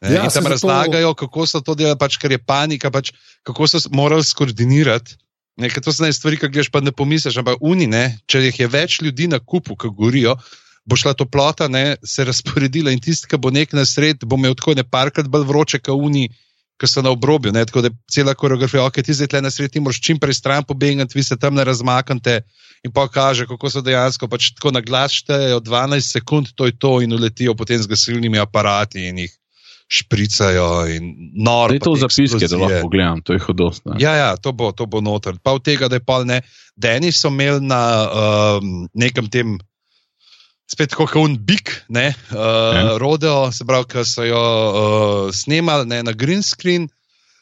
Ne, 0.00 0.10
Ja, 0.10 0.14
ja, 0.14 0.24
in 0.24 0.30
tam 0.30 0.44
zato- 0.44 0.52
razlagajo, 0.52 1.14
kako 1.14 1.46
so 1.46 1.60
to 1.60 1.72
delali, 1.74 1.96
pač, 1.96 2.18
ker 2.18 2.28
je 2.28 2.38
panika, 2.38 2.90
pač, 2.90 3.12
kako 3.42 3.64
so 3.64 3.80
morali 3.88 4.20
skoordinirati. 4.20 5.16
Ne, 5.56 5.70
to 5.70 5.92
so 5.92 6.02
ne 6.02 6.12
stvari, 6.12 6.38
ki 6.40 6.50
greš 6.50 6.68
pa 6.74 6.82
ne 6.82 6.90
pomisliš, 6.90 7.38
ampak 7.38 7.62
uni, 7.62 7.86
ne, 7.86 8.08
če 8.26 8.42
jih 8.48 8.60
je 8.64 8.68
več 8.70 8.98
ljudi 9.06 9.28
na 9.30 9.38
kupu, 9.38 9.76
ki 9.78 9.92
gorijo, 9.94 10.34
bo 10.84 10.98
šla 10.98 11.14
toplota 11.14 11.68
ne, 11.70 11.94
se 12.02 12.26
razporedila 12.26 12.92
in 12.92 13.02
tisti, 13.02 13.30
ki 13.30 13.38
bo 13.38 13.52
nek 13.54 13.72
na 13.76 13.84
sred, 13.86 14.26
bo 14.26 14.36
imel 14.40 14.56
tako 14.58 14.74
ne 14.74 14.84
parkrat 14.84 15.30
bolj 15.30 15.46
vroče, 15.48 15.80
kot 15.84 15.94
uni, 16.08 16.26
ki 16.80 16.90
so 16.90 17.04
na 17.06 17.12
obrobju. 17.14 17.52
Ne, 17.54 17.62
tako 17.70 17.84
da 17.84 17.92
je 17.92 17.96
cela 18.10 18.34
koreografija, 18.34 18.82
ok, 18.84 18.98
ti 19.06 19.14
zdaj 19.14 19.30
tle 19.30 19.44
na 19.46 19.52
sred, 19.54 19.70
ti 19.70 19.80
moraš 19.80 20.02
čim 20.02 20.18
prej 20.18 20.40
stran 20.40 20.66
pobegati, 20.66 21.14
vi 21.14 21.22
se 21.22 21.38
tam 21.38 21.54
ne 21.54 21.64
razmaknete. 21.64 22.40
In 22.84 22.92
pa 22.92 23.06
kaže, 23.08 23.46
kako 23.48 23.70
so 23.70 23.80
dejansko 23.80 24.28
pač 24.28 24.50
tako 24.58 24.74
na 24.74 24.82
glas 24.84 25.14
štejejo 25.22 25.62
12 25.64 26.18
sekund, 26.18 26.50
to 26.58 26.66
je 26.66 26.74
to, 26.76 26.98
in 27.00 27.14
uletijo 27.14 27.54
potem 27.54 27.80
z 27.80 27.88
gasilnimi 27.88 28.42
aparati 28.42 29.06
in 29.08 29.22
jih 29.22 29.38
špricajo. 29.88 30.86
In 30.94 31.32
noro. 31.34 31.72
Daj 31.74 31.82
to 31.84 31.92
pa 31.92 31.96
v 31.96 32.00
te 32.00 32.06
zapiske, 32.06 32.48
da 32.48 32.60
lahko 32.60 32.80
pogledam, 32.88 33.22
to 33.22 33.36
je 33.36 33.42
hudost. 33.44 33.84
ne. 33.86 33.98
Ja, 34.02 34.14
ja, 34.16 34.30
to 34.36 34.52
bo, 34.52 34.72
to 34.72 34.86
bo 34.86 35.00
noter. 35.04 35.38
Pa 35.42 35.54
od 35.56 35.64
tega, 35.64 35.88
da 35.88 36.00
je 36.00 36.04
pol 36.04 36.26
ne. 36.28 36.40
Deni 36.76 37.12
so 37.12 37.30
imeli 37.30 37.62
na 37.62 37.82
um, 38.58 38.88
nekem 38.94 39.30
tem, 39.30 39.58
spet 40.70 40.90
tako 40.90 41.06
kot 41.06 41.22
un 41.22 41.36
bik, 41.38 41.70
ne, 41.88 42.10
uh, 42.34 42.96
rodeo, 42.98 43.52
se 43.52 43.66
pravi, 43.68 43.86
ki 43.92 44.04
so 44.08 44.26
jo 44.26 44.42
uh, 44.42 45.32
snemali 45.34 45.86
ne, 45.86 46.02
na 46.02 46.12
green 46.12 46.42
screen. 46.42 46.88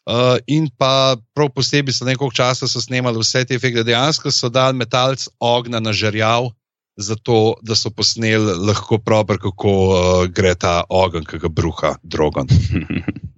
Uh, 0.03 0.35
in 0.51 0.67
pa 0.67 1.15
prav 1.31 1.53
posebej 1.55 1.95
so 1.95 2.03
nekaj 2.03 2.33
časa 2.35 2.67
so 2.67 2.81
snemali 2.83 3.23
vse 3.23 3.45
te 3.47 3.55
efekte, 3.55 3.85
dejansko 3.87 4.33
so 4.35 4.51
dali 4.51 4.75
metalc 4.75 5.29
ognja 5.39 5.79
na 5.79 5.95
žerjav, 5.95 6.51
zato 6.97 7.55
da 7.63 7.75
so 7.75 7.91
posneli 7.91 8.55
lahko 8.67 8.99
proper, 8.99 9.39
kako 9.39 9.71
uh, 9.73 10.27
gre 10.29 10.55
ta 10.55 10.83
ogenj, 10.89 11.25
ki 11.25 11.39
ga 11.39 11.49
bruha 11.49 11.97
drogon. 12.03 12.49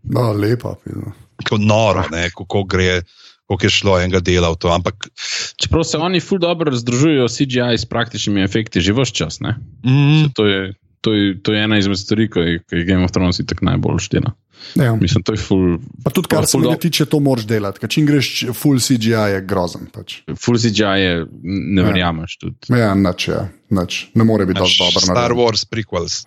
No, 0.05 0.32
lepa. 0.32 0.74
pizda. 0.84 1.14
Tako 1.42 1.57
noro, 1.59 2.02
ne, 2.12 2.28
kako 2.30 2.61
gre, 2.68 3.00
kako 3.48 3.66
je 3.66 3.70
šlo 3.70 3.94
enega 3.98 4.20
dela 4.20 4.50
v 4.52 4.59
to. 4.61 4.68
Ampak 4.68 5.09
Čeprav 5.57 5.84
se 5.84 5.98
oni 5.98 6.20
ful 6.20 6.38
dobro 6.38 6.70
združujejo 6.76 7.28
CGI 7.28 7.78
s 7.78 7.88
praktičnimi 7.88 8.42
efekti 8.44 8.80
že 8.84 8.92
vse 8.92 9.12
čas. 9.16 9.40
ne. 9.40 9.57
mm, 9.86 10.36
To 10.36 10.46
je, 10.46 10.74
to, 11.05 11.12
je, 11.12 11.34
to 11.38 11.52
je 11.52 11.61
ena 11.61 11.76
izmed 11.76 11.98
stvari, 11.98 12.26
ki 12.26 12.40
je- 12.40 12.84
Game 12.84 13.05
of 13.05 13.12
Thrones 13.12 13.36
tako 13.44 13.64
najbolj 13.66 14.00
štela. 14.00 14.32
Ja. 14.74 14.94
Mislim, 14.96 15.20
to 15.20 15.32
je 15.32 15.38
ful, 15.38 15.76
Pa 16.00 16.09
tudi, 16.11 16.28
kar 16.28 16.46
se 16.46 16.57
dob- 16.59 16.80
tiče, 16.80 17.05
to 17.05 17.20
moraš 17.20 17.44
delati. 17.44 17.78
Ker 17.78 17.90
čim 17.90 18.07
greš 18.07 18.46
full 18.52 18.78
CGI, 18.78 19.12
je 19.30 19.40
grozen. 19.42 19.86
Pač. 19.86 20.22
ful 20.34 20.57
CGI 20.57 20.96
je, 20.98 21.12
ne 21.42 21.82
Ja. 21.82 21.86
verjameš. 21.86 22.38
Tudi. 22.38 22.57
Ja, 22.70 22.94
nič, 22.94 23.28
ja, 23.28 23.42
nič. 23.70 24.09
Ne 24.14 24.24
more 24.24 24.46
biti 24.46 24.59
dosti 24.59 24.80
dobro. 24.80 25.00
Star 25.02 25.14
narejen. 25.16 25.36
Wars 25.38 25.66
prequels. 25.68 26.24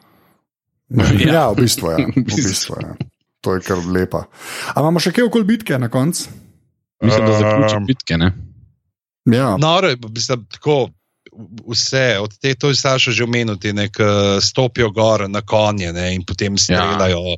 Ja, 0.90 1.04
Ja. 1.20 1.34
ja, 1.34 1.46
v 1.50 1.56
bistvu 1.58 1.90
je. 1.90 1.98
V 2.16 2.24
bistvu 2.28 2.78
je. 2.78 2.92
To 3.42 3.54
je 3.54 3.62
kar 3.62 3.82
lepa. 3.82 4.28
A 4.70 4.78
imamo 4.78 5.00
še 5.00 5.12
kaj 5.12 5.26
okoli 5.26 5.44
bitke 5.48 5.74
na 5.76 5.90
koncu? 5.90 6.30
Mislim, 7.02 7.26
da 7.26 7.34
zaključim 7.34 7.78
Um, 7.78 7.86
bitke. 7.86 8.18
Ne? 8.18 8.32
Ja, 9.28 9.58
je, 9.84 9.98
mislim, 10.10 10.46
tako. 10.48 10.90
Vse, 11.68 12.18
od 12.20 12.34
te, 12.42 12.56
to 12.56 12.70
je 12.70 12.76
Saša 12.76 13.12
že 13.14 13.24
omenil, 13.24 13.58
ti 13.62 13.74
nek 13.74 14.00
uh, 14.02 14.08
stopijo 14.42 14.90
gor 14.90 15.28
na 15.30 15.42
konje 15.42 15.92
ne, 15.94 16.16
in 16.16 16.24
potem 16.26 16.58
streljajo. 16.58 17.22
Ja. 17.36 17.38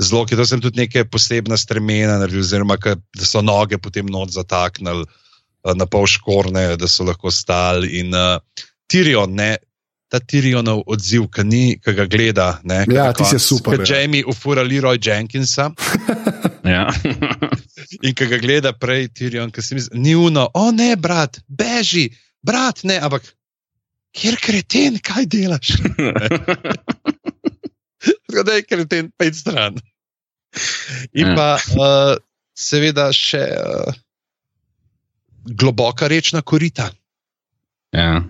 Zelo, 0.00 0.22
ki 0.24 0.36
to 0.38 0.46
sem 0.46 0.60
tudi 0.62 0.80
neke 0.80 1.02
posebna 1.04 1.56
stremena 1.60 2.18
naredil, 2.20 2.40
oziroma 2.40 2.76
da 2.78 3.24
so 3.26 3.42
noge 3.42 3.78
potem 3.78 4.06
not 4.06 4.30
zataknili 4.30 5.02
uh, 5.04 5.74
na 5.74 5.86
pol 5.86 6.06
škorne, 6.06 6.76
da 6.78 6.88
so 6.88 7.04
lahko 7.04 7.30
stali. 7.34 7.98
In 8.00 8.14
uh, 8.14 8.38
Tirion, 8.86 9.34
ne, 9.34 9.56
ta 10.10 10.18
Tirionov 10.18 10.82
odziv, 10.90 11.26
ki 11.34 11.44
ni, 11.46 11.64
ki 11.82 11.92
ga 11.94 12.06
gleda. 12.10 12.48
Ne, 12.64 12.84
Ja, 12.90 13.10
je 13.10 13.14
koncu- 13.18 13.38
super, 13.38 13.82
ja. 13.82 13.96
Jamie 14.00 14.24
ufura 14.26 14.62
Leroy 14.62 14.98
Jenkinsa. 15.02 15.70
Ja. 16.64 16.90
In 18.06 18.12
ki 18.14 18.26
ga 18.28 18.36
gleda 18.38 18.70
prej, 18.76 19.08
Tirion, 19.16 19.50
ki 19.50 19.62
se 19.64 19.74
mi 19.74 19.80
zdi, 19.80 19.98
ni 19.98 20.12
uno, 20.14 20.44
o 20.54 20.70
ne, 20.70 20.92
brat, 20.96 21.40
beži, 21.48 22.10
brat, 22.44 22.82
ne, 22.84 22.98
ampak 23.00 23.24
kjer 24.12 24.36
kreten, 24.40 24.98
kaj 25.02 25.26
delaš? 25.26 25.68
Tako 28.26 28.42
da 28.42 28.52
je 28.52 28.62
kreten, 28.62 29.10
pet 29.18 29.36
stran. 29.36 29.76
In 31.12 31.26
Ja. 31.26 31.34
pa 31.36 31.48
uh, 31.54 32.16
seveda 32.56 33.10
še 33.12 33.42
uh, 33.54 33.92
globoka 35.44 36.08
rečna 36.08 36.42
korita. 36.42 36.90
ja. 37.92 38.22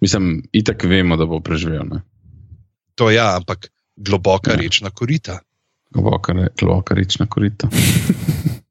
Mislim, 0.00 0.44
itak 0.52 0.84
vemo, 0.84 1.16
da 1.16 1.26
bo 1.26 1.40
preživel. 1.40 1.82
Ne? 1.90 1.98
To 2.94 3.10
ja, 3.10 3.34
ampak 3.36 3.66
globoka 3.96 4.50
Ja. 4.50 4.56
ja. 4.56 4.62
rečna 4.62 4.90
korita. 4.90 5.40
Globoka, 5.90 6.32
re- 6.32 6.48
globoka 6.58 6.94
rečna 6.94 7.26
korita. 7.26 7.68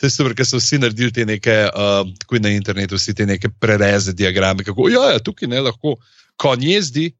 To 0.00 0.06
je 0.06 0.10
super, 0.10 0.34
ker 0.38 0.46
so 0.48 0.60
vsi 0.60 0.78
naredili 0.82 1.12
te 1.12 1.24
neke, 1.28 1.54
uh, 1.70 2.02
tako 2.22 2.40
na 2.42 2.52
internetu, 2.54 2.96
vsi 2.98 3.14
te 3.14 3.26
neke 3.26 3.48
prereze, 3.60 4.14
diagrame, 4.16 4.64
kako 4.64 4.88
ja, 4.92 5.10
ja, 5.14 5.18
tukaj 5.22 5.48
ne 5.48 5.60
lahko 5.68 5.96
konj 6.40 6.64
jezdi 6.70 7.10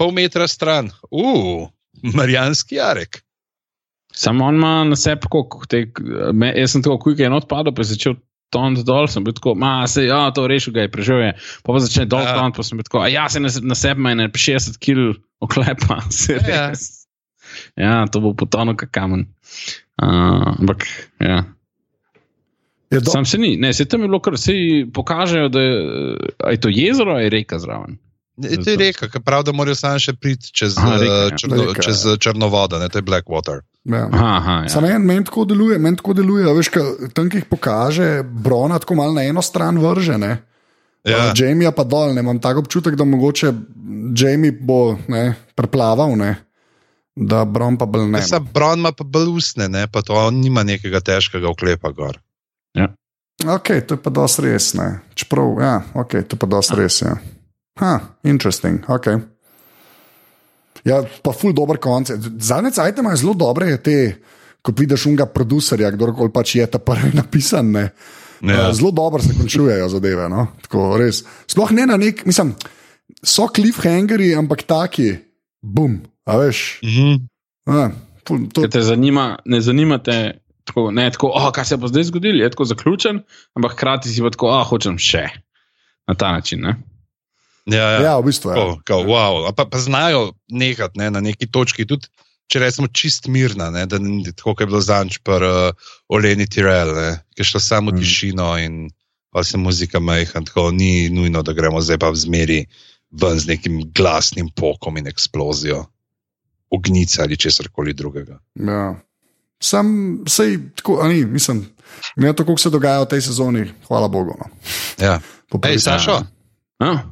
pol 0.00 0.12
metra 0.16 0.46
stran. 0.48 0.90
Uf, 1.10 1.68
Marijanski 2.14 2.78
jarek. 2.78 3.20
Samo 4.14 4.44
on 4.46 4.56
ima 4.58 4.84
na 4.84 4.96
sebi, 4.96 5.28
kako 5.30 5.66
te, 5.70 5.84
me, 6.34 6.52
jaz 6.56 6.72
sem 6.74 6.82
tako, 6.82 6.98
kuj 6.98 7.18
je 7.22 7.30
not 7.30 7.46
padel, 7.48 7.74
pa 7.74 7.84
je 7.84 7.92
začel 7.94 8.16
toniti 8.50 8.82
dol, 8.82 9.06
sem 9.06 9.22
bil 9.24 9.34
tako, 9.36 9.54
ma 9.54 9.86
se, 9.86 10.04
ja, 10.08 10.24
to 10.34 10.46
rešil 10.50 10.74
ga 10.74 10.82
je, 10.86 10.90
preživel 10.90 11.22
je, 11.28 11.34
pa 11.62 11.72
pa 11.72 11.82
začne 11.84 12.08
dol 12.10 12.24
Ja. 12.26 12.32
toniti, 12.40 12.56
pa 12.58 12.66
sem 12.66 12.80
bil 12.80 12.86
tako, 12.88 13.02
a 13.04 13.08
ja, 13.12 13.28
se 13.30 13.40
na, 13.40 13.52
na 13.62 13.76
sebi 13.78 14.02
ima 14.02 14.10
ene 14.16 14.26
60 14.34 14.80
kg 14.82 15.14
oklepa, 15.40 16.00
se 16.22 16.40
Ja. 16.40 16.68
res. 16.70 16.88
Ja, 17.78 18.04
to 18.10 18.20
bo 18.22 18.34
potonil 18.34 18.76
kot 18.78 18.90
kamen. 18.94 19.26
Uh, 20.02 20.54
ampak, 20.58 20.86
ja. 21.20 21.44
Je 22.90 23.00
do... 23.00 23.10
Sam 23.10 23.24
se 23.24 23.38
ni, 23.38 23.56
ne, 23.56 23.72
se 23.72 23.84
tam 23.84 24.02
je 24.02 24.08
bilo 24.08 24.20
kar, 24.20 24.38
se 24.38 24.52
pokažejo, 24.94 25.48
da 25.48 25.60
je, 25.60 25.74
a 26.44 26.50
je 26.50 26.60
to 26.60 26.68
jezero, 26.72 27.12
ali 27.12 27.24
je 27.24 27.30
reka 27.30 27.58
zraven. 27.58 27.98
Je 28.36 28.56
to 28.62 28.70
je 28.70 28.76
reka, 28.76 29.08
ki 29.08 29.20
pravi, 29.20 29.44
da 29.44 29.52
morajo 29.52 29.76
samo 29.76 29.98
še 30.00 30.14
priti 30.16 30.50
čez, 30.56 30.78
Aha, 30.78 30.96
reka, 30.96 31.14
eh, 31.14 31.28
ja. 31.30 31.38
črno, 31.38 31.56
Reka, 31.56 31.82
čez 31.84 32.04
ja. 32.08 32.16
Črnovoda, 32.16 32.80
ne, 32.80 32.88
to 32.88 32.98
je 32.98 33.06
Blackwater. 33.06 33.60
Ja. 33.84 34.06
Aha, 34.12 34.30
aha, 34.36 34.56
ja. 34.64 34.68
Samo 34.72 34.88
en 34.90 35.04
meni 35.06 35.24
tako 35.28 35.44
deluje, 35.44 35.78
meni 35.78 36.00
tako 36.00 36.16
deluje. 36.16 36.48
a 36.48 36.54
Veš, 36.56 36.72
ka, 36.72 36.84
tam, 37.14 37.28
ki 37.30 37.42
jih 37.42 37.48
pokaže, 37.50 38.08
Brona 38.24 38.80
tako 38.80 38.96
malo 39.02 39.14
na 39.16 39.26
eno 39.28 39.42
stran 39.44 39.78
vrže. 39.78 40.18
Ne? 40.18 40.38
Ja. 41.04 41.30
Uh, 41.30 41.32
Jamie 41.36 41.70
pa 41.72 41.84
dol, 41.84 42.14
ne 42.16 42.24
imam 42.24 42.40
tako 42.40 42.64
občutek, 42.64 42.96
da 42.96 43.04
mogoče 43.08 43.52
Jamie 44.16 44.52
bo 44.52 44.96
ne, 45.08 45.34
preplaval, 45.54 46.16
ne? 46.18 46.36
da 47.20 47.44
Bron 47.44 47.76
pa 47.76 47.84
bolj 47.90 48.08
ne. 48.08 48.22
Sa 48.24 48.38
Bron 48.40 48.78
ima 48.80 48.92
pa 48.96 49.04
bolj 49.04 49.28
usne, 49.36 49.68
ne, 49.68 49.86
pa 49.92 50.02
to 50.02 50.14
on 50.16 50.40
nima 50.40 50.62
nekega 50.64 51.02
težkega 51.04 51.50
oklepa 51.50 51.92
gor. 51.92 52.16
Ok, 53.46 53.72
to 53.88 53.96
je 53.96 54.02
pa 54.02 54.10
dosti 54.12 54.44
res. 54.44 54.72
Ne? 54.76 55.00
Čeprav, 55.16 55.60
ja, 55.60 55.74
ok, 55.96 56.12
to 56.28 56.36
je 56.36 56.40
pa 56.40 56.48
dosti 56.50 56.76
res. 56.76 57.00
Ja. 57.00 57.16
Ha, 57.80 57.92
interesting, 58.28 58.84
ok. 58.84 59.06
Ja, 60.84 61.00
pa 61.24 61.32
ful 61.36 61.54
dober 61.56 61.80
konec. 61.80 62.12
Zadnje 62.40 62.74
cajt 62.76 63.00
imajo 63.00 63.20
zelo 63.20 63.34
dobre 63.36 63.72
te, 63.84 63.96
ko 64.64 64.74
vidiš 64.76 65.06
unga 65.08 65.26
producerja, 65.32 65.92
kdorkoli 65.94 66.32
pač 66.32 66.56
je 66.58 66.66
ta 66.68 66.80
prvi 66.82 67.14
napisan. 67.20 67.72
Ne? 67.72 67.86
Ja. 68.40 68.68
Uh, 68.68 68.74
Zelo 68.76 68.90
dobro 68.96 69.22
se 69.22 69.36
končujejo 69.36 69.88
zadeve. 69.92 70.28
No? 70.32 70.46
Tako, 70.64 70.94
res. 71.00 71.24
Sploh 71.48 71.72
ne 71.76 71.84
na 71.88 71.96
nek, 72.00 72.24
mislim, 72.28 72.54
so 73.20 73.48
cliffhangeri, 73.52 74.32
ampak 74.36 74.64
taki, 74.68 75.12
bum, 75.60 75.98
a 76.24 76.38
veš. 76.40 76.80
Mhm. 76.84 77.18
A, 77.68 77.90
ful, 78.26 78.46
to, 78.48 78.64
Ker 78.64 78.72
te 78.72 78.84
zanima, 78.84 79.34
ne 79.44 79.60
zanima 79.60 80.00
te, 80.04 80.40
tako, 80.70 80.88
ne 80.94 81.08
tako, 81.10 81.32
oh, 81.34 81.50
kaj 81.54 81.68
se 81.72 81.80
bo 81.80 81.90
zdaj 81.90 82.08
zgodilo, 82.08 82.42
je 82.44 82.52
tako 82.54 82.68
zaključen, 82.70 83.20
ampak 83.58 83.76
hkrati 83.76 84.12
si 84.12 84.22
pa 84.24 84.32
tako, 84.32 84.52
ah, 84.54 84.62
oh, 84.62 84.70
hočem 84.70 84.98
še. 84.98 85.26
Na 86.08 86.16
ta 86.18 86.32
način. 86.32 86.64
Ne? 86.64 86.78
Ja, 87.70 87.90
ja. 87.94 88.00
ja, 88.02 88.14
v 88.18 88.30
bistvu 88.30 88.50
je. 88.50 88.56
Ko, 88.56 88.80
ko, 88.86 89.02
wow. 89.06 89.44
A 89.46 89.52
Pa, 89.54 89.68
pa 89.68 89.78
znajo 89.78 90.32
nehati 90.50 90.98
ne, 90.98 91.10
na 91.14 91.20
neki 91.22 91.50
točki, 91.52 91.86
tudi 91.86 92.08
če 92.50 92.62
rečemo 92.64 92.90
čist 92.90 93.28
mirna, 93.30 93.68
ne, 93.70 93.84
da 93.86 94.00
ni 94.02 94.24
tako, 94.32 94.56
kot 94.56 94.64
je 94.64 94.70
bilo 94.72 94.80
zanč 94.82 95.20
pri 95.26 95.46
uh, 95.46 95.90
Oleni 96.10 96.48
Tirel, 96.50 96.90
ne, 96.96 97.10
ki 97.34 97.44
je 97.44 97.50
šlo 97.52 97.60
samo 97.62 97.90
Mm. 97.90 97.94
mm. 97.94 98.00
tišino 98.00 98.48
in 98.58 98.90
pa 99.30 99.44
se 99.46 99.58
muzika 99.58 100.00
majhen, 100.02 100.44
tako 100.44 100.70
ni 100.74 101.08
nujno, 101.10 101.42
da 101.46 101.54
gremo 101.54 101.80
zdaj 101.80 102.00
pa 102.02 102.10
v 102.10 102.18
zmeri 102.18 102.64
ven 103.10 103.38
z 103.38 103.46
nekim 103.46 103.78
glasnim 103.94 104.50
pokom 104.50 104.98
in 104.98 105.06
eksplozijo. 105.06 105.84
Ognice 106.70 107.22
ali 107.22 107.36
česar 107.36 107.68
koli 107.70 107.94
drugega. 107.94 108.38
Ja. 108.54 108.94
Sam, 109.60 109.86
sej, 110.24 110.58
tako, 110.76 111.00
a 111.02 111.08
ni, 111.08 111.24
mislim, 111.24 111.66
na 112.16 112.32
to, 112.32 112.44
kako 112.44 112.58
se 112.58 112.70
dogaja 112.70 113.02
v 113.02 113.08
tej 113.08 113.20
sezoni, 113.22 113.66
hvala 113.88 114.08
Bogu. 114.08 114.32
No. 114.34 114.48
Ja. 114.98 115.20
Hej, 115.64 115.78
Sašo, 115.78 116.22
Ah. 116.80 117.04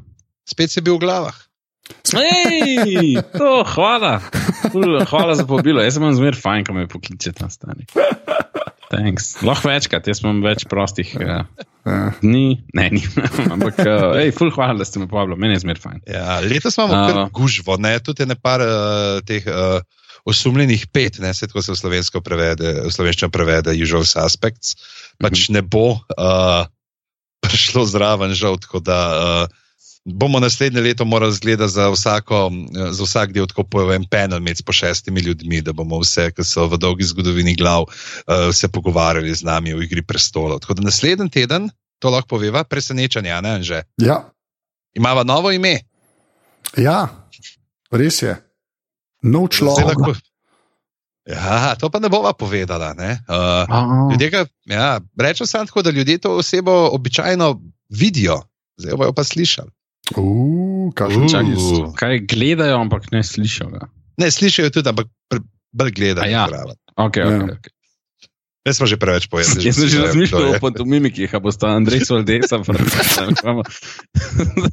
spet 0.49 0.73
si 0.73 0.81
bil 0.81 0.97
v 0.97 1.05
glavah. 1.05 1.37
Ej, 2.15 3.21
to, 3.33 3.65
hvala. 3.67 4.21
Ful, 4.73 5.01
hvala 5.05 5.37
za 5.37 5.45
povabilo. 5.45 5.81
Jaz 5.85 5.97
sem 5.97 6.05
vam 6.05 6.13
zmer 6.17 6.37
fajn, 6.37 6.65
ko 6.65 6.73
me 6.73 6.89
pokliče 6.89 7.33
tam 7.37 7.53
stari. 7.53 7.85
Thanks. 8.89 9.43
Lahko 9.45 9.69
večkrat, 9.69 10.09
jaz 10.09 10.23
imam 10.25 10.41
več 10.41 10.65
prostih 10.69 11.13
uh, 11.21 11.45
Ja. 11.89 12.13
dni, 12.21 12.65
ne, 12.77 12.85
ni, 12.93 13.01
ampak, 13.55 13.77
uh, 13.85 14.17
hej, 14.17 14.33
ful, 14.37 14.49
hvala, 14.53 14.77
da 14.81 14.85
ste 14.89 15.01
me 15.01 15.09
povabili, 15.09 15.37
meni 15.41 15.57
je 15.57 15.63
zmer 15.65 15.81
fajn. 15.81 16.01
Ja, 16.09 16.41
letos 16.45 16.77
imamo 16.77 16.97
kar 17.05 17.21
gužvo, 17.33 17.77
ne? 17.81 17.95
tudi 18.05 18.25
ne 18.29 18.37
par 18.37 18.61
uh, 18.65 19.21
teh 19.29 19.45
uh, 19.49 19.81
osumljenih 20.29 20.87
pet, 20.93 21.19
ne 21.19 21.33
se 21.35 21.49
tako 21.49 21.63
se 21.63 21.73
v 21.73 21.81
slovensko 21.81 22.21
prevede, 22.25 22.75
v 22.87 22.93
slovenščino 22.93 23.31
prevede, 23.33 23.75
usual 23.83 24.05
suspects, 24.09 24.77
pač 25.23 25.49
ne 25.55 25.63
bo 25.63 25.97
uh, 25.97 26.69
prišlo 27.45 27.87
zraven, 27.89 28.35
žal. 28.37 28.59
Tako 28.61 28.83
da 28.85 28.99
uh, 29.09 29.57
bomo 30.05 30.41
naslednje 30.41 30.81
leto 30.85 31.05
morali 31.05 31.33
zgleda 31.37 31.69
za, 31.69 31.91
vsako, 31.93 32.49
eh, 32.49 32.93
za 32.97 33.05
vsak 33.05 33.33
del 33.37 33.47
tako 33.51 33.65
po 33.69 33.85
en 33.93 34.07
panel 34.09 34.41
med 34.41 34.61
po 34.65 34.73
šestimi 34.73 35.21
ljudmi, 35.21 35.61
da 35.65 35.73
bomo 35.77 36.01
vse, 36.01 36.31
ki 36.33 36.45
so 36.45 36.69
v 36.69 36.81
dolgi 36.81 37.09
zgodovini 37.09 37.57
glav, 37.57 37.89
uh, 37.89 38.49
se 38.53 38.69
pogovarjali 38.69 39.35
z 39.35 39.45
nami 39.45 39.75
o 39.75 39.83
igri 39.85 40.05
prestolov. 40.05 40.61
Tako 40.65 40.81
da 40.81 40.89
naslednji 40.89 41.31
teden, 41.31 41.71
to 41.99 42.11
lahko 42.11 42.37
poveva, 42.37 42.65
presenečenje, 42.65 43.33
a 43.33 43.41
ne 43.41 43.63
že. 43.63 43.83
Ja, 44.01 44.23
Imava 44.99 45.23
novo 45.25 45.53
ime. 45.53 45.81
ja, 46.77 47.09
res 47.93 48.23
je. 48.23 48.48
No 49.21 49.41
Zdaj 49.41 49.51
človek. 49.51 49.97
lahko- 49.97 50.17
Ja, 51.27 51.75
to 51.75 51.87
pa 51.87 51.99
ne 51.99 52.09
bova 52.09 52.33
povedala. 52.33 52.95
Ne? 52.95 53.21
Uh, 53.27 53.69
ljudje, 54.09 54.31
ga, 54.31 54.41
ja, 54.67 54.89
rečem 55.15 55.45
samo 55.45 55.67
tako, 55.67 55.83
da 55.83 55.91
ljudje 55.91 56.19
to 56.19 56.31
osebo 56.35 56.89
običajno 56.89 57.61
vidijo, 57.91 58.41
zdaj 58.77 58.91
jo 58.91 58.97
bojo 58.97 59.13
pa 59.13 59.25
slišali. 59.25 59.69
Uh, 60.17 60.89
Uh. 60.89 61.93
Kaj 61.93 62.19
gledajo, 62.25 62.79
ampak 62.79 63.13
ne 63.13 63.21
slišijo 63.21 63.69
ga. 63.69 63.89
Ne, 64.17 64.31
slišijo 64.31 64.71
tudi, 64.71 64.89
ampak 64.89 65.07
bolj 65.71 65.93
gledajo. 65.93 66.25
A 66.25 66.29
ja. 66.29 66.47
zraven. 66.49 66.77
Okay, 66.97 67.21
Ja. 67.21 67.27
okay, 67.29 67.53
okay. 67.53 67.73
Ne 68.69 68.77
smo 68.77 68.85
že 68.85 69.01
preveč 69.01 69.33
povedali. 69.33 69.65
Jaz 69.65 69.81
sem 69.81 69.89
že 69.89 70.05
razmišljal 70.05 70.53
o 70.53 70.61
pantomimikih, 70.61 71.33
a 71.33 71.41
bosta 71.41 71.73
Andrej 71.73 72.05
Svaldesa 72.05 72.61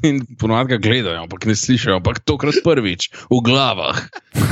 in 0.04 0.20
ponovadi 0.36 0.76
ga 0.76 0.78
gledajo, 0.84 1.24
ampak 1.24 1.48
ne 1.48 1.56
slišijo, 1.56 2.04
ampak 2.04 2.20
tokrat 2.28 2.60
prvič 2.60 3.08
v 3.32 3.40
glavah 3.40 3.96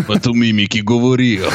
pantomimiki 0.07 0.79
govorijo. 0.79 1.51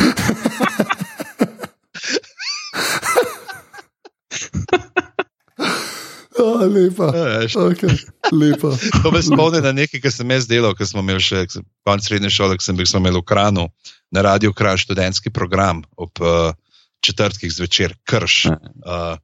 Oh, 6.36 6.60
lepa. 6.76 7.08
Ja, 7.16 7.26
ja, 7.40 7.48
Okay, 7.48 7.88
lepa. 8.28 8.76
To 9.00 9.08
me 9.08 9.24
spomni 9.24 9.64
na 9.64 9.72
nekaj, 9.72 10.04
kar 10.04 10.12
sem 10.12 10.28
jaz 10.28 10.44
delal, 10.44 10.76
ko 10.76 10.84
smo 10.84 11.00
imeli 11.00 11.24
še 11.24 11.48
ko 11.48 11.56
sem- 11.56 11.68
konec 11.88 12.04
srednje 12.04 12.36
šole, 12.36 12.60
ko 12.60 12.68
sem 12.68 12.76
bil 12.76 12.84
v 12.84 13.24
Kranu, 13.24 13.72
na 14.12 14.20
radiju 14.28 14.52
Kran 14.52 14.76
študentski 14.76 15.32
program 15.32 15.88
ob 15.96 16.12
uh, 16.20 16.52
četrtkih 17.00 17.52
zvečer, 17.52 17.94
krš. 18.04 18.44
Uh, 18.46 19.16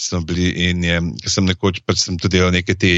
smo 0.00 0.20
bili 0.20 0.50
in 0.70 0.84
je, 0.84 1.00
sem 1.26 1.44
nekoč 1.44 1.80
pač 1.86 2.04
sem 2.06 2.18
tudi 2.18 2.38
delal 2.38 2.52
neke 2.54 2.74
te. 2.78 2.90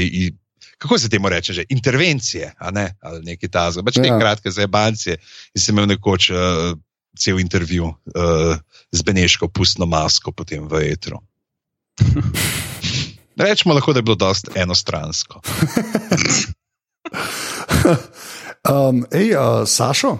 Kako 0.81 0.97
se 0.97 1.09
temu 1.09 1.29
reče, 1.29 1.53
že 1.53 1.65
intervencije, 1.69 2.53
a 2.57 2.71
ne, 2.71 2.95
ali 3.01 3.21
nekaj 3.25 3.49
tazga, 3.49 3.83
pač 3.85 3.97
Ja. 3.97 4.03
nekaj 4.03 4.19
kratke 4.19 4.51
za 4.51 4.67
bancije. 4.67 5.17
In 5.55 5.61
sem 5.61 5.75
imel 5.75 5.87
nekoč 5.93 6.29
uh, 6.29 6.77
cel 7.17 7.39
intervju 7.39 7.85
uh, 7.85 8.57
z 8.91 9.01
Beneško, 9.03 9.47
pustno 9.47 9.85
masko, 9.85 10.31
potem 10.31 10.67
v 10.67 10.91
etru. 10.91 11.21
Rečemo 13.41 13.73
lahko, 13.73 13.93
da 13.93 13.99
je 13.99 14.03
bilo 14.03 14.15
dosti 14.15 14.51
enostransko. 14.55 15.41
Um, 18.61 19.05
ej, 19.11 19.33
uh, 19.33 19.65
Sašo, 19.65 20.19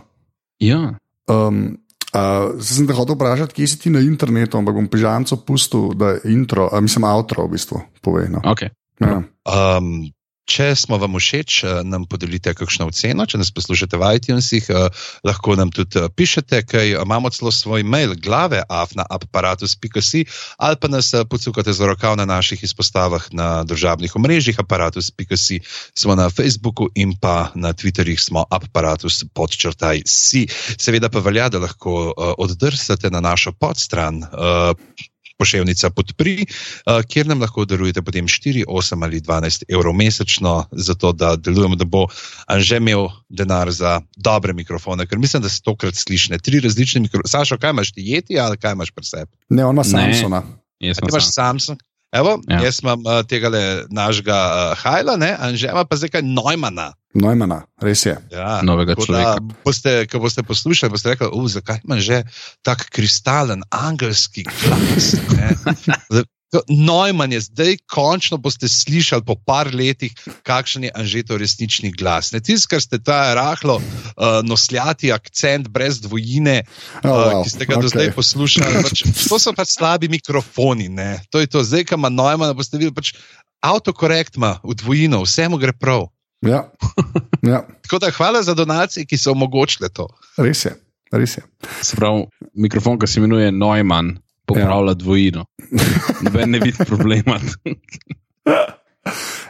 Ja, 0.60 0.98
um, 1.30 1.78
uh, 2.16 2.54
sem 2.62 2.88
te 2.88 2.96
hotel 2.98 3.18
vprašati, 3.18 3.56
kje 3.58 3.68
si 3.68 3.80
ti 3.82 3.94
na 3.94 4.02
internetu, 4.04 4.60
ampak 4.60 4.78
bom 4.78 4.88
pižamco 4.92 5.42
pustil, 5.48 5.92
da 5.98 6.16
je 6.16 6.34
intro, 6.34 6.70
uh, 6.70 6.80
mislim, 6.84 7.08
outro 7.10 7.48
v 7.48 7.56
bistvu 7.58 7.84
pove. 8.02 8.28
No. 8.32 8.44
ok. 8.44 8.68
Ja. 9.02 9.22
Um, 9.50 10.12
če 10.52 10.74
smo 10.76 11.00
vam 11.00 11.16
všeč, 11.16 11.64
eh, 11.64 11.82
nam 11.88 12.06
podelite 12.10 12.54
kakšno 12.58 12.90
oceno. 12.92 13.26
Če 13.30 13.40
nas 13.40 13.52
poslušate 13.56 14.00
v 14.00 14.10
iTunesih, 14.20 14.68
eh, 14.70 15.04
lahko 15.28 15.56
nam 15.56 15.72
tudi 15.72 16.00
eh, 16.02 16.10
pišete, 16.12 16.64
kaj 16.68 16.96
imamo 17.00 17.32
celo 17.32 17.52
svoj 17.56 17.86
mail, 17.88 18.16
glave 18.20 18.64
afna 18.68 19.06
aparatus.si 19.08 20.26
ali 20.58 20.76
pa 20.76 20.88
nas 20.92 21.14
pocukate 21.30 21.74
za 21.74 21.88
rokav 21.88 22.18
na 22.18 22.26
naših 22.26 22.64
izpostavah 22.64 23.28
na 23.32 23.64
državnih 23.64 24.16
omrežjih 24.16 24.60
aparatus.si. 24.60 25.62
Smo 25.96 26.16
na 26.16 26.30
Facebooku 26.30 26.90
in 26.96 27.16
pa 27.16 27.52
na 27.56 27.74
Twitterjih 27.74 28.20
smo 28.20 28.46
aparatus 28.50 29.24
podčrtaj 29.34 30.04
si. 30.06 30.48
Seveda 30.78 31.10
pa 31.10 31.20
velja, 31.20 31.50
da 31.50 31.62
lahko 31.64 32.12
uh, 32.12 32.34
oddrsate 32.38 33.12
na 33.12 33.22
našo 33.22 33.52
podstran. 33.52 34.24
Poševnica 35.42 35.90
podpri, 35.98 36.46
uh, 36.46 37.02
kjer 37.08 37.32
nam 37.32 37.42
lahko 37.42 37.66
darujete 37.66 38.04
potem 38.06 38.30
4, 38.30 38.68
8 38.70 39.06
ali 39.08 39.22
12 39.26 39.68
evrov 39.70 39.98
mesečno, 39.98 40.56
zato 40.72 41.12
da 41.18 41.34
delujemo, 41.36 41.76
da 41.76 41.86
bo 41.86 42.06
Anže 42.52 42.78
imel 42.78 43.10
denar 43.30 43.72
za 43.74 44.00
dobre 44.18 44.54
mikrofone, 44.54 45.08
ker 45.08 45.20
mislim, 45.20 45.44
da 45.44 45.50
se 45.50 45.62
tokrat 45.66 45.96
slišne 45.98 46.40
tri 46.40 46.60
različne 46.62 47.02
mikrofone. 47.02 47.32
Sašo, 47.32 47.58
kaj 47.58 47.74
imaš 47.76 47.92
ti 47.92 48.06
jeti 48.06 48.40
ali 48.40 48.58
kaj 48.58 48.78
imaš 48.78 48.92
pri 48.92 49.06
sebi? 49.06 49.32
Ne, 49.50 49.66
ona 49.66 49.82
Ne. 49.82 50.14
Samsona. 50.14 50.44
Jaz 50.82 50.98
sem 50.98 51.10
sam. 51.12 51.32
Samsung. 51.32 51.80
Evo, 52.12 52.40
Ja. 52.48 52.60
ja. 52.60 52.66
Jaz 52.68 52.82
imam 52.84 53.00
uh, 53.08 53.24
tega 53.24 53.48
našega 53.90 54.36
uh, 54.36 54.78
Hajla, 54.84 55.16
ne? 55.18 55.32
Anže 55.40 55.72
ima 55.72 55.86
pa 55.88 55.96
zdaj 55.96 56.10
kaj 56.10 56.22
Neumana. 56.28 56.92
Neumana, 57.14 57.64
res 57.80 58.06
je. 58.06 58.16
Ja, 58.32 58.60
Novega 58.64 58.96
človeka. 58.96 59.40
da 59.40 59.56
Boste, 59.66 60.08
ko 60.08 60.20
boste 60.20 60.44
poslušali, 60.44 60.92
boste 60.92 61.12
rekli, 61.12 61.28
zakaj 61.48 61.80
ima 61.84 62.00
že 62.00 62.24
tako 62.64 62.84
kristalen, 62.92 63.64
angelski 63.72 64.44
glas. 64.44 65.16
ne?" 66.54 66.60
Zdaj, 66.60 66.76
Nojman 66.78 67.32
je 67.32 67.40
zdaj, 67.42 67.78
končno 67.88 68.38
boste 68.38 68.68
slišali 68.68 69.24
po 69.24 69.36
par 69.36 69.70
letih, 69.74 70.12
kakšen 70.44 70.84
je 70.84 70.92
Anžetov 70.96 71.38
resnični 71.38 71.92
glas. 71.92 72.32
Ne 72.32 72.40
tisti, 72.40 72.68
kar 72.68 72.82
ste 72.82 73.00
ta 73.00 73.34
rahlo 73.34 73.76
uh, 73.76 73.84
nosljati 74.44 75.12
akcent 75.12 75.68
brez 75.68 76.02
dvojine, 76.02 76.64
uh, 76.64 77.00
Oh, 77.04 77.16
wow. 77.16 77.44
ki 77.44 77.50
ste 77.50 77.66
ga 77.66 77.76
do 77.76 77.88
Okay. 77.88 77.90
zdaj 77.90 78.12
poslušali. 78.12 78.84
Pač, 78.84 79.04
to 79.30 79.40
so 79.40 79.54
pač 79.54 79.68
slabi 79.70 80.08
mikrofoni. 80.08 80.90
Ne? 80.90 81.22
To 81.30 81.40
je 81.40 81.48
to, 81.48 81.64
zdaj, 81.64 81.86
ko 81.86 81.96
ima 81.96 82.10
Nojman, 82.10 82.52
boste 82.52 82.76
videli, 82.78 82.94
pač 82.94 83.14
avtokorekt 83.62 84.36
ima 84.36 84.60
v 84.60 84.76
dvojino, 84.76 85.24
vse 85.24 85.48
mu 85.48 85.58
gre 85.58 85.72
prav. 85.72 86.10
Ja. 86.42 86.68
ja, 87.42 87.64
Tako 87.86 88.00
da 88.00 88.12
hvala 88.12 88.44
za 88.44 88.54
donacije, 88.54 89.06
ki 89.06 89.18
so 89.18 89.32
omogočile 89.32 89.90
to. 89.90 90.08
res 90.38 90.66
je. 90.66 90.76
Res 91.12 91.38
je. 91.38 91.44
Se 91.82 91.96
pravi, 91.96 92.26
mikrofon, 92.56 93.00
ki 93.00 93.08
se 93.08 93.20
imenuje 93.20 93.52
Neumann, 93.52 94.18
popravlja 94.54 94.96
ja. 94.96 95.02
dvojino. 95.04 95.46
Noben 96.22 96.56
ne 96.56 96.64
vidi 96.64 96.88
problema. 96.88 97.40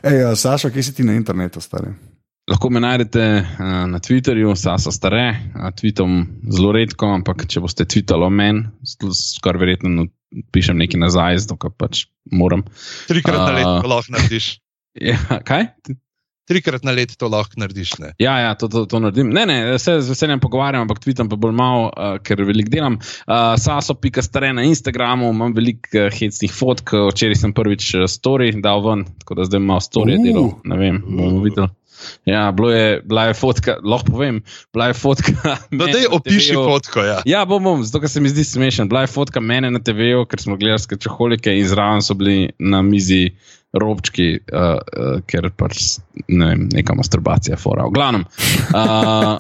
Ej, 0.10 0.24
Saša, 0.36 0.72
kje 0.72 0.84
si 0.84 0.96
ti 0.98 1.06
na 1.06 1.18
internetu, 1.18 1.62
stari? 1.62 1.94
Lahko 2.50 2.72
me 2.74 2.82
najdete 2.82 3.24
uh, 3.38 3.66
na 3.88 4.00
Twitterju, 4.00 4.56
Sasa 4.58 4.92
Stare, 4.92 5.28
uh, 5.56 5.70
tweetom 5.78 6.24
zelo 6.50 6.72
redko, 6.76 7.12
ampak 7.20 7.46
če 7.48 7.62
boste 7.62 7.86
tweetali 7.86 8.26
o 8.26 8.32
meni, 8.34 8.66
skoraj 9.14 9.62
verjetno 9.62 9.92
no, 9.94 10.08
pišem 10.52 10.82
nekaj 10.82 11.00
nazaj, 11.00 11.44
zato 11.46 11.70
pač 11.70 12.08
moram. 12.34 12.66
Trikrat 13.08 13.38
na 13.38 13.54
leto 13.56 13.76
to 13.86 13.94
lahko 13.94 14.18
narediš. 14.18 14.52
Ja, 14.92 15.16
kaj? 15.48 15.70
Trikrat 16.52 16.84
na 16.88 16.92
leto 16.96 17.16
to 17.20 17.32
lahko 17.32 17.62
narediš. 17.62 17.96
Ne? 18.04 18.14
Ja, 18.20 18.36
ja 18.44 18.54
to, 18.60 18.68
to, 18.72 18.86
to 18.92 19.00
naredim. 19.04 19.32
Ne, 19.36 19.46
ne, 19.48 19.58
se 19.80 19.98
z 20.02 20.12
veseljem 20.12 20.44
pogovarjam, 20.44 20.86
ampak 20.86 21.00
tweetam 21.04 21.32
pa 21.32 21.40
bolj 21.40 21.56
malo, 21.56 21.90
uh, 21.96 22.18
ker 22.24 22.44
veliko 22.48 22.74
delam. 22.74 23.00
Uh, 23.24 23.56
Saso.stare 23.62 24.54
na 24.58 24.68
Instagramu, 24.68 25.32
imam 25.32 25.56
veliko 25.56 26.06
uh, 26.06 26.10
hecnih 26.12 26.52
fotk, 26.52 26.96
včeraj 27.12 27.42
sem 27.46 27.56
prvič 27.56 27.94
uh, 27.96 28.08
story 28.12 28.52
dal 28.60 28.84
ven, 28.84 29.06
tako 29.24 29.42
da 29.42 29.48
zdaj 29.50 29.64
malo 29.72 29.84
story 29.84 30.20
Uh. 30.20 30.26
delo. 30.26 30.48
Ne 30.68 30.78
vem, 30.78 31.00
bomo 31.08 31.46
videli. 31.46 31.72
Ja, 32.26 32.52
bilo 32.52 32.72
je, 32.72 33.02
bila 33.06 33.26
je 33.26 33.34
fotka, 33.34 33.78
lahko 33.84 34.12
povem, 34.12 34.42
bila 34.74 34.88
je 34.88 34.94
fotka. 34.94 35.34
No, 35.72 35.86
mene 35.86 35.94
daj 35.94 36.02
na 36.10 36.16
opiši 36.18 36.54
fotko. 36.56 37.04
Ja. 37.06 37.22
Ja, 37.26 37.46
bom, 37.46 37.64
bom, 37.64 37.84
zato 37.84 38.02
ker 38.02 38.10
se 38.10 38.22
mi 38.22 38.30
zdi 38.30 38.44
smešen. 38.44 38.90
Bila 38.90 39.06
je 39.06 39.12
fotka 39.14 39.40
mene 39.40 39.72
na 39.72 39.80
TV-ju, 39.80 40.26
ker 40.26 40.42
smo 40.42 40.58
gledali 40.58 40.82
skečoholike 40.82 41.54
in 41.58 41.68
zraven 41.68 42.02
so 42.02 42.18
bili 42.18 42.52
na 42.60 42.82
mizi 42.82 43.32
robčki, 43.74 44.34
uh, 44.52 44.76
uh, 44.76 45.20
ker 45.28 45.48
pač 45.56 46.00
ne 46.28 46.50
vem, 46.50 46.66
neka 46.74 46.96
masturbacija, 46.98 47.58
fora. 47.60 47.86
V 47.88 47.96
glavnem. 47.96 48.26
Uh, 48.76 49.38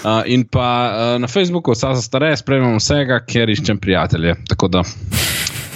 uh, 0.00 0.22
in 0.34 0.46
pa 0.48 0.68
uh, 0.88 1.18
na 1.20 1.28
Facebooku, 1.28 1.74
vsa 1.76 1.92
za 1.98 2.04
stare, 2.04 2.32
spremljam 2.40 2.78
vsega, 2.80 3.20
ker 3.28 3.52
iščem 3.52 3.80
prijatelje. 3.82 4.38
Tako 4.48 4.70
da 4.72 4.84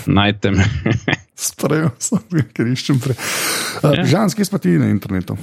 najdete 0.07 0.55
me. 0.57 0.65
Sprejel 1.35 1.91
sem, 1.99 2.23
ker 2.55 2.73
iščem 2.73 3.03
prej. 3.05 3.19
Uh, 3.83 3.93
Ja. 3.95 4.05
Žan, 4.09 4.33
kje 4.33 4.47
si 4.47 4.53
pa 4.55 4.59
ti 4.63 4.79
na 4.81 4.89
internetu? 4.89 5.37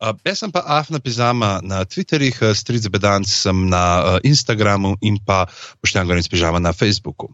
Uh, 0.00 0.16
jaz 0.24 0.40
sem 0.40 0.48
pa 0.48 0.64
Afna 0.64 0.96
Pizama 0.96 1.60
na 1.60 1.84
Twitterju, 1.84 2.32
uh, 2.40 2.56
Stric 2.56 2.88
Bedanc 2.88 3.28
sem 3.28 3.52
na 3.68 3.84
uh, 4.00 4.16
Instagramu 4.24 4.96
in 5.04 5.20
pa 5.20 5.44
Poštjan 5.84 6.08
Gorenc 6.08 6.24
Pizama 6.24 6.56
na 6.56 6.72
Facebooku. 6.72 7.28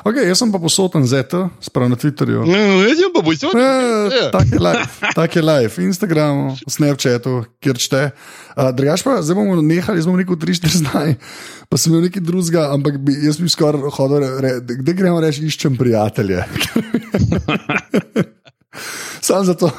Okay, 0.00 0.24
jaz 0.24 0.40
sem 0.40 0.48
pa 0.48 0.56
posoten 0.56 1.04
ZT, 1.04 1.44
sprav 1.60 1.92
na 1.92 1.96
Twitterju. 2.00 2.48
No, 2.48 2.56
jaz 2.88 3.04
pa 3.12 3.20
boj 3.20 3.36
to. 3.36 3.52
Eh, 3.52 4.32
Tak 4.32 4.48
je 4.48 4.56
live, 4.56 4.88
tak 5.12 5.36
je 5.36 5.42
live, 5.44 5.72
Instagramu, 5.84 6.56
Snapchatu, 6.64 7.44
kjer 7.60 7.76
čte. 7.76 8.02
Uh, 8.56 8.72
Drugač 8.72 9.04
pa, 9.04 9.20
zdaj 9.20 9.36
bomo 9.36 9.60
nehali, 9.60 10.00
zdaj 10.00 10.08
bomo 10.08 10.16
rekel 10.24 10.40
3-4 10.40 10.80
zdaj, 10.88 11.08
pa 11.68 11.76
sem 11.76 11.92
imel 11.92 12.08
nekaj 12.08 12.24
drugega, 12.24 12.72
ampak 12.72 12.96
bi, 12.96 13.12
jaz 13.28 13.36
bi 13.36 13.52
skoraj 13.52 13.92
hodil, 13.92 14.24
re, 14.40 14.64
kde 14.64 14.96
gremo 14.96 15.20
reči, 15.20 15.44
iščem 15.44 15.76
prijatelje. 15.76 16.40
Sam 19.24 19.44
zato, 19.48 19.70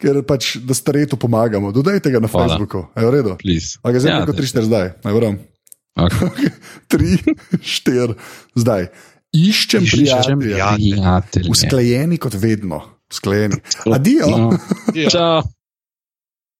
ker 0.00 0.20
pač, 0.26 0.56
da 0.62 0.76
staretu 0.76 1.18
pomagamo. 1.20 1.72
Dodajte 1.74 2.12
ga 2.14 2.20
na 2.22 2.30
Hvala. 2.30 2.54
Facebooku, 2.54 2.86
je 2.94 3.06
v 3.06 3.10
redu. 3.14 3.34
Please. 3.40 3.78
Okay, 3.82 4.00
zdaj 4.02 4.12
Ja, 4.12 4.22
kot 4.28 4.38
3-4 4.38 4.68
zdaj, 4.70 4.86
naj 5.06 5.16
vrem. 5.18 5.40
Okay. 5.94 6.50
3-4 6.92 8.16
zdaj. 8.58 8.88
Iščem, 9.34 9.82
Iščem 9.82 10.38
prijatelje. 10.38 11.50
Usklajeni 11.50 12.18
kot 12.22 12.36
vedno. 12.38 12.82
Usklajeni. 13.10 13.58
Adijo. 13.90 14.30
No. 14.30 14.58
Čau. 15.14 15.42